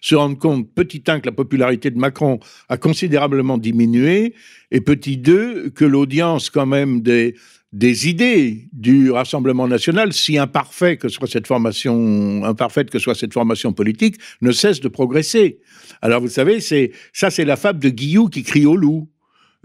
se 0.01 0.15
rendent 0.15 0.39
compte, 0.39 0.73
petit 0.73 1.03
un, 1.07 1.19
que 1.19 1.27
la 1.27 1.31
popularité 1.31 1.91
de 1.91 1.99
Macron 1.99 2.39
a 2.69 2.77
considérablement 2.77 3.57
diminué, 3.57 4.33
et 4.71 4.81
petit 4.81 5.17
deux, 5.17 5.69
que 5.69 5.85
l'audience 5.85 6.49
quand 6.49 6.65
même 6.65 7.01
des, 7.01 7.35
des 7.73 8.07
idées 8.07 8.69
du 8.71 9.11
Rassemblement 9.11 9.67
national, 9.67 10.13
si 10.13 10.37
imparfait 10.37 10.97
que 10.97 11.09
soit 11.09 11.27
cette 11.27 11.47
formation, 11.47 12.43
imparfaite 12.45 12.89
que 12.89 12.99
soit 12.99 13.15
cette 13.15 13.33
formation 13.33 13.73
politique, 13.73 14.17
ne 14.41 14.51
cesse 14.51 14.79
de 14.79 14.87
progresser. 14.87 15.59
Alors 16.01 16.21
vous 16.21 16.29
savez, 16.29 16.61
c'est 16.61 16.91
ça, 17.13 17.29
c'est 17.29 17.45
la 17.45 17.57
fable 17.57 17.79
de 17.79 17.89
Guillou 17.89 18.29
qui 18.29 18.43
crie 18.43 18.65
au 18.65 18.75
loup. 18.75 19.09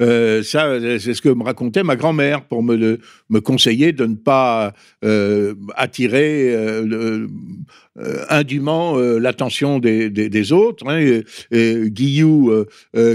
Euh, 0.03 0.43
ça, 0.43 0.79
c'est 0.99 1.15
ce 1.15 1.23
que 1.23 1.29
me 1.29 1.45
racontait 1.45 1.85
ma 1.85 1.97
grand-mère 1.97 2.45
pour 2.45 2.63
me, 2.63 2.99
me 3.31 3.41
conseiller 3.41 3.93
de 3.93 4.05
ne 4.05 4.17
pas 4.17 4.73
euh, 5.05 5.55
attirer 5.77 6.55
euh, 6.55 7.29
indûment 8.29 8.97
l'attention 8.97 9.79
des, 9.79 10.53
autres. 10.53 10.89
Hein. 10.89 11.21
Guillou 11.53 12.53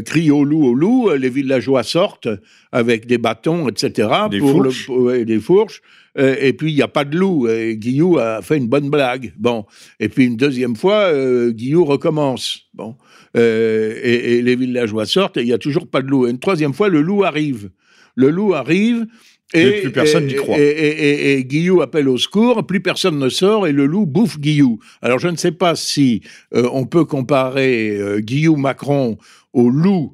crie 0.06 0.32
au 0.32 0.44
loup, 0.44 0.66
au 0.66 0.74
loup, 0.74 1.10
les 1.10 1.30
villageois 1.30 1.84
sortent 1.84 2.30
avec 2.72 3.06
des 3.06 3.18
bâtons, 3.18 3.68
etc. 3.70 4.10
Des 4.30 4.40
fourches. 4.40 4.90
des 5.26 5.40
fourches. 5.40 5.82
et 6.16 6.54
puis, 6.54 6.72
il 6.72 6.76
n'y 6.76 6.82
a 6.82 6.88
pas 6.88 7.06
de 7.06 7.18
loup. 7.18 7.48
Et 7.50 7.76
Guillou 7.76 8.20
a 8.20 8.42
fait 8.42 8.58
une 8.58 8.68
bonne 8.68 8.90
blague. 8.90 9.34
Bon. 9.38 9.66
Et 10.00 10.10
puis, 10.10 10.26
une 10.26 10.38
deuxième 10.38 10.76
fois, 10.76 11.12
Guillou 11.50 11.84
recommence. 11.84 12.68
Bon. 12.74 12.96
Euh, 13.36 14.00
et, 14.02 14.42
les 14.42 14.56
villageois 14.56 15.06
sortent 15.06 15.38
et 15.38 15.42
il 15.42 15.46
n'y 15.46 15.54
a 15.54 15.58
toujours 15.58 15.88
pas 15.88 16.02
de 16.02 16.08
loup. 16.08 16.28
Et 16.28 16.32
une 16.32 16.40
troisième 16.40 16.74
fois, 16.74 16.90
le 16.90 17.02
loup 17.02 17.24
arrive. 17.24 17.70
Le 18.16 18.30
loup 18.30 18.54
arrive. 18.54 19.06
Et, 19.54 19.82
plus 19.82 19.92
personne 19.92 20.28
n'y 20.28 20.36
croit. 20.36 20.58
Et, 20.60 21.44
Guillou 21.46 21.82
appelle 21.82 22.10
au 22.10 22.18
secours, 22.18 22.66
plus 22.66 22.82
personne 22.82 23.18
ne 23.18 23.30
sort 23.30 23.66
et 23.66 23.72
le 23.72 23.86
loup 23.86 24.06
bouffe 24.06 24.40
Guillou. 24.40 24.80
Alors 25.02 25.20
je 25.20 25.30
ne 25.30 25.38
sais 25.38 25.54
pas 25.54 25.76
si 25.76 26.22
euh, 26.54 26.68
on 26.74 26.86
peut 26.86 27.06
comparer 27.06 27.98
euh, 27.98 28.20
Guillou 28.20 28.58
Macron 28.58 29.18
au 29.54 29.70
loup 29.70 30.14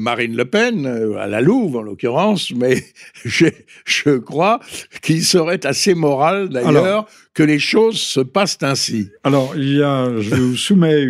Marine 0.00 0.36
Le 0.36 0.46
Pen, 0.46 0.84
à 1.16 1.28
la 1.28 1.40
Louve 1.40 1.76
en 1.76 1.82
l'occurrence, 1.82 2.50
mais 2.50 2.82
je, 3.24 3.46
je 3.84 4.16
crois 4.16 4.58
qu'il 5.00 5.22
serait 5.22 5.64
assez 5.64 5.94
moral 5.94 6.48
d'ailleurs 6.48 7.06
que 7.34 7.44
les 7.44 7.60
choses 7.60 8.00
se 8.00 8.18
passent 8.18 8.58
ainsi. 8.62 9.10
Alors, 9.22 9.54
il 9.56 9.76
y 9.76 9.82
a, 9.82 10.10
je 10.18 10.34
vous 10.34 10.56
soumets 10.56 11.04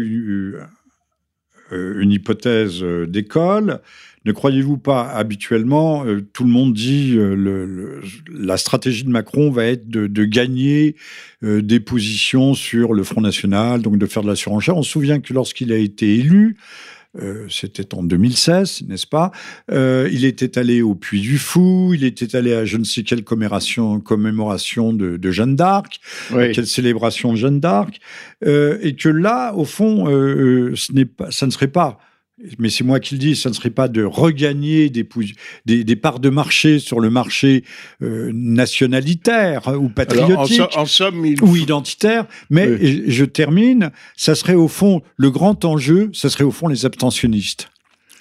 une 1.75 2.13
hypothèse 2.13 2.83
d'école. 2.83 3.81
Ne 4.25 4.33
croyez-vous 4.33 4.79
pas 4.79 5.03
habituellement, 5.11 6.05
tout 6.33 6.45
le 6.45 6.51
monde 6.51 6.73
dit 6.73 7.19
la 8.33 8.57
stratégie 8.57 9.05
de 9.05 9.11
Macron 9.11 9.51
va 9.51 9.67
être 9.67 9.87
de 9.89 10.25
gagner 10.25 10.97
des 11.43 11.81
positions 11.81 12.55
sur 12.55 12.95
le 12.95 13.03
Front 13.03 13.21
National, 13.21 13.83
donc 13.83 13.99
de 13.99 14.07
faire 14.07 14.23
de 14.23 14.29
la 14.29 14.37
surenchère. 14.37 14.79
On 14.79 14.83
se 14.83 14.91
souvient 14.91 15.21
que 15.21 15.35
lorsqu'il 15.35 15.73
a 15.73 15.77
été 15.77 16.15
élu, 16.15 16.57
euh, 17.21 17.47
c'était 17.49 17.95
en 17.95 18.03
2016, 18.03 18.83
n'est-ce 18.89 19.07
pas? 19.07 19.31
Euh, 19.71 20.09
Il 20.13 20.25
était 20.25 20.59
allé 20.59 20.83
au 20.83 20.95
Puy 20.95 21.21
du 21.21 21.39
Fou, 21.39 21.93
il 21.95 22.05
était 22.05 22.35
allé 22.37 22.55
à 22.55 22.65
je 22.65 22.77
ne 22.77 22.85
sais 22.85 23.03
quelle 23.03 23.23
commémoration, 23.23 24.01
commémoration 24.01 24.93
de, 24.93 25.31
Jeanne 25.31 25.57
d'Arc, 25.57 26.01
quelle 26.31 26.67
célébration 26.67 27.33
de 27.33 27.37
Jeanne 27.37 27.61
d'Arc, 27.61 28.01
euh, 28.45 28.79
et 28.83 28.97
que 28.97 29.09
là, 29.09 29.55
au 29.55 29.65
fond, 29.65 30.07
ce 30.07 30.93
n'est 30.93 31.05
pas, 31.05 31.31
ça 31.31 31.47
ne 31.47 31.51
serait 31.51 31.69
pas 31.69 31.99
mais 32.59 32.69
c'est 32.69 32.85
moi 32.85 33.01
qui 33.01 33.15
le 33.15 33.21
dis, 33.21 33.37
ça 33.37 33.49
ne 33.49 33.55
serait 33.55 33.71
pas 33.71 33.89
de 33.89 34.03
regagner 34.03 34.91
des, 34.91 35.07
des, 35.67 35.97
parts 35.97 36.19
de 36.19 36.31
marché 36.31 36.79
sur 36.79 36.99
le 36.99 37.09
marché 37.09 37.65
euh, 38.03 38.31
nationalitaire 38.35 39.69
ou 39.81 39.89
patriotique, 39.89 40.61
en, 40.77 40.87
somme, 40.87 41.25
ou 41.43 41.57
identitaire. 41.57 42.27
Mais 42.51 43.09
je 43.09 43.25
termine, 43.25 43.91
ça 44.17 44.35
serait 44.35 44.55
au 44.55 44.69
fond 44.69 45.03
le 45.17 45.31
grand 45.31 45.65
enjeu, 45.65 46.11
ça 46.13 46.29
serait 46.29 46.45
au 46.45 46.51
fond 46.51 46.67
les 46.67 46.85
abstentionnistes. 46.85 47.71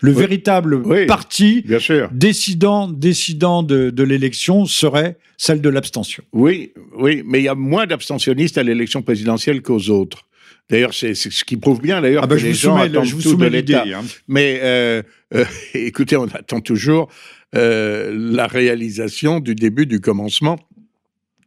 Le 0.01 0.11
véritable 0.11 0.83
parti 1.07 1.63
décidant, 2.11 2.89
décidant 2.89 3.63
de, 3.63 3.89
de 3.89 4.03
l'élection 4.03 4.65
serait 4.65 5.17
celle 5.37 5.61
de 5.61 5.69
l'abstention. 5.69 6.23
Oui, 6.33 6.73
oui, 6.97 7.23
mais 7.25 7.39
il 7.39 7.45
y 7.45 7.47
a 7.47 7.55
moins 7.55 7.87
d'abstentionnistes 7.87 8.57
à 8.57 8.63
l'élection 8.63 9.01
présidentielle 9.01 9.61
qu'aux 9.61 9.89
autres. 9.89 10.25
D'ailleurs, 10.69 10.93
c'est 10.93 11.13
ce 11.13 11.43
qui 11.43 11.57
prouve 11.57 11.81
bien 11.81 12.01
d'ailleurs 12.01 12.23
ah 12.23 12.27
bah, 12.27 12.37
que 12.37 12.41
les 12.41 12.53
gens 12.53 12.77
attendent 12.77 13.05
je 13.05 13.15
vous 13.15 13.21
tout 13.21 13.35
de 13.35 13.45
l'État. 13.45 13.83
Hein. 13.83 14.03
Mais 14.27 14.59
euh, 14.63 15.03
euh, 15.35 15.45
écoutez, 15.73 16.15
on 16.15 16.25
attend 16.25 16.61
toujours 16.61 17.09
euh, 17.55 18.11
la 18.15 18.47
réalisation 18.47 19.39
du 19.39 19.55
début, 19.55 19.85
du 19.85 19.99
commencement 19.99 20.57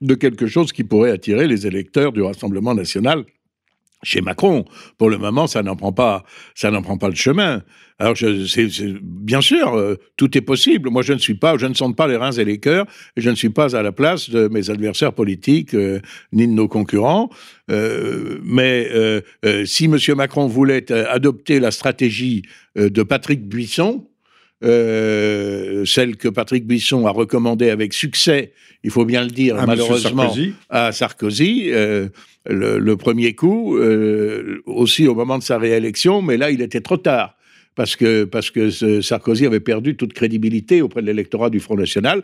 de 0.02 0.14
quelque 0.14 0.46
chose 0.46 0.72
qui 0.72 0.84
pourrait 0.84 1.10
attirer 1.10 1.48
les 1.48 1.66
électeurs 1.66 2.12
du 2.12 2.22
Rassemblement 2.22 2.74
national 2.74 3.24
chez 4.06 4.20
Macron. 4.20 4.64
Pour 4.98 5.10
le 5.10 5.18
moment, 5.18 5.46
ça 5.46 5.62
n'en 5.62 5.76
prend 5.76 5.92
pas, 5.92 6.24
ça 6.54 6.70
n'en 6.70 6.82
prend 6.82 6.96
pas 6.96 7.08
le 7.08 7.14
chemin. 7.14 7.62
Alors, 7.98 8.14
je, 8.14 8.98
bien 9.02 9.40
sûr, 9.40 9.74
euh, 9.74 9.96
tout 10.16 10.36
est 10.36 10.42
possible. 10.42 10.90
Moi, 10.90 11.02
je 11.02 11.14
ne 11.14 11.18
suis 11.18 11.34
pas, 11.34 11.56
je 11.56 11.66
ne 11.66 11.74
sonde 11.74 11.96
pas 11.96 12.06
les 12.06 12.16
reins 12.16 12.32
et 12.32 12.44
les 12.44 12.58
cœurs, 12.58 12.86
je 13.16 13.30
ne 13.30 13.34
suis 13.34 13.48
pas 13.48 13.74
à 13.74 13.82
la 13.82 13.90
place 13.90 14.28
de 14.28 14.48
mes 14.48 14.70
adversaires 14.70 15.14
politiques 15.14 15.74
euh, 15.74 16.00
ni 16.32 16.46
de 16.46 16.52
nos 16.52 16.68
concurrents. 16.68 17.30
Euh, 17.70 18.38
mais 18.44 18.88
si 19.64 19.86
M. 19.86 19.98
Macron 20.14 20.46
voulait 20.46 20.92
adopter 20.92 21.58
la 21.58 21.70
stratégie 21.70 22.42
de 22.76 23.02
Patrick 23.02 23.48
Buisson, 23.48 24.06
celle 24.62 26.16
que 26.16 26.28
Patrick 26.28 26.66
Buisson 26.66 27.06
a 27.06 27.10
recommandée 27.10 27.70
avec 27.70 27.92
succès, 27.92 28.52
il 28.82 28.90
faut 28.90 29.04
bien 29.04 29.22
le 29.22 29.30
dire, 29.30 29.56
malheureusement, 29.66 30.32
à 30.70 30.92
Sarkozy 30.92 31.70
le, 32.48 32.94
premier 32.94 33.34
coup, 33.34 33.76
euh, 33.76 34.62
aussi 34.66 35.06
au 35.06 35.14
moment 35.14 35.38
de 35.38 35.42
sa 35.42 35.58
réélection, 35.58 36.22
mais 36.22 36.36
là, 36.36 36.50
il 36.50 36.60
était 36.62 36.80
trop 36.80 36.96
tard. 36.96 37.36
Parce 37.74 37.94
que, 37.94 38.24
parce 38.24 38.50
que 38.50 38.70
Sarkozy 39.02 39.44
avait 39.44 39.60
perdu 39.60 39.96
toute 39.96 40.14
crédibilité 40.14 40.80
auprès 40.80 41.02
de 41.02 41.06
l'électorat 41.06 41.50
du 41.50 41.60
Front 41.60 41.76
National, 41.76 42.22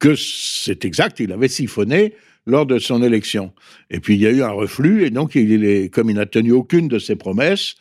que 0.00 0.16
c'est 0.16 0.84
exact, 0.84 1.20
il 1.20 1.30
avait 1.30 1.46
siphonné 1.46 2.14
lors 2.46 2.66
de 2.66 2.80
son 2.80 3.00
élection. 3.00 3.52
Et 3.90 4.00
puis 4.00 4.16
il 4.16 4.22
y 4.22 4.26
a 4.26 4.30
eu 4.30 4.42
un 4.42 4.50
reflux, 4.50 5.04
et 5.04 5.10
donc 5.10 5.36
il 5.36 5.64
est, 5.64 5.88
comme 5.88 6.10
il 6.10 6.16
n'a 6.16 6.26
tenu 6.26 6.50
aucune 6.50 6.88
de 6.88 6.98
ses 6.98 7.14
promesses, 7.14 7.76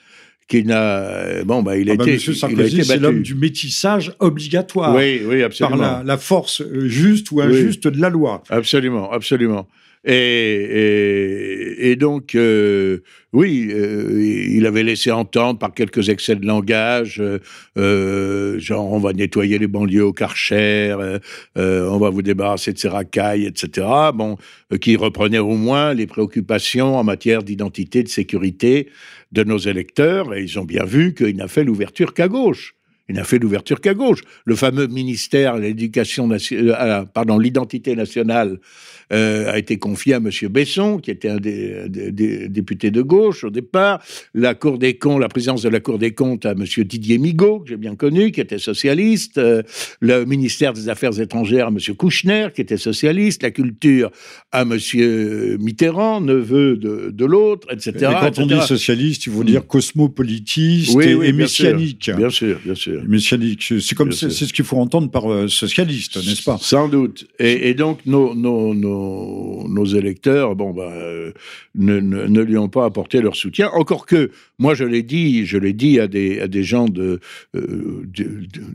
qu'il 0.47 0.67
n'a. 0.67 1.43
Bon, 1.43 1.63
bah, 1.63 1.77
il 1.77 1.89
a 1.89 1.93
ah 1.93 1.95
bah, 1.95 2.03
été. 2.03 2.13
Monsieur 2.13 2.33
Sarkozy, 2.33 2.83
c'est 2.83 2.97
l'homme 2.97 3.21
du 3.21 3.35
métissage 3.35 4.13
obligatoire. 4.19 4.95
Oui, 4.95 5.21
oui, 5.25 5.43
absolument. 5.43 5.77
Par 5.77 6.03
la, 6.03 6.17
force 6.17 6.63
juste 6.85 7.31
ou 7.31 7.41
injuste 7.41 7.87
de 7.87 7.99
la 8.01 8.09
loi. 8.09 8.43
Absolument, 8.49 9.11
absolument. 9.11 9.67
Et, 10.03 11.91
et, 11.91 11.95
donc, 11.95 12.33
euh, 12.33 13.03
oui, 13.33 13.69
euh, 13.71 14.47
il 14.49 14.65
avait 14.65 14.81
laissé 14.81 15.11
entendre 15.11 15.59
par 15.59 15.75
quelques 15.75 16.09
excès 16.09 16.35
de 16.35 16.43
langage, 16.43 17.21
euh, 17.77 18.59
genre 18.59 18.91
on 18.91 18.97
va 18.97 19.13
nettoyer 19.13 19.59
les 19.59 19.67
banlieues 19.67 20.05
au 20.05 20.11
Karcher, 20.11 20.95
on 21.55 21.97
va 21.99 22.09
vous 22.09 22.23
débarrasser 22.23 22.73
de 22.73 22.79
ces 22.79 22.87
racailles, 22.89 23.45
etc. 23.45 23.87
Bon, 24.15 24.37
qui 24.81 24.95
reprenait 24.95 25.37
au 25.37 25.55
moins 25.55 25.93
les 25.93 26.07
préoccupations 26.07 26.97
en 26.97 27.03
matière 27.03 27.43
d'identité, 27.43 28.01
de 28.01 28.09
sécurité 28.09 28.89
de 29.31 29.43
nos 29.43 29.57
électeurs, 29.57 30.33
et 30.33 30.43
ils 30.43 30.59
ont 30.59 30.65
bien 30.65 30.83
vu 30.83 31.13
qu'il 31.13 31.35
n'a 31.35 31.47
fait 31.47 31.63
l'ouverture 31.63 32.13
qu'à 32.13 32.27
gauche. 32.27 32.75
Il 33.11 33.15
n'a 33.17 33.25
fait 33.25 33.39
l'ouverture 33.39 33.81
qu'à 33.81 33.93
gauche. 33.93 34.21
Le 34.45 34.55
fameux 34.55 34.87
ministère 34.87 35.57
de 35.57 35.61
l'éducation 35.63 36.27
nationale, 36.27 37.07
pardon, 37.13 37.37
l'identité 37.37 37.93
nationale 37.93 38.57
euh, 39.11 39.51
a 39.51 39.57
été 39.57 39.77
confié 39.77 40.13
à 40.13 40.17
M. 40.17 40.29
Besson, 40.49 40.97
qui 40.97 41.11
était 41.11 41.27
un 41.27 41.37
des, 41.37 41.89
députés 42.47 42.89
de 42.89 43.01
gauche 43.01 43.43
au 43.43 43.49
départ. 43.49 44.01
La 44.33 44.55
Cour 44.55 44.77
des 44.77 44.93
comptes, 44.93 45.19
la 45.19 45.27
présidence 45.27 45.63
de 45.63 45.69
la 45.69 45.81
Cour 45.81 45.99
des 45.99 46.13
comptes 46.13 46.45
à 46.45 46.51
M. 46.51 46.63
Didier 46.63 47.17
Migaud, 47.17 47.59
que 47.59 47.69
j'ai 47.69 47.77
bien 47.77 47.95
connu, 47.95 48.31
qui 48.31 48.39
était 48.39 48.59
socialiste. 48.59 49.37
Euh, 49.37 49.61
le 49.99 50.23
ministère 50.23 50.71
des 50.71 50.87
Affaires 50.87 51.19
étrangères 51.19 51.67
à 51.67 51.69
M. 51.69 51.79
Kouchner, 51.97 52.47
qui 52.55 52.61
était 52.61 52.77
socialiste. 52.77 53.43
La 53.43 53.51
culture 53.51 54.09
à 54.53 54.61
M. 54.61 54.77
Mitterrand, 55.59 56.21
neveu 56.21 56.77
de, 56.77 57.25
l'autre, 57.25 57.67
etc. 57.71 57.91
Et 57.97 58.05
quand 58.21 58.39
on 58.39 58.45
dit 58.45 58.61
socialiste, 58.61 59.25
il 59.25 59.33
faut 59.33 59.43
dire 59.43 59.67
cosmopolitiste 59.67 60.97
et, 61.01 61.33
messianique. 61.33 62.09
Bien 62.15 62.29
sûr, 62.29 62.59
bien 62.63 62.75
sûr. 62.75 63.00
Messianique. 63.07 63.73
C'est 63.79 63.95
comme 63.95 64.11
c'est 64.11 64.29
ce 64.29 64.53
qu'il 64.53 64.65
faut 64.65 64.77
entendre 64.77 65.09
par 65.09 65.31
euh, 65.31 65.47
socialiste, 65.47 66.17
n'est-ce 66.17 66.43
pas? 66.43 66.57
Sans 66.59 66.87
doute. 66.87 67.27
Et, 67.39 67.69
et 67.69 67.73
donc 67.73 68.05
nos, 68.05 68.35
nos, 68.35 68.73
nos 68.73 69.51
nos, 69.67 69.85
électeurs, 69.85 70.55
bon, 70.55 70.71
bah, 70.71 70.91
euh, 70.91 71.31
ne, 71.75 72.41
lui 72.41 72.57
ont 72.57 72.69
pas 72.69 72.85
apporté 72.85 73.21
leur 73.21 73.35
soutien. 73.35 73.69
Encore 73.73 74.05
que, 74.05 74.31
moi, 74.59 74.73
je 74.73 74.83
l'ai 74.83 75.03
dit, 75.03 75.45
je 75.45 75.57
l'ai 75.57 75.73
dit 75.73 75.99
à 75.99 76.07
des, 76.07 76.39
à 76.39 76.47
des 76.47 76.63
gens 76.63 76.87
de, 76.87 77.19
euh, 77.55 78.05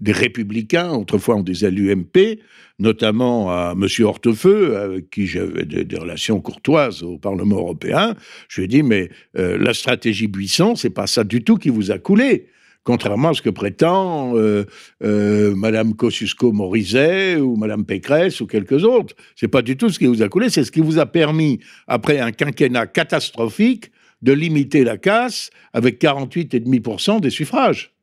des 0.00 0.12
républicains, 0.12 0.92
autrefois 0.92 1.36
on 1.36 1.42
disait 1.42 1.70
l'UMP, 1.70 2.38
notamment 2.78 3.50
à 3.50 3.74
M. 3.74 3.86
Hortefeux, 4.04 4.76
avec 4.76 5.10
qui 5.10 5.26
j'avais 5.26 5.64
des, 5.64 5.96
relations 5.96 6.40
courtoises 6.40 7.02
au 7.02 7.18
Parlement 7.18 7.56
européen. 7.56 8.14
Je 8.48 8.60
lui 8.60 8.64
ai 8.66 8.68
dit, 8.68 8.82
mais 8.82 9.10
euh, 9.38 9.56
la 9.58 9.72
stratégie 9.72 10.26
Buisson, 10.26 10.74
c'est 10.74 10.90
pas 10.90 11.06
ça 11.06 11.24
du 11.24 11.42
tout 11.42 11.56
qui 11.56 11.70
vous 11.70 11.90
a 11.90 11.98
coulé 11.98 12.48
contrairement 12.86 13.30
à 13.30 13.34
ce 13.34 13.42
que 13.42 13.50
prétend 13.50 14.36
euh, 14.36 14.64
euh, 15.02 15.54
Madame 15.56 15.94
Kosciusko-Morizet 15.94 17.36
ou 17.36 17.56
Madame 17.56 17.84
Pécresse 17.84 18.40
ou 18.40 18.46
quelques 18.46 18.84
autres. 18.84 19.14
C'est 19.34 19.48
pas 19.48 19.60
du 19.60 19.76
tout 19.76 19.90
ce 19.90 19.98
qui 19.98 20.06
vous 20.06 20.22
a 20.22 20.28
coulé, 20.28 20.48
c'est 20.48 20.62
ce 20.62 20.70
qui 20.70 20.80
vous 20.80 20.98
a 20.98 21.04
permis, 21.04 21.58
après 21.88 22.20
un 22.20 22.30
quinquennat 22.30 22.86
catastrophique, 22.86 23.90
de 24.22 24.32
limiter 24.32 24.84
la 24.84 24.96
casse 24.96 25.50
avec 25.72 26.00
48,5% 26.00 27.20
des 27.20 27.30
suffrages. 27.30 27.95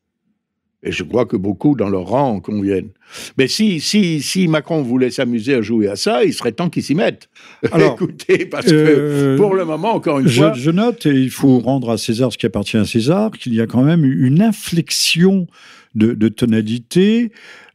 Et 0.83 0.91
je 0.91 1.03
crois 1.03 1.25
que 1.25 1.37
beaucoup 1.37 1.75
dans 1.75 1.89
leur 1.89 2.05
rang 2.05 2.29
en 2.29 2.39
conviennent. 2.41 2.89
Mais 3.37 3.47
si, 3.47 3.79
si, 3.79 4.21
si 4.21 4.47
Macron 4.47 4.81
voulait 4.81 5.11
s'amuser 5.11 5.55
à 5.55 5.61
jouer 5.61 5.87
à 5.87 5.95
ça, 5.95 6.25
il 6.25 6.33
serait 6.33 6.51
temps 6.51 6.69
qu'il 6.69 6.83
s'y 6.83 6.93
mette. 6.93 7.29
Alors, 7.71 7.93
écoutez, 7.93 8.45
parce 8.45 8.65
que 8.65 8.73
euh, 8.73 9.37
pour 9.37 9.55
le 9.55 9.63
moment, 9.63 9.95
encore 9.95 10.19
une 10.19 10.29
fois. 10.29 10.53
Je 10.53 10.71
note, 10.71 11.05
et 11.05 11.13
il 11.13 11.29
faut 11.29 11.59
rendre 11.59 11.89
à 11.89 11.97
César 11.97 12.33
ce 12.33 12.37
qui 12.37 12.45
appartient 12.45 12.77
à 12.77 12.85
César, 12.85 13.31
qu'il 13.31 13.53
y 13.53 13.61
a 13.61 13.67
quand 13.67 13.83
même 13.83 14.03
une 14.03 14.41
inflexion 14.41 15.47
de, 15.95 16.27
tonalité 16.27 17.31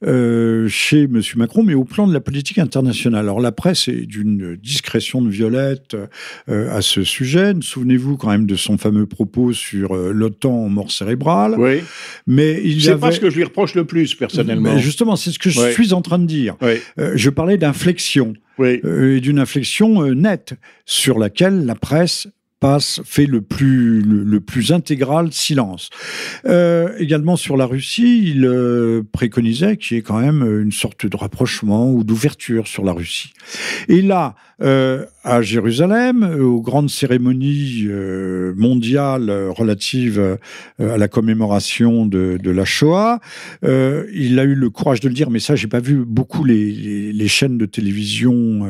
euh, 0.06 0.68
chez 0.68 1.02
M. 1.02 1.20
Macron, 1.36 1.64
mais 1.64 1.74
au 1.74 1.84
plan 1.84 2.06
de 2.06 2.12
la 2.12 2.20
politique 2.20 2.58
internationale. 2.58 3.24
Alors 3.24 3.40
la 3.40 3.50
presse 3.50 3.88
est 3.88 4.06
d'une 4.06 4.54
discrétion 4.54 5.20
de 5.22 5.28
violette 5.28 5.96
euh, 6.48 6.72
à 6.72 6.82
ce 6.82 7.02
sujet. 7.02 7.54
Souvenez-vous 7.60 8.16
quand 8.16 8.30
même 8.30 8.46
de 8.46 8.54
son 8.54 8.78
fameux 8.78 9.06
propos 9.06 9.52
sur 9.52 9.96
euh, 9.96 10.12
l'OTAN 10.12 10.52
en 10.52 10.68
mort 10.68 10.92
cérébrale. 10.92 11.56
Oui. 11.58 11.80
Mais 12.28 12.60
il 12.62 12.80
C'est 12.80 12.96
pas 12.96 13.10
ce 13.10 13.18
que 13.18 13.28
je 13.28 13.36
lui 13.36 13.44
reproche 13.44 13.74
le 13.74 13.86
plus, 13.86 14.14
personnellement. 14.14 14.74
Mais 14.74 14.80
justement, 14.80 15.16
c'est 15.16 15.32
ce 15.32 15.38
que 15.40 15.50
je 15.50 15.68
suis 15.72 15.92
en 15.92 16.00
train 16.00 16.20
de 16.20 16.26
dire. 16.26 16.56
je 16.96 17.30
parlais 17.30 17.58
d'inflexion. 17.58 18.34
et 18.62 19.20
d'une 19.20 19.40
inflexion 19.40 20.14
nette 20.14 20.54
sur 20.84 21.18
laquelle 21.18 21.66
la 21.66 21.74
presse 21.74 22.28
passe, 22.60 23.00
fait 23.04 23.26
le 23.26 23.40
plus, 23.40 24.00
le, 24.00 24.40
plus 24.40 24.72
intégral 24.72 25.32
silence. 25.32 25.90
Euh, 26.46 26.92
également 26.98 27.36
sur 27.36 27.56
la 27.56 27.66
Russie, 27.66 28.22
il 28.26 28.44
euh, 28.44 29.02
préconisait 29.12 29.76
qu'il 29.76 29.96
y 29.96 30.00
ait 30.00 30.02
quand 30.02 30.20
même 30.20 30.42
une 30.62 30.72
sorte 30.72 31.06
de 31.06 31.16
rapprochement 31.16 31.90
ou 31.90 32.04
d'ouverture 32.04 32.66
sur 32.66 32.84
la 32.84 32.92
Russie. 32.92 33.32
Et 33.88 34.02
là, 34.02 34.34
euh, 34.60 35.04
à 35.22 35.40
Jérusalem, 35.40 36.24
aux 36.40 36.60
grandes 36.60 36.90
cérémonies 36.90 37.86
mondiales 38.56 39.30
relatives 39.50 40.38
à 40.80 40.96
la 40.96 41.08
commémoration 41.08 42.06
de, 42.06 42.50
la 42.50 42.64
Shoah, 42.64 43.20
il 43.62 44.38
a 44.38 44.44
eu 44.44 44.54
le 44.54 44.70
courage 44.70 45.00
de 45.00 45.08
le 45.08 45.14
dire, 45.14 45.30
mais 45.30 45.38
ça, 45.38 45.54
j'ai 45.54 45.68
pas 45.68 45.80
vu 45.80 46.04
beaucoup 46.04 46.44
les, 46.44 47.28
chaînes 47.28 47.58
de 47.58 47.66
télévision 47.66 48.66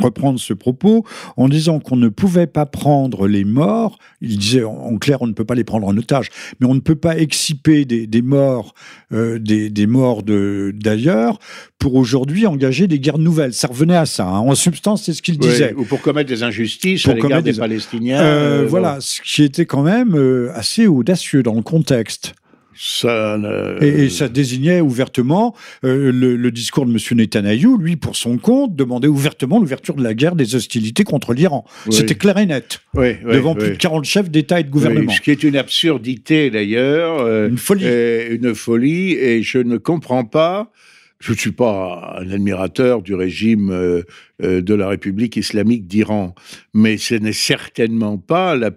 reprendre 0.00 0.40
ce 0.40 0.52
propos, 0.52 1.04
en 1.36 1.48
disant 1.48 1.78
qu'on 1.78 1.96
ne 1.96 2.08
pouvait 2.08 2.48
pas 2.48 2.66
prendre 2.66 3.05
prendre 3.08 3.28
les 3.28 3.44
morts. 3.44 3.98
Il 4.20 4.38
disait 4.38 4.64
en 4.64 4.96
clair, 4.98 5.22
on 5.22 5.26
ne 5.26 5.32
peut 5.32 5.44
pas 5.44 5.54
les 5.54 5.64
prendre 5.64 5.86
en 5.86 5.96
otage, 5.96 6.30
mais 6.60 6.66
on 6.66 6.74
ne 6.74 6.80
peut 6.80 6.96
pas 6.96 7.16
exciper 7.16 7.84
des, 7.84 8.22
morts, 8.22 8.74
euh, 9.12 9.38
des, 9.38 9.86
morts 9.86 10.22
d'ailleurs, 10.22 11.38
pour 11.78 11.94
aujourd'hui 11.94 12.46
engager 12.46 12.86
des 12.86 12.98
guerres 12.98 13.18
nouvelles. 13.18 13.52
Ça 13.52 13.68
revenait 13.68 13.96
à 13.96 14.06
ça. 14.06 14.26
Hein. 14.26 14.40
En 14.40 14.54
substance, 14.54 15.04
c'est 15.04 15.12
ce 15.12 15.22
qu'il 15.22 15.38
disait. 15.38 15.74
Ou 15.76 15.84
pour 15.84 16.00
commettre 16.00 16.28
des 16.28 16.42
injustices 16.42 17.06
à 17.06 17.14
l'égard 17.14 17.42
des, 17.42 17.52
Palestiniens. 17.52 18.20
Euh, 18.20 18.66
voilà, 18.68 18.98
ce 19.00 19.20
qui 19.22 19.42
était 19.42 19.66
quand 19.66 19.82
même 19.82 20.16
assez 20.54 20.86
audacieux 20.86 21.42
dans 21.42 21.54
le 21.54 21.62
contexte. 21.62 22.34
Ça 22.78 23.38
et, 23.80 24.08
ça 24.10 24.28
désignait 24.28 24.80
ouvertement 24.80 25.54
euh, 25.84 26.12
le, 26.12 26.50
discours 26.50 26.86
de 26.86 26.92
M. 26.92 26.98
Netanyahou, 27.18 27.78
lui, 27.78 27.96
pour 27.96 28.16
son 28.16 28.38
compte, 28.38 28.76
demandait 28.76 29.08
ouvertement 29.08 29.58
l'ouverture 29.58 29.94
de 29.94 30.02
la 30.02 30.14
guerre 30.14 30.36
des 30.36 30.54
hostilités 30.54 31.04
contre 31.04 31.32
l'Iran. 31.32 31.64
C'était 31.90 32.14
clair 32.14 32.36
et 32.38 32.46
net, 32.46 32.80
devant 32.94 33.54
plus 33.54 33.70
de 33.70 33.76
40 33.76 34.04
chefs 34.04 34.30
d'État 34.30 34.60
et 34.60 34.64
de 34.64 34.70
gouvernement. 34.70 35.12
ce 35.12 35.20
qui 35.20 35.30
est 35.30 35.42
une 35.42 35.56
absurdité 35.56 36.50
d'ailleurs. 36.50 37.20
Euh, 37.20 37.48
une 37.48 37.58
folie. 37.58 37.86
une 38.30 38.54
folie, 38.54 39.12
et 39.12 39.42
je 39.42 39.58
ne 39.58 39.78
comprends 39.78 40.24
pas. 40.24 40.70
Je 41.18 41.32
ne 41.32 41.36
suis 41.38 41.52
pas 41.52 42.18
un 42.20 42.30
admirateur 42.30 43.00
du 43.00 43.14
régime 43.14 43.70
euh, 43.70 44.02
de 44.40 44.74
la 44.74 44.88
République 44.88 45.36
islamique 45.36 45.86
d'Iran, 45.86 46.34
mais 46.74 46.98
ce 46.98 47.14
n'est 47.14 47.32
certainement 47.32 48.18
pas 48.18 48.54
la 48.54 48.70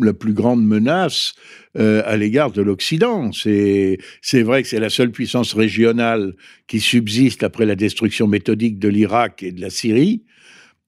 la 0.00 0.12
plus 0.12 0.32
grande 0.32 0.64
menace 0.64 1.34
euh, 1.78 2.02
à 2.06 2.16
l'égard 2.16 2.50
de 2.50 2.60
l'Occident. 2.60 3.30
C'est 3.32 3.98
vrai 4.42 4.62
que 4.62 4.68
c'est 4.68 4.80
la 4.80 4.90
seule 4.90 5.12
puissance 5.12 5.54
régionale 5.54 6.34
qui 6.66 6.80
subsiste 6.80 7.44
après 7.44 7.66
la 7.66 7.76
destruction 7.76 8.26
méthodique 8.26 8.80
de 8.80 8.88
l'Irak 8.88 9.44
et 9.44 9.52
de 9.52 9.60
la 9.60 9.70
Syrie. 9.70 10.24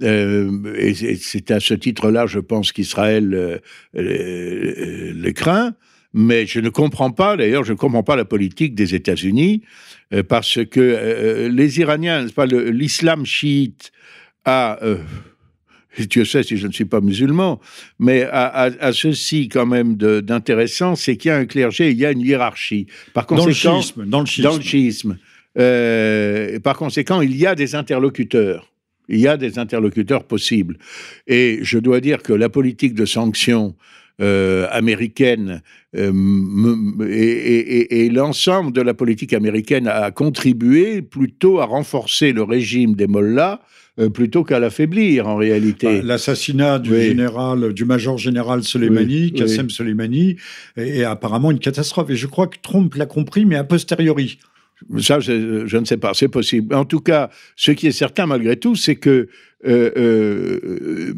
Euh, 0.03 0.75
et 0.77 0.95
c'est 0.95 1.53
à 1.53 1.61
ce 1.61 1.75
titre-là, 1.75 2.27
je 2.27 2.41
pense 2.41 2.73
qu'Israël 2.73 3.33
euh, 3.35 3.59
le 3.95 5.31
craint. 5.31 5.75
Mais 6.13 6.45
je 6.45 6.59
ne 6.59 6.71
comprends 6.71 7.13
pas, 7.13 7.37
d'ailleurs, 7.37 7.63
je 7.63 7.73
ne 7.73 7.79
comprends 7.79 8.03
pas 8.03 8.17
la 8.17 8.25
politique 8.25 8.75
des 8.75 8.97
États-Unis, 8.97 9.63
parce 10.29 10.59
que 10.69 11.47
les 11.47 11.79
Iraniens, 11.79 12.27
l'islam 12.73 13.25
chiite 13.25 13.93
a 14.45 14.81
Dieu 15.99 16.25
sait 16.25 16.43
si 16.43 16.57
je 16.57 16.67
ne 16.67 16.73
suis 16.73 16.85
pas 16.85 17.01
musulman, 17.01 17.61
mais 17.99 18.23
à, 18.31 18.93
ceci 18.93 19.49
quand 19.49 19.67
même 19.67 19.97
d'intéressant, 19.97 20.95
c'est 20.95 21.17
qu'il 21.17 21.31
y 21.31 21.33
a 21.33 21.37
un 21.37 21.47
clergé, 21.47 21.91
il 21.91 21.99
y 21.99 22.07
a 22.07 22.13
une 22.13 22.21
hiérarchie. 22.21 22.87
Par 23.13 23.27
conséquent, 23.27 23.81
dans 24.07 24.21
le 24.21 24.27
schisme. 24.27 24.43
Dans 24.43 24.57
le 24.57 24.63
schisme. 24.63 25.19
Euh, 25.59 26.61
par 26.61 26.77
conséquent, 26.77 27.21
il 27.21 27.37
y 27.37 27.47
a 27.47 27.55
des 27.55 27.75
interlocuteurs. 27.75 28.73
Il 29.09 29.19
y 29.19 29.27
a 29.27 29.37
des 29.37 29.59
interlocuteurs 29.59 30.25
possibles. 30.25 30.79
Et 31.27 31.59
je 31.63 31.79
dois 31.79 32.01
dire 32.01 32.23
que 32.23 32.33
la 32.33 32.49
politique 32.49 32.95
de 32.95 33.05
sanctions 33.05 33.75
euh, 34.21 34.69
américaine 34.71 35.63
euh, 35.97 36.13
et, 37.09 38.05
et 38.05 38.11
l'ensemble 38.11 38.71
de 38.73 38.83
la 38.83 38.95
politique 38.95 39.33
américaine 39.33 39.89
a 39.89 40.11
contribué 40.13 41.03
plutôt 41.03 41.59
à 41.59 41.65
renforcer 41.65 42.33
le 42.33 42.45
régime 42.45 42.95
des 42.95 43.09
mollahs 43.09 43.61
plutôt 44.15 44.45
qu'à 44.45 44.59
l'affaiblir 44.59 45.29
en 45.29 45.37
réalité. 45.37 45.87
Bah, 45.87 46.03
l'assassinat 46.03 46.79
du 46.79 46.95
général, 47.01 47.73
du 47.73 47.85
major 47.85 48.19
général 48.19 48.63
Soleimani, 48.63 49.33
Qassem 49.33 49.69
Soleimani, 49.71 50.37
est, 50.77 51.05
apparemment 51.05 51.51
une 51.51 51.59
catastrophe. 51.59 52.11
Et 52.11 52.17
je 52.17 52.27
crois 52.27 52.47
que 52.47 52.57
Trump 52.63 52.95
l'a 52.95 53.07
compris, 53.07 53.45
mais 53.45 53.57
a 53.57 53.65
posteriori. 53.65 54.39
Ça, 54.99 55.21
je, 55.21 55.77
ne 55.77 55.85
sais 55.85 55.99
pas, 55.99 56.15
c'est 56.15 56.29
possible. 56.29 56.75
En 56.75 56.85
tout 56.85 57.01
cas, 57.01 57.31
ce 57.55 57.71
qui 57.71 57.87
est 57.87 57.93
certain 57.93 58.27
malgré 58.27 58.57
tout, 58.57 58.77
c'est 58.77 58.97
que 58.97 59.29
euh, 59.67 59.91
euh, 59.97 61.15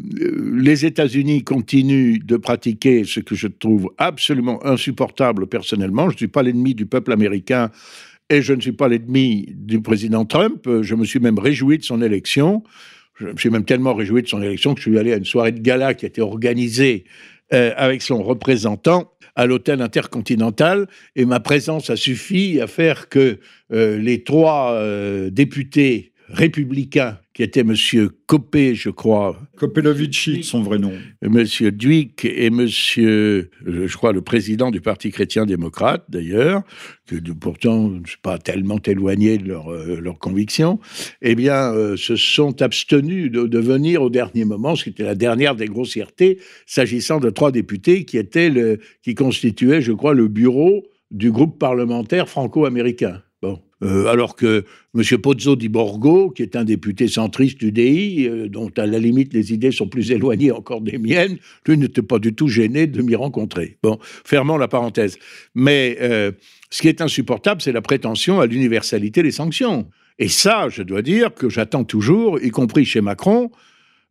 les 0.53 0.85
États-Unis 0.85 1.43
continuent 1.45 2.19
de 2.23 2.35
pratiquer 2.35 3.05
ce 3.05 3.21
que 3.21 3.35
je 3.35 3.47
trouve 3.47 3.91
absolument 3.97 4.65
insupportable 4.65 5.47
personnellement. 5.47 6.09
Je 6.09 6.15
ne 6.15 6.17
suis 6.17 6.27
pas 6.27 6.43
l'ennemi 6.43 6.75
du 6.75 6.85
peuple 6.85 7.13
américain 7.13 7.71
et 8.29 8.41
je 8.41 8.53
ne 8.53 8.61
suis 8.61 8.71
pas 8.71 8.87
l'ennemi 8.87 9.47
du 9.55 9.81
président 9.81 10.25
Trump. 10.25 10.67
Je 10.81 10.95
me 10.95 11.05
suis 11.05 11.19
même 11.19 11.39
réjoui 11.39 11.77
de 11.77 11.83
son 11.83 12.01
élection. 12.01 12.63
Je 13.15 13.27
me 13.27 13.37
suis 13.37 13.49
même 13.49 13.65
tellement 13.65 13.93
réjoui 13.93 14.23
de 14.23 14.27
son 14.27 14.41
élection 14.41 14.73
que 14.73 14.81
je 14.81 14.89
suis 14.89 14.97
allé 14.97 15.13
à 15.13 15.17
une 15.17 15.25
soirée 15.25 15.51
de 15.51 15.59
gala 15.59 15.93
qui 15.93 16.05
a 16.05 16.07
été 16.07 16.21
organisée 16.21 17.05
euh, 17.53 17.71
avec 17.75 18.01
son 18.01 18.23
représentant 18.23 19.11
à 19.35 19.45
l'hôtel 19.45 19.81
intercontinental 19.81 20.87
et 21.15 21.25
ma 21.25 21.39
présence 21.39 21.89
a 21.89 21.95
suffi 21.95 22.59
à 22.61 22.67
faire 22.67 23.09
que 23.09 23.39
euh, 23.71 23.97
les 23.97 24.23
trois 24.23 24.73
euh, 24.73 25.29
députés 25.29 26.12
républicain 26.33 27.19
qui 27.33 27.41
était 27.41 27.63
Monsieur 27.63 28.09
Copé, 28.27 28.75
je 28.75 28.89
crois. 28.89 29.39
Kopelovici, 29.57 30.43
son 30.43 30.61
vrai 30.61 30.77
nom. 30.77 30.91
Monsieur 31.23 31.71
Duick 31.71 32.25
et 32.25 32.49
Monsieur, 32.51 33.49
je 33.65 33.95
crois, 33.95 34.13
le 34.13 34.21
président 34.21 34.69
du 34.69 34.81
Parti 34.81 35.09
chrétien-démocrate, 35.09 36.05
d'ailleurs, 36.09 36.61
que 37.07 37.15
pourtant 37.33 37.89
ne 37.89 38.05
suis 38.05 38.19
pas 38.21 38.37
tellement 38.37 38.79
éloigné 38.85 39.37
de 39.39 39.47
leurs 39.47 39.71
euh, 39.71 40.13
convictions, 40.19 40.79
eh 41.21 41.33
bien, 41.33 41.73
euh, 41.73 41.97
se 41.97 42.15
sont 42.15 42.61
abstenus 42.61 43.31
de, 43.31 43.59
venir 43.59 44.03
au 44.03 44.09
dernier 44.09 44.45
moment, 44.45 44.75
ce 44.75 44.83
qui 44.83 44.89
était 44.89 45.03
la 45.03 45.15
dernière 45.15 45.55
des 45.55 45.67
grossièretés, 45.67 46.39
s'agissant 46.67 47.19
de 47.19 47.29
trois 47.29 47.51
députés 47.51 48.05
qui 48.05 48.17
étaient 48.17 48.49
le, 48.49 48.79
qui 49.01 49.15
constituaient, 49.15 49.81
je 49.81 49.91
crois, 49.91 50.13
le 50.13 50.27
bureau 50.27 50.83
du 51.09 51.31
groupe 51.31 51.57
parlementaire 51.59 52.27
franco-américain. 52.27 53.21
Euh, 53.83 54.07
alors 54.07 54.35
que 54.35 54.63
M. 54.95 55.17
Pozzo 55.17 55.55
di 55.55 55.67
Borgo, 55.67 56.29
qui 56.29 56.41
est 56.41 56.55
un 56.55 56.63
député 56.63 57.07
centriste 57.07 57.59
du 57.59 57.71
DI, 57.71 58.27
euh, 58.27 58.47
dont 58.47 58.71
à 58.77 58.85
la 58.85 58.97
limite 58.97 59.33
les 59.33 59.53
idées 59.53 59.71
sont 59.71 59.87
plus 59.87 60.11
éloignées 60.11 60.51
encore 60.51 60.81
des 60.81 60.97
miennes, 60.97 61.37
lui 61.67 61.77
n'était 61.77 62.01
pas 62.01 62.19
du 62.19 62.33
tout 62.33 62.47
gêné 62.47 62.87
de 62.87 63.01
m'y 63.01 63.15
rencontrer. 63.15 63.77
Bon, 63.83 63.99
fermons 64.01 64.57
la 64.57 64.67
parenthèse. 64.67 65.17
Mais 65.53 65.97
euh, 66.01 66.31
ce 66.69 66.81
qui 66.81 66.87
est 66.87 67.01
insupportable, 67.01 67.61
c'est 67.61 67.73
la 67.73 67.81
prétention 67.81 68.39
à 68.39 68.45
l'universalité 68.45 69.21
des 69.21 69.31
sanctions. 69.31 69.87
Et 70.19 70.29
ça, 70.29 70.69
je 70.69 70.83
dois 70.83 71.01
dire 71.01 71.33
que 71.33 71.49
j'attends 71.49 71.83
toujours, 71.83 72.39
y 72.41 72.51
compris 72.51 72.85
chez 72.85 73.01
Macron, 73.01 73.51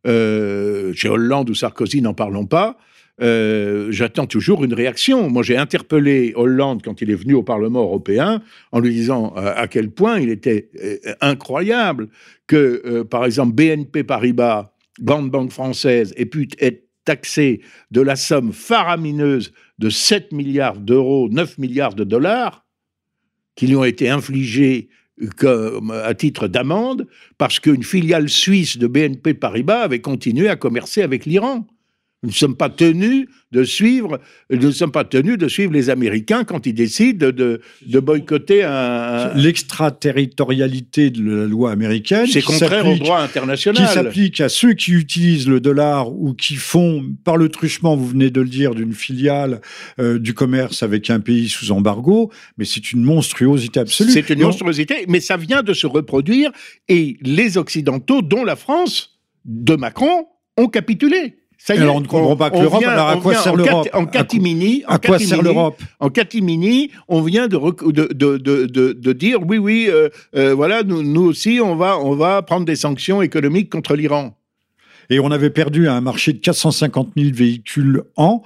chez 0.05 1.07
Hollande 1.07 1.49
ou 1.49 1.55
Sarkozy, 1.55 2.01
n'en 2.01 2.13
parlons 2.13 2.45
pas, 2.45 2.77
euh, 3.21 3.91
j'attends 3.91 4.25
toujours 4.25 4.63
une 4.63 4.73
réaction. 4.73 5.29
Moi, 5.29 5.43
j'ai 5.43 5.57
interpellé 5.57 6.33
Hollande 6.35 6.81
quand 6.83 7.01
il 7.01 7.11
est 7.11 7.15
venu 7.15 7.35
au 7.35 7.43
Parlement 7.43 7.81
européen 7.81 8.41
en 8.71 8.79
lui 8.79 8.91
disant 8.91 9.33
euh, 9.37 9.53
à 9.55 9.67
quel 9.67 9.91
point 9.91 10.19
il 10.19 10.29
était 10.29 10.69
euh, 10.83 10.97
incroyable 11.21 12.09
que, 12.47 13.03
par 13.03 13.25
exemple, 13.25 13.53
BNP 13.53 14.03
Paribas, 14.03 14.73
grande 14.99 15.29
banque 15.29 15.51
française, 15.51 16.13
ait 16.17 16.25
pu 16.25 16.49
être 16.59 16.89
taxé 17.05 17.61
de 17.91 18.01
la 18.01 18.15
somme 18.15 18.51
faramineuse 18.51 19.53
de 19.79 19.89
7 19.89 20.31
milliards 20.31 20.77
d'euros, 20.77 21.29
9 21.29 21.57
milliards 21.57 21.95
de 21.95 22.03
dollars, 22.03 22.65
qui 23.55 23.67
lui 23.67 23.75
ont 23.75 23.83
été 23.83 24.09
infligés 24.09 24.89
à 26.03 26.13
titre 26.15 26.47
d'amende 26.47 27.07
parce 27.37 27.59
qu'une 27.59 27.83
filiale 27.83 28.29
suisse 28.29 28.77
de 28.77 28.87
BNP 28.87 29.35
Paribas 29.35 29.81
avait 29.81 30.01
continué 30.01 30.49
à 30.49 30.55
commercer 30.55 31.01
avec 31.01 31.25
l'Iran. 31.25 31.67
Nous 32.23 32.29
ne 32.29 32.33
sommes 32.33 32.55
pas 32.55 32.69
tenus 32.69 33.27
de 33.51 33.63
suivre, 33.63 34.19
nous 34.49 34.57
ne 34.57 34.71
sommes 34.71 34.91
pas 34.91 35.03
tenus 35.03 35.37
de 35.37 35.47
suivre 35.47 35.73
les 35.73 35.89
Américains 35.89 36.45
quand 36.45 36.65
ils 36.65 36.73
décident 36.73 37.31
de, 37.31 37.61
de 37.85 37.99
boycotter 37.99 38.63
un. 38.63 39.33
L'extraterritorialité 39.35 41.09
de 41.09 41.35
la 41.35 41.45
loi 41.45 41.71
américaine. 41.71 42.25
C'est 42.27 42.41
contraire 42.41 42.87
au 42.87 42.95
droit 42.95 43.19
international. 43.19 43.85
Qui 43.85 43.93
s'applique 43.93 44.41
à 44.41 44.49
ceux 44.49 44.73
qui 44.73 44.93
utilisent 44.93 45.47
le 45.47 45.59
dollar 45.59 46.11
ou 46.11 46.33
qui 46.33 46.55
font, 46.55 47.05
par 47.23 47.37
le 47.37 47.49
truchement, 47.49 47.95
vous 47.95 48.07
venez 48.07 48.29
de 48.29 48.41
le 48.41 48.49
dire, 48.49 48.73
d'une 48.73 48.93
filiale 48.93 49.61
euh, 49.99 50.17
du 50.17 50.33
commerce 50.33 50.81
avec 50.81 51.09
un 51.09 51.19
pays 51.19 51.49
sous 51.49 51.71
embargo. 51.71 52.31
Mais 52.57 52.65
c'est 52.65 52.93
une 52.93 53.03
monstruosité 53.03 53.81
absolue. 53.81 54.11
C'est 54.11 54.29
une 54.29 54.41
monstruosité, 54.41 55.05
mais 55.07 55.19
ça 55.19 55.37
vient 55.37 55.61
de 55.61 55.73
se 55.73 55.87
reproduire 55.87 56.51
et 56.87 57.17
les 57.21 57.57
Occidentaux, 57.57 58.21
dont 58.21 58.43
la 58.43 58.55
France, 58.55 59.19
de 59.45 59.75
Macron, 59.75 60.27
ont 60.57 60.67
capitulé. 60.67 61.42
Alors 61.69 61.95
on 61.95 62.01
ne 62.01 62.07
comprend 62.07 62.35
pas 62.35 62.49
que 62.49 62.57
l'Europe. 62.57 62.83
Alors 62.83 63.09
à 63.09 63.17
quoi 63.17 63.35
sert 63.35 63.55
l'Europe 63.55 63.87
En 63.93 64.05
catimini. 64.05 64.83
À 64.87 64.99
quoi 64.99 65.19
sert 65.19 65.41
l'Europe 65.41 65.81
En 65.99 66.09
catimini, 66.09 66.91
on 67.07 67.21
vient 67.21 67.47
de, 67.47 67.57
de, 67.91 68.37
de, 68.37 68.93
de 68.93 69.13
dire 69.13 69.39
oui, 69.45 69.57
oui, 69.57 69.87
euh, 69.89 70.09
euh, 70.35 70.53
voilà, 70.53 70.83
nous, 70.83 71.03
nous, 71.03 71.23
aussi, 71.23 71.59
on 71.63 71.75
va, 71.75 71.97
on 71.99 72.15
va 72.15 72.41
prendre 72.41 72.65
des 72.65 72.75
sanctions 72.75 73.21
économiques 73.21 73.69
contre 73.69 73.95
l'Iran. 73.95 74.35
Et 75.09 75.19
on 75.19 75.31
avait 75.31 75.49
perdu 75.49 75.87
un 75.87 76.01
marché 76.01 76.33
de 76.33 76.39
450 76.39 77.11
000 77.17 77.29
véhicules 77.33 78.03
an 78.15 78.43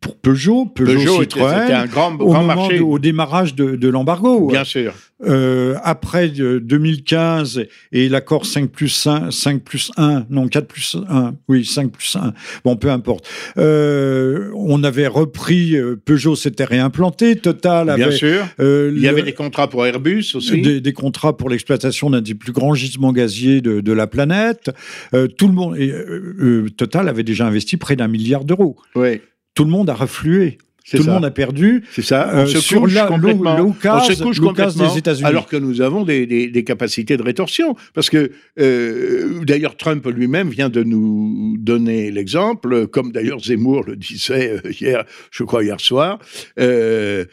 pour 0.00 0.16
Peugeot, 0.16 0.66
Peugeot, 0.66 0.92
Peugeot 0.94 1.22
était- 1.22 1.34
Citroën, 1.40 1.60
c'était 1.62 1.72
un 1.74 1.86
grand, 1.86 2.14
au, 2.20 2.30
grand 2.32 2.44
marché. 2.44 2.78
de- 2.78 2.82
au 2.82 2.98
démarrage 2.98 3.54
de, 3.54 3.76
de 3.76 3.88
l'embargo. 3.88 4.48
Bien 4.48 4.64
sûr. 4.64 4.94
Euh, 5.26 5.74
après 5.82 6.32
euh, 6.40 6.60
2015 6.60 7.64
et 7.92 8.08
l'accord 8.08 8.46
5 8.46 8.70
plus 8.70 9.06
1, 9.06 9.30
5 9.30 9.62
plus 9.62 9.90
1, 9.98 10.24
non 10.30 10.48
4 10.48 10.66
plus 10.66 10.96
1, 11.08 11.34
oui 11.48 11.64
5 11.66 11.92
plus 11.92 12.16
1, 12.16 12.32
bon 12.64 12.76
peu 12.76 12.90
importe. 12.90 13.28
Euh, 13.58 14.50
on 14.54 14.82
avait 14.82 15.06
repris, 15.06 15.76
euh, 15.76 15.96
Peugeot 16.02 16.36
s'était 16.36 16.64
réimplanté, 16.64 17.36
Total 17.36 17.86
Bien 17.94 18.06
avait 18.06 18.16
sûr. 18.16 18.46
euh, 18.60 18.90
Il 18.94 18.98
y 18.98 19.02
le- 19.02 19.08
avait 19.10 19.22
des 19.22 19.34
contrats 19.34 19.68
pour 19.68 19.84
Airbus 19.86 20.24
aussi. 20.34 20.62
des, 20.62 20.80
des 20.80 20.92
contrats 20.92 21.36
pour 21.36 21.50
l'exploitation 21.50 22.10
d'un 22.10 22.20
des 22.22 22.34
plus 22.34 22.52
grands 22.52 22.74
gisements 22.74 23.12
gaziers 23.12 23.60
de, 23.60 23.80
de 23.80 23.92
la 23.92 24.06
planète. 24.06 24.70
Euh, 25.14 25.26
tout 25.26 25.48
le 25.48 25.54
monde, 25.54 25.76
et, 25.76 25.90
euh, 25.90 26.34
euh, 26.40 26.66
Total 26.76 27.08
avait 27.08 27.22
déjà 27.24 27.46
investi 27.46 27.76
près 27.76 27.96
d'un 27.96 28.08
milliard 28.08 28.44
d'euros. 28.44 28.76
Oui, 28.94 29.20
Tout 29.54 29.64
le 29.64 29.70
monde 29.70 29.90
a 29.90 29.94
reflué. 29.94 30.58
Tout 30.90 30.96
ça. 31.04 31.06
le 31.06 31.12
monde 31.12 31.24
a 31.24 31.30
perdu. 31.30 31.84
C'est 31.92 32.02
ça. 32.02 32.30
On 32.32 32.38
Euh, 32.38 32.46
se 32.46 32.58
sur 32.58 32.80
couche 32.80 32.94
la- 32.94 33.06
complètement. 33.06 33.56
l'O- 33.56 33.64
on 33.66 33.68
l'Ocas- 33.68 34.00
se 34.12 34.20
couche 34.20 34.40
l'Ocas 34.40 34.64
complètement. 34.64 34.92
des 34.92 34.98
États-Unis. 34.98 35.24
Alors 35.28 35.46
que 35.46 35.56
nous 35.56 35.82
avons 35.82 36.02
des, 36.04 36.26
des- 36.26 36.48
des 36.48 36.64
capacités 36.64 37.16
de 37.16 37.22
rétorsion. 37.22 37.76
Parce 37.94 38.10
que, 38.10 38.32
euh, 38.58 39.44
d'ailleurs, 39.44 39.76
Trump 39.76 40.04
lui-même 40.06 40.48
vient 40.48 40.68
de 40.68 40.82
nous 40.82 41.54
donner 41.60 42.10
l'exemple, 42.10 42.88
comme 42.88 43.12
d'ailleurs 43.12 43.38
Zemmour 43.38 43.84
le 43.84 43.94
disait 43.94 44.58
euh, 44.64 44.70
hier, 44.72 45.04
je 45.30 45.44
crois 45.44 45.62
hier 45.62 45.78
soir. 45.80 46.18
euh, 46.58 47.24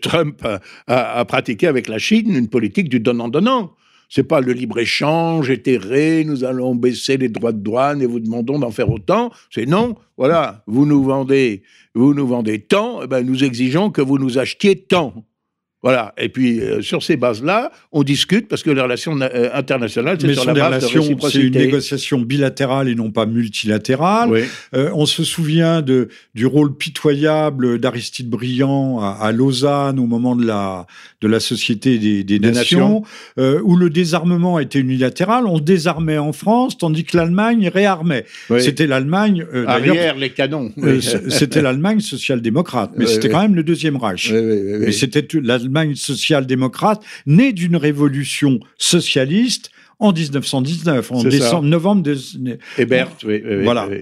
Trump 0.00 0.44
a, 0.44 0.60
a- 0.88 1.20
a 1.20 1.24
pratiqué 1.24 1.68
avec 1.68 1.86
la 1.88 1.98
Chine 1.98 2.34
une 2.34 2.48
politique 2.48 2.88
du 2.88 2.98
donnant-donnant. 2.98 3.74
C'est 4.14 4.24
pas 4.24 4.42
le 4.42 4.52
libre-échange 4.52 5.48
éthéré, 5.48 6.22
nous 6.26 6.44
allons 6.44 6.74
baisser 6.74 7.16
les 7.16 7.30
droits 7.30 7.52
de 7.52 7.62
douane 7.62 8.02
et 8.02 8.06
vous 8.06 8.20
demandons 8.20 8.58
d'en 8.58 8.70
faire 8.70 8.90
autant. 8.90 9.30
C'est 9.48 9.64
non, 9.64 9.96
voilà, 10.18 10.62
vous 10.66 10.84
nous 10.84 11.02
vendez, 11.02 11.62
vous 11.94 12.12
nous 12.12 12.26
vendez 12.26 12.60
tant, 12.60 13.02
eh 13.02 13.06
ben, 13.06 13.24
nous 13.24 13.42
exigeons 13.42 13.90
que 13.90 14.02
vous 14.02 14.18
nous 14.18 14.36
achetiez 14.36 14.76
tant. 14.76 15.24
Voilà. 15.82 16.14
Et 16.16 16.28
puis, 16.28 16.60
euh, 16.60 16.80
sur 16.80 17.02
ces 17.02 17.16
bases-là, 17.16 17.72
on 17.90 18.04
discute 18.04 18.46
parce 18.46 18.62
que 18.62 18.70
les 18.70 18.80
relations 18.80 19.18
euh, 19.20 19.50
internationales, 19.52 20.16
c'est 20.20 20.32
sur 20.34 20.44
la 20.44 20.54
base 20.70 20.92
de 20.92 21.28
c'est 21.28 21.40
une 21.40 21.54
négociation 21.54 22.20
bilatérale 22.20 22.88
et 22.88 22.94
non 22.94 23.10
pas 23.10 23.26
multilatérale. 23.26 24.30
Oui. 24.30 24.42
Euh, 24.74 24.90
on 24.94 25.06
se 25.06 25.24
souvient 25.24 25.82
de, 25.82 26.08
du 26.34 26.46
rôle 26.46 26.76
pitoyable 26.76 27.80
d'Aristide 27.80 28.30
Briand 28.30 29.00
à, 29.00 29.18
à 29.20 29.32
Lausanne 29.32 29.98
au 29.98 30.06
moment 30.06 30.36
de 30.36 30.46
la, 30.46 30.86
de 31.20 31.26
la 31.26 31.40
Société 31.40 31.98
des, 31.98 32.22
des 32.22 32.38
Des 32.38 32.52
Nations, 32.52 33.02
euh, 33.38 33.60
où 33.64 33.76
le 33.76 33.90
désarmement 33.90 34.60
était 34.60 34.78
unilatéral. 34.78 35.46
On 35.46 35.58
désarmait 35.58 36.18
en 36.18 36.32
France, 36.32 36.78
tandis 36.78 37.02
que 37.04 37.16
l'Allemagne 37.16 37.68
réarmait. 37.68 38.24
Oui. 38.50 38.62
C'était 38.62 38.86
l'Allemagne, 38.86 39.44
Arrière 39.66 40.16
les 40.16 40.30
canons. 40.30 40.70
Oui. 40.76 41.02
c'était 41.28 41.60
l'Allemagne 41.60 41.98
social-démocrate, 42.00 42.92
mais 42.96 43.06
c'était 43.06 43.30
quand 43.30 43.42
même 43.42 43.56
le 43.56 43.64
deuxième 43.64 43.96
Reich. 43.96 44.30
Oui, 44.32 44.38
oui, 44.38 44.60
oui, 44.64 44.78
Mais 44.80 44.92
c'était 44.92 45.26
l'Allemagne 45.40 45.71
social-démocrate 45.94 47.02
née 47.26 47.52
d'une 47.52 47.76
révolution 47.76 48.60
socialiste 48.78 49.70
en 49.98 50.12
1919, 50.12 51.12
en 51.12 51.20
ça. 51.22 51.28
décembre, 51.28 51.68
novembre. 51.68 52.02
de- 52.02 52.58
Hébert, 52.78 53.08
oui, 53.24 53.40
Voilà. 53.62 53.88
oui. 53.88 53.98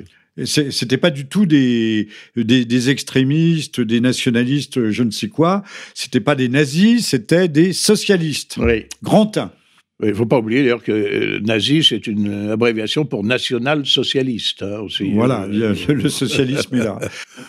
C'était 0.46 0.96
pas 0.96 1.10
du 1.10 1.26
tout 1.26 1.44
des, 1.44 2.08
des, 2.36 2.64
des 2.64 2.88
extrémistes, 2.88 3.80
des 3.80 4.00
nationalistes, 4.00 4.90
je 4.90 5.02
ne 5.02 5.10
sais 5.10 5.28
quoi. 5.28 5.62
C'était 5.94 6.20
pas 6.20 6.34
des 6.34 6.48
nazis, 6.48 7.06
c'était 7.08 7.48
des 7.48 7.72
socialistes. 7.74 8.56
Oui. 8.58 8.86
Grand 9.02 9.36
1. 9.36 9.50
Il 10.02 10.08
ne 10.08 10.14
faut 10.14 10.26
pas 10.26 10.38
oublier 10.38 10.62
d'ailleurs 10.62 10.82
que 10.82 10.92
euh, 10.92 11.40
nazi, 11.40 11.84
c'est 11.84 12.06
une 12.06 12.50
abréviation 12.50 13.04
pour 13.04 13.22
national-socialiste 13.22 14.62
hein, 14.62 14.78
aussi. 14.80 15.10
Voilà, 15.12 15.42
Euh, 15.50 15.74
le, 15.88 16.08
socialisme 16.08 16.74
est 16.76 16.84
là. 16.84 16.98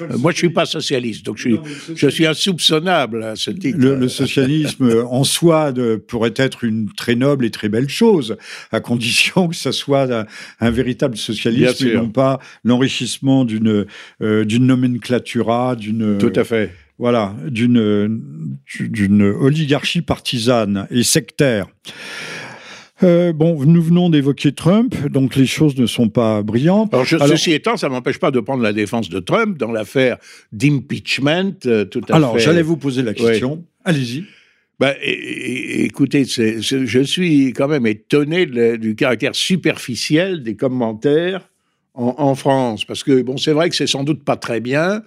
euh, 0.02 0.18
moi, 0.18 0.32
je 0.32 0.38
suis 0.38 0.50
pas 0.50 0.66
socialiste, 0.66 1.26
donc 1.26 1.38
je 1.38 1.44
suis, 1.44 1.58
je 1.96 2.08
suis 2.10 2.26
insoupçonnable 2.26 3.24
à 3.24 3.36
ce 3.36 3.52
titre. 3.52 3.78
Le, 3.80 3.96
le 3.96 4.10
socialisme 4.10 4.86
euh, 4.90 5.06
en 5.06 5.24
soi 5.24 5.72
de- 5.72 5.96
pourrait 5.96 6.34
être 6.36 6.64
une 6.64 6.90
très 6.96 7.16
noble 7.16 7.46
et 7.46 7.52
très 7.52 7.70
belle 7.70 7.90
chose, 7.90 8.38
à 8.72 8.80
condition 8.80 9.48
que 9.48 9.56
ça 9.56 9.72
soit 9.72 10.12
un, 10.14 10.26
un 10.60 10.72
véritable 10.72 11.18
socialisme 11.18 11.88
et 11.88 11.94
non 11.96 12.10
pas 12.10 12.40
l'enrichissement 12.64 13.46
d'une 13.46 13.86
euh, 14.22 14.46
d'une 14.46 14.66
nomenclatura, 14.66 15.76
d'une 15.76 16.18
Tout 16.18 16.34
à 16.36 16.44
fait. 16.44 16.72
voilà, 16.98 17.36
d'une 17.48 18.22
d'une 18.80 19.22
oligarchie 19.24 20.02
partisane 20.02 20.88
et 20.92 21.04
sectaire. 21.04 21.68
Euh, 23.04 23.34
bon, 23.34 23.64
nous 23.66 23.82
venons 23.82 24.10
d'évoquer 24.10 24.52
Trump, 24.52 24.96
donc 25.08 25.36
les 25.36 25.46
choses 25.48 25.76
ne 25.78 25.86
sont 25.88 26.10
pas 26.10 26.44
brillantes. 26.44 26.94
Alors, 26.94 27.06
je- 27.06 27.16
Alors- 27.16 27.28
ceci 27.30 27.52
étant, 27.54 27.76
ça 27.78 27.90
m'empêche 27.90 28.20
pas 28.20 28.32
de 28.32 28.40
prendre 28.40 28.62
la 28.62 28.74
défense 28.74 29.10
de 29.10 29.20
Trump 29.20 29.58
dans 29.58 29.72
l'affaire 29.72 30.18
d'impeachment. 30.52 31.54
euh, 31.66 31.86
tout 31.86 32.02
à 32.10 32.16
Alors, 32.16 32.34
fait. 32.34 32.40
j'allais 32.40 32.62
vous 32.62 32.78
poser 32.78 33.02
la 33.02 33.14
question. 33.14 33.64
Allez-y. 33.86 34.24
É- 34.84 35.84
écoutez, 35.86 36.26
je 36.26 37.04
suis 37.04 37.54
quand 37.54 37.68
même 37.68 37.86
étonné 37.86 38.48
de 38.48 38.78
du 38.78 38.96
caractère 38.96 39.36
superficiel 39.36 40.42
des 40.42 40.56
commentaires 40.56 41.48
en, 41.94 42.16
en 42.18 42.34
France, 42.36 42.84
parce 42.86 43.04
que 43.04 43.22
bon, 43.22 43.38
c'est 43.38 43.52
vrai 43.52 43.70
que 43.70 43.76
c'est 43.76 43.86
sans 43.86 44.04
doute 44.04 44.24
pas 44.24 44.38
très 44.38 44.60
bien 44.60 45.04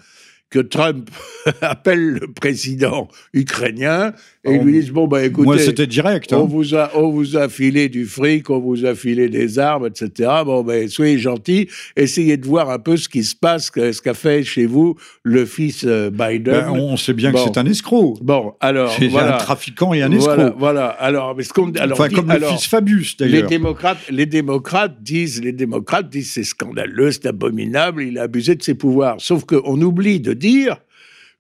que 0.50 0.60
Trump 0.60 1.10
appelle 1.60 2.04
le 2.20 2.32
président 2.32 3.08
ukrainien 3.32 4.12
et 4.44 4.58
Oh, 4.58 4.62
lui 4.64 4.72
dise 4.80 4.90
bon 4.90 5.06
ben 5.06 5.24
écoutez, 5.24 5.46
Moi, 5.46 5.58
c'était 5.58 5.86
direct. 5.86 6.32
hein. 6.32 6.38
on 6.42 6.46
vous 6.46 6.74
a 6.74 6.90
on 6.94 7.08
vous 7.10 7.36
a 7.36 7.48
filé 7.48 7.88
du 7.88 8.04
fric, 8.04 8.50
on 8.50 8.58
vous 8.60 8.84
a 8.84 8.94
filé 8.94 9.28
des 9.28 9.58
armes, 9.58 9.86
etc. 9.86 10.30
Bon 10.44 10.62
ben 10.62 10.88
soyez 10.88 11.18
gentils, 11.18 11.68
essayez 11.96 12.36
de 12.36 12.46
voir 12.46 12.70
un 12.70 12.78
peu 12.78 12.96
ce 12.96 13.08
qui 13.08 13.24
se 13.24 13.34
passe, 13.34 13.70
ce 13.74 14.00
qu'a 14.02 14.14
fait 14.14 14.42
chez 14.42 14.66
vous 14.66 14.96
le 15.22 15.44
fils 15.46 15.84
euh, 15.86 16.10
Biden. 16.10 16.42
Ben, 16.54 16.70
on 16.70 16.96
sait 16.96 17.14
bien 17.14 17.32
que 17.32 17.38
c'est 17.38 17.56
un 17.58 17.66
escroc. 17.66 18.18
Bon 18.22 18.52
alors 18.60 18.92
C'est 18.98 19.08
voilà. 19.08 19.36
un 19.36 19.38
trafiquant 19.38 19.94
et 19.94 20.02
un 20.02 20.10
escroc. 20.12 20.34
Voilà, 20.34 20.54
voilà. 20.58 20.86
Alors, 20.88 21.34
mais 21.36 21.42
ce 21.42 21.52
qu'on 21.52 21.72
alors, 21.72 21.98
enfin, 21.98 22.08
dit- 22.08 22.14
comme 22.14 22.30
alors, 22.30 22.50
le 22.52 22.56
fils 22.56 22.66
Fabius, 22.66 23.16
les 23.20 23.28
d'ailleurs. 23.30 23.48
démocrates, 23.48 23.98
les 24.10 24.26
démocrates 24.26 25.02
disent, 25.02 25.42
les 25.42 25.52
démocrates 25.52 26.08
disent, 26.10 26.32
c'est 26.32 26.44
scandaleux, 26.44 27.10
c'est 27.12 27.26
abominable, 27.26 28.02
il 28.02 28.18
a 28.18 28.22
abusé 28.22 28.54
de 28.54 28.62
ses 28.62 28.74
pouvoirs. 28.74 29.16
Sauf 29.18 29.44
qu'on 29.44 29.80
oublie 29.80 30.20
de 30.20 30.32
dire 30.34 30.76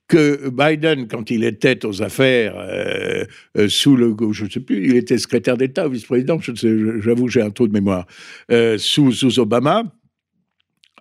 que 0.08 0.50
Biden, 0.50 1.08
quand 1.08 1.30
il 1.30 1.44
était 1.44 1.84
aux 1.86 2.02
affaires 2.02 2.54
euh, 2.58 3.24
euh, 3.56 3.68
sous 3.68 3.96
le, 3.96 4.14
je 4.32 4.44
ne 4.44 4.50
sais 4.50 4.60
plus, 4.60 4.84
il 4.86 4.96
était 4.96 5.16
secrétaire 5.18 5.56
d'État, 5.56 5.88
vice-président, 5.88 6.38
je 6.40 6.52
ne 6.52 6.56
sais, 6.56 7.00
j'avoue, 7.00 7.28
j'ai 7.28 7.40
un 7.40 7.50
trou 7.50 7.66
de 7.68 7.72
mémoire, 7.72 8.06
euh, 8.50 8.76
sous, 8.78 9.38
Obama, 9.38 9.84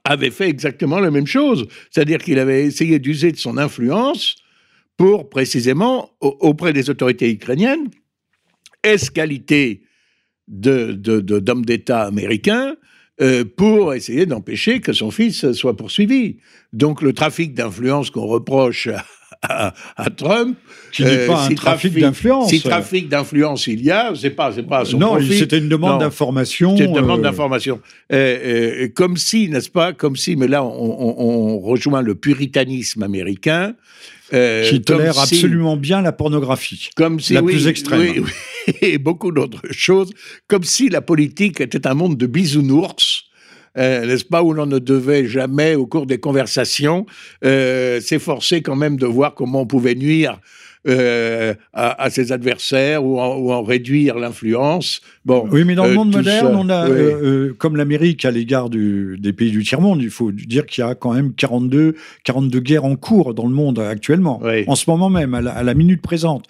avait 0.06 0.32
fait 0.32 0.50
exactement 0.50 1.00
la 1.00 1.12
même 1.12 1.28
chose. 1.28 1.68
C'est-à-dire 1.92 2.20
qu'il 2.20 2.40
avait 2.40 2.64
essayé 2.66 3.00
d'user 3.00 3.32
de 3.32 3.38
son 3.38 3.58
influence 3.58 4.36
pour 4.98 5.30
précisément, 5.30 6.12
au- 6.22 6.38
auprès 6.42 6.72
des 6.74 6.90
autorités 6.90 7.32
ukrainiennes, 7.32 7.90
escalité 8.84 9.84
de, 10.48 10.92
de, 10.94 11.20
de- 11.20 11.40
d'hommes 11.40 11.66
d'État 11.66 12.04
américains 12.04 12.76
euh, 13.22 13.44
pour 13.46 13.94
essayer 13.94 14.26
d'empêcher 14.26 14.80
que 14.82 14.94
son 14.94 15.12
fils 15.12 15.52
soit 15.54 15.78
poursuivi. 15.78 16.38
Donc 16.72 17.02
le 17.02 17.14
trafic 17.14 17.54
d'influence 17.54 18.10
qu'on 18.10 18.26
reproche 18.26 18.90
à, 19.42 19.74
Trump, 20.16 20.58
Qui 20.92 21.04
n'est 21.04 21.18
euh, 21.18 21.28
pas 21.28 21.46
un 21.46 21.50
si 21.50 21.56
trafic 21.56 22.00
d'influence. 22.00 22.50
Si 22.50 22.62
trafic 22.62 23.10
d'influence 23.10 23.68
il 23.68 23.84
y 23.84 23.92
a, 23.92 24.14
c'est 24.16 24.30
pas, 24.30 24.52
c'est 24.54 24.64
pas 24.64 24.80
à 24.80 24.86
son 24.86 24.98
non, 24.98 25.18
c'était 25.20 25.58
une 25.58 25.70
demande 25.70 26.00
d'information. 26.00 26.78
C'est 26.78 26.86
une 26.86 26.94
demande 26.94 27.20
euh, 27.20 27.24
d'information. 27.24 27.82
Euh, 28.12 28.88
comme 28.96 29.18
si, 29.18 29.50
n'est-ce 29.50 29.70
pas, 29.70 29.92
comme 29.94 30.16
si, 30.16 30.36
mais 30.36 30.48
là, 30.48 30.64
on, 30.64 30.70
on- 30.70 31.16
on 31.20 31.60
rejoint 31.60 32.02
le 32.02 32.16
puritanisme 32.16 33.04
américain. 33.04 33.76
Euh, 34.34 34.70
qui 34.70 34.82
tolère 34.82 35.20
absolument 35.20 35.78
bien 35.78 36.02
la 36.02 36.12
pornographie. 36.12 36.90
comme 36.96 37.20
si, 37.20 37.34
la 37.34 37.42
oui, 37.42 37.54
plus 37.54 37.68
extrême. 37.68 38.00
oui, 38.00 38.20
oui, 38.20 38.74
et 38.82 38.98
beaucoup 38.98 39.32
d'autres 39.32 39.62
choses, 39.72 40.12
comme 40.48 40.64
si 40.64 40.90
la 40.90 41.02
politique 41.02 41.62
était 41.62 41.88
un 41.88 41.94
monde 41.94 42.18
de 42.18 42.26
bisounours. 42.28 43.26
euh, 43.78 44.06
n'est-ce 44.06 44.26
pas, 44.26 44.44
où 44.44 44.54
l'on 44.54 44.66
ne 44.68 44.80
devait 44.80 45.26
jamais, 45.26 45.76
au 45.76 45.88
cours 45.88 46.06
des 46.06 46.20
conversations, 46.20 47.06
euh, 47.44 48.00
s'efforcer 48.02 48.62
quand 48.62 48.76
même 48.76 48.98
de 48.98 49.06
voir 49.08 49.34
comment 49.34 49.62
on 49.62 49.66
pouvait 49.68 49.96
nuire 49.96 50.40
euh, 50.88 51.54
à, 51.74 52.04
à 52.04 52.10
ses 52.10 52.32
adversaires 52.32 53.04
ou 53.06 53.20
en, 53.20 53.36
ou 53.38 53.52
en 53.52 53.64
réduire 53.64 54.18
l'influence. 54.20 55.02
Bon, 55.26 55.48
Oui, 55.52 55.64
mais 55.66 55.76
dans 55.76 55.86
le 55.86 55.92
euh, 55.92 55.96
monde 55.96 56.14
moderne, 56.16 56.48
ça, 56.48 56.58
on 56.58 56.70
a, 56.70 56.90
oui. 56.90 56.96
euh, 56.98 57.54
comme 57.58 57.76
l'Amérique 57.78 58.26
à 58.26 58.32
l'égard 58.32 58.70
des 58.70 59.34
pays 59.34 59.52
du 59.52 59.64
tiers-monde, 59.64 60.02
il 60.02 60.10
faut 60.10 60.32
dire 60.32 60.66
qu'il 60.66 60.84
y 60.84 60.88
a 60.88 60.96
quand 60.96 61.14
même 61.14 61.34
42, 61.34 61.96
42 62.26 62.60
guerres 62.60 62.86
en 62.86 62.96
cours 62.96 63.34
dans 63.34 63.46
le 63.48 63.54
monde 63.54 63.80
actuellement, 63.80 64.40
Oui. 64.44 64.64
en 64.68 64.76
ce 64.76 64.90
moment 64.90 65.10
même, 65.10 65.34
à 65.34 65.42
la, 65.42 65.52
à 65.52 65.64
la 65.64 65.74
minute 65.74 66.02
présente. 66.02 66.46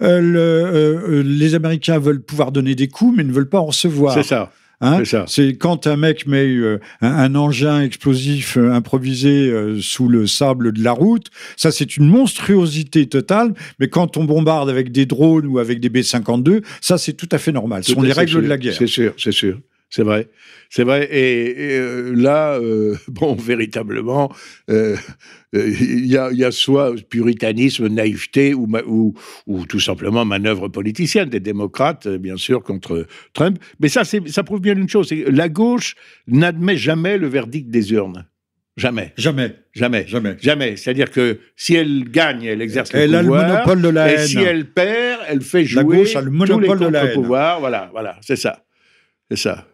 Le- 0.00 1.22
les 1.24 1.54
Américains 1.54 1.98
veulent 1.98 2.20
pouvoir 2.22 2.52
donner 2.52 2.74
des 2.74 2.88
coups, 2.88 3.16
mais 3.16 3.24
ne 3.24 3.32
veulent 3.32 3.48
pas 3.48 3.60
en 3.60 3.66
recevoir. 3.66 4.14
c'est 4.14 4.22
ça. 4.22 4.50
Hein 4.80 5.02
C'est 5.26 5.54
quand 5.54 5.86
un 5.86 5.96
mec 5.96 6.26
met 6.26 6.46
euh, 6.46 6.80
un, 7.00 7.08
un 7.08 7.34
engin 7.34 7.80
explosif 7.80 8.58
euh, 8.58 8.72
improvisé 8.72 9.48
euh, 9.48 9.80
sous 9.80 10.06
le 10.06 10.26
sable 10.26 10.72
de 10.72 10.84
la 10.84 10.92
route, 10.92 11.28
ça 11.56 11.70
c'est 11.70 11.96
une 11.96 12.06
monstruosité 12.06 13.06
totale. 13.06 13.54
Mais 13.80 13.88
quand 13.88 14.18
on 14.18 14.24
bombarde 14.24 14.68
avec 14.68 14.92
des 14.92 15.06
drones 15.06 15.46
ou 15.46 15.58
avec 15.58 15.80
des 15.80 15.88
B-52, 15.88 16.62
ça 16.82 16.98
c'est 16.98 17.14
tout 17.14 17.28
à 17.32 17.38
fait 17.38 17.52
normal. 17.52 17.84
Ce 17.84 17.92
sont 17.92 18.02
les 18.02 18.12
règles 18.12 18.32
sûr. 18.32 18.42
de 18.42 18.48
la 18.48 18.58
guerre. 18.58 18.74
C'est 18.74 18.86
sûr, 18.86 19.14
c'est 19.16 19.32
sûr. 19.32 19.58
C'est 19.88 20.02
vrai, 20.02 20.28
c'est 20.68 20.82
vrai. 20.82 21.08
Et, 21.12 21.80
là, 22.14 22.58
bon, 23.08 23.34
véritablement, 23.34 24.32
il 24.68 26.06
y, 26.06 26.16
a, 26.16 26.50
soit 26.50 26.94
puritanisme, 27.08 27.86
naïveté 27.86 28.52
ou, 28.52 28.68
ou, 28.86 29.14
ou, 29.46 29.66
tout 29.66 29.80
simplement 29.80 30.24
manœuvre 30.24 30.68
politicienne 30.68 31.28
des 31.28 31.40
démocrates, 31.40 32.08
bien 32.08 32.36
sûr, 32.36 32.62
contre 32.62 33.06
Trump. 33.32 33.58
Mais 33.80 33.88
ça, 33.88 34.02
ça 34.04 34.42
prouve 34.42 34.60
bien 34.60 34.76
une 34.76 34.88
chose 34.88 35.12
la 35.12 35.48
gauche 35.48 35.94
n'admet 36.26 36.76
jamais 36.76 37.18
le 37.18 37.28
verdict 37.28 37.70
des 37.70 37.92
urnes. 37.92 38.26
Jamais. 38.76 39.14
Jamais. 39.16 39.54
Jamais. 39.72 40.06
Jamais. 40.06 40.36
Jamais. 40.38 40.76
C'est-à-dire 40.76 41.10
que 41.10 41.38
si 41.56 41.74
elle 41.74 42.04
gagne, 42.10 42.44
elle 42.44 42.60
exerce 42.60 42.92
le 42.92 43.04
pouvoir. 43.04 43.08
Elle 43.08 43.14
a 43.14 43.22
le 43.22 43.48
monopole 43.48 43.82
de 43.82 43.88
la 43.88 44.08
haine. 44.08 44.20
Et 44.20 44.26
si 44.26 44.38
elle 44.38 44.66
perd, 44.66 45.20
elle 45.28 45.40
fait 45.40 45.64
jouer 45.64 45.82
la 45.82 45.96
gauche 45.98 46.16
a 46.16 46.20
le 46.20 46.30
monopole 46.30 46.78
tous 46.78 46.84
les 46.84 46.86
de 46.86 46.92
la 46.92 47.06
pouvoirs. 47.08 47.60
Voilà, 47.60 47.88
voilà, 47.92 48.18
c'est 48.20 48.36
ça. 48.36 48.64
C'est 49.30 49.38
ça. 49.38 49.66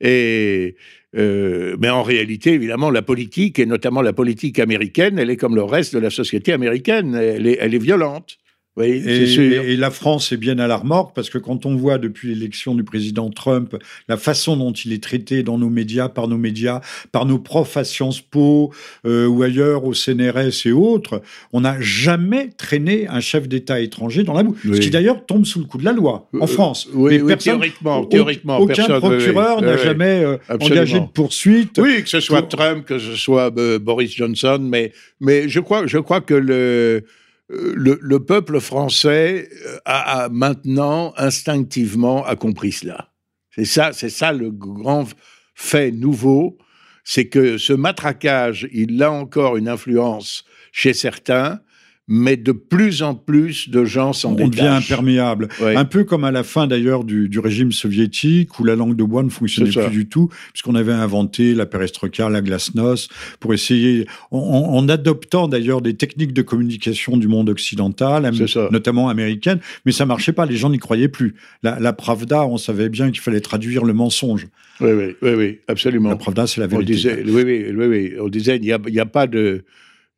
Et 0.00 0.76
euh, 1.16 1.76
mais 1.80 1.88
en 1.88 2.02
réalité, 2.02 2.52
évidemment, 2.52 2.90
la 2.90 3.02
politique, 3.02 3.58
et 3.58 3.66
notamment 3.66 4.02
la 4.02 4.12
politique 4.12 4.58
américaine, 4.58 5.18
elle 5.18 5.30
est 5.30 5.36
comme 5.36 5.54
le 5.54 5.62
reste 5.62 5.94
de 5.94 5.98
la 5.98 6.10
société 6.10 6.52
américaine. 6.52 7.14
Elle 7.14 7.46
est, 7.46 7.58
elle 7.60 7.74
est 7.74 7.82
violente. 7.82 8.38
Oui, 8.78 9.02
et, 9.06 9.26
sûr. 9.26 9.42
et, 9.42 9.76
la 9.76 9.90
France 9.90 10.30
est 10.32 10.36
bien 10.36 10.58
à 10.58 10.66
la 10.68 10.76
remorque 10.76 11.14
parce 11.14 11.30
que 11.30 11.38
quand 11.38 11.66
on 11.66 11.74
voit 11.76 11.98
depuis 11.98 12.28
l'élection 12.28 12.74
du 12.74 12.84
président 12.84 13.28
Trump 13.30 13.76
la 14.08 14.16
façon 14.16 14.56
dont 14.56 14.72
il 14.72 14.92
est 14.92 15.02
traité 15.02 15.42
dans 15.42 15.58
nos 15.58 15.68
médias, 15.68 16.08
par 16.08 16.28
nos 16.28 16.38
médias, 16.38 16.80
par 17.12 17.26
nos 17.26 17.38
profs 17.38 17.76
à 17.76 17.84
Sciences 17.84 18.20
Po 18.20 18.72
euh, 19.04 19.26
ou 19.26 19.42
ailleurs 19.42 19.84
au 19.84 19.94
CNRS 19.94 20.66
et 20.66 20.72
autres, 20.72 21.22
on 21.52 21.62
n'a 21.62 21.80
jamais 21.80 22.50
traîné 22.56 23.08
un 23.08 23.20
chef 23.20 23.48
d'État 23.48 23.80
étranger 23.80 24.22
dans 24.22 24.34
la 24.34 24.42
boue. 24.44 24.56
Oui. 24.64 24.76
Ce 24.76 24.80
qui 24.80 24.90
d'ailleurs 24.90 25.26
tombe 25.26 25.44
sous 25.44 25.58
le 25.58 25.64
coup 25.66 25.78
de 25.78 25.84
la 25.84 25.92
loi 25.92 26.28
en 26.38 26.44
Euh, 26.44 26.46
France. 26.46 26.88
oui, 26.94 27.18
Mais 27.18 27.26
personne- 27.34 27.54
théoriquement, 27.54 28.04
théoriquement, 28.04 28.58
aucun 28.58 28.74
personne- 28.74 29.00
procureur 29.00 29.60
n'a 29.60 29.76
jamais 29.76 30.22
euh, 30.24 30.36
engagé 30.60 31.00
de 31.00 31.06
poursuite. 31.12 31.78
Oui, 31.82 32.02
que 32.04 32.08
ce 32.08 32.20
soit 32.20 32.42
pour- 32.42 32.48
Trump, 32.58 32.84
que 32.84 32.98
ce 32.98 33.16
soit 33.16 33.50
Boris 33.80 34.14
Johnson, 34.14 34.58
mais, 34.62 34.92
mais 35.20 35.48
je, 35.48 35.58
crois, 35.60 35.86
je 35.86 35.98
crois 35.98 36.20
que 36.20 36.34
le, 36.34 37.04
le, 37.48 37.98
le 38.00 38.24
peuple 38.24 38.60
français 38.60 39.48
euh, 39.66 39.78
a, 39.84 40.28
maintenant 40.28 41.14
instinctivement 41.16 42.24
compris 42.36 42.72
cela. 42.72 43.10
C'est 43.54 43.64
ça, 43.64 43.92
c'est 43.92 44.10
ça 44.10 44.32
le 44.32 44.50
grand 44.50 45.06
fait 45.54 45.90
nouveau, 45.90 46.58
c'est 47.04 47.28
que 47.28 47.58
ce 47.58 47.72
matraquage, 47.72 48.68
il 48.72 49.02
a 49.02 49.10
encore 49.10 49.56
une 49.56 49.68
influence 49.68 50.44
chez 50.72 50.92
certains, 50.92 51.60
mais 52.08 52.36
de 52.38 52.52
plus 52.52 53.02
en 53.02 53.14
plus 53.14 53.68
de 53.68 53.84
gens 53.84 54.12
s'en 54.14 54.30
On 54.32 54.34
devient 54.34 54.50
détachent. 54.50 54.90
imperméable. 54.90 55.48
Ouais. 55.60 55.76
Un 55.76 55.84
peu 55.84 56.04
comme 56.04 56.24
à 56.24 56.30
la 56.30 56.42
fin 56.42 56.66
d'ailleurs 56.66 57.04
du, 57.04 57.28
du 57.28 57.38
régime 57.38 57.70
soviétique 57.70 58.58
où 58.58 58.64
la 58.64 58.74
langue 58.76 58.96
de 58.96 59.04
bois 59.04 59.22
ne 59.22 59.28
fonctionnait 59.28 59.70
plus 59.70 59.90
du 59.90 60.08
tout, 60.08 60.28
puisqu'on 60.52 60.74
avait 60.74 60.92
inventé 60.92 61.54
la 61.54 61.66
perestroïka, 61.66 62.28
la 62.30 62.40
glasnost, 62.40 63.10
pour 63.40 63.52
essayer, 63.54 64.06
en, 64.30 64.88
adoptant 64.88 65.48
d'ailleurs 65.48 65.82
des 65.82 65.94
techniques 65.94 66.32
de 66.32 66.42
communication 66.42 67.16
du 67.18 67.28
monde 67.28 67.50
occidental, 67.50 68.24
am- 68.24 68.34
notamment 68.70 69.08
américaine, 69.10 69.60
mais 69.84 69.92
ça 69.92 70.06
marchait 70.06 70.32
pas, 70.32 70.46
les 70.46 70.56
gens 70.56 70.70
n'y 70.70 70.78
croyaient 70.78 71.08
plus. 71.08 71.34
La, 71.62 71.78
la 71.78 71.92
Pravda, 71.92 72.46
on 72.46 72.56
savait 72.56 72.88
bien 72.88 73.10
qu'il 73.10 73.20
fallait 73.20 73.40
traduire 73.40 73.84
le 73.84 73.92
mensonge. 73.92 74.48
Oui, 74.80 74.90
oui, 74.92 75.14
oui, 75.22 75.30
oui, 75.36 75.58
absolument. 75.68 76.08
La 76.08 76.16
Pravda, 76.16 76.46
c'est 76.46 76.60
la 76.60 76.66
On 76.68 76.70
vérité. 76.70 76.92
disait, 76.94 77.22
oui, 77.26 77.42
oui, 77.44 77.64
oui, 77.76 77.86
oui, 77.86 78.12
on 78.20 78.28
disait, 78.28 78.56
il 78.56 78.62
n'y 78.62 78.72
a, 78.72 78.78
il 78.86 78.94
y 78.94 79.00
a 79.00 79.06
pas 79.06 79.26
de, 79.26 79.64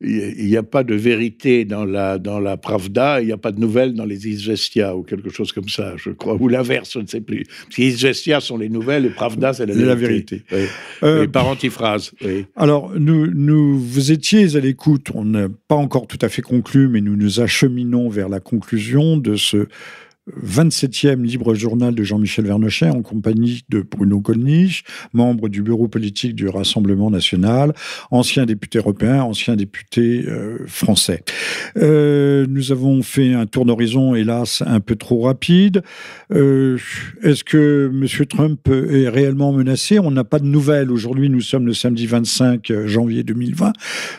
il 0.03 0.47
n'y 0.47 0.57
a 0.57 0.63
pas 0.63 0.83
de 0.83 0.95
vérité 0.95 1.63
dans 1.65 1.85
la, 1.85 2.17
dans 2.17 2.39
la 2.39 2.57
Pravda, 2.57 3.21
il 3.21 3.27
n'y 3.27 3.31
a 3.31 3.37
pas 3.37 3.51
de 3.51 3.59
nouvelles 3.59 3.93
dans 3.93 4.05
les 4.05 4.27
Izvestia 4.27 4.95
ou 4.95 5.03
quelque 5.03 5.29
chose 5.29 5.51
comme 5.51 5.69
ça, 5.69 5.93
je 5.97 6.09
crois, 6.09 6.35
ou 6.39 6.47
l'inverse, 6.47 6.93
je 6.93 6.99
ne 6.99 7.07
sais 7.07 7.21
plus. 7.21 7.43
Parce 7.43 7.75
que 7.75 7.81
Izvestia 7.83 8.39
sont 8.39 8.57
les 8.57 8.69
nouvelles 8.69 9.05
et 9.05 9.09
Pravda, 9.09 9.53
c'est 9.53 9.65
la 9.65 9.73
C'est 9.73 9.85
la 9.85 9.95
vérité. 9.95 10.43
Oui. 10.51 10.65
Euh, 11.03 11.23
Et 11.23 11.27
par 11.27 11.47
antiphrase, 11.47 12.11
oui. 12.23 12.45
Alors, 12.55 12.91
nous, 12.97 13.27
nous, 13.27 13.79
vous 13.79 14.11
étiez 14.11 14.55
à 14.55 14.59
l'écoute, 14.59 15.09
on 15.13 15.25
n'a 15.25 15.47
pas 15.67 15.75
encore 15.75 16.07
tout 16.07 16.19
à 16.21 16.29
fait 16.29 16.41
conclu, 16.41 16.87
mais 16.87 17.01
nous 17.01 17.15
nous 17.15 17.39
acheminons 17.39 18.09
vers 18.09 18.29
la 18.29 18.39
conclusion 18.39 19.17
de 19.17 19.35
ce 19.35 19.67
27e 20.43 21.21
libre 21.23 21.53
journal 21.55 21.93
de 21.95 22.03
Jean-Michel 22.03 22.45
Vernochet 22.45 22.89
en 22.89 23.01
compagnie 23.01 23.61
de 23.69 23.81
Bruno 23.81 24.19
Gollnisch, 24.19 24.83
membre 25.13 25.49
du 25.49 25.61
bureau 25.61 25.87
politique 25.87 26.35
du 26.35 26.47
Rassemblement 26.47 27.09
national, 27.09 27.73
ancien 28.11 28.45
député 28.45 28.77
européen, 28.79 29.23
ancien 29.23 29.55
député 29.55 30.25
euh, 30.27 30.57
français. 30.67 31.23
Euh, 31.77 32.45
nous 32.49 32.71
avons 32.71 33.01
fait 33.03 33.33
un 33.33 33.45
tour 33.45 33.65
d'horizon, 33.65 34.15
hélas, 34.15 34.63
un 34.65 34.79
peu 34.79 34.95
trop 34.95 35.21
rapide. 35.21 35.81
Euh, 36.33 36.77
Est-ce 37.23 37.43
que 37.43 37.89
M. 37.93 38.25
Trump 38.27 38.67
est 38.69 39.09
réellement 39.09 39.51
menacé? 39.53 39.99
On 39.99 40.11
n'a 40.11 40.23
pas 40.23 40.39
de 40.39 40.45
nouvelles. 40.45 40.91
Aujourd'hui, 40.91 41.29
nous 41.29 41.41
sommes 41.41 41.65
le 41.65 41.73
samedi 41.73 42.05
25 42.07 42.71
janvier 42.85 43.23
2020. 43.23 43.73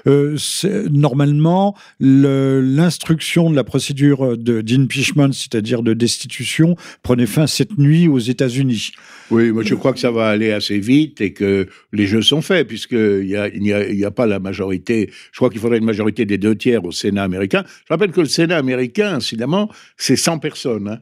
Euh, 0.06 0.36
c'est- 0.36 0.88
normalement, 0.90 1.76
le- 2.00 2.60
l'instruction 2.60 3.50
de 3.50 3.56
la 3.56 3.64
procédure 3.64 4.36
d'impeachment, 4.36 5.32
c'est-à-dire 5.32 5.82
de 5.82 5.94
destitution, 6.02 6.76
prenait 7.02 7.26
fin 7.26 7.46
cette 7.46 7.78
nuit 7.78 8.08
aux 8.08 8.18
États-Unis. 8.18 8.92
Oui, 9.30 9.50
moi 9.50 9.62
je 9.64 9.74
crois 9.74 9.92
que 9.92 10.00
ça 10.00 10.10
va 10.10 10.28
aller 10.28 10.52
assez 10.52 10.78
vite 10.78 11.20
et 11.20 11.32
que 11.32 11.68
les 11.92 12.06
jeux 12.06 12.22
sont 12.22 12.42
faits, 12.42 12.66
puisqu'il 12.68 13.26
n'y 13.26 13.72
a, 13.72 13.88
y 13.88 14.10
pas 14.14 14.26
la 14.26 14.38
majorité. 14.38 15.10
Je 15.32 15.38
crois 15.38 15.50
qu'il 15.50 15.60
faudrait 15.60 15.78
une 15.78 15.84
majorité 15.84 16.26
des 16.26 16.38
deux 16.38 16.56
tiers 16.56 16.84
au 16.84 16.92
Sénat 16.92 17.22
américain. 17.22 17.64
Je 17.86 17.92
rappelle 17.92 18.12
que 18.12 18.20
le 18.20 18.26
Sénat 18.26 18.58
américain, 18.58 19.14
incidemment, 19.14 19.70
c'est 19.96 20.16
100 20.16 20.38
personnes. 20.38 20.88
Hein. 20.88 20.98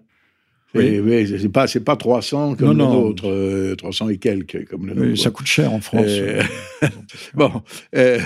Oui. 0.75 1.01
Oui, 1.01 1.27
c'est 1.41 1.49
pas, 1.49 1.67
c'est 1.67 1.85
pas 1.85 1.97
300 1.97 2.55
comme 2.55 2.77
Non, 2.77 2.89
le 2.89 3.01
nôtre, 3.01 3.29
euh, 3.29 3.75
300 3.75 4.11
et 4.11 4.19
quelques 4.19 4.67
comme 4.69 4.87
le 4.87 4.95
nôtre. 4.95 5.21
ça 5.21 5.31
coûte 5.31 5.47
cher 5.47 5.73
en 5.73 5.81
France. 5.81 6.05
Euh, 6.07 6.43
Bon, 7.35 7.51
euh, 7.97 8.21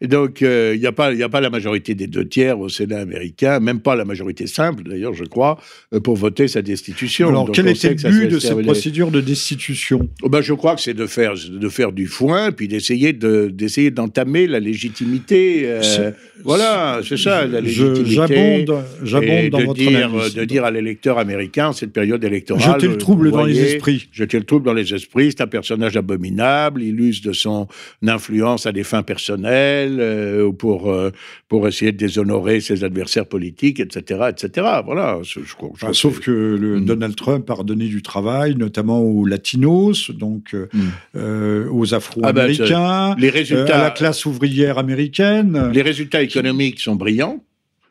et 0.00 0.06
donc 0.06 0.42
euh, 0.42 0.72
il 0.74 0.80
n'y 0.80 0.86
a 0.86 0.92
pas, 0.92 1.12
il 1.12 1.18
y 1.18 1.22
a 1.22 1.28
pas 1.28 1.40
la 1.40 1.50
majorité 1.50 1.94
des 1.94 2.06
deux 2.06 2.26
tiers 2.26 2.58
au 2.58 2.68
Sénat 2.68 3.00
américain, 3.00 3.60
même 3.60 3.80
pas 3.80 3.94
la 3.94 4.04
majorité 4.04 4.46
simple 4.46 4.82
d'ailleurs, 4.84 5.14
je 5.14 5.24
crois, 5.24 5.58
euh, 5.92 6.00
pour 6.00 6.16
voter 6.16 6.48
sa 6.48 6.62
destitution. 6.62 7.28
Alors, 7.28 7.46
Donc, 7.46 7.54
quel 7.54 7.68
était 7.68 7.90
le 7.90 8.10
but 8.10 8.28
de 8.28 8.38
cette 8.38 8.62
procédure 8.62 9.10
de 9.10 9.20
destitution? 9.20 10.08
Oh 10.22 10.28
ben, 10.28 10.40
je 10.40 10.54
crois 10.54 10.74
que 10.74 10.80
c'est 10.80 10.94
de 10.94 11.06
faire, 11.06 11.34
de 11.34 11.68
faire 11.68 11.92
du 11.92 12.06
foin, 12.06 12.52
puis 12.52 12.68
d'essayer 12.68 13.12
de, 13.12 13.48
d'essayer 13.52 13.90
d'entamer 13.90 14.46
la 14.46 14.60
légitimité. 14.60 15.62
euh, 15.64 16.10
voilà, 16.44 17.00
c'est 17.06 17.16
ça, 17.16 17.46
la 17.46 17.60
légitimité. 17.60 18.66
J'abonde, 19.02 19.50
dans 19.50 19.58
de 19.58 19.64
votre 19.64 19.74
dire, 19.78 20.06
analyse. 20.06 20.34
de 20.34 20.44
dire 20.44 20.64
à 20.64 20.70
l'électeur 20.70 21.18
américain, 21.18 21.72
cette 21.72 21.92
période 21.92 22.22
électorale. 22.24 22.80
Jeter 22.80 22.88
le 22.88 22.98
trouble 22.98 23.30
dans 23.30 23.44
les 23.44 23.60
esprits. 23.60 24.08
Jeter 24.12 24.38
le 24.38 24.44
trouble 24.44 24.66
dans 24.66 24.74
les 24.74 24.92
esprits, 24.94 25.30
c'est 25.30 25.42
un 25.42 25.46
personnage 25.46 25.96
abominable, 25.96 26.82
il 26.82 27.00
use 27.00 27.22
de 27.22 27.32
son 27.32 27.68
influence 28.06 28.66
à 28.66 28.72
des 28.72 28.84
fins 28.84 29.02
personnelles, 29.02 29.63
euh, 29.64 30.46
ou 30.46 30.52
pour, 30.52 30.90
euh, 30.90 31.10
pour 31.48 31.66
essayer 31.68 31.92
de 31.92 31.96
déshonorer 31.96 32.60
ses 32.60 32.84
adversaires 32.84 33.26
politiques, 33.26 33.80
etc., 33.80 34.28
etc. 34.30 34.66
Voilà, 34.84 35.18
je, 35.22 35.40
je 35.40 35.92
sauf 35.92 36.20
que 36.20 36.30
le 36.30 36.80
Mm. 36.80 36.84
Donald 36.84 37.16
Trump 37.16 37.50
a 37.50 37.54
redonné 37.54 37.86
du 37.86 38.02
travail, 38.02 38.54
notamment 38.56 39.00
aux 39.00 39.24
latinos, 39.24 40.10
donc 40.10 40.54
euh, 40.54 40.68
Mm. 40.72 40.80
euh, 41.16 41.68
aux 41.70 41.94
Ah 41.94 41.96
afro-américains, 41.96 43.14
les 43.18 43.28
euh, 43.28 43.32
résultats, 43.32 43.78
à 43.80 43.82
la 43.84 43.90
classe 43.90 44.26
ouvrière 44.26 44.78
américaine. 44.78 45.70
Les 45.72 45.82
résultats 45.82 46.22
économiques 46.22 46.80
sont 46.80 46.96
brillants. 46.96 47.42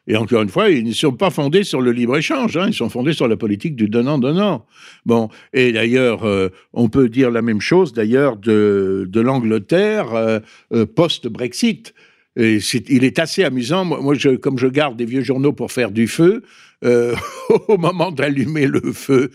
Et 0.08 0.18
encore 0.18 0.41
une 0.41 0.49
fois, 0.49 0.70
ils 0.70 0.84
ne 0.84 0.91
sont 0.91 1.14
pas 1.14 1.30
fondés 1.30 1.64
sur 1.64 1.80
le 1.80 1.91
libre-échange, 1.91 2.58
hein, 2.58 2.66
ils 2.68 2.74
sont 2.74 2.89
fondés 2.89 3.14
sur 3.14 3.28
la 3.28 3.38
politique 3.38 3.76
du 3.76 3.88
donnant-donnant. 3.88 4.66
Bon, 5.06 5.30
et 5.54 5.72
d'ailleurs, 5.72 6.26
euh, 6.26 6.49
on 6.74 6.89
peut 6.89 7.08
dire 7.08 7.32
la 7.32 7.41
même 7.41 7.62
chose 7.62 7.93
d'ailleurs 7.93 8.36
de, 8.36 9.10
l'Angleterre 9.16 10.14
euh, 10.14 10.39
euh, 10.74 10.86
post-Brexit. 10.86 11.93
Il 12.36 13.04
est 13.04 13.20
assez 13.20 13.43
amusant. 13.43 13.86
Moi, 13.86 14.16
comme 14.41 14.58
je 14.58 14.66
garde 14.66 14.97
des 14.97 15.06
vieux 15.06 15.22
journaux 15.22 15.54
pour 15.54 15.72
faire 15.72 15.91
du 15.91 16.08
feu, 16.08 16.41
au 16.84 17.78
moment 17.78 18.12
d'allumer 18.12 18.66
le 18.66 18.82
feu 18.91 19.30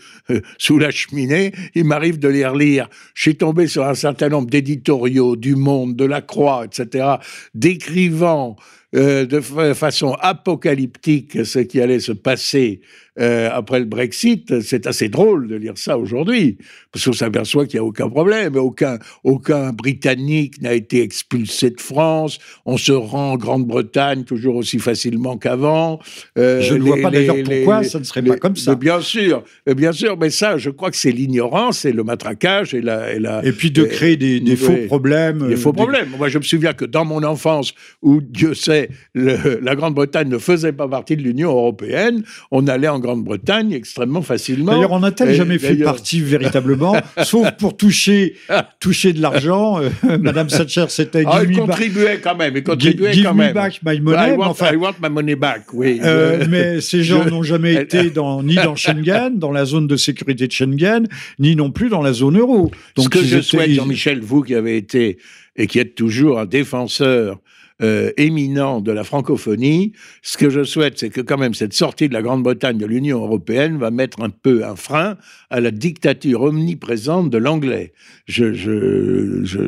sous 0.57 0.77
la 0.77 0.91
cheminée, 0.91 1.53
il 1.73 1.85
m'arrive 1.85 2.19
de 2.19 2.27
les 2.27 2.45
relire. 2.45 2.89
Je 3.15 3.21
suis 3.21 3.37
tombé 3.37 3.67
sur 3.67 3.85
un 3.85 3.95
certain 3.95 4.27
nombre 4.27 4.49
d'éditoriaux 4.49 5.37
du 5.37 5.55
Monde, 5.55 5.95
de 5.95 6.03
la 6.03 6.21
Croix, 6.21 6.65
etc., 6.65 7.15
décrivant 7.55 8.57
euh, 8.95 9.25
de 9.25 9.39
fa- 9.39 9.73
façon 9.75 10.13
apocalyptique 10.19 11.45
ce 11.45 11.59
qui 11.59 11.79
allait 11.81 11.99
se 11.99 12.11
passer 12.11 12.81
euh, 13.19 13.49
après 13.51 13.79
le 13.79 13.85
Brexit. 13.85 14.61
C'est 14.61 14.87
assez 14.87 15.09
drôle 15.09 15.47
de 15.47 15.55
lire 15.55 15.73
ça 15.75 15.97
aujourd'hui, 15.97 16.57
parce 16.91 17.05
qu'on 17.05 17.13
s'aperçoit 17.13 17.65
qu'il 17.65 17.79
n'y 17.79 17.85
a 17.85 17.87
aucun 17.87 18.09
problème. 18.09 18.55
Aucun, 18.55 18.97
aucun 19.23 19.71
Britannique 19.73 20.61
n'a 20.61 20.73
été 20.73 21.01
expulsé 21.01 21.71
de 21.71 21.81
France. 21.81 22.39
On 22.65 22.77
se 22.77 22.91
rend 22.91 23.33
en 23.33 23.37
Grande-Bretagne 23.37 24.23
toujours 24.23 24.55
aussi 24.55 24.79
facilement 24.79 25.37
qu'avant. 25.37 25.99
Euh, 26.37 26.61
Je 26.61 26.75
ne 26.75 26.81
vois 26.81 26.97
pas 27.01 27.11
d'ailleurs 27.11 27.37
pourquoi 27.43 27.83
ça 27.83 27.99
ne 27.99 28.03
serait 28.03 28.21
pas 28.21 28.37
comme 28.37 28.55
ça 28.55 28.75
Bien 28.75 29.01
sûr, 29.01 29.43
bien 29.75 29.91
sûr, 29.91 30.17
mais 30.17 30.29
ça, 30.29 30.57
je 30.57 30.69
crois 30.69 30.89
que 30.91 30.97
c'est 30.97 31.11
l'ignorance 31.11 31.85
et 31.85 31.91
le 31.91 32.03
matraquage 32.03 32.73
et 32.73 32.81
la. 32.81 33.13
Et, 33.13 33.19
la, 33.19 33.43
et 33.45 33.51
puis 33.51 33.71
de 33.71 33.83
créer 33.83 34.17
des, 34.17 34.55
faux 34.55 34.77
problèmes. 34.87 35.47
Des 35.47 35.57
faux 35.57 35.73
problèmes. 35.73 36.09
Moi, 36.17 36.29
je 36.29 36.37
me 36.37 36.43
souviens 36.43 36.73
que 36.73 36.85
dans 36.85 37.05
mon 37.05 37.23
enfance, 37.23 37.73
où 38.01 38.21
Dieu 38.21 38.53
sait, 38.53 38.89
la 39.13 39.75
Grande-Bretagne 39.75 40.29
ne 40.29 40.37
faisait 40.37 40.73
pas 40.73 40.87
partie 40.87 41.17
de 41.17 41.21
l'Union 41.21 41.49
européenne, 41.49 42.23
on 42.51 42.67
allait 42.67 42.87
en 42.87 42.99
Grande-Bretagne 43.09 43.73
extrêmement 43.73 44.21
facilement. 44.21 44.73
D'ailleurs, 44.73 44.91
on 44.91 44.99
n'a-t-elle 44.99 45.33
jamais 45.33 45.57
fait 45.57 45.75
partie 45.75 46.21
véritablement, 46.21 46.95
sauf 47.23 47.51
pour 47.51 47.75
toucher, 47.75 48.35
toucher 48.79 49.13
de 49.13 49.21
l'argent. 49.21 49.81
Euh, 49.81 49.89
Madame 50.19 50.47
Thatcher, 50.47 50.85
c'était. 50.89 51.23
Ah, 51.25 51.41
il 51.47 51.57
contribuait 51.57 52.19
quand 52.19 52.35
même. 52.35 52.55
Il 52.55 52.63
contribuait 52.63 53.13
give 53.13 53.25
quand 53.25 53.33
me 53.33 53.43
même. 53.45 53.53
back 53.53 53.79
my 53.85 53.99
money. 53.99 54.33
I 54.33 54.37
want, 54.37 54.47
enfin, 54.47 54.71
I 54.71 54.75
want 54.75 54.95
my 55.01 55.09
money 55.09 55.35
back. 55.35 55.73
Oui. 55.73 55.99
Euh, 56.03 56.45
mais 56.49 56.81
ces 56.81 57.03
gens 57.03 57.25
n'ont 57.25 57.43
jamais 57.43 57.73
été 57.73 58.09
dans, 58.09 58.43
ni 58.43 58.55
dans 58.55 58.75
Schengen, 58.79 59.37
dans 59.37 59.51
la 59.51 59.65
zone 59.65 59.87
de 59.87 59.95
sécurité 59.95 60.47
de 60.47 60.51
Schengen, 60.51 61.07
ni 61.39 61.55
non 61.55 61.71
plus 61.71 61.89
dans 61.89 62.01
la 62.01 62.13
zone 62.13 62.37
euro. 62.37 62.71
Donc, 62.95 63.05
Ce 63.05 63.09
que 63.09 63.23
je 63.23 63.41
souhaite, 63.41 63.71
Jean-Michel, 63.71 64.21
vous 64.21 64.41
qui 64.41 64.55
avez 64.55 64.77
été 64.77 65.17
et 65.55 65.67
qui 65.67 65.79
êtes 65.79 65.95
toujours 65.95 66.39
un 66.39 66.45
défenseur 66.45 67.39
euh, 67.81 68.11
éminent 68.17 68.81
de 68.81 68.91
la 68.91 69.03
francophonie. 69.03 69.93
Ce 70.21 70.37
que 70.37 70.49
je 70.49 70.63
souhaite, 70.63 70.99
c'est 70.99 71.09
que 71.09 71.21
quand 71.21 71.37
même 71.37 71.53
cette 71.53 71.73
sortie 71.73 72.09
de 72.09 72.13
la 72.13 72.21
Grande-Bretagne 72.21 72.77
de 72.77 72.85
l'Union 72.85 73.21
européenne 73.23 73.77
va 73.77 73.91
mettre 73.91 74.21
un 74.21 74.29
peu 74.29 74.65
un 74.65 74.75
frein 74.75 75.17
à 75.49 75.59
la 75.59 75.71
dictature 75.71 76.41
omniprésente 76.41 77.29
de 77.29 77.37
l'anglais. 77.37 77.93
Je, 78.27 78.53
je, 78.53 79.43
je 79.43 79.59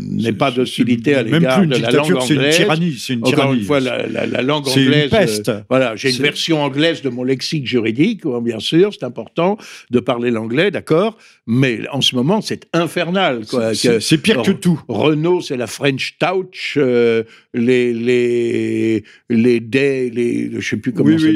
n'ai 0.00 0.32
pas 0.32 0.50
d'hostilité 0.50 1.14
à 1.14 1.22
l'égard 1.22 1.66
de 1.66 1.76
la 1.76 1.90
langue 1.90 2.16
anglaise. 2.16 2.26
C'est 2.26 2.34
une 2.34 2.50
tyrannie. 2.50 2.94
C'est 2.98 3.12
une 3.14 3.26
Encore 3.26 3.52
une 3.54 3.62
fois, 3.62 3.80
la, 3.80 4.06
la, 4.06 4.26
la 4.26 4.42
langue 4.42 4.68
anglaise. 4.68 5.04
Une 5.04 5.10
peste. 5.10 5.48
Euh, 5.48 5.60
voilà, 5.68 5.96
j'ai 5.96 6.10
une 6.10 6.22
version 6.22 6.62
anglaise 6.62 7.02
de 7.02 7.08
mon 7.08 7.24
lexique 7.24 7.66
juridique, 7.66 8.26
hein, 8.26 8.40
bien 8.42 8.58
sûr, 8.58 8.92
c'est 8.92 9.04
important 9.04 9.56
de 9.90 10.00
parler 10.00 10.30
l'anglais, 10.30 10.70
d'accord. 10.70 11.16
Mais 11.52 11.80
en 11.90 12.00
ce 12.00 12.14
moment, 12.14 12.40
c'est 12.40 12.68
infernal. 12.72 13.42
C'est 13.74 14.18
pire 14.18 14.42
que 14.42 14.52
tout. 14.52 14.80
Renault, 14.86 15.40
c'est 15.40 15.56
la 15.56 15.66
French 15.66 16.16
Touch. 16.20 16.74
Euh, 16.76 17.24
les 17.52 17.92
les 17.92 19.02
les 19.28 19.58
dés, 19.58 20.10
les 20.10 20.50
je 20.60 20.68
sais 20.68 20.76
plus 20.76 20.92
comment 20.92 21.18
ça 21.18 21.26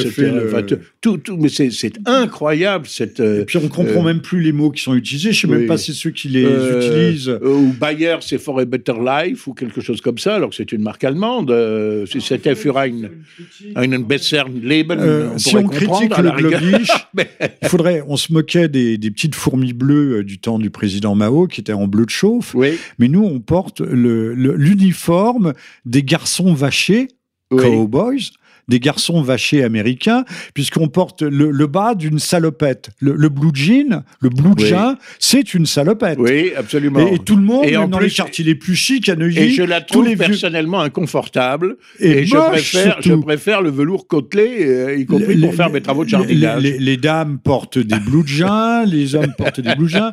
s'appelle, 0.00 0.80
tout, 1.00 1.16
tout, 1.16 1.36
mais 1.36 1.48
c'est 1.48 1.92
incroyable 2.06 2.86
cette. 2.86 3.18
Et 3.18 3.44
puis 3.44 3.58
on 3.58 3.68
comprend 3.68 4.00
euh, 4.00 4.04
même 4.04 4.20
plus 4.20 4.40
les 4.40 4.52
mots 4.52 4.70
qui 4.70 4.82
sont 4.82 4.94
utilisés. 4.94 5.32
Je 5.32 5.40
sais 5.40 5.48
même 5.48 5.66
pas 5.66 5.76
si 5.76 5.92
ceux 5.94 6.10
qui 6.10 6.28
les 6.28 6.44
euh, 6.44 6.78
utilisent. 6.78 7.28
Euh, 7.28 7.48
ou 7.48 7.74
Bayer, 7.78 8.16
c'est 8.20 8.38
For 8.38 8.60
a 8.60 8.64
Better 8.64 8.94
Life 9.04 9.48
ou 9.48 9.54
quelque 9.54 9.80
chose 9.80 10.00
comme 10.00 10.18
ça, 10.18 10.36
alors 10.36 10.50
que 10.50 10.56
c'est 10.56 10.70
une 10.70 10.82
marque 10.82 11.02
allemande. 11.02 11.52
si 12.06 12.20
c'était 12.20 12.54
für 12.54 12.76
ein, 12.76 13.10
ein 13.74 14.04
besseren 14.04 14.60
Leben, 14.62 15.00
on 15.34 15.38
si 15.38 15.56
on 15.56 15.66
critique 15.66 16.16
le 16.18 16.30
globish, 16.30 16.90
il 17.62 17.68
faudrait. 17.68 18.04
On 18.06 18.16
se 18.16 18.32
moquait 18.32 18.68
des, 18.68 18.98
des 18.98 19.10
petites 19.10 19.34
fourmis 19.34 19.55
bleues 19.72 20.24
du 20.24 20.38
temps 20.38 20.58
du 20.58 20.70
président 20.70 21.14
Mao 21.14 21.46
qui 21.46 21.60
étaient 21.60 21.72
en 21.72 21.86
bleu 21.86 22.04
de 22.04 22.10
chauffe. 22.10 22.54
Mais 22.98 23.08
nous, 23.08 23.24
on 23.24 23.40
porte 23.40 23.80
l'uniforme 23.80 25.52
des 25.84 26.02
garçons 26.02 26.54
vachés, 26.54 27.08
cowboys, 27.50 28.30
des 28.68 28.80
garçons 28.80 29.22
vachés 29.22 29.62
américains, 29.62 30.24
puisqu'on 30.54 30.88
porte 30.88 31.22
le, 31.22 31.66
bas 31.66 31.94
d'une 31.94 32.18
salopette. 32.18 32.90
Le, 33.00 33.28
blue 33.28 33.50
jean, 33.54 34.02
le 34.20 34.28
blue 34.28 34.52
jean, 34.58 34.94
c'est 35.18 35.54
une 35.54 35.66
salopette. 35.66 36.18
Oui, 36.18 36.52
absolument. 36.56 37.06
Et, 37.06 37.18
tout 37.18 37.36
le 37.36 37.42
monde, 37.42 37.64
et 37.66 37.76
même 37.76 37.90
dans 37.90 37.98
les 37.98 38.10
quartiers 38.10 38.44
les 38.44 38.54
plus 38.54 38.74
chics 38.74 39.08
à 39.08 39.16
Neuilly, 39.16 39.38
et 39.38 39.50
je 39.50 39.62
la 39.62 39.80
trouve 39.80 40.16
personnellement 40.16 40.80
inconfortable. 40.80 41.76
Et, 42.00 42.24
je, 42.24 42.36
préfère, 42.36 42.98
je 43.00 43.14
préfère 43.14 43.62
le 43.62 43.70
velours 43.70 44.06
côtelé, 44.06 44.64
euh, 44.66 44.96
y 44.96 45.06
compris 45.06 45.36
pour 45.36 45.54
faire 45.54 45.70
mes 45.70 45.80
travaux 45.80 46.04
de 46.04 46.08
jardinage. 46.08 46.62
Les, 46.62 46.96
dames 46.96 47.38
portent 47.38 47.78
des 47.78 47.98
blue 47.98 48.26
jeans, 48.26 48.84
les 48.86 49.14
hommes 49.14 49.34
portent 49.36 49.60
des 49.60 49.74
blue 49.74 49.88
jeans. 49.88 50.12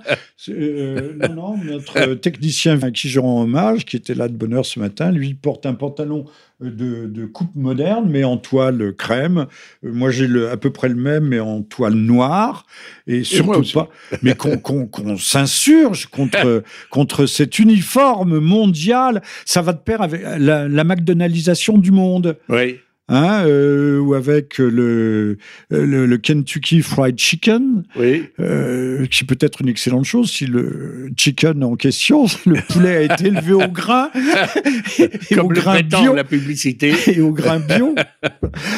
Euh, 0.50 1.14
non, 1.30 1.34
non, 1.36 1.58
notre 1.64 2.16
technicien 2.16 2.82
à 2.82 2.92
qui 2.92 3.10
je 3.10 3.20
rends 3.20 3.44
hommage, 3.44 3.86
qui 3.86 3.96
était 3.96 4.16
là 4.16 4.28
de 4.28 4.34
bonne 4.34 4.54
heure 4.54 4.66
ce 4.66 4.80
matin, 4.80 5.12
lui 5.12 5.34
porte 5.34 5.66
un 5.66 5.74
pantalon 5.74 6.26
de, 6.70 7.26
coupe 7.26 7.56
moderne, 7.56 8.08
mais 8.10 8.24
en 8.24 8.38
toile 8.38 8.94
crème. 8.96 9.48
Euh, 9.84 9.92
moi, 9.92 10.12
j'ai 10.12 10.28
à 10.48 10.58
peu 10.58 10.72
près 10.72 10.90
le 10.90 10.96
même, 10.96 11.28
mais 11.28 11.40
en 11.40 11.62
toile 11.62 11.94
noire. 11.94 12.66
Et 13.08 13.24
surtout 13.24 13.64
pas. 13.74 13.90
Mais 14.22 14.36
qu'on 14.36 15.18
s'insurge 15.18 16.08
contre, 16.08 16.64
contre 16.90 17.26
cet 17.26 17.60
uniforme 17.60 18.40
mondial. 18.40 19.22
Ça 19.46 19.62
va 19.62 19.74
de 19.74 19.80
pair 19.80 20.02
avec 20.02 20.22
la, 20.38 20.68
la 20.68 20.84
McDonaldisation 20.84 21.78
du 21.78 21.92
monde. 21.92 22.38
Oui. 22.50 22.80
Hein, 23.10 23.44
euh, 23.46 24.00
ou 24.00 24.14
avec 24.14 24.60
le, 24.60 25.38
le, 25.70 26.18
Kentucky 26.18 26.82
Fried 26.82 27.20
Chicken, 27.20 27.84
oui. 27.98 28.24
euh, 28.40 29.06
qui 29.08 29.26
peut 29.26 29.38
être 29.42 29.62
une 29.62 29.68
excellente 29.68 30.06
chose 30.06 30.32
si 30.32 30.46
le 30.46 31.10
chicken 31.18 31.66
en 31.66 31.76
question, 31.76 32.28
le 32.46 32.56
poulet 32.70 32.96
a 32.96 33.14
été 33.14 33.28
élevé 33.28 33.52
au 33.52 33.68
grain, 33.68 34.10
et 35.00 35.36
Comme 35.36 35.48
au 35.48 35.50
le 35.50 35.56
grain 35.56 35.82
bio, 35.82 36.16
la 36.16 36.24
publicité, 36.24 36.94
et 37.08 37.20
au 37.20 37.34
grain 37.34 37.60
bio. 37.60 37.94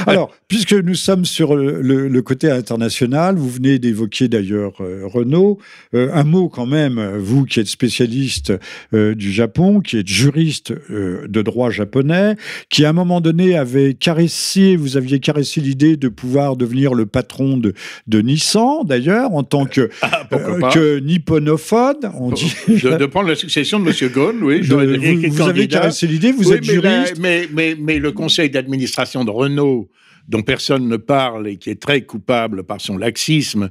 Alors, 0.07 0.33
puisque 0.47 0.73
nous 0.73 0.95
sommes 0.95 1.25
sur 1.25 1.55
le, 1.55 2.07
le 2.07 2.21
côté 2.23 2.49
international, 2.49 3.35
vous 3.35 3.49
venez 3.49 3.77
d'évoquer 3.79 4.27
d'ailleurs 4.27 4.81
euh, 4.81 5.01
Renault, 5.05 5.59
euh, 5.93 6.09
un 6.13 6.23
mot 6.23 6.49
quand 6.49 6.65
même, 6.65 7.17
vous 7.17 7.45
qui 7.45 7.59
êtes 7.59 7.67
spécialiste 7.67 8.53
euh, 8.93 9.15
du 9.15 9.31
Japon, 9.31 9.81
qui 9.81 9.97
êtes 9.97 10.07
juriste 10.07 10.73
de 10.89 11.41
droit 11.41 11.69
japonais, 11.69 12.35
qui 12.69 12.85
à 12.85 12.89
un 12.89 12.93
moment 12.93 13.21
donné 13.21 13.57
avait 13.57 13.93
caressé, 14.15 14.75
vous 14.77 14.95
aviez 14.95 15.19
caressé 15.19 15.59
l'idée 15.59 15.97
de 15.97 16.07
pouvoir 16.07 16.55
devenir 16.55 16.93
le 16.93 17.05
patron 17.05 17.57
de, 17.57 17.73
de 18.07 18.21
Nissan, 18.21 18.83
d'ailleurs, 18.85 19.33
en 19.33 19.43
tant 19.43 19.65
que, 19.65 19.89
ah, 20.01 20.27
euh, 20.31 20.61
que 20.71 20.99
nipponophone. 20.99 21.97
On 22.17 22.31
dit, 22.31 22.53
de, 22.67 23.05
prendre 23.07 23.27
la 23.27 23.35
succession 23.35 23.79
de 23.79 23.89
M. 23.89 24.11
Ghosn, 24.11 24.41
oui. 24.41 24.61
vous, 24.61 25.33
vous 25.33 25.41
avez 25.41 25.67
caressé 25.67 26.07
l'idée, 26.07 26.31
vous 26.31 26.53
êtes 26.53 26.63
juriste. 26.63 27.19
mais, 27.19 27.47
mais, 27.51 27.75
mais 27.77 27.99
le 27.99 28.11
conseil 28.13 28.49
d'administration 28.49 29.25
de 29.25 29.31
Renault, 29.31 29.89
dont 30.29 30.41
personne 30.41 30.87
ne 30.87 30.97
parle 30.97 31.49
et 31.49 31.57
qui 31.57 31.69
est 31.69 31.81
très 31.81 32.01
coupable 32.01 32.63
par 32.63 32.79
son 32.79 32.97
laxisme, 32.97 33.69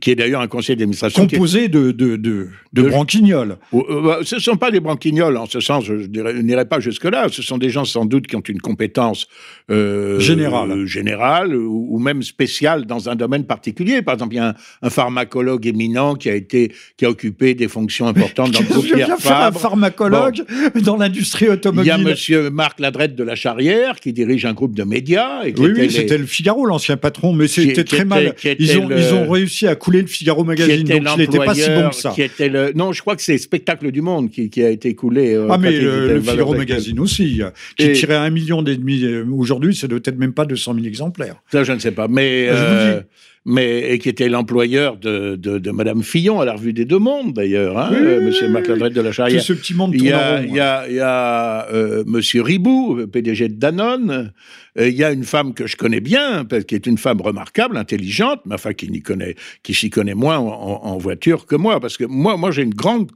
qui 0.00 0.10
est 0.10 0.16
d'ailleurs 0.16 0.40
un 0.40 0.48
conseil 0.48 0.74
d'administration. 0.74 1.26
Composé 1.26 1.68
de, 1.68 1.92
de, 1.92 2.16
de, 2.16 2.48
de, 2.72 2.82
branquignoles. 2.82 3.58
Euh, 3.72 4.02
bah, 4.02 4.18
ce 4.24 4.34
ne 4.36 4.40
sont 4.40 4.56
pas 4.56 4.72
des 4.72 4.80
branquignoles, 4.80 5.36
en 5.36 5.46
ce 5.46 5.60
sens, 5.60 5.84
je 5.84 5.94
n'irai 5.94 6.64
pas 6.64 6.80
jusque-là. 6.80 7.28
Ce 7.30 7.42
sont 7.42 7.58
des 7.58 7.70
gens 7.70 7.84
sans 7.84 8.04
doute 8.04 8.26
qui 8.26 8.34
ont 8.34 8.40
une 8.40 8.60
compétence 8.60 9.28
euh, 9.70 10.18
générale, 10.18 10.84
générale 10.84 11.54
ou, 11.54 11.98
même 12.00 12.22
spéciale 12.24 12.86
dans 12.86 13.08
un 13.08 13.14
domaine 13.14 13.44
particulier. 13.44 14.02
Par 14.02 14.14
exemple, 14.14 14.34
il 14.34 14.38
y 14.38 14.40
a 14.40 14.56
un, 14.82 14.90
pharmacologue 14.90 15.66
éminent 15.66 16.16
qui 16.16 16.28
a 16.28 16.34
été, 16.34 16.72
qui 16.96 17.04
a 17.04 17.10
occupé 17.10 17.54
des 17.54 17.68
fonctions 17.68 18.08
importantes 18.08 18.50
dans 18.50 18.60
le 18.60 18.66
groupe 18.70 18.84
Pierre 18.84 19.16
faire 19.18 19.40
un 19.40 19.52
pharmacologue 19.52 20.42
dans 20.82 20.96
l'industrie 20.96 21.48
automobile. 21.48 21.92
Il 21.96 22.02
y 22.02 22.06
a 22.06 22.10
Monsieur 22.10 22.50
Marc 22.50 22.80
Ladrette 22.80 23.14
de 23.14 23.22
la 23.22 23.36
Charrière 23.36 24.00
qui 24.00 24.12
dirige 24.12 24.44
un 24.44 24.54
groupe 24.54 24.74
de 24.74 24.82
médias. 24.82 25.44
Et 25.44 25.54
oui, 25.56 25.72
oui 25.76 25.90
c'était 25.90 26.18
le 26.18 26.26
Figaro, 26.26 26.66
l'ancien 26.66 26.96
patron, 26.96 27.32
mais 27.32 27.46
c'était 27.46 27.84
très 27.84 28.04
mal. 28.04 28.34
Ils 28.58 28.78
ont, 28.78 28.90
ils 28.90 29.14
ont 29.14 29.30
réussi 29.30 29.68
à 29.68 29.76
couler 29.84 30.00
le 30.00 30.06
Figaro 30.06 30.44
Magazine, 30.44 30.82
donc 30.82 31.02
il 31.16 31.18
n'était 31.18 31.38
pas 31.38 31.54
si 31.54 31.68
bon 31.68 31.90
que 31.90 31.94
ça. 31.94 32.10
Qui 32.10 32.22
était 32.22 32.48
le... 32.48 32.72
Non, 32.74 32.92
je 32.92 33.02
crois 33.02 33.16
que 33.16 33.22
c'est 33.22 33.36
Spectacle 33.36 33.90
du 33.92 34.00
Monde 34.00 34.30
qui, 34.30 34.48
qui 34.48 34.62
a 34.62 34.70
été 34.70 34.94
coulé. 34.94 35.34
Euh, 35.34 35.48
ah, 35.50 35.58
mais 35.58 35.72
le, 35.72 36.20
Figaro 36.22 36.54
Magazine 36.54 36.98
aussi, 37.00 37.42
qui 37.76 37.92
tirait 37.92 38.16
un 38.16 38.30
million 38.30 38.62
d'ennemis. 38.62 39.04
Euh, 39.04 39.26
aujourd'hui, 39.30 39.74
ça 39.74 39.86
doit 39.86 39.98
être 40.02 40.18
même 40.18 40.32
pas 40.32 40.46
200 40.46 40.74
000 40.74 40.86
exemplaires. 40.86 41.36
Ça, 41.52 41.64
je 41.64 41.72
ne 41.72 41.78
sais 41.78 41.92
pas. 41.92 42.08
Mais. 42.08 42.46
Euh, 42.48 43.02
mais 43.44 43.92
et 43.92 43.98
qui 43.98 44.08
était 44.08 44.28
l'employeur 44.28 44.96
de, 44.96 45.36
de, 45.36 45.58
de, 45.58 45.70
Madame 45.70 46.02
Fillon 46.02 46.40
à 46.40 46.44
la 46.44 46.54
revue 46.54 46.72
des 46.72 46.84
Deux 46.86 46.98
Mondes 46.98 47.34
d'ailleurs, 47.34 47.78
hein, 47.78 47.90
Monsieur 48.22 48.48
Marc 48.48 48.66
de 48.66 49.00
la 49.00 49.12
Charrière. 49.12 49.42
ce 49.42 49.52
petit 49.52 49.74
monde 49.74 49.92
Il 49.94 50.04
y 50.04 50.12
a, 50.12 50.42
il 50.42 50.54
y 50.54 50.60
a, 50.60 50.88
il 50.88 50.94
y 50.94 51.00
a 51.00 51.68
euh, 51.70 52.04
Monsieur 52.06 52.42
Ribou, 52.42 53.06
PDG 53.06 53.48
de 53.48 53.54
Danone. 53.54 54.32
Euh, 54.78 54.88
il 54.88 54.94
y 54.94 55.04
a 55.04 55.12
une 55.12 55.24
femme 55.24 55.52
que 55.52 55.66
je 55.66 55.76
connais 55.76 56.00
bien, 56.00 56.46
qui 56.66 56.74
est 56.74 56.86
une 56.86 56.98
femme 56.98 57.20
remarquable, 57.20 57.76
intelligente, 57.76 58.40
mais 58.46 58.54
enfin 58.54 58.72
qui 58.72 58.88
connaît, 59.02 59.34
qui 59.62 59.74
s'y 59.74 59.90
connaît 59.90 60.14
moins 60.14 60.38
en, 60.38 60.46
en, 60.46 60.98
voiture 60.98 61.46
que 61.46 61.56
moi, 61.56 61.80
parce 61.80 61.98
que 61.98 62.04
moi, 62.04 62.36
moi 62.36 62.50
j'ai 62.50 62.62
une 62.62 62.74
grande 62.74 63.10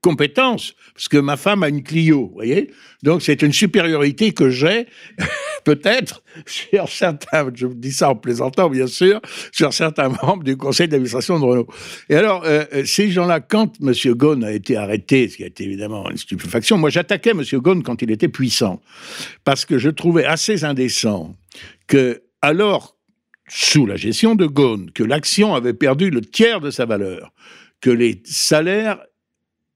compétence, 0.00 0.74
parce 0.94 1.08
que 1.08 1.16
ma 1.16 1.36
femme 1.36 1.62
a 1.62 1.68
une 1.68 1.82
Clio, 1.82 2.26
vous 2.26 2.34
voyez 2.34 2.70
Donc 3.02 3.22
c'est 3.22 3.42
une 3.42 3.52
supériorité 3.52 4.32
que 4.32 4.50
j'ai, 4.50 4.86
peut-être, 5.64 6.22
sur 6.46 6.88
certains, 6.88 7.50
je 7.54 7.66
dis 7.66 7.92
ça 7.92 8.10
en 8.10 8.16
plaisantant 8.16 8.68
bien 8.70 8.86
sûr, 8.86 9.20
sur 9.52 9.72
certains 9.72 10.08
membres 10.08 10.44
du 10.44 10.56
conseil 10.56 10.88
d'administration 10.88 11.38
de 11.38 11.44
Renault. 11.44 11.68
Et 12.08 12.16
alors, 12.16 12.44
euh, 12.44 12.64
euh, 12.72 12.84
ces 12.84 13.10
gens-là, 13.10 13.40
quand 13.40 13.72
M. 13.80 13.92
Ghosn 14.14 14.44
a 14.44 14.52
été 14.52 14.76
arrêté, 14.76 15.28
ce 15.28 15.36
qui 15.38 15.44
a 15.44 15.46
été 15.46 15.64
évidemment 15.64 16.08
une 16.10 16.16
stupéfaction, 16.16 16.78
moi 16.78 16.90
j'attaquais 16.90 17.30
M. 17.30 17.42
Ghosn 17.42 17.82
quand 17.82 18.02
il 18.02 18.10
était 18.10 18.28
puissant, 18.28 18.80
parce 19.44 19.64
que 19.64 19.78
je 19.78 19.90
trouvais 19.90 20.24
assez 20.24 20.64
indécent 20.64 21.34
que, 21.86 22.22
alors, 22.42 22.96
sous 23.48 23.86
la 23.86 23.96
gestion 23.96 24.34
de 24.34 24.46
Ghosn, 24.46 24.90
que 24.90 25.02
l'action 25.02 25.54
avait 25.54 25.74
perdu 25.74 26.10
le 26.10 26.20
tiers 26.20 26.60
de 26.60 26.70
sa 26.70 26.86
valeur, 26.86 27.32
que 27.80 27.90
les 27.90 28.22
salaires 28.24 28.98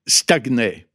stagnait. 0.07 0.88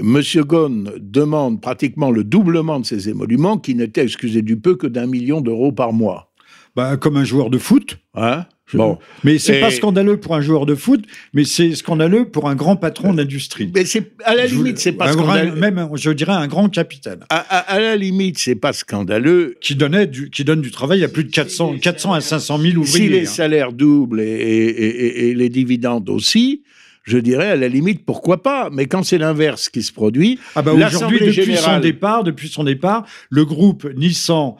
Monsieur 0.00 0.44
Ghosn 0.44 0.90
demande 1.00 1.60
pratiquement 1.60 2.10
le 2.10 2.24
doublement 2.24 2.80
de 2.80 2.86
ses 2.86 3.08
émoluments, 3.08 3.58
qui 3.58 3.74
n'étaient, 3.74 4.04
excusez 4.04 4.42
du 4.42 4.56
peu, 4.56 4.74
que 4.76 4.86
d'un 4.86 5.06
million 5.06 5.40
d'euros 5.40 5.72
par 5.72 5.92
mois. 5.92 6.32
bah, 6.74 6.96
Comme 6.96 7.16
un 7.18 7.24
joueur 7.24 7.50
de 7.50 7.58
foot. 7.58 7.98
Hein? 8.14 8.46
Bon. 8.72 8.96
Mais 9.22 9.36
c'est 9.36 9.58
Et- 9.58 9.60
pas 9.60 9.70
scandaleux 9.70 10.16
pour 10.18 10.34
un 10.34 10.40
joueur 10.40 10.64
de 10.64 10.74
foot, 10.74 11.04
mais 11.34 11.44
c'est 11.44 11.74
scandaleux 11.74 12.24
pour 12.30 12.48
un 12.48 12.54
grand 12.54 12.76
patron 12.76 13.12
d'industrie. 13.12 13.70
Mais 13.74 13.84
c'est 13.84 14.12
à 14.24 14.34
la 14.34 14.46
limite, 14.46 14.78
c'est 14.78 14.92
pas 14.92 15.10
un 15.10 15.14
grand- 15.14 15.24
scandaleux. 15.34 15.60
Même, 15.60 15.88
je 15.94 16.10
dirais, 16.10 16.32
un 16.32 16.46
grand 16.48 16.70
capitaine. 16.70 17.20
À, 17.28 17.36
à- 17.36 17.58
à 17.74 17.78
la 17.80 17.96
limite, 17.96 18.38
c'est 18.38 18.54
pas 18.54 18.72
scandaleux. 18.72 19.56
Qui, 19.60 19.74
donnait 19.74 20.06
du, 20.06 20.30
qui 20.30 20.44
donne 20.44 20.62
du 20.62 20.70
travail 20.70 21.04
à 21.04 21.08
plus 21.08 21.24
de 21.24 21.30
400, 21.30 21.76
400 21.82 22.14
à 22.14 22.22
500 22.22 22.56
000 22.56 22.70
Si 22.72 22.76
ouvriers. 22.78 23.08
les 23.10 23.26
hein. 23.26 23.30
salaires 23.30 23.72
doublent 23.74 24.22
et, 24.22 24.24
et- 24.24 24.86
et- 25.26 25.28
et 25.28 25.34
les 25.34 25.50
dividendes 25.50 26.08
aussi, 26.08 26.62
je 27.04 27.18
dirais 27.18 27.48
à 27.50 27.56
la 27.56 27.68
limite 27.68 28.04
pourquoi 28.04 28.42
pas. 28.42 28.70
Mais 28.72 28.86
quand 28.86 29.02
c'est 29.02 29.18
l'inverse 29.18 29.68
qui 29.68 29.82
se 29.82 29.92
produit, 29.92 30.38
Ah 30.54 30.62
bah 30.62 30.72
aujourd'hui, 30.72 31.18
depuis 31.20 31.56
son 31.56 31.80
départ, 31.80 32.24
depuis 32.24 32.48
son 32.48 32.64
départ, 32.64 33.06
le 33.30 33.44
groupe 33.44 33.84
Nissan, 33.96 34.54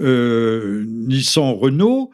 euh, 0.00 0.84
Nissan 0.86 1.52
Renault, 1.54 2.10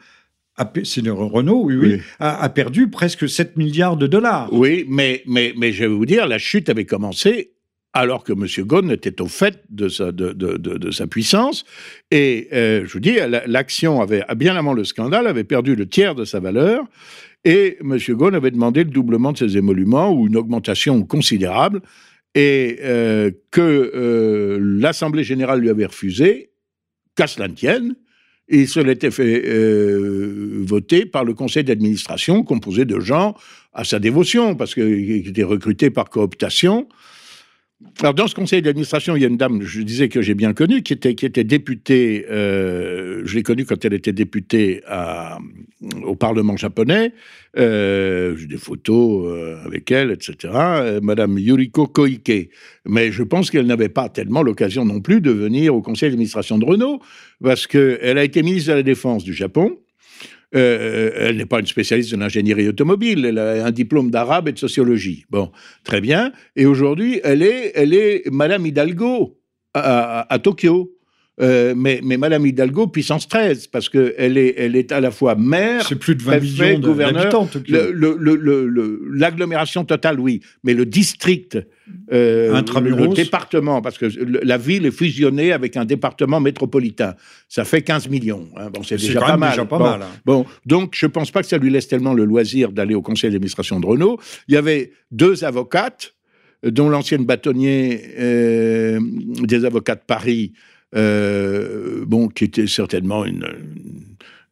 c'est 0.83 1.01
Renault, 1.09 1.63
oui, 1.65 1.75
oui, 1.75 1.87
Oui. 1.95 2.01
A, 2.19 2.43
a 2.43 2.49
perdu 2.49 2.87
presque 2.89 3.27
7 3.27 3.57
milliards 3.57 3.97
de 3.97 4.05
dollars. 4.05 4.51
oui, 4.53 4.85
mais, 4.87 5.23
mais, 5.25 5.53
mais 5.57 5.71
je 5.71 5.81
vais 5.83 5.87
vous 5.87 6.05
dire, 6.05 6.27
la 6.27 6.37
chute 6.37 6.69
avait 6.69 6.85
commencé 6.85 7.53
alors 7.93 8.23
que 8.23 8.31
M. 8.31 8.45
Ghosn 8.67 8.91
était 8.91 9.19
au 9.21 9.27
fait 9.27 9.63
de 9.69 9.89
sa, 9.89 10.11
de, 10.13 10.31
de- 10.33 10.57
de- 10.57 10.77
de 10.77 10.91
sa 10.91 11.07
puissance. 11.07 11.65
Et 12.11 12.47
euh, 12.53 12.83
je 12.85 12.93
vous 12.93 12.99
dis, 12.99 13.15
la- 13.15 13.45
l'action 13.47 14.01
avait, 14.01 14.23
bien 14.37 14.55
avant 14.55 14.73
le 14.73 14.83
scandale, 14.85 15.25
avait 15.27 15.43
perdu 15.43 15.75
le 15.75 15.87
tiers 15.89 16.13
de 16.15 16.23
sa 16.23 16.39
valeur. 16.39 16.83
Et 17.43 17.77
M. 17.81 17.97
Ghosn 17.97 18.35
avait 18.35 18.51
demandé 18.51 18.83
le 18.83 18.91
doublement 18.91 19.31
de 19.31 19.37
ses 19.37 19.57
émoluments 19.57 20.11
ou 20.11 20.27
une 20.27 20.37
augmentation 20.37 21.03
considérable. 21.03 21.81
Et 22.35 22.77
euh, 22.81 23.31
que 23.49 23.91
euh, 23.93 24.57
l'Assemblée 24.61 25.23
générale 25.23 25.59
lui 25.59 25.69
avait 25.69 25.85
refusé, 25.85 26.51
qu'à 27.15 27.27
cela 27.27 27.47
ne 27.47 27.53
tienne. 27.53 27.95
Il 28.47 28.67
se 28.67 28.79
l'était 28.79 29.11
fait 29.11 29.43
euh, 29.45 30.61
voter 30.65 31.05
par 31.05 31.23
le 31.23 31.33
conseil 31.33 31.63
d'administration, 31.63 32.43
composé 32.43 32.85
de 32.85 32.99
gens 32.99 33.35
à 33.73 33.85
sa 33.85 33.99
dévotion, 33.99 34.55
parce 34.55 34.73
qu'il 34.73 35.27
était 35.27 35.43
recruté 35.43 35.89
par 35.89 36.09
cooptation. 36.09 36.87
Alors, 37.99 38.13
dans 38.15 38.27
ce 38.27 38.33
conseil 38.33 38.61
d'administration, 38.61 39.15
il 39.15 39.21
y 39.21 39.25
a 39.25 39.27
une 39.27 39.37
dame, 39.37 39.61
je 39.61 39.81
disais 39.81 40.09
que 40.09 40.21
j'ai 40.21 40.33
bien 40.33 40.53
connue, 40.53 40.81
qui 40.81 40.93
était, 40.93 41.13
qui 41.13 41.25
était 41.25 41.43
députée, 41.43 42.25
euh, 42.31 43.21
je 43.25 43.35
l'ai 43.35 43.43
connue 43.43 43.65
quand 43.65 43.83
elle 43.85 43.93
était 43.93 44.13
députée 44.13 44.81
au 46.03 46.15
Parlement 46.15 46.57
japonais. 46.57 47.13
Euh, 47.57 48.35
j'ai 48.37 48.47
des 48.47 48.57
photos 48.57 49.27
euh, 49.27 49.63
avec 49.65 49.91
elle, 49.91 50.11
etc. 50.11 50.99
Madame 51.01 51.37
Yuriko 51.37 51.85
Koike. 51.85 52.49
Mais 52.85 53.11
je 53.11 53.23
pense 53.23 53.51
qu'elle 53.51 53.67
n'avait 53.67 53.89
pas 53.89 54.09
tellement 54.09 54.41
l'occasion 54.41 54.83
non 54.83 55.01
plus 55.01 55.21
de 55.21 55.31
venir 55.31 55.75
au 55.75 55.81
conseil 55.81 56.09
d'administration 56.09 56.57
de 56.57 56.65
Renault, 56.65 57.01
parce 57.43 57.67
qu'elle 57.67 58.17
a 58.17 58.23
été 58.23 58.41
ministre 58.41 58.71
de 58.71 58.77
la 58.77 58.83
Défense 58.83 59.23
du 59.23 59.33
Japon. 59.33 59.77
Euh, 60.53 61.11
elle 61.15 61.37
n'est 61.37 61.45
pas 61.45 61.59
une 61.59 61.65
spécialiste 61.65 62.11
de 62.11 62.17
l'ingénierie 62.17 62.67
automobile, 62.67 63.25
elle 63.25 63.37
a 63.37 63.65
un 63.65 63.71
diplôme 63.71 64.11
d'arabe 64.11 64.49
et 64.49 64.51
de 64.51 64.59
sociologie. 64.59 65.25
Bon, 65.29 65.51
très 65.83 66.01
bien. 66.01 66.33
Et 66.55 66.65
aujourd'hui, 66.65 67.21
elle 67.23 67.41
est, 67.41 67.71
elle 67.75 67.93
est 67.93 68.29
Madame 68.29 68.65
Hidalgo 68.65 69.37
à 69.73 70.37
Tokyo. 70.43 70.91
Euh, 71.41 71.73
mais, 71.75 72.01
mais 72.03 72.17
Madame 72.17 72.45
Hidalgo, 72.45 72.87
puissance 72.87 73.27
13, 73.27 73.67
parce 73.67 73.89
qu'elle 73.89 74.37
est, 74.37 74.53
elle 74.57 74.75
est 74.75 74.91
à 74.91 74.99
la 74.99 75.09
fois 75.11 75.33
maire, 75.35 75.85
C'est 75.87 75.95
plus 75.95 76.15
de 76.15 76.21
20 76.21 76.37
préfet, 76.37 76.65
millions 76.67 76.79
de- 76.79 76.87
gouverneur, 76.87 77.29
l'agglomération 79.13 79.83
totale, 79.85 80.19
oui, 80.19 80.41
mais 80.63 80.73
le 80.73 80.85
district, 80.85 81.57
euh, 82.11 82.61
le 82.81 83.13
département, 83.13 83.81
parce 83.81 83.97
que 83.97 84.05
la 84.43 84.57
ville 84.57 84.85
est 84.85 84.91
fusionnée 84.91 85.51
avec 85.51 85.77
un 85.77 85.85
département 85.85 86.39
métropolitain, 86.39 87.15
ça 87.49 87.63
fait 87.65 87.81
15 87.81 88.09
millions. 88.09 88.47
hein. 88.57 88.69
Bon, 88.71 88.83
c'est 88.83 88.95
déjà 88.97 89.19
pas 89.19 89.37
mal. 89.37 89.49
déjà 89.51 89.65
pas 89.65 89.77
Bon. 89.77 89.83
mal, 89.83 90.01
hein. 90.03 90.07
Bon, 90.25 90.45
donc 90.65 90.93
je 90.95 91.05
pense 91.05 91.31
pas 91.31 91.41
que 91.41 91.47
ça 91.47 91.57
lui 91.57 91.69
laisse 91.69 91.87
tellement 91.87 92.13
le 92.13 92.25
loisir 92.25 92.71
d'aller 92.71 92.95
au 92.95 93.01
conseil 93.01 93.31
d'administration 93.31 93.79
de 93.79 93.85
Renault. 93.85 94.19
Il 94.47 94.53
y 94.53 94.57
avait 94.57 94.91
deux 95.11 95.43
avocates, 95.43 96.13
dont 96.63 96.89
l'ancienne 96.89 97.25
bâtonnier 97.25 98.01
euh, 98.19 98.99
des 99.43 99.65
avocats 99.65 99.95
de 99.95 100.01
Paris, 100.05 100.53
euh, 100.95 102.03
bon, 102.05 102.27
qui 102.27 102.43
était 102.45 102.67
certainement 102.67 103.25
une, 103.25 103.47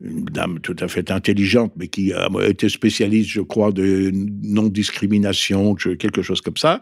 une 0.01 0.23
dame 0.25 0.59
tout 0.61 0.75
à 0.79 0.87
fait 0.87 1.11
intelligente, 1.11 1.73
mais 1.77 1.87
qui 1.87 2.13
a 2.13 2.29
été 2.47 2.69
spécialiste, 2.69 3.29
je 3.31 3.41
crois, 3.41 3.71
de 3.71 4.11
non-discrimination, 4.13 5.75
que- 5.75 5.95
quelque 5.95 6.21
chose 6.21 6.41
comme 6.41 6.57
ça. 6.57 6.81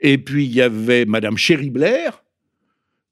Et 0.00 0.18
puis 0.18 0.44
il 0.46 0.52
y 0.54 0.62
avait 0.62 1.04
Madame 1.04 1.36
Chéri 1.36 1.70
Blair, 1.70 2.22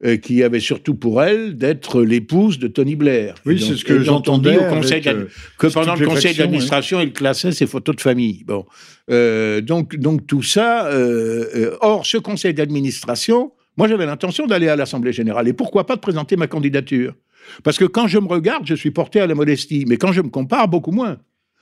euh, 0.04 0.16
qui 0.16 0.42
avait 0.42 0.60
surtout 0.60 0.94
pour 0.94 1.22
elle 1.22 1.56
d'être 1.58 2.02
l'épouse 2.02 2.58
de 2.58 2.68
Tony 2.68 2.96
Blair. 2.96 3.34
Oui, 3.44 3.60
c'est 3.60 3.76
ce 3.76 3.84
que 3.84 4.00
j'entendais 4.02 4.56
au 4.56 4.64
conseil 4.70 5.02
euh, 5.08 5.26
que 5.58 5.66
pendant 5.66 5.94
le 5.94 6.06
conseil 6.06 6.18
stupéfaction, 6.32 6.44
d'administration, 6.44 7.00
il 7.00 7.12
classait 7.12 7.52
ses 7.52 7.66
photos 7.66 7.96
de 7.96 8.00
famille. 8.00 8.44
Bon, 8.46 8.64
Euh, 9.10 9.60
donc, 9.60 9.96
donc 9.96 10.26
tout 10.26 10.42
ça. 10.42 10.86
euh, 10.86 11.76
or, 11.80 12.06
ce 12.06 12.16
conseil 12.16 12.54
d'administration, 12.54 13.52
moi, 13.76 13.88
j'avais 13.88 14.06
l'intention 14.06 14.46
d'aller 14.46 14.68
à 14.68 14.76
l'Assemblée 14.76 15.12
générale 15.12 15.48
et 15.48 15.52
pourquoi 15.52 15.86
pas 15.86 15.96
de 15.96 16.00
présenter 16.00 16.36
ma 16.36 16.46
candidature? 16.46 17.14
Parce 17.64 17.78
que 17.78 17.84
quand 17.86 18.06
je 18.06 18.18
me 18.18 18.26
regarde, 18.26 18.66
je 18.66 18.74
suis 18.74 18.90
porté 18.90 19.20
à 19.20 19.26
la 19.26 19.34
modestie, 19.34 19.84
mais 19.88 19.96
quand 19.96 20.12
je 20.12 20.20
me 20.20 20.28
compare, 20.28 20.68
beaucoup 20.68 20.90
moins. 20.92 21.18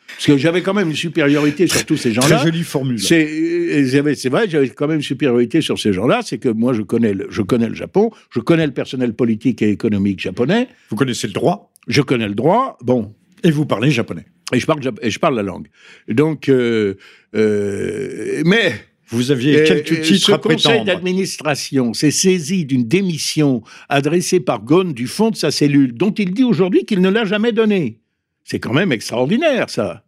Parce 0.09 0.27
que 0.27 0.37
j'avais 0.39 0.63
quand 0.63 0.73
même 0.75 0.89
une 0.89 0.97
supériorité 0.97 1.67
sur 1.67 1.85
tous 1.85 1.99
ces 1.99 2.13
gens-là. 2.13 2.39
jolie 2.43 2.63
formule. 2.65 2.99
C'est 2.99 3.29
euh, 3.31 4.15
c'est 4.17 4.29
vrai, 4.31 4.49
j'avais 4.49 4.71
quand 4.71 4.87
même 4.89 4.97
une 4.97 5.03
supériorité 5.03 5.61
sur 5.61 5.79
ces 5.79 5.93
gens-là. 5.93 6.21
C'est 6.25 6.39
que 6.39 6.49
moi, 6.49 6.73
je 6.73 6.81
connais, 6.83 7.13
le, 7.13 7.27
je 7.31 7.43
connais 7.43 7.69
le 7.69 7.75
Japon, 7.75 8.11
je 8.31 8.41
connais 8.41 8.67
le 8.67 8.73
personnel 8.73 9.13
politique 9.15 9.61
et 9.61 9.69
économique 9.71 10.19
japonais, 10.21 10.69
Vous 10.89 10.97
connaissez 10.97 11.27
le 11.27 11.35
droit? 11.35 11.73
Je 11.89 12.01
connais 12.01 12.27
le 12.29 12.35
droit. 12.35 12.79
Bon, 12.83 13.15
et 13.45 13.51
vous 13.51 13.67
parlez 13.67 13.91
japonais? 13.91 14.25
et 14.51 14.59
je 14.59 14.65
parle, 14.67 14.81
jap- 14.81 14.99
et 15.03 15.11
je 15.11 15.19
parle 15.19 15.37
la 15.37 15.43
langue. 15.43 15.69
Donc, 16.09 16.49
euh, 16.49 16.95
euh, 17.37 18.43
mais 18.47 18.73
Vous 19.11 19.31
aviez 19.31 19.65
quelques 19.65 20.03
titres 20.03 20.27
ce 20.27 20.33
à 20.33 20.39
conseil 20.39 20.85
d'administration 20.85 21.95
s'est 21.95 22.11
saisi 22.11 22.67
d'une 22.67 22.87
démission 22.87 23.63
adressée 23.89 24.41
par 24.41 24.63
Ghosn 24.63 24.93
du 24.93 25.07
fond 25.07 25.31
de 25.31 25.37
sa 25.37 25.51
cellule, 25.51 25.95
dont 25.95 26.13
il 26.13 26.35
dit 26.35 26.45
aujourd'hui 26.45 26.85
qu'il 26.85 27.01
ne 27.01 27.09
l'a 27.09 27.25
jamais 27.25 27.53
donnée. 27.53 28.01
C'est 28.45 28.61
quand 28.61 28.73
même 28.73 28.93
extraordinaire, 28.93 29.71
ça. 29.71 30.05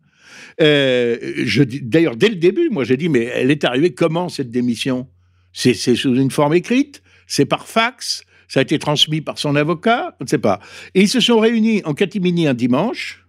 Euh, 0.60 1.16
D'ailleurs, 1.82 2.16
dès 2.16 2.28
le 2.28 2.36
début, 2.36 2.68
moi, 2.70 2.84
j'ai 2.84 2.96
dit, 2.96 3.08
mais 3.08 3.24
elle 3.24 3.50
est 3.50 3.64
arrivée 3.64 3.94
comment, 3.94 4.28
cette 4.28 4.50
démission? 4.50 5.08
C'est 5.52 5.74
c'est 5.74 5.96
sous 5.96 6.14
une 6.14 6.30
forme 6.30 6.54
écrite? 6.54 7.02
C'est 7.26 7.46
par 7.46 7.66
fax? 7.66 8.24
Ça 8.48 8.60
a 8.60 8.62
été 8.62 8.78
transmis 8.78 9.20
par 9.20 9.38
son 9.38 9.56
avocat? 9.56 10.16
On 10.20 10.24
ne 10.24 10.28
sait 10.28 10.38
pas. 10.38 10.60
Et 10.94 11.02
ils 11.02 11.08
se 11.08 11.20
sont 11.20 11.38
réunis 11.38 11.82
en 11.84 11.94
catimini 11.94 12.46
un 12.46 12.54
dimanche. 12.54 13.24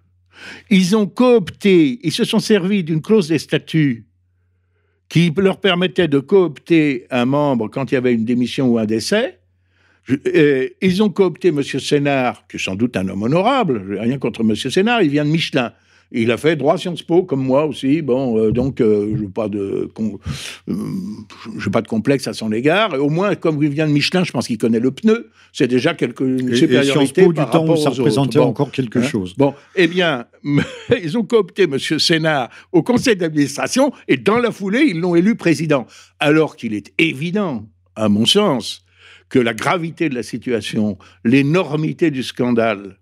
Ils 0.69 0.95
ont 0.95 1.05
coopté, 1.05 1.99
ils 2.03 2.11
se 2.11 2.23
sont 2.23 2.39
servis 2.39 2.83
d'une 2.83 3.01
clause 3.01 3.27
des 3.27 3.37
statuts 3.37 4.07
qui 5.11 5.33
leur 5.35 5.57
permettait 5.57 6.07
de 6.07 6.19
coopter 6.19 7.05
un 7.11 7.25
membre 7.25 7.67
quand 7.67 7.91
il 7.91 7.95
y 7.95 7.97
avait 7.97 8.13
une 8.13 8.23
démission 8.23 8.69
ou 8.69 8.77
un 8.77 8.85
décès. 8.85 9.39
Ils 10.07 11.03
ont 11.03 11.09
coopté 11.09 11.49
M. 11.49 11.61
Sénard, 11.61 12.47
qui 12.47 12.55
est 12.55 12.59
sans 12.59 12.75
doute 12.75 12.95
un 12.95 13.09
homme 13.09 13.21
honorable, 13.21 13.99
rien 13.99 14.17
contre 14.17 14.39
M. 14.39 14.55
Sénard, 14.55 15.01
il 15.01 15.09
vient 15.09 15.25
de 15.25 15.29
Michelin. 15.29 15.73
Il 16.13 16.31
a 16.31 16.37
fait 16.37 16.57
droit 16.57 16.77
Sciences 16.77 17.03
Po, 17.03 17.23
comme 17.23 17.41
moi 17.41 17.65
aussi. 17.65 18.01
Bon, 18.01 18.37
euh, 18.37 18.51
donc, 18.51 18.81
euh, 18.81 19.13
je 19.15 19.21
n'ai 19.21 19.27
pas, 19.29 19.47
de 19.47 19.89
euh, 20.67 21.69
pas 21.71 21.81
de 21.81 21.87
complexe 21.87 22.27
à 22.27 22.33
son 22.33 22.51
égard. 22.51 22.93
Et 22.95 22.97
au 22.97 23.09
moins, 23.09 23.35
comme 23.35 23.63
il 23.63 23.69
vient 23.69 23.87
de 23.87 23.93
Michelin, 23.93 24.25
je 24.25 24.31
pense 24.31 24.47
qu'il 24.47 24.57
connaît 24.57 24.79
le 24.79 24.91
pneu. 24.91 25.29
C'est 25.53 25.67
déjà 25.67 25.93
quelque, 25.93 26.23
une 26.23 26.49
Et, 26.49 26.53
et 26.53 26.55
supériorité 26.55 26.91
Sciences 26.91 27.27
Po, 27.27 27.33
du 27.33 27.45
temps 27.49 27.65
où 27.65 27.77
ça 27.77 27.91
représentait. 27.91 28.39
Bon. 28.39 28.47
encore 28.47 28.71
quelque 28.71 28.99
Hein 28.99 29.03
chose. 29.03 29.35
Bon, 29.37 29.53
eh 29.75 29.87
bien, 29.87 30.25
ils 31.03 31.17
ont 31.17 31.23
coopté 31.23 31.63
M. 31.63 31.79
Sénard 31.79 32.49
au 32.73 32.83
conseil 32.83 33.15
d'administration 33.15 33.93
et 34.07 34.17
dans 34.17 34.37
la 34.37 34.51
foulée, 34.51 34.83
ils 34.89 34.99
l'ont 34.99 35.15
élu 35.15 35.35
président. 35.35 35.87
Alors 36.19 36.57
qu'il 36.57 36.73
est 36.73 36.93
évident, 36.97 37.65
à 37.95 38.09
mon 38.09 38.25
sens, 38.25 38.83
que 39.29 39.39
la 39.39 39.53
gravité 39.53 40.09
de 40.09 40.15
la 40.15 40.23
situation, 40.23 40.97
l'énormité 41.23 42.11
du 42.11 42.21
scandale, 42.21 42.97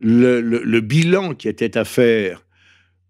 le, 0.00 0.40
le- 0.40 0.62
le 0.64 0.80
bilan 0.80 1.34
qui 1.34 1.48
était 1.48 1.76
à 1.78 1.84
faire, 1.84 2.44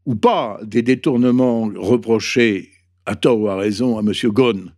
ou 0.07 0.15
pas, 0.17 0.59
des 0.65 0.83
détournements 0.83 1.71
reprochés 1.77 2.71
à 3.07 3.15
tort 3.17 3.41
ou 3.41 3.49
à 3.49 3.57
raison 3.57 3.99
à 3.99 4.01
M. 4.01 4.13
Ghosn, 4.31 4.73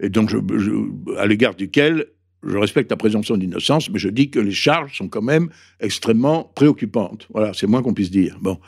et 0.00 0.08
donc 0.08 0.28
je- 0.30 0.38
je- 0.58 1.16
à 1.18 1.26
l'égard 1.26 1.54
duquel 1.54 2.06
je 2.44 2.56
respecte 2.56 2.90
la 2.90 2.96
présomption 2.96 3.36
d'innocence, 3.36 3.88
mais 3.88 4.00
je 4.00 4.08
dis 4.08 4.28
que 4.28 4.40
les 4.40 4.50
charges 4.50 4.96
sont 4.98 5.08
quand 5.08 5.22
même 5.22 5.48
extrêmement 5.78 6.42
préoccupantes. 6.56 7.28
Voilà, 7.32 7.52
c'est 7.54 7.68
moins 7.68 7.82
qu'on 7.82 7.94
puisse 7.94 8.10
dire. 8.10 8.36
Bon. 8.40 8.58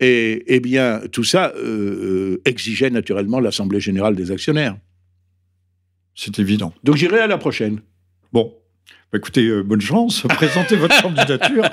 Et, 0.00 0.44
eh 0.46 0.60
bien, 0.60 1.02
tout 1.12 1.24
ça 1.24 1.52
euh, 1.56 2.40
exigeait 2.46 2.88
naturellement 2.88 3.38
l'Assemblée 3.40 3.80
générale 3.80 4.16
des 4.16 4.30
actionnaires. 4.30 4.78
C'est 6.14 6.38
évident. 6.38 6.72
Donc 6.84 6.96
j'irai 6.96 7.18
à 7.20 7.26
la 7.26 7.36
prochaine. 7.36 7.80
Bon, 8.32 8.54
Bah, 9.10 9.16
écoutez, 9.16 9.46
euh, 9.46 9.62
bonne 9.62 9.80
chance, 9.80 10.20
présentez 10.28 10.76
votre 10.76 11.00
candidature, 11.00 11.64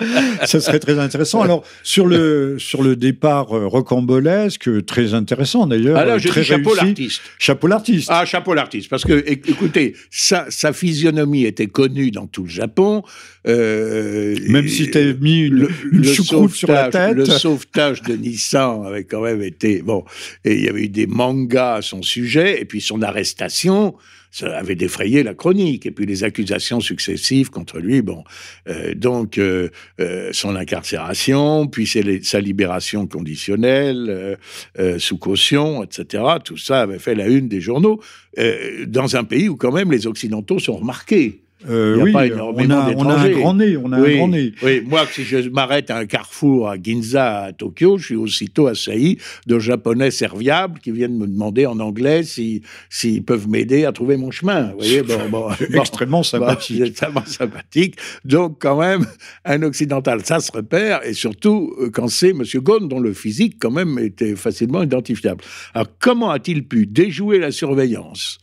ça 0.45 0.61
serait 0.61 0.79
très 0.79 0.97
intéressant. 0.99 1.41
Alors, 1.41 1.65
sur 1.83 2.05
le, 2.07 2.55
sur 2.59 2.81
le 2.81 2.95
départ 2.95 3.53
euh, 3.53 3.67
rocambolesque, 3.67 4.85
très 4.85 5.13
intéressant 5.13 5.67
d'ailleurs. 5.67 5.97
Alors, 5.97 6.17
je 6.17 6.29
très 6.29 6.41
dis 6.41 6.47
chapeau 6.47 6.73
l'artiste. 6.73 7.21
Chapeau 7.37 7.67
l'artiste. 7.67 8.07
Ah, 8.09 8.23
chapeau 8.23 8.53
l'artiste. 8.53 8.89
Parce 8.89 9.03
que, 9.03 9.13
éc- 9.29 9.49
écoutez, 9.49 9.97
sa, 10.11 10.45
sa 10.49 10.71
physionomie 10.71 11.43
était 11.43 11.67
connue 11.67 12.09
dans 12.09 12.25
tout 12.25 12.43
le 12.43 12.49
Japon. 12.49 13.03
Euh, 13.47 14.35
Même 14.47 14.67
si 14.69 14.89
tu 14.89 14.97
as 14.97 15.13
mis 15.13 15.41
une, 15.41 15.55
le, 15.55 15.69
une 15.91 16.03
le 16.03 16.13
choucroute 16.13 16.53
sur 16.53 16.71
la 16.71 16.89
tête. 16.89 17.17
Le 17.17 17.25
sauvetage 17.25 18.01
de 18.03 18.13
Nissan 18.15 18.85
avait 18.85 19.03
quand 19.03 19.21
même 19.21 19.41
été 19.43 19.81
bon. 19.81 20.05
Et 20.45 20.55
il 20.55 20.63
y 20.63 20.69
avait 20.69 20.83
eu 20.83 20.89
des 20.89 21.05
mangas 21.07 21.75
à 21.75 21.81
son 21.81 22.01
sujet, 22.01 22.61
et 22.61 22.65
puis 22.65 22.79
son 22.79 23.01
arrestation. 23.01 23.93
Ça 24.35 24.57
avait 24.57 24.75
défrayé 24.75 25.23
la 25.23 25.33
chronique, 25.33 25.85
et 25.85 25.91
puis 25.91 26.05
les 26.05 26.25
accusations 26.25 26.81
successives 26.81 27.49
contre 27.49 27.79
lui. 27.79 28.01
Bon, 28.01 28.25
Euh, 28.67 28.93
donc 28.93 29.37
euh, 29.37 29.69
euh, 30.01 30.29
son 30.33 30.57
incarcération, 30.57 31.67
puis 31.67 31.87
sa 31.87 32.41
libération 32.41 33.07
conditionnelle 33.07 34.07
euh, 34.09 34.35
euh, 34.79 34.99
sous 34.99 35.17
caution, 35.17 35.83
etc. 35.83 36.23
Tout 36.43 36.57
ça 36.57 36.81
avait 36.81 36.99
fait 36.99 37.15
la 37.15 37.27
une 37.27 37.47
des 37.47 37.61
journaux 37.61 38.01
euh, 38.37 38.85
dans 38.85 39.15
un 39.15 39.23
pays 39.23 39.47
où 39.47 39.55
quand 39.55 39.71
même 39.71 39.89
les 39.89 40.05
occidentaux 40.05 40.59
sont 40.59 40.75
remarqués. 40.75 41.44
Euh, 41.67 41.97
oui, 42.01 42.11
pas 42.11 42.25
on 42.27 42.69
a, 42.69 42.93
on 42.95 43.09
a 43.09 43.15
un 43.15 43.29
grand 43.29 43.53
nez, 43.55 43.75
on 43.77 43.91
a 43.91 43.99
oui, 43.99 44.13
un 44.13 44.17
grand 44.17 44.27
nez. 44.27 44.53
oui, 44.61 44.81
moi, 44.85 45.05
si 45.11 45.23
je 45.23 45.49
m'arrête 45.49 45.89
à 45.89 45.97
un 45.97 46.05
carrefour 46.05 46.69
à 46.69 46.75
Ginza, 46.79 47.43
à 47.45 47.53
Tokyo, 47.53 47.97
je 47.97 48.05
suis 48.07 48.15
aussitôt 48.15 48.67
assailli 48.67 49.17
de 49.47 49.57
Japonais 49.57 50.11
serviables 50.11 50.79
qui 50.79 50.91
viennent 50.91 51.17
me 51.17 51.25
demander 51.25 51.65
en 51.65 51.79
anglais 51.79 52.23
si- 52.23 52.61
s'ils 52.89 53.23
peuvent 53.23 53.47
m'aider 53.47 53.85
à 53.85 53.93
trouver 53.93 54.17
mon 54.17 54.31
chemin. 54.31 54.71
Vous 54.71 54.77
voyez, 54.79 55.01
bon, 55.01 55.17
bon, 55.31 55.47
bon. 55.71 55.79
Extrêmement 55.79 56.23
sympathique. 56.23 56.81
extrêmement 56.81 57.25
sympathique. 57.25 57.95
Donc, 58.25 58.57
quand 58.61 58.79
même, 58.79 59.05
un 59.45 59.63
occidental, 59.63 60.23
ça 60.25 60.41
se 60.41 60.51
repère, 60.51 61.03
et 61.05 61.13
surtout 61.13 61.73
euh, 61.81 61.89
quand 61.89 62.09
c'est 62.09 62.29
M. 62.31 62.43
Ghosn, 62.55 62.87
dont 62.89 62.99
le 62.99 63.13
physique, 63.13 63.55
quand 63.59 63.71
même, 63.71 63.97
était 63.97 64.35
facilement 64.35 64.83
identifiable. 64.83 65.41
Alors, 65.73 65.87
comment 65.99 66.29
a-t-il 66.31 66.67
pu 66.67 66.85
déjouer 66.85 67.39
la 67.39 67.51
surveillance? 67.51 68.37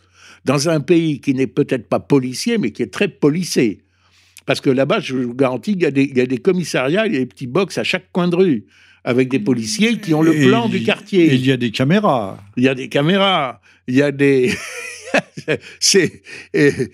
Dans 0.44 0.68
un 0.68 0.80
pays 0.80 1.20
qui 1.20 1.34
n'est 1.34 1.46
peut-être 1.46 1.88
pas 1.88 2.00
policier, 2.00 2.58
mais 2.58 2.72
qui 2.72 2.82
est 2.82 2.92
très 2.92 3.08
policé 3.08 3.80
Parce 4.46 4.60
que 4.60 4.70
là-bas, 4.70 5.00
je 5.00 5.16
vous 5.16 5.34
garantis, 5.34 5.72
il 5.72 5.82
y, 5.82 5.86
a 5.86 5.90
des, 5.90 6.04
il 6.04 6.16
y 6.16 6.20
a 6.20 6.26
des 6.26 6.38
commissariats, 6.38 7.06
il 7.06 7.14
y 7.14 7.16
a 7.16 7.20
des 7.20 7.26
petits 7.26 7.46
box 7.46 7.78
à 7.78 7.84
chaque 7.84 8.10
coin 8.12 8.28
de 8.28 8.36
rue, 8.36 8.64
avec 9.04 9.28
des 9.28 9.38
policiers 9.38 9.98
qui 9.98 10.14
ont 10.14 10.22
le 10.22 10.34
Et 10.34 10.46
plan 10.46 10.68
du 10.68 10.82
quartier. 10.82 11.26
et 11.26 11.34
il 11.34 11.46
y 11.46 11.52
a 11.52 11.56
des 11.56 11.70
caméras. 11.70 12.38
Il 12.56 12.64
y 12.64 12.68
a 12.68 12.74
des 12.74 12.88
caméras, 12.88 13.60
il 13.86 13.94
y 13.94 14.02
a 14.02 14.12
des. 14.12 14.52
c'est 15.80 16.22
et 16.54 16.90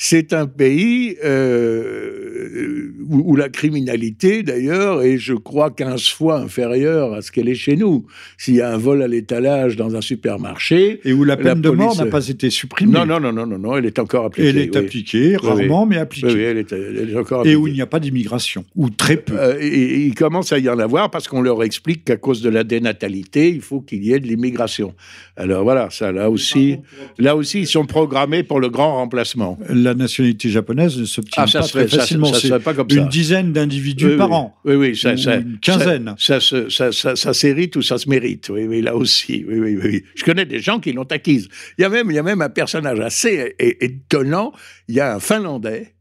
c'est 0.00 0.32
un 0.32 0.46
pays 0.46 1.16
euh, 1.24 2.92
où, 3.10 3.32
où 3.32 3.36
la 3.36 3.48
criminalité, 3.48 4.42
d'ailleurs, 4.42 5.02
est, 5.02 5.18
je 5.18 5.34
crois, 5.34 5.70
15 5.70 6.08
fois 6.08 6.38
inférieure 6.40 7.14
à 7.14 7.22
ce 7.22 7.32
qu'elle 7.32 7.48
est 7.48 7.54
chez 7.54 7.76
nous. 7.76 8.06
S'il 8.36 8.54
y 8.54 8.60
a 8.60 8.72
un 8.72 8.76
vol 8.76 9.02
à 9.02 9.08
l'étalage 9.08 9.74
dans 9.76 9.96
un 9.96 10.00
supermarché. 10.00 11.00
Et 11.04 11.12
où 11.12 11.24
la 11.24 11.34
La 11.34 11.42
peine 11.42 11.60
de 11.60 11.70
mort 11.70 11.96
n'a 11.96 12.06
pas 12.06 12.28
été 12.28 12.48
supprimée. 12.50 12.92
Non, 12.92 13.06
non, 13.06 13.18
non, 13.20 13.32
non, 13.32 13.46
non, 13.46 13.58
non, 13.58 13.76
elle 13.76 13.86
est 13.86 13.98
encore 13.98 14.26
appliquée. 14.26 14.48
Elle 14.50 14.58
est 14.58 14.70
oui. 14.76 14.84
appliquée, 14.84 15.36
Oui, 15.42 15.48
rarement, 15.48 15.86
mais 15.86 15.96
appliquée. 15.96 16.28
oui, 16.32 16.40
elle 16.42 16.58
est, 16.58 16.72
elle 16.72 17.10
est 17.10 17.16
encore 17.16 17.38
Et 17.38 17.40
appliquée. 17.50 17.56
où 17.56 17.66
il 17.66 17.74
n'y 17.74 17.82
a 17.82 17.86
pas 17.86 18.00
d'immigration, 18.00 18.64
ou 18.76 18.90
très 18.90 19.16
peu. 19.16 19.34
Euh, 19.36 19.58
et- 19.60 19.66
et 19.66 20.06
il 20.06 20.14
commence 20.14 20.52
à 20.52 20.58
y 20.58 20.68
en 20.68 20.78
avoir 20.78 21.10
parce 21.10 21.26
qu'on 21.28 21.42
leur 21.42 21.62
explique 21.64 22.04
qu'à 22.04 22.16
cause 22.16 22.40
de 22.42 22.48
la 22.50 22.62
dénatalité, 22.62 23.48
il 23.50 23.60
faut 23.62 23.80
qu'il 23.80 24.04
y 24.04 24.12
ait 24.12 24.20
de 24.20 24.26
l'immigration. 24.28 24.94
Alors 25.36 25.64
voilà, 25.64 25.88
ça 25.90 26.12
là 26.12 26.30
aussi, 26.30 26.76
là 27.18 27.34
aussi, 27.36 27.60
ils 27.60 27.66
sont 27.66 27.84
programmés 27.86 28.42
pour 28.42 28.60
le 28.60 28.68
grand 28.68 28.94
remplacement. 28.96 29.58
La 29.68 29.87
nationalité 29.94 30.48
japonaise 30.50 30.98
ne 30.98 31.04
s'obtient 31.04 31.44
Ah, 31.46 31.50
pas 31.52 31.62
serait, 31.62 31.86
très 31.86 31.98
facilement. 31.98 32.32
ça 32.32 32.58
pas 32.60 32.74
comme 32.74 32.86
une 32.90 32.96
ça. 33.04 33.08
dizaine 33.08 33.52
d'individus 33.52 34.06
Oui, 34.12 34.16
par 34.16 34.30
oui. 34.30 34.36
an. 34.36 34.54
Oui, 34.64 34.74
oui, 34.74 34.96
ça, 34.96 35.12
une 35.14 35.58
quinzaine. 35.60 36.14
Ça, 36.18 36.40
ça, 36.40 36.68
ça, 36.70 36.92
ça, 36.92 37.16
ça 37.16 37.34
s'hérite 37.34 37.76
ou 37.76 37.82
ça 37.82 37.98
se 37.98 38.08
mérite. 38.08 38.48
Oui, 38.50 38.64
oui, 38.66 38.82
là 38.82 38.94
aussi. 38.96 39.44
Oui, 39.48 39.58
oui, 39.58 39.78
oui. 39.82 40.04
Je 40.14 40.24
connais 40.24 40.44
des 40.44 40.60
gens 40.60 40.78
qui 40.80 40.92
l'ont 40.92 41.04
acquise. 41.04 41.48
Il 41.78 41.82
y 41.82 41.84
a 41.84 41.88
même, 41.88 42.10
il 42.10 42.14
y 42.14 42.18
a 42.18 42.22
même 42.22 42.42
un 42.42 42.48
personnage 42.48 43.00
assez 43.00 43.54
étonnant. 43.58 44.52
Il 44.88 44.94
y 44.96 45.00
a 45.00 45.14
un 45.14 45.20
Finlandais 45.20 45.94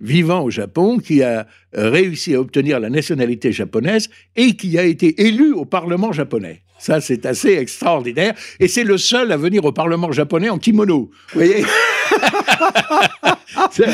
vivant 0.00 0.42
au 0.42 0.50
Japon 0.50 0.98
qui 0.98 1.22
a 1.22 1.46
réussi 1.72 2.34
à 2.34 2.40
obtenir 2.40 2.80
la 2.80 2.90
nationalité 2.90 3.52
japonaise 3.52 4.10
et 4.36 4.54
qui 4.56 4.78
a 4.78 4.82
été 4.84 5.22
élu 5.26 5.52
au 5.52 5.64
Parlement 5.64 6.12
japonais. 6.12 6.62
Ça, 6.78 7.00
c'est 7.00 7.24
assez 7.24 7.52
extraordinaire. 7.54 8.34
Et 8.60 8.68
c'est 8.68 8.84
le 8.84 8.98
seul 8.98 9.32
à 9.32 9.36
venir 9.38 9.64
au 9.64 9.72
Parlement 9.72 10.12
japonais 10.12 10.50
en 10.50 10.58
kimono. 10.58 11.10
Vous 11.32 11.40
voyez? 11.40 11.64
C'est 13.70 13.84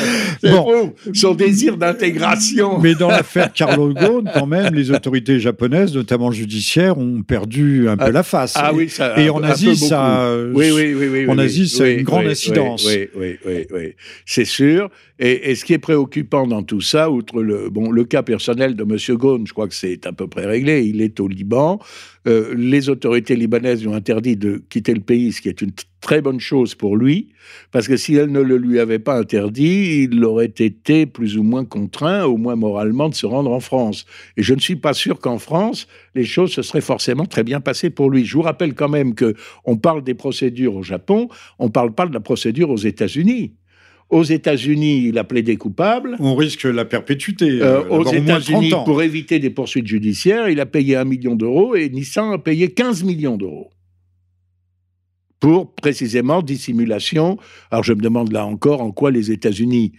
c'est 0.41 0.51
Bon. 0.51 0.93
fou. 0.95 1.11
Son 1.13 1.33
désir 1.35 1.77
d'intégration. 1.77 2.79
Mais 2.79 2.95
dans 2.95 3.09
l'affaire 3.09 3.53
Carlo 3.53 3.93
Ghosn, 3.93 4.29
quand 4.33 4.45
même, 4.47 4.73
les 4.73 4.91
autorités 4.91 5.39
japonaises, 5.39 5.93
notamment 5.95 6.31
judiciaires, 6.31 6.97
ont 6.97 7.21
perdu 7.21 7.87
un 7.87 7.95
peu 7.97 8.05
Ah, 8.07 8.11
la 8.11 8.23
face. 8.23 8.53
Ah 8.55 8.73
oui, 8.73 8.89
ça. 8.89 9.19
Et 9.19 9.29
en 9.29 9.41
Asie, 9.43 9.75
ça. 9.75 10.35
Oui, 10.53 10.71
oui, 10.73 10.93
oui, 10.95 11.07
oui. 11.11 11.27
en 11.29 11.37
Asie, 11.37 11.67
ça 11.69 11.83
a 11.83 11.87
une 11.89 12.03
grande 12.03 12.25
incidence. 12.27 12.85
Oui, 12.87 13.07
oui, 13.45 13.65
oui. 13.71 13.93
C'est 14.25 14.45
sûr. 14.45 14.89
Et, 15.19 15.51
et 15.51 15.55
ce 15.55 15.63
qui 15.65 15.73
est 15.73 15.77
préoccupant 15.79 16.47
dans 16.47 16.63
tout 16.63 16.81
ça, 16.81 17.11
outre 17.11 17.41
le, 17.43 17.69
bon, 17.69 17.91
le 17.91 18.03
cas 18.05 18.23
personnel 18.23 18.75
de 18.75 18.83
M. 18.83 18.97
Ghosn, 19.17 19.45
je 19.45 19.53
crois 19.53 19.67
que 19.67 19.75
c'est 19.75 20.05
à 20.07 20.11
peu 20.13 20.27
près 20.27 20.45
réglé. 20.45 20.83
Il 20.83 21.01
est 21.01 21.19
au 21.19 21.27
Liban. 21.27 21.79
Euh, 22.27 22.53
les 22.57 22.89
autorités 22.89 23.35
libanaises 23.35 23.81
lui 23.81 23.87
ont 23.89 23.93
interdit 23.95 24.35
de 24.37 24.61
quitter 24.69 24.93
le 24.93 25.01
pays, 25.01 25.31
ce 25.31 25.41
qui 25.41 25.49
est 25.49 25.61
une 25.61 25.71
très 26.01 26.21
bonne 26.21 26.39
chose 26.39 26.75
pour 26.75 26.97
lui, 26.97 27.29
parce 27.71 27.87
que 27.87 27.95
si 27.95 28.15
elles 28.15 28.31
ne 28.31 28.41
le 28.41 28.57
lui 28.57 28.79
avaient 28.79 28.99
pas 28.99 29.17
interdit, 29.17 30.03
il 30.03 30.25
aurait 30.25 30.45
été 30.45 31.05
plus 31.05 31.37
ou 31.37 31.43
moins 31.43 31.63
contraint, 31.63 32.23
au 32.25 32.37
moins 32.37 32.55
moralement, 32.55 33.07
de 33.07 33.15
se 33.15 33.25
rendre 33.25 33.51
en 33.51 33.59
France. 33.59 34.05
Et 34.35 34.43
je 34.43 34.53
ne 34.53 34.59
suis 34.59 34.75
pas 34.75 34.93
sûr 34.93 35.19
qu'en 35.19 35.37
France, 35.37 35.87
les 36.15 36.25
choses 36.25 36.51
se 36.51 36.63
seraient 36.63 36.81
forcément 36.81 37.25
très 37.25 37.43
bien 37.43 37.61
passées 37.61 37.91
pour 37.91 38.09
lui. 38.09 38.25
Je 38.25 38.33
vous 38.33 38.41
rappelle 38.41 38.73
quand 38.73 38.89
même 38.89 39.13
que 39.13 39.35
on 39.63 39.77
parle 39.77 40.03
des 40.03 40.15
procédures 40.15 40.75
au 40.75 40.83
Japon, 40.83 41.29
on 41.59 41.65
ne 41.65 41.71
parle 41.71 41.93
pas 41.93 42.07
de 42.07 42.13
la 42.13 42.19
procédure 42.19 42.71
aux 42.71 42.77
États-Unis. 42.77 43.53
Aux 44.09 44.23
États-Unis, 44.23 45.05
il 45.07 45.17
a 45.17 45.23
plaidé 45.23 45.55
coupable. 45.55 46.17
On 46.19 46.35
risque 46.35 46.65
la 46.65 46.83
perpétuité. 46.83 47.61
Euh, 47.61 47.79
euh, 47.79 47.83
aux 47.89 48.03
d'avoir 48.03 48.13
au 48.13 48.21
moins 48.21 48.39
30 48.39 48.49
États-Unis, 48.49 48.73
pour 48.83 49.01
éviter 49.01 49.39
des 49.39 49.51
poursuites 49.51 49.87
judiciaires, 49.87 50.49
il 50.49 50.59
a 50.59 50.65
payé 50.65 50.97
un 50.97 51.05
million 51.05 51.35
d'euros 51.35 51.75
et 51.75 51.89
Nissan 51.89 52.33
a 52.33 52.37
payé 52.37 52.73
15 52.73 53.03
millions 53.03 53.37
d'euros. 53.37 53.69
Pour 55.41 55.73
précisément 55.75 56.41
dissimulation. 56.41 57.37
Alors 57.71 57.83
je 57.83 57.91
me 57.93 57.99
demande 58.01 58.31
là 58.31 58.45
encore 58.45 58.81
en 58.81 58.91
quoi 58.91 59.11
les 59.11 59.31
États-Unis. 59.31 59.91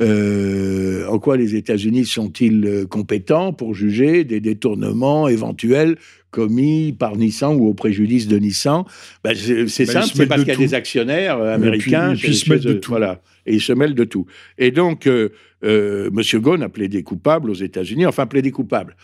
euh, 0.00 1.06
en 1.08 1.18
quoi 1.18 1.36
les 1.36 1.54
États-Unis 1.54 2.06
sont-ils 2.06 2.64
euh, 2.66 2.86
compétents 2.86 3.52
pour 3.52 3.74
juger 3.74 4.24
des 4.24 4.40
détournements 4.40 5.28
éventuels 5.28 5.96
commis 6.30 6.92
par 6.92 7.16
Nissan 7.16 7.56
ou 7.56 7.66
au 7.68 7.74
préjudice 7.74 8.26
de 8.26 8.38
Nissan 8.38 8.84
Ben, 9.22 9.34
C'est 9.34 9.54
Ben, 9.84 9.92
simple, 10.02 10.06
c'est 10.14 10.26
parce 10.26 10.40
qu'il 10.42 10.48
y 10.48 10.52
a 10.52 10.54
tout. 10.54 10.60
des 10.62 10.74
actionnaires 10.74 11.38
euh, 11.38 11.54
américains. 11.54 12.14
chez- 12.14 12.32
se 12.32 12.48
mêlent 12.48 12.60
de 12.60 12.72
tout. 12.74 12.90
Voilà. 12.90 13.20
Et 13.44 13.54
ils 13.56 13.60
se 13.60 13.72
mêlent 13.74 13.94
de 13.94 14.04
tout. 14.04 14.24
Et 14.56 14.70
donc, 14.70 15.06
euh, 15.06 15.28
euh, 15.62 16.08
M. 16.16 16.40
Ghosn 16.40 16.62
a 16.62 16.68
plaidé 16.70 17.02
coupable 17.02 17.50
aux 17.50 17.54
États-Unis, 17.54 18.06
enfin 18.06 18.26
plaidé 18.26 18.50
coupable. 18.50 18.96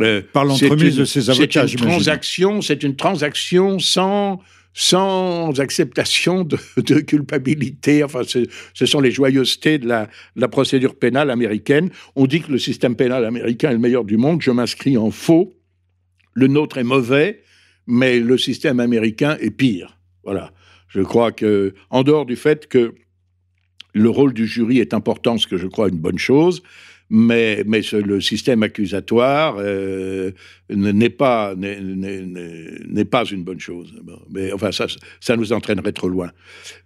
Euh, 0.00 0.22
Par 0.32 0.44
l'entremise 0.44 0.96
de 0.96 1.04
ses 1.04 1.28
avocats, 1.28 1.66
C'est 1.66 1.72
une 1.74 1.80
transaction, 1.80 2.60
c'est 2.62 2.82
une 2.84 2.94
transaction 2.94 3.78
sans 3.80 4.40
sans 4.78 5.58
acceptation 5.58 6.44
de, 6.44 7.00
culpabilité. 7.00 8.04
Enfin, 8.04 8.20
ce, 8.24 8.86
sont 8.86 9.00
les 9.00 9.10
joyeusetés 9.10 9.78
de 9.78 9.88
la, 9.88 10.04
de 10.36 10.40
la 10.42 10.48
procédure 10.48 10.96
pénale 10.96 11.30
américaine. 11.30 11.88
On 12.14 12.26
dit 12.26 12.42
que 12.42 12.52
le 12.52 12.58
système 12.58 12.94
pénal 12.94 13.24
américain 13.24 13.70
est 13.70 13.72
le 13.72 13.78
meilleur 13.78 14.04
du 14.04 14.18
monde. 14.18 14.42
Je 14.42 14.50
m'inscris 14.50 14.98
en 14.98 15.10
faux. 15.10 15.56
Le 16.34 16.46
nôtre 16.46 16.76
est 16.76 16.84
mauvais, 16.84 17.42
mais 17.86 18.20
le 18.20 18.36
système 18.36 18.78
américain 18.78 19.38
est 19.40 19.50
pire. 19.50 19.98
Voilà. 20.24 20.52
Je 20.88 21.00
crois 21.00 21.32
que, 21.32 21.74
en 21.88 22.02
dehors 22.02 22.26
du 22.26 22.36
fait 22.36 22.66
que 22.66 22.94
le 23.94 24.10
rôle 24.10 24.34
du 24.34 24.46
jury 24.46 24.78
est 24.78 24.92
important, 24.92 25.38
ce 25.38 25.46
que 25.46 25.56
je 25.56 25.68
crois 25.68 25.88
une 25.88 25.96
bonne 25.96 26.18
chose, 26.18 26.62
mais, 27.08 27.62
mais 27.66 27.80
le 27.92 28.20
système 28.20 28.62
accusatoire 28.62 29.56
euh, 29.58 30.32
n'est 30.70 31.10
pas, 31.10 31.54
n'est- 31.54 33.04
pas 33.04 33.24
une 33.24 33.44
bonne 33.44 33.60
chose. 33.60 33.94
Mais 34.30 34.52
enfin, 34.52 34.72
ça, 34.72 34.86
ça 35.20 35.36
nous 35.36 35.52
entraînerait 35.52 35.92
trop 35.92 36.08
loin. 36.08 36.30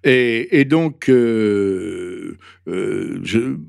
Et, 0.05 0.61
et 0.61 0.65
donc, 0.65 1.09
euh, 1.09 2.37
euh, 2.69 3.21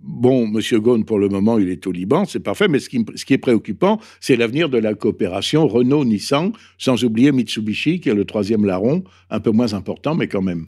bon, 0.03 0.47
Monsieur 0.47 0.79
Ghosn, 0.79 1.05
pour 1.05 1.19
le 1.19 1.29
moment, 1.29 1.59
il 1.59 1.69
est 1.69 1.85
au 1.87 1.91
Liban, 1.91 2.25
c'est 2.25 2.39
parfait, 2.39 2.67
mais 2.67 2.79
ce 2.79 2.89
qui, 2.89 3.05
ce 3.15 3.25
qui 3.25 3.33
est 3.33 3.37
préoccupant, 3.37 3.99
c'est 4.19 4.35
l'avenir 4.35 4.69
de 4.69 4.77
la 4.77 4.93
coopération 4.93 5.67
Renault-Nissan, 5.67 6.51
sans 6.77 7.03
oublier 7.03 7.31
Mitsubishi, 7.31 7.99
qui 7.99 8.09
est 8.09 8.15
le 8.15 8.25
troisième 8.25 8.65
larron, 8.65 9.03
un 9.29 9.39
peu 9.39 9.51
moins 9.51 9.73
important, 9.73 10.15
mais 10.15 10.27
quand 10.27 10.41
même. 10.41 10.65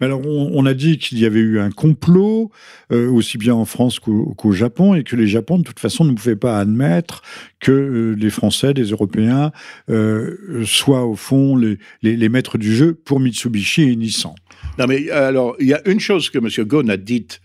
Mais 0.00 0.06
alors, 0.06 0.22
on, 0.26 0.64
a 0.64 0.74
dit 0.74 0.98
qu'il 0.98 1.18
y 1.18 1.26
avait 1.26 1.40
eu 1.40 1.60
un 1.60 1.70
complot, 1.70 2.50
euh, 2.90 3.10
aussi 3.10 3.36
bien 3.36 3.54
en 3.54 3.66
France 3.66 4.00
qu'au 4.00 4.52
Japon, 4.52 4.94
et 4.94 5.04
que 5.04 5.14
les 5.14 5.26
Japons, 5.26 5.58
de 5.58 5.64
toute 5.64 5.80
façon, 5.80 6.04
ne 6.04 6.12
pouvaient 6.12 6.36
pas 6.36 6.58
admettre 6.58 7.22
que 7.60 7.72
euh, 7.72 8.14
les 8.14 8.30
Français, 8.30 8.72
les 8.72 8.90
Européens, 8.90 9.52
euh, 9.90 10.64
soient 10.64 11.04
au 11.04 11.16
fond 11.16 11.56
les, 11.56 12.28
maîtres 12.28 12.58
du 12.58 12.74
jeu 12.74 12.94
pour 12.94 13.20
Mitsubishi 13.20 13.82
et 13.82 13.96
Nissan. 13.96 14.34
Non, 14.78 14.86
mais 14.86 15.10
alors, 15.10 15.56
il 15.58 15.66
y 15.66 15.74
a 15.74 15.86
une 15.88 16.00
chose 16.00 16.30
que 16.30 16.38
M. 16.38 16.66
Ghosn 16.66 16.90
a 16.90 16.96
dite 16.96 17.40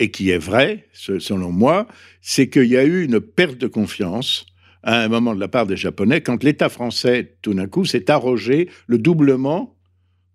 et 0.00 0.10
qui 0.10 0.30
est 0.30 0.38
vrai, 0.38 0.88
selon 0.92 1.52
moi, 1.52 1.86
c'est 2.20 2.48
qu'il 2.48 2.66
y 2.66 2.76
a 2.76 2.84
eu 2.84 3.04
une 3.04 3.20
perte 3.20 3.58
de 3.58 3.68
confiance 3.68 4.46
à 4.82 5.02
un 5.02 5.08
moment 5.08 5.34
de 5.34 5.40
la 5.40 5.48
part 5.48 5.66
des 5.66 5.76
Japonais 5.76 6.20
quand 6.20 6.42
l'État 6.42 6.68
français, 6.68 7.36
tout 7.42 7.54
d'un 7.54 7.68
coup, 7.68 7.84
s'est 7.84 8.10
arrogé 8.10 8.68
le 8.86 8.98
doublement 8.98 9.76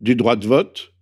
du 0.02 0.16
droit 0.16 0.36
de 0.36 0.48
vote 0.48 0.94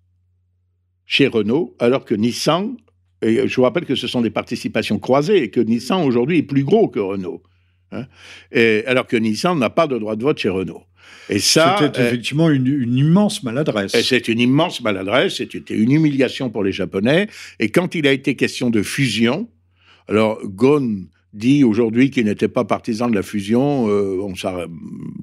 chez 1.06 1.28
Renault, 1.28 1.76
alors 1.80 2.04
que 2.04 2.16
Nissan, 2.16 2.76
et 3.22 3.48
je 3.48 3.56
vous 3.56 3.64
rappelle 3.64 3.86
que 3.86 3.95
ce 3.95 4.08
sont 4.08 4.22
des 4.22 4.30
participations 4.30 4.99
croisées 4.99 5.44
et 5.44 5.49
que 5.49 5.62
Nissan 5.62 6.04
aujourd'hui 6.04 6.40
est 6.40 6.44
plus 6.44 6.64
gros 6.64 6.90
que 6.90 6.99
Renault. 6.99 7.41
Hein, 7.92 8.06
et, 8.52 8.84
alors 8.86 9.08
que 9.08 9.16
Nissan 9.16 9.58
n'a 9.58 9.70
pas 9.70 9.88
de 9.88 9.98
droit 9.98 10.16
de 10.16 10.24
vote 10.24 10.38
chez 10.38 10.50
Renault. 10.50 10.84
Et 11.30 11.40
ça, 11.40 11.78
c'était 11.80 12.02
euh, 12.02 12.08
effectivement 12.08 12.50
une, 12.50 12.98
immense 12.98 13.44
maladresse. 13.44 13.92
C'est 14.02 14.28
une 14.28 14.40
immense 14.40 14.82
maladresse, 14.82 15.36
c'était 15.38 15.74
une 15.74 15.92
humiliation 15.92 16.50
pour 16.50 16.64
les 16.64 16.72
Japonais. 16.72 17.28
Et 17.60 17.70
quand 17.70 17.96
il 17.96 18.08
a 18.08 18.12
été 18.12 18.36
question 18.36 18.70
de 18.70 18.82
fusion, 18.82 19.50
alors 20.08 20.40
Ghosn 20.44 21.08
dit 21.34 21.64
aujourd'hui 21.64 22.10
qu'il 22.10 22.26
n'était 22.26 22.48
pas 22.48 22.64
partisan 22.64 23.10
de 23.10 23.16
la 23.16 23.24
fusion. 23.24 23.90
Euh, 23.90 24.34
ça, 24.36 24.66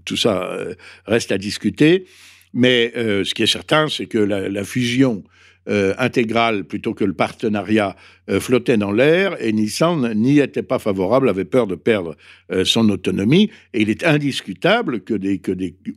tout 0.05 0.16
ça 0.16 0.45
euh, 0.45 0.74
reste 1.07 1.32
à 1.32 1.39
discuter. 1.39 2.05
Mais 2.53 2.93
ce 2.95 3.35
qui 3.35 3.43
est 3.43 3.49
certain, 3.49 3.89
c'est 3.89 4.07
que 4.07 4.16
la 4.19 4.62
fusion 4.62 5.24
euh, 5.66 5.95
intégrale 5.97 6.65
plutôt 6.65 6.93
que 6.93 7.05
le 7.05 7.15
partenariat 7.15 7.97
euh, 8.28 8.39
flottait 8.39 8.77
dans 8.77 8.93
l'air 8.93 9.43
et 9.43 9.51
Nissan 9.51 10.12
n'y 10.12 10.39
était 10.39 10.62
pas 10.62 10.78
favorable, 10.78 11.27
avait 11.27 11.47
peur 11.47 11.66
de 11.66 11.74
perdre 11.74 12.16
euh, 12.53 12.66
son 12.66 12.91
autonomie. 12.91 13.51
Et 13.73 13.81
il 13.81 13.89
est 13.89 14.05
indiscutable 14.05 15.01
que 15.01 15.15
des, 15.15 15.41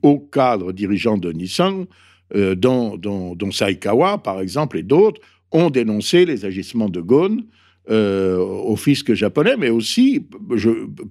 hauts 0.03 0.19
cadres 0.19 0.71
dirigeants 0.71 1.17
de 1.17 1.33
Nissan, 1.33 1.85
dont, 2.33 2.97
dont, 2.97 3.51
Saikawa 3.51 4.17
par 4.17 4.39
exemple 4.39 4.77
et 4.77 4.83
d'autres, 4.83 5.19
ont 5.51 5.69
dénoncé 5.69 6.25
les 6.25 6.45
agissements 6.45 6.89
de 6.89 7.01
Ghosn 7.01 7.43
au 7.89 8.75
fisc 8.75 9.13
japonais, 9.13 9.55
mais 9.57 9.69
aussi, 9.69 10.25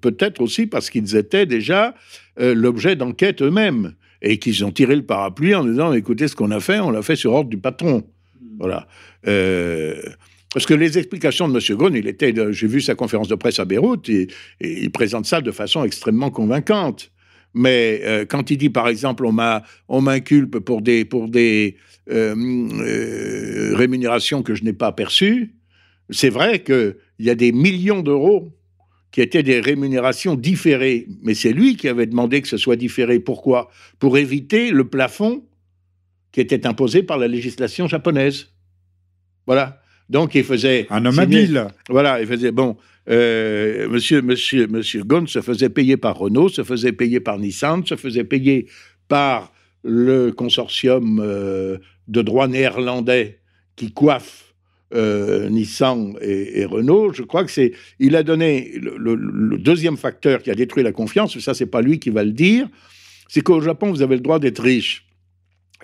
peut-être 0.02 0.42
aussi 0.42 0.66
parce 0.66 0.90
qu'ils 0.90 1.16
étaient 1.16 1.46
déjà 1.46 1.94
l'objet 2.38 2.96
d'enquête 2.96 3.40
eux-mêmes 3.40 3.94
et 4.20 4.38
qu'ils 4.38 4.62
ont 4.64 4.72
tiré 4.72 4.94
le 4.94 5.06
parapluie 5.06 5.54
en 5.54 5.64
disant 5.64 5.92
écoutez, 5.94 6.28
ce 6.28 6.36
qu'on 6.36 6.50
a 6.50 6.60
fait, 6.60 6.80
on 6.80 6.90
l'a 6.90 7.00
fait 7.02 7.16
sur 7.16 7.32
ordre 7.32 7.48
du 7.48 7.58
patron. 7.58 8.04
Voilà. 8.58 8.86
Euh, 9.26 10.00
parce 10.52 10.66
que 10.66 10.74
les 10.74 10.96
explications 10.98 11.48
de 11.48 11.54
M. 11.54 11.76
Ghosn, 11.76 11.94
il 11.94 12.06
était, 12.08 12.34
j'ai 12.50 12.66
vu 12.66 12.80
sa 12.80 12.94
conférence 12.94 13.28
de 13.28 13.34
presse 13.34 13.58
à 13.58 13.64
Beyrouth, 13.64 14.08
et, 14.08 14.28
il 14.60 14.90
présente 14.90 15.26
ça 15.26 15.40
de 15.40 15.50
façon 15.50 15.84
extrêmement 15.84 16.30
convaincante. 16.30 17.10
Mais 17.54 18.00
euh, 18.04 18.24
quand 18.26 18.50
il 18.50 18.58
dit, 18.58 18.70
par 18.70 18.88
exemple, 18.88 19.26
on 19.26 20.00
m'inculpe 20.00 20.58
pour 20.58 20.82
des, 20.82 21.04
pour 21.04 21.28
des 21.28 21.76
euh, 22.10 23.72
rémunérations 23.74 24.42
que 24.42 24.54
je 24.54 24.64
n'ai 24.64 24.72
pas 24.72 24.92
perçues, 24.92 25.54
c'est 26.10 26.30
vrai 26.30 26.62
qu'il 26.62 26.96
y 27.18 27.30
a 27.30 27.34
des 27.34 27.52
millions 27.52 28.02
d'euros 28.02 28.52
qui 29.10 29.22
étaient 29.22 29.42
des 29.42 29.60
rémunérations 29.60 30.34
différées. 30.34 31.06
Mais 31.22 31.34
c'est 31.34 31.52
lui 31.52 31.76
qui 31.76 31.88
avait 31.88 32.06
demandé 32.06 32.42
que 32.42 32.48
ce 32.48 32.58
soit 32.58 32.76
différé. 32.76 33.18
Pourquoi? 33.18 33.70
Pour 33.98 34.18
éviter 34.18 34.70
le 34.70 34.88
plafond 34.88 35.42
qui 36.36 36.42
était 36.42 36.66
imposé 36.66 37.02
par 37.02 37.16
la 37.16 37.28
législation 37.28 37.88
japonaise. 37.88 38.48
Voilà. 39.46 39.80
Donc 40.10 40.34
il 40.34 40.44
faisait 40.44 40.86
un 40.90 41.06
homme 41.06 41.18
habile. 41.18 41.68
Voilà, 41.88 42.20
il 42.20 42.26
faisait 42.26 42.52
bon. 42.52 42.76
Euh, 43.08 43.88
monsieur, 43.88 44.20
monsieur, 44.20 44.66
monsieur 44.66 45.02
Ghosn 45.02 45.26
se 45.28 45.40
faisait 45.40 45.70
payer 45.70 45.96
par 45.96 46.18
Renault, 46.18 46.50
se 46.50 46.62
faisait 46.62 46.92
payer 46.92 47.20
par 47.20 47.38
Nissan, 47.38 47.86
se 47.86 47.96
faisait 47.96 48.24
payer 48.24 48.66
par 49.08 49.50
le 49.82 50.30
consortium 50.30 51.20
euh, 51.24 51.78
de 52.06 52.20
droit 52.20 52.48
néerlandais 52.48 53.38
qui 53.74 53.92
coiffe 53.92 54.52
euh, 54.94 55.48
Nissan 55.48 56.18
et, 56.20 56.66
Renault. 56.66 57.14
Je 57.14 57.22
crois 57.22 57.44
que 57.46 57.50
c'est. 57.50 57.72
Il 57.98 58.14
a 58.14 58.22
donné 58.22 58.72
le, 58.78 59.14
le, 59.14 59.56
deuxième 59.56 59.96
facteur 59.96 60.42
qui 60.42 60.50
a 60.50 60.54
détruit 60.54 60.82
la 60.82 60.92
confiance. 60.92 61.38
Ça, 61.38 61.54
c'est 61.54 61.64
pas 61.64 61.80
lui 61.80 61.98
qui 61.98 62.10
va 62.10 62.24
le 62.24 62.32
dire. 62.32 62.68
C'est 63.26 63.40
qu'au 63.40 63.62
Japon, 63.62 63.90
vous 63.90 64.02
avez 64.02 64.16
le 64.16 64.22
droit 64.22 64.38
d'être 64.38 64.62
riche 64.62 65.05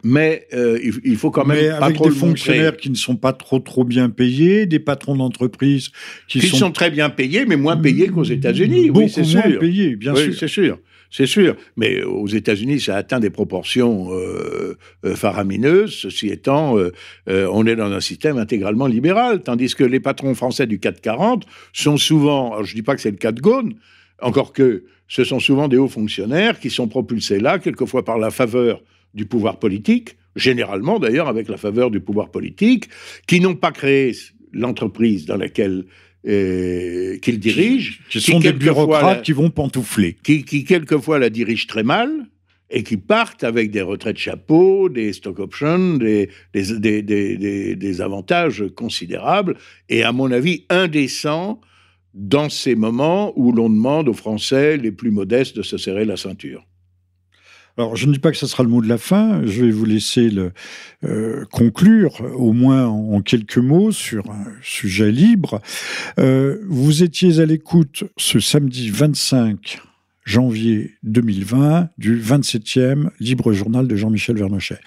mais 0.02 0.46
euh, 0.52 0.78
il, 1.04 1.16
faut 1.16 1.30
quand 1.30 1.44
même 1.44 1.58
mais 1.58 1.68
avec 1.68 2.00
des 2.00 2.10
fonctionnaires 2.10 2.76
qui 2.76 2.90
ne 2.90 2.96
sont 2.96 3.16
pas 3.16 3.32
trop 3.32 3.60
trop 3.60 3.84
bien 3.84 4.10
payés, 4.10 4.66
des 4.66 4.80
patrons 4.80 5.16
d'entreprise 5.16 5.90
qui, 6.28 6.40
sont... 6.40 6.72
très 6.72 6.90
bien 6.90 7.08
payés, 7.10 7.44
mais 7.46 7.56
moins 7.56 7.76
payés 7.76 8.08
qu'aux 8.08 8.24
États-Unis. 8.24 8.90
oui, 8.90 9.08
c'est 9.08 9.24
sûr. 9.24 9.42
payés, 9.60 9.96
bien 9.96 10.14
sûr. 10.14 10.34
C'est 10.34 10.48
sûr. 10.48 10.78
C'est 11.14 11.26
sûr, 11.26 11.56
mais 11.76 12.02
aux 12.02 12.26
États-Unis, 12.26 12.80
ça 12.80 12.96
atteint 12.96 13.20
des 13.20 13.28
proportions 13.28 14.14
euh, 14.14 14.78
euh, 15.04 15.14
faramineuses. 15.14 15.92
Ceci 15.92 16.28
étant, 16.28 16.78
on 17.26 17.66
est 17.66 17.76
dans 17.76 17.92
un 17.92 18.00
système 18.00 18.38
intégralement 18.38 18.86
libéral, 18.86 19.42
tandis 19.42 19.74
que 19.74 19.84
les 19.84 20.00
patrons 20.00 20.34
français 20.34 20.66
du 20.66 20.78
440 20.78 21.44
sont 21.74 21.98
souvent, 21.98 22.62
je 22.62 22.72
ne 22.72 22.76
dis 22.76 22.82
pas 22.82 22.94
que 22.94 23.02
c'est 23.02 23.10
le 23.10 23.18
cas 23.18 23.32
de 23.32 23.42
Gaune, 23.42 23.74
encore 24.22 24.54
que 24.54 24.84
ce 25.06 25.24
sont 25.24 25.38
souvent 25.38 25.68
des 25.68 25.76
hauts 25.76 25.88
fonctionnaires 25.88 26.58
qui 26.58 26.70
sont 26.70 26.88
propulsés 26.88 27.40
là, 27.40 27.58
quelquefois 27.58 28.02
par 28.06 28.16
la 28.16 28.30
faveur 28.30 28.80
du 29.14 29.26
pouvoir 29.26 29.59
politique, 29.59 30.16
généralement 30.36 30.98
d'ailleurs 30.98 31.28
avec 31.28 31.48
la 31.48 31.56
faveur 31.56 31.90
du 31.90 32.01
pouvoir 32.01 32.30
politique, 32.30 32.89
qui 33.26 33.40
n'ont 33.40 33.55
pas 33.55 33.72
créé 33.72 34.12
l'entreprise 34.52 35.26
dans 35.26 35.36
laquelle 35.36 35.84
euh, 36.26 37.18
qu'ils 37.18 37.40
dirigent. 37.40 37.98
Qui, 38.09 38.20
sont 38.20 38.40
des 38.40 38.52
bureaucrates 38.52 39.22
qui 39.22 39.32
vont 39.32 39.51
pantoufler. 39.51 40.16
Qui, 40.22 40.44
qui, 40.44 40.64
quelquefois 40.64 41.18
la 41.18 41.30
dirigent 41.30 41.66
très 41.66 41.82
mal 41.82 42.10
et 42.70 42.84
qui 42.84 42.97
partent 42.97 43.44
avec 43.44 43.70
des 43.70 43.82
retraits 43.82 44.14
de 44.14 44.20
chapeau, 44.20 44.89
des 44.89 45.12
stock 45.12 45.40
options, 45.40 45.94
des, 45.98 46.30
des, 46.55 47.02
des, 47.02 47.76
des 47.76 48.01
avantages 48.01 48.64
considérables 48.74 49.56
et 49.89 50.05
à 50.05 50.12
mon 50.12 50.30
avis 50.30 50.64
indécents 50.70 51.60
dans 52.14 52.48
ces 52.48 52.74
moments 52.74 53.32
où 53.36 53.52
l'on 53.52 53.68
demande 53.68 54.09
aux 54.09 54.14
Français 54.14 54.76
les 54.76 54.93
plus 54.93 55.10
modestes 55.10 55.56
de 55.56 55.62
se 55.62 55.76
serrer 55.76 56.05
la 56.05 56.16
ceinture. 56.16 56.64
Alors, 57.78 57.97
je 57.97 58.07
ne 58.07 58.12
dis 58.12 58.19
pas 58.19 58.31
que 58.31 58.36
ce 58.36 58.47
sera 58.47 58.62
le 58.62 58.69
mot 58.69 58.82
de 58.82 58.89
la 58.89 58.99
fin. 58.99 59.40
Je 59.47 59.65
vais 59.65 59.70
vous 59.70 59.86
laisser 59.86 60.31
euh, 61.05 61.44
conclure, 61.51 62.20
au 62.36 62.53
moins 62.53 62.86
en, 62.86 63.23
quelques 63.23 63.59
mots, 63.59 63.93
sur 63.93 64.31
un 64.31 64.44
sujet 64.62 65.11
libre. 65.11 65.61
Euh, 66.19 66.59
vous 66.69 67.03
étiez 67.03 67.40
à 67.40 67.47
l'écoute 67.47 68.05
ce 68.19 68.40
samedi 68.40 68.90
25 68.90 69.81
janvier 70.24 70.93
2020 71.03 71.89
du 71.99 72.20
27e 72.20 73.09
Libre 73.19 73.53
Journal 73.53 73.89
de 73.89 73.97
Jean-Michel 73.97 74.36
Vernochet. 74.36 74.78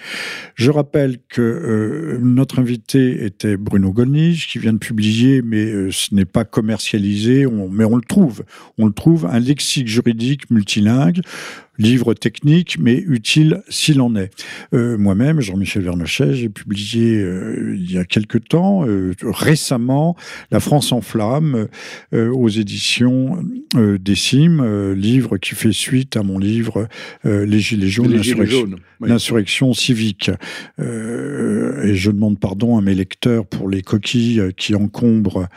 Je 0.54 0.72
rappelle 0.72 1.18
que 1.28 1.42
euh, 1.42 2.20
notre 2.22 2.60
invité 2.60 3.26
était 3.26 3.58
Bruno 3.58 3.92
Gollnisch, 3.92 4.48
qui 4.48 4.60
vient 4.60 4.72
de 4.72 4.78
publier, 4.78 5.42
mais 5.42 5.92
ce 5.92 6.16
n'est 6.16 6.24
pas 6.24 6.46
commercialisé, 6.46 7.48
mais 7.72 7.84
on 7.84 7.96
le 7.98 8.04
trouve. 8.08 8.46
On 8.78 8.86
le 8.86 8.94
trouve, 8.94 9.26
un 9.26 9.40
lexique 9.40 9.88
juridique 9.88 10.50
multilingue, 10.52 11.20
livre 11.78 12.14
technique, 12.14 12.78
mais 12.80 12.96
utile 12.96 13.62
s'il 13.70 14.02
en 14.02 14.16
est. 14.16 14.32
Euh, 14.74 14.98
moi-même, 14.98 15.42
Jean-Michel 15.42 15.84
Vernochet, 15.84 16.34
j'ai 16.34 16.50
publié 16.50 17.26
il 17.76 17.92
y 17.92 17.98
a 17.98 18.06
quelque 18.06 18.38
temps, 18.38 18.86
récemment, 19.22 20.16
La 20.52 20.60
France 20.60 20.92
en 20.92 21.02
flammes, 21.02 21.68
aux 22.14 22.50
éditions 22.50 23.44
Décime, 24.00 24.94
livre 24.94 25.38
qui 25.38 25.56
fait 25.56 25.72
suite 25.72 26.18
à 26.18 26.24
mon 26.24 26.40
livre 26.40 26.88
euh, 27.26 27.46
Les 27.46 27.60
Gilets 27.60 27.88
jaunes, 27.88 28.76
l'insurrection 29.02 29.74
civique. 29.74 30.32
Euh, 30.80 31.84
et 31.84 31.96
je 31.96 32.12
demande 32.12 32.40
pardon 32.40 32.78
à 32.78 32.82
mes 32.82 32.96
lecteurs 32.96 33.46
pour 33.46 33.70
les 33.70 33.82
coquilles 33.82 34.52
qui 34.58 34.76
encombrent 34.76 35.48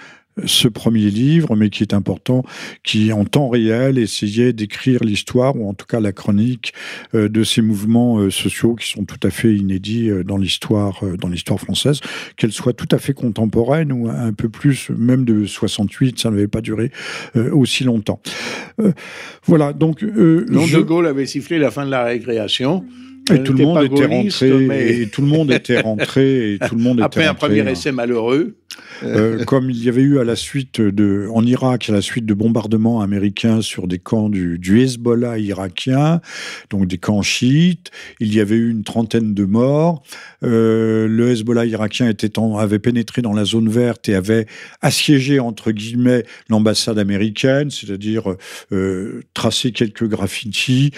ce 0.45 0.69
premier 0.69 1.11
livre, 1.11 1.57
mais 1.57 1.71
qui 1.71 1.83
est 1.83 1.95
important, 1.95 2.45
qui 2.83 3.13
en 3.13 3.25
temps 3.25 3.49
réel 3.49 3.99
essayait 3.99 4.53
d'écrire 4.53 5.03
l'histoire, 5.05 5.57
ou 5.57 5.69
en 5.69 5.75
tout 5.75 5.87
cas 5.87 6.01
la 6.01 6.13
chronique, 6.13 6.73
euh, 7.15 7.29
de 7.29 7.43
ces 7.45 7.63
mouvements 7.63 8.19
euh, 8.19 8.31
sociaux 8.31 8.75
qui 8.75 8.89
sont 8.89 9.05
tout 9.05 9.21
à 9.23 9.31
fait 9.31 9.55
inédits 9.55 10.11
euh, 10.11 10.25
dans 10.25 10.37
l'histoire 10.37 11.03
dans 11.19 11.29
l'histoire 11.29 11.61
française, 11.61 12.01
qu'elle 12.37 12.53
soit 12.53 12.73
tout 12.73 12.89
à 12.91 12.99
fait 12.99 13.13
contemporaine 13.13 13.93
ou 13.93 14.09
un 14.09 14.33
peu 14.33 14.49
plus, 14.49 14.91
même 14.91 15.25
de 15.25 15.45
68, 15.45 16.19
ça 16.19 16.31
n'avait 16.31 16.49
pas 16.49 16.61
duré 16.61 16.91
aussi 17.53 17.85
longtemps. 17.85 18.21
voilà, 19.45 19.73
donc... 19.73 20.03
Long 20.03 20.67
de 20.67 20.81
Gaulle 20.81 21.07
avait 21.07 21.27
sifflé 21.27 21.59
la 21.59 21.71
fin 21.71 21.85
de 21.85 21.91
la 21.91 22.05
récréation. 22.05 22.85
Et 23.31 23.43
tout 23.43 23.53
le 23.53 23.65
monde 23.65 23.83
était 23.85 24.07
rentré, 24.07 25.01
et 25.03 25.09
tout 25.09 25.23
le 25.23 25.29
monde 25.29 25.53
était 25.53 25.81
rentré, 25.81 26.55
et 26.55 26.59
tout 26.59 26.75
le 26.75 26.83
monde 26.83 27.01
Après 27.01 27.27
un 27.27 27.35
premier 27.35 27.69
essai 27.71 27.93
malheureux. 27.93 28.57
Euh, 29.05 29.45
comme 29.45 29.71
il 29.71 29.83
y 29.83 29.89
avait 29.89 30.03
eu 30.03 30.19
à 30.19 30.25
la 30.25 30.35
suite 30.35 30.81
de, 30.81 31.29
en 31.33 31.45
Irak, 31.45 31.89
à 31.89 31.93
la 31.93 32.01
suite 32.01 32.27
de 32.27 32.35
bombardements 32.35 33.01
américains 33.01 33.61
sur 33.61 33.87
des 33.87 33.99
camps 33.99 34.29
du, 34.29 34.59
du 34.59 34.81
Hezbollah 34.81 35.39
irakien, 35.39 36.21
donc 36.71 36.87
des 36.87 36.99
camps 36.99 37.23
chiites, 37.23 37.91
il 38.19 38.35
y 38.35 38.41
avait 38.41 38.57
eu 38.57 38.71
une 38.71 38.83
trentaine 38.83 39.35
de 39.35 39.45
morts. 39.45 40.03
Euh, 40.43 41.07
le 41.07 41.31
Hezbollah 41.31 41.67
irakien 41.67 42.09
était 42.09 42.39
en, 42.39 42.57
avait 42.59 42.79
pénétré 42.79 43.23
dans 43.23 43.33
la 43.33 43.45
zone 43.45 43.69
verte 43.69 44.09
et 44.09 44.15
avait 44.15 44.47
assiégé 44.81 45.39
entre 45.39 45.71
guillemets 45.71 46.25
l'ambassade 46.49 46.99
américaine, 46.99 47.71
c'est-à-dire 47.71 48.35
euh, 48.73 49.21
tracé 49.35 49.71
quelques 49.73 50.09
graffitis. 50.09 50.91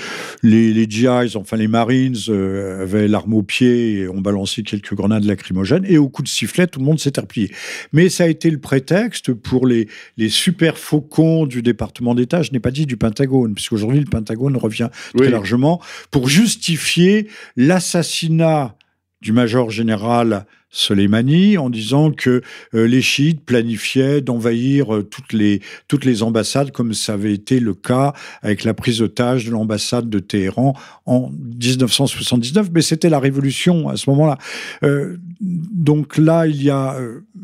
Les, 0.43 0.73
les 0.73 0.89
GIs, 0.89 1.37
enfin 1.37 1.57
les 1.57 1.69
Marines, 1.69 2.15
euh, 2.29 2.83
avaient 2.83 3.09
l'arme 3.09 3.35
au 3.35 3.43
pied 3.43 4.01
et 4.01 4.09
ont 4.09 4.21
balancé 4.21 4.63
quelques 4.63 4.95
grenades 4.95 5.25
lacrymogènes. 5.25 5.85
Et 5.87 5.99
au 5.99 6.09
coup 6.09 6.23
de 6.23 6.29
sifflet, 6.29 6.67
tout 6.67 6.81
le 6.81 6.85
monde 6.85 6.99
s'est 6.99 7.13
replié. 7.17 7.51
Mais 7.93 8.09
ça 8.09 8.25
a 8.25 8.27
été 8.27 8.51
le 8.51 8.59
prétexte 8.59 9.33
pour 9.33 9.67
les, 9.67 9.89
les 10.17 10.29
super 10.29 10.79
faucons 10.79 11.47
du 11.47 11.63
département 11.63 12.15
d'État, 12.15 12.43
je 12.43 12.53
n'ai 12.53 12.61
pas 12.61 12.71
dit 12.71 12.87
du 12.87 12.97
Pentagone, 12.97 13.55
puisqu'aujourd'hui 13.55 14.01
le 14.01 14.07
Pentagone 14.11 14.57
revient 14.57 14.89
très 15.17 15.31
largement, 15.31 15.81
pour 16.11 16.29
justifier 16.29 17.29
l'assassinat 17.57 18.77
du 19.21 19.33
major 19.33 19.71
général 19.71 20.47
Soleimani 20.71 21.59
en 21.59 21.69
disant 21.69 22.13
que 22.13 22.43
euh, 22.75 22.87
les 22.87 23.03
chiites 23.03 23.45
planifiaient 23.45 24.21
d'envahir 24.21 24.95
euh, 24.95 25.03
toutes, 25.03 25.33
les, 25.33 25.61
toutes 25.89 26.05
les 26.05 26.23
ambassades, 26.23 26.71
comme 26.71 26.95
ça 26.95 27.15
avait 27.15 27.33
été 27.33 27.59
le 27.59 27.75
cas 27.75 28.13
avec 28.41 28.63
la 28.63 28.73
prise 28.73 28.99
d'otage 28.99 29.47
de 29.47 29.51
l'ambassade 29.51 30.09
de 30.09 30.19
Téhéran 30.21 30.75
en 31.07 31.31
1979. 31.31 32.71
Mais 32.73 32.83
c'était 32.83 33.11
la 33.11 33.19
révolution 33.19 33.89
à 33.89 33.97
ce 33.97 34.09
moment-là. 34.11 34.39
Euh, 34.85 35.17
donc 35.41 36.19
là, 36.19 36.47
il 36.47 36.63
y, 36.63 36.71
a, 36.71 36.97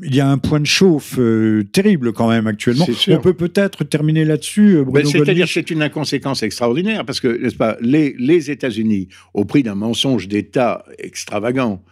il 0.02 0.14
y 0.14 0.20
a 0.20 0.28
un 0.28 0.38
point 0.38 0.60
de 0.60 0.66
chauffe 0.66 1.18
terrible 1.72 2.12
quand 2.12 2.28
même 2.28 2.46
actuellement. 2.46 2.86
On 3.08 3.18
peut 3.18 3.32
peut-être 3.32 3.84
terminer 3.84 4.24
là-dessus, 4.24 4.84
C'est-à-dire 5.04 5.46
que 5.46 5.52
c'est 5.52 5.70
une 5.70 5.82
inconséquence 5.82 6.42
extraordinaire, 6.42 7.06
parce 7.06 7.20
que, 7.20 7.28
n'est-ce 7.28 7.56
pas, 7.56 7.76
les, 7.80 8.14
les 8.18 8.50
États-Unis, 8.50 9.08
au 9.32 9.46
prix 9.46 9.62
d'un 9.62 9.74
mensonge 9.74 10.28
d'État 10.28 10.84
extravagant, 10.98 11.82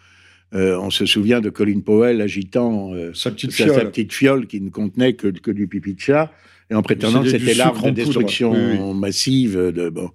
euh, 0.54 0.78
on 0.78 0.90
se 0.90 1.04
souvient 1.04 1.40
de 1.40 1.50
Colin 1.50 1.80
Powell 1.80 2.20
agitant 2.20 2.92
euh, 2.94 3.12
sa, 3.12 3.30
petite 3.32 4.12
fiole. 4.12 4.46
qui 4.46 4.60
ne 4.60 4.70
contenait 4.70 5.14
que, 5.14 5.28
du 5.28 5.66
pipi 5.66 5.94
de 5.94 6.00
chat 6.00 6.32
et 6.70 6.74
en 6.74 6.82
prétendant 6.82 7.22
que 7.22 7.28
c'était 7.28 7.54
l'arme 7.54 7.82
de 7.82 7.90
destruction 7.90 8.94
massive. 8.94 9.56
De, 9.56 9.88
bon. 9.90 10.10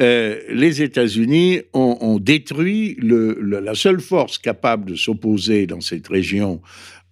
Euh, 0.00 0.40
les 0.50 0.82
États-Unis 0.82 1.62
ont, 1.72 2.18
détruit 2.18 2.98
la 3.00 3.74
seule 3.74 4.00
force 4.00 4.38
capable 4.38 4.90
de 4.90 4.94
s'opposer 4.94 5.66
dans 5.66 5.80
cette 5.80 6.08
région 6.08 6.60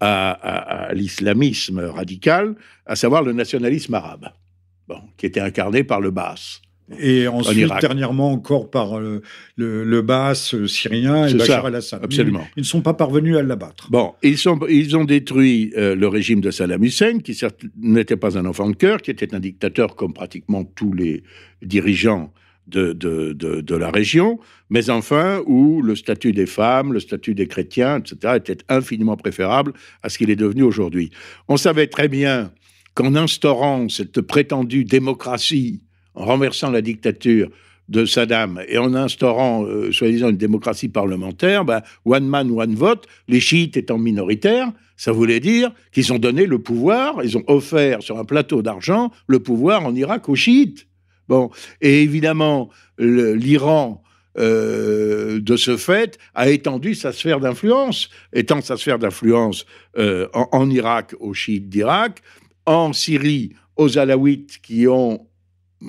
à, 0.01 0.91
l'islamisme 0.93 1.81
radical, 1.81 2.57
à 2.85 2.95
savoir 2.97 3.23
le 3.23 3.33
nationalisme 3.33 3.95
arabe, 3.95 4.29
bon, 4.87 4.99
qui 5.17 5.25
était 5.27 5.41
incarné 5.41 5.83
par 5.83 6.01
le 6.01 6.11
Baas. 6.11 6.61
Et 6.99 7.27
ensuite, 7.29 7.71
dernièrement 7.81 8.31
encore 8.31 8.71
par 8.71 8.99
euh, 8.99 9.23
le, 9.57 9.85
le, 9.85 10.03
le 10.03 10.67
syrien 10.69 11.27
et 11.27 11.35
Bachar 11.35 11.67
el-Assad. 11.67 12.05
Absolument. 12.05 12.47
Ils 12.57 12.61
ne 12.61 12.67
sont 12.67 12.83
pas 12.83 12.93
parvenus 12.93 13.37
à 13.37 13.43
l'abattre. 13.43 13.91
Bon, 13.91 14.13
ils, 14.23 14.37
sont, 14.37 14.61
ils 14.69 14.95
ont 14.95 15.05
détruit 15.05 15.73
euh, 15.79 15.95
le 15.95 16.09
régime 16.09 16.43
de 16.43 16.51
Saddam 16.51 16.85
Hussein, 16.85 17.21
qui 17.21 17.39
n'était 17.79 18.17
pas 18.17 18.37
un 18.37 18.45
enfant 18.45 18.69
de 18.69 18.77
cœur, 18.77 19.01
qui 19.01 19.11
était 19.11 19.35
un 19.35 19.41
dictateur 19.41 19.97
comme 19.97 20.13
pratiquement 20.13 20.65
tous 20.65 20.93
les 20.93 21.23
dirigeants 21.63 22.33
de, 22.67 22.93
de, 22.93 23.33
de, 23.33 23.61
de, 23.63 23.77
la 23.77 23.91
région, 23.91 24.39
mais 24.69 24.91
enfin 24.91 25.43
où 25.47 25.81
le 25.83 25.97
statut 25.97 26.33
des 26.33 26.47
femmes, 26.47 26.93
le 26.93 27.01
statut 27.01 27.35
des 27.35 27.47
chrétiens, 27.47 27.99
etc., 27.99 28.35
était 28.37 28.59
infiniment 28.69 29.17
préférable 29.17 29.73
à 30.03 30.09
ce 30.09 30.19
qu'il 30.19 30.31
est 30.31 30.37
devenu 30.37 30.63
aujourd'hui. 30.63 31.11
On 31.49 31.57
savait 31.57 31.87
très 31.87 32.09
bien 32.09 32.53
qu'en 32.95 33.15
instaurant 33.17 33.89
cette 33.89 34.21
prétendue 34.21 34.85
démocratie 34.85 35.83
en 36.15 36.25
renversant 36.25 36.71
la 36.71 36.83
dictature 36.83 37.49
de 37.89 38.07
Saddam 38.07 38.63
et 38.69 38.79
en 38.79 38.95
instaurant, 38.95 39.65
euh, 39.65 39.93
soi-disant, 39.93 40.31
une 40.31 40.37
démocratie 40.37 40.89
parlementaire, 40.89 41.65
ben, 41.65 41.83
one 42.05 42.27
man, 42.27 42.51
one 42.51 42.75
vote, 42.75 43.07
les 43.29 43.41
chiites 43.41 43.77
étant 43.77 43.99
minoritaires, 43.99 44.73
ça 44.97 45.13
voulait 45.13 45.41
dire 45.41 45.73
qu'ils 45.93 46.13
ont 46.13 46.19
donné 46.19 46.47
le 46.47 46.59
pouvoir, 46.59 47.23
ils 47.23 47.37
ont 47.37 47.45
offert 47.47 48.03
sur 48.03 48.19
un 48.19 48.25
plateau 48.25 48.63
d'argent 48.63 49.11
le 49.27 49.41
pouvoir 49.41 49.85
en 49.85 49.95
Irak 49.95 50.29
aux 50.29 50.35
chiites. 50.35 50.87
Bon, 51.29 51.51
et 51.81 52.03
évidemment, 52.03 52.71
l'Iran, 52.99 54.03
euh, 54.39 55.41
de 55.41 55.57
ce 55.57 55.77
fait, 55.77 56.19
a 56.35 56.49
étendu 56.51 56.95
sa 56.95 57.13
sphère 57.13 57.41
d'influence, 57.41 58.09
étant 58.33 58.61
sa 58.61 58.77
sphère 58.77 58.99
d'influence 58.99 59.65
euh, 59.97 60.29
en, 60.33 60.49
en, 60.53 60.71
Irak 60.71 61.15
aux 61.21 61.35
chiites 61.35 61.69
d'Irak, 61.69 62.21
en 62.67 62.93
Syrie 62.93 63.53
aux 63.77 63.99
alaouites 63.99 64.59
qui 64.63 64.87
ont 64.87 65.27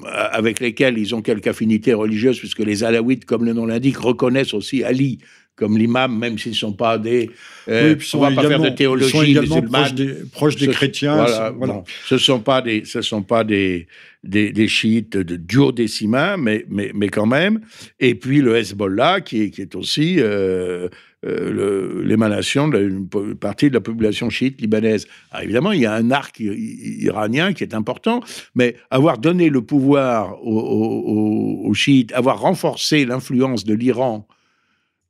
avec 0.04 0.60
lesquels 0.60 0.98
ils 0.98 1.16
ont 1.16 1.22
quelques 1.22 1.48
affinités 1.48 1.94
religieuses, 1.94 2.40
puisque 2.40 2.60
les 2.60 2.84
Alaouites, 2.84 3.26
comme 3.26 3.46
le 3.46 3.54
nom 3.54 3.66
l'indique, 3.66 3.98
reconnaissent 3.98 4.54
aussi 4.54 4.84
Ali 4.84 5.20
comme 5.56 5.77
l'imam, 5.77 6.18
même 6.18 6.38
s'ils 6.38 6.52
ne 6.52 6.57
sont 6.57 6.73
pas 6.73 6.98
des. 6.98 7.30
Euh, 7.68 7.95
oui, 7.95 8.10
on 8.14 8.18
ne 8.18 8.36
va 8.36 8.41
pas 8.41 8.48
faire 8.48 8.60
de 8.60 8.69
théologie 8.69 9.06
ils 9.06 9.11
sont 9.11 9.23
également 9.23 9.61
proches 9.61 9.94
des, 9.94 10.14
proches 10.32 10.56
des 10.57 10.68
chrétiens. 10.68 11.15
Voilà, 11.57 11.84
ce 12.06 12.15
ne 12.15 12.19
sont 12.19 12.40
pas 12.40 12.61
des, 12.61 12.84
ce 12.86 13.02
sont 13.02 13.22
pas 13.22 13.44
des, 13.44 13.88
des, 14.23 14.52
des 14.52 14.68
chiites 14.68 15.18
de 15.18 15.36
duodécimains, 15.36 16.38
mais, 16.38 16.65
mais, 16.69 16.91
mais 16.94 17.10
quand 17.10 17.26
même. 17.26 17.61
Et 17.99 18.15
puis 18.15 18.41
le 18.41 18.57
Hezbollah, 18.57 19.22
qui 19.22 19.44
est, 19.44 19.49
qui 19.49 19.61
est 19.61 19.76
aussi 19.76 20.18
euh, 20.19 20.90
euh, 21.26 22.03
l'émanation 22.03 22.68
d'une 22.68 23.07
partie 23.40 23.69
de 23.69 23.73
la 23.73 23.82
population 23.82 24.30
chiite 24.30 24.61
libanaise. 24.61 25.07
Alors 25.32 25.44
évidemment, 25.44 25.72
il 25.72 25.82
y 25.82 25.86
a 25.86 25.94
un 25.94 26.11
arc 26.11 26.40
iranien 26.40 27.53
qui 27.53 27.64
est 27.64 27.73
important, 27.73 28.22
mais 28.53 28.76
avoir 28.91 29.18
donné 29.18 29.49
le 29.49 29.61
pouvoir 29.61 30.38
aux, 30.45 31.73
chiites, 31.73 32.14
avoir 32.14 32.41
renforcé 32.41 33.06
l'influence 33.06 33.65
de 33.65 33.73
l'Iran 33.73 34.27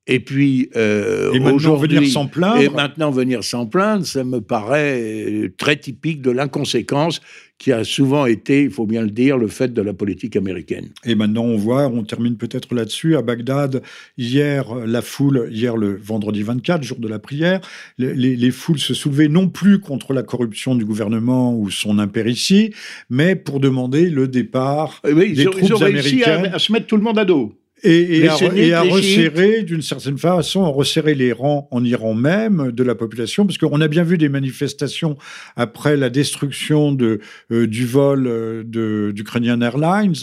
et 0.07 0.19
puis 0.19 0.69
euh, 0.75 1.33
et 1.33 1.39
maintenant 1.39 1.75
venir 1.75 2.05
s'en 2.07 2.27
plaindre. 2.27 2.61
Et 2.61 2.69
maintenant 2.69 3.11
venir 3.11 3.43
s'en 3.43 3.65
plaindre, 3.65 4.05
ça 4.05 4.23
me 4.23 4.39
paraît 4.39 5.51
très 5.57 5.77
typique 5.77 6.21
de 6.21 6.31
l'inconséquence 6.31 7.21
qui 7.57 7.71
a 7.71 7.83
souvent 7.83 8.25
été, 8.25 8.63
il 8.63 8.69
faut 8.69 8.85
bien 8.85 9.01
le 9.01 9.09
dire, 9.09 9.37
le 9.37 9.47
fait 9.47 9.73
de 9.73 9.81
la 9.81 9.93
politique 9.93 10.35
américaine. 10.35 10.89
Et 11.05 11.15
maintenant, 11.15 11.43
on 11.43 11.55
voit, 11.55 11.87
on 11.87 12.03
termine 12.03 12.35
peut-être 12.35 12.75
là-dessus, 12.75 13.15
à 13.15 13.21
Bagdad, 13.21 13.81
hier, 14.17 14.75
la 14.85 15.01
foule, 15.01 15.47
hier 15.51 15.77
le 15.77 15.95
vendredi 15.95 16.43
24, 16.43 16.83
jour 16.83 16.99
de 16.99 17.07
la 17.07 17.17
prière, 17.17 17.61
les, 17.97 18.51
foules 18.51 18.79
se 18.79 18.93
soulevaient 18.93 19.29
non 19.29 19.47
plus 19.47 19.79
contre 19.79 20.13
la 20.13 20.21
corruption 20.21 20.75
du 20.75 20.83
gouvernement 20.83 21.57
ou 21.57 21.71
son 21.71 21.97
impéritie, 21.97 22.73
mais 23.09 23.35
pour 23.35 23.59
demander 23.59 24.09
le 24.09 24.27
départ 24.27 25.01
oui, 25.05 25.33
des 25.33 25.45
troupes 25.45 25.61
ils 25.63 25.73
ont 25.73 25.77
réussi 25.77 26.23
à 26.23 26.59
se 26.59 26.71
mettre 26.73 26.87
tout 26.87 26.97
le 26.97 27.03
monde 27.03 27.19
à 27.19 27.25
dos. 27.25 27.53
Et, 27.83 28.27
à, 28.27 28.81
resserrer, 28.81 29.63
d'une 29.63 29.81
certaine 29.81 30.17
façon, 30.17 30.63
à 30.63 30.69
resserrer 30.69 31.13
les 31.13 31.31
rangs 31.33 31.67
en 31.71 31.83
Iran 31.83 32.13
même 32.13 32.71
de 32.71 32.83
la 32.83 32.95
population, 32.95 33.45
parce 33.45 33.57
qu'on 33.57 33.81
a 33.81 33.87
bien 33.87 34.03
vu 34.03 34.17
des 34.17 34.29
manifestations 34.29 35.17
après 35.55 35.97
la 35.97 36.09
destruction 36.09 36.93
de, 36.93 37.19
euh, 37.51 37.67
du 37.67 37.85
vol 37.85 38.27
euh, 38.27 38.63
de, 38.65 39.11
d'Ukrainian 39.13 39.61
Airlines, 39.61 40.13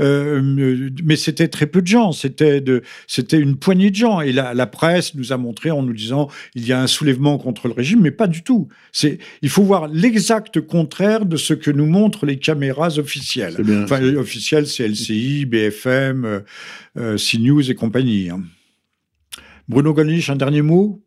euh, 0.00 0.90
mais 1.04 1.16
c'était 1.16 1.48
très 1.48 1.66
peu 1.66 1.82
de 1.82 1.86
gens, 1.86 2.12
c'était, 2.12 2.60
de, 2.60 2.82
c'était 3.06 3.38
une 3.38 3.56
poignée 3.56 3.90
de 3.90 3.96
gens. 3.96 4.20
Et 4.20 4.32
la, 4.32 4.54
la, 4.54 4.66
presse 4.66 5.14
nous 5.14 5.32
a 5.32 5.36
montré 5.36 5.70
en 5.70 5.82
nous 5.82 5.92
disant 5.92 6.28
il 6.54 6.66
y 6.66 6.72
a 6.72 6.80
un 6.80 6.86
soulèvement 6.86 7.36
contre 7.36 7.68
le 7.68 7.74
régime, 7.74 8.00
mais 8.00 8.10
pas 8.10 8.26
du 8.26 8.42
tout. 8.42 8.68
C'est, 8.92 9.18
il 9.42 9.50
faut 9.50 9.64
voir 9.64 9.88
l'exact 9.88 10.60
contraire 10.60 11.26
de 11.26 11.36
ce 11.36 11.52
que 11.52 11.70
nous 11.70 11.86
montrent 11.86 12.26
les 12.26 12.38
caméras 12.38 12.98
officielles. 12.98 13.56
enfin, 13.84 14.02
officielles, 14.16 14.66
c'est 14.66 14.86
LCI, 14.88 15.46
BFM. 15.46 16.24
Euh, 16.24 16.40
CNews 16.96 17.70
et 17.70 17.74
compagnie. 17.74 18.30
Hein. 18.30 18.42
Bruno 19.68 19.94
Gollnisch, 19.94 20.30
un 20.30 20.36
dernier 20.36 20.62
mot? 20.62 21.02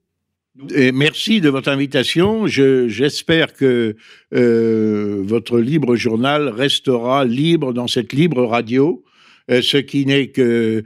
Merci 0.94 1.42
de 1.42 1.50
votre 1.50 1.70
invitation. 1.70 2.48
J'espère 2.48 3.54
que 3.54 3.98
euh, 4.34 5.22
votre 5.24 5.60
libre 5.60 5.98
journal 5.98 6.48
restera 6.48 7.26
libre 7.26 7.74
dans 7.74 7.88
cette 7.88 8.14
libre 8.14 8.46
radio, 8.46 9.04
euh, 9.52 9.62
ce 9.62 9.78
qui 9.78 10.06
n'est 10.06 10.28
que 10.28 10.84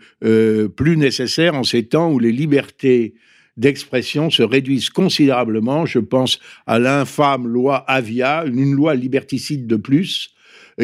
plus 0.76 0.98
nécessaire 0.98 1.54
en 1.54 1.64
ces 1.64 1.86
temps 1.86 2.12
où 2.12 2.18
les 2.18 2.32
libertés 2.32 3.14
d'expression 3.60 4.30
se 4.30 4.42
réduisent 4.42 4.90
considérablement. 4.90 5.86
Je 5.86 6.00
pense 6.00 6.40
à 6.66 6.80
l'infâme 6.80 7.48
loi 7.48 7.78
Avia, 7.88 8.46
une 8.46 8.74
loi 8.74 8.96
liberticide 8.96 9.68
de 9.68 9.76
plus, 9.76 10.32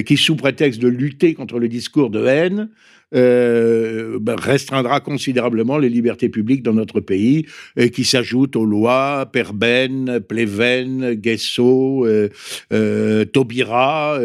qui, 0.03 0.17
sous 0.17 0.35
prétexte 0.35 0.81
de 0.81 0.87
lutter 0.87 1.33
contre 1.33 1.59
le 1.59 1.67
discours 1.67 2.09
de 2.09 2.25
haine, 2.25 2.69
euh, 3.13 4.17
ben, 4.19 4.35
restreindra 4.35 4.99
considérablement 4.99 5.77
les 5.77 5.89
libertés 5.89 6.27
publiques 6.27 6.63
dans 6.63 6.73
notre 6.73 6.99
pays, 6.99 7.45
et 7.77 7.91
qui 7.91 8.03
s'ajoutent 8.03 8.55
aux 8.55 8.65
lois 8.65 9.29
Perben, 9.31 10.19
Pleven, 10.27 11.13
Guesso, 11.13 12.05
euh, 12.05 12.29
euh, 12.73 13.23
Taubira, 13.25 14.19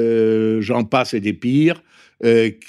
j'en 0.60 0.84
passe 0.84 1.14
et 1.14 1.20
des 1.20 1.34
pires. 1.34 1.82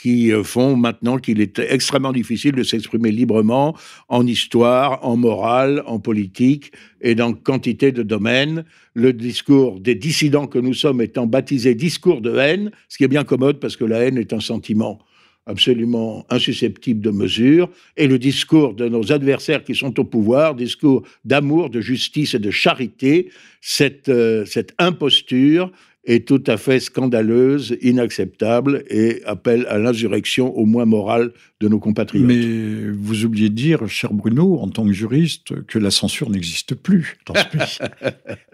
Qui 0.02 0.32
font 0.44 0.76
maintenant 0.76 1.18
qu'il 1.18 1.42
est 1.42 1.60
extrêmement 1.60 2.14
difficile 2.14 2.54
de 2.54 2.64
s'exprimer 2.64 3.12
librement 3.12 3.76
en 4.08 4.26
histoire, 4.26 5.06
en 5.06 5.18
morale, 5.18 5.84
en 5.86 6.00
politique 6.00 6.72
et 7.02 7.16
dans 7.16 7.34
quantité 7.34 7.92
de 7.92 8.04
domaines. 8.04 8.64
Le 8.94 9.12
discours 9.14 9.80
des 9.80 9.96
dissidents 9.96 10.48
que 10.48 10.60
nous 10.60 10.74
sommes 10.74 11.02
étant 11.02 11.28
baptisé 11.28 11.76
discours 11.76 12.22
de 12.22 12.38
haine, 12.38 12.72
ce 12.88 12.98
qui 12.98 13.04
est 13.04 13.10
bien 13.10 13.24
commode 13.24 13.60
parce 13.60 13.76
que 13.76 13.86
la 13.86 14.00
haine 14.00 14.18
est 14.18 14.34
un 14.34 14.40
sentiment 14.40 15.00
absolument 15.48 16.26
insusceptible 16.30 17.02
de 17.02 17.10
mesure, 17.10 17.70
et 17.98 18.08
le 18.08 18.20
discours 18.20 18.74
de 18.76 18.88
nos 18.88 19.12
adversaires 19.12 19.64
qui 19.64 19.76
sont 19.76 20.00
au 20.00 20.04
pouvoir, 20.04 20.56
discours 20.56 21.04
d'amour, 21.26 21.70
de 21.70 21.82
justice 21.82 22.36
et 22.36 22.40
de 22.40 22.52
charité, 22.52 23.30
cette, 23.60 24.10
euh, 24.10 24.46
cette 24.46 24.74
imposture 24.78 25.72
est 26.04 26.28
tout 26.28 26.44
à 26.48 26.58
fait 26.58 26.80
scandaleuse, 26.80 27.78
inacceptable 27.82 28.84
et 28.90 29.22
appelle 29.26 29.66
à 29.70 29.78
l'insurrection 29.78 30.56
au 30.58 30.66
moins 30.66 30.86
morale 30.86 31.32
de 31.60 31.68
nos 31.68 31.80
compatriotes. 31.80 32.26
Mais 32.26 32.90
vous 32.92 33.24
oubliez 33.24 33.50
de 33.50 33.56
dire, 33.56 33.88
cher 33.88 34.12
Bruno, 34.12 34.58
en 34.60 34.68
tant 34.68 34.86
que 34.86 34.92
juriste, 34.92 35.66
que 35.66 35.78
la 35.78 35.92
censure 35.92 36.30
n'existe 36.30 36.74
plus 36.74 37.18
dans 37.28 37.36
ce 37.36 37.58
pays. 37.58 37.78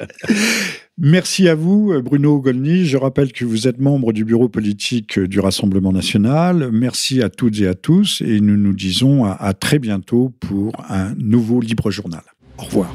Merci 0.98 1.48
à 1.48 1.56
vous, 1.56 1.94
Bruno 2.02 2.42
Golny. 2.42 2.86
Je 2.86 2.98
rappelle 2.98 3.32
que 3.32 3.46
vous 3.46 3.68
êtes 3.68 3.80
membre 3.80 4.12
du 4.12 4.26
bureau 4.26 4.50
politique 4.50 5.20
du 5.20 5.40
Rassemblement 5.40 5.94
national. 5.94 6.70
Merci 6.74 7.22
à 7.22 7.30
toutes 7.30 7.62
et 7.62 7.68
à 7.68 7.76
tous 7.76 8.22
et 8.26 8.42
nous 8.42 8.58
nous 8.58 8.74
disons 8.74 9.24
à, 9.24 9.32
à 9.32 9.54
très 9.54 9.80
bientôt 9.80 10.34
pour 10.40 10.74
un 10.90 11.14
nouveau 11.16 11.62
Libre 11.62 11.92
Journal. 11.92 12.24
Au 12.58 12.64
revoir. 12.64 12.94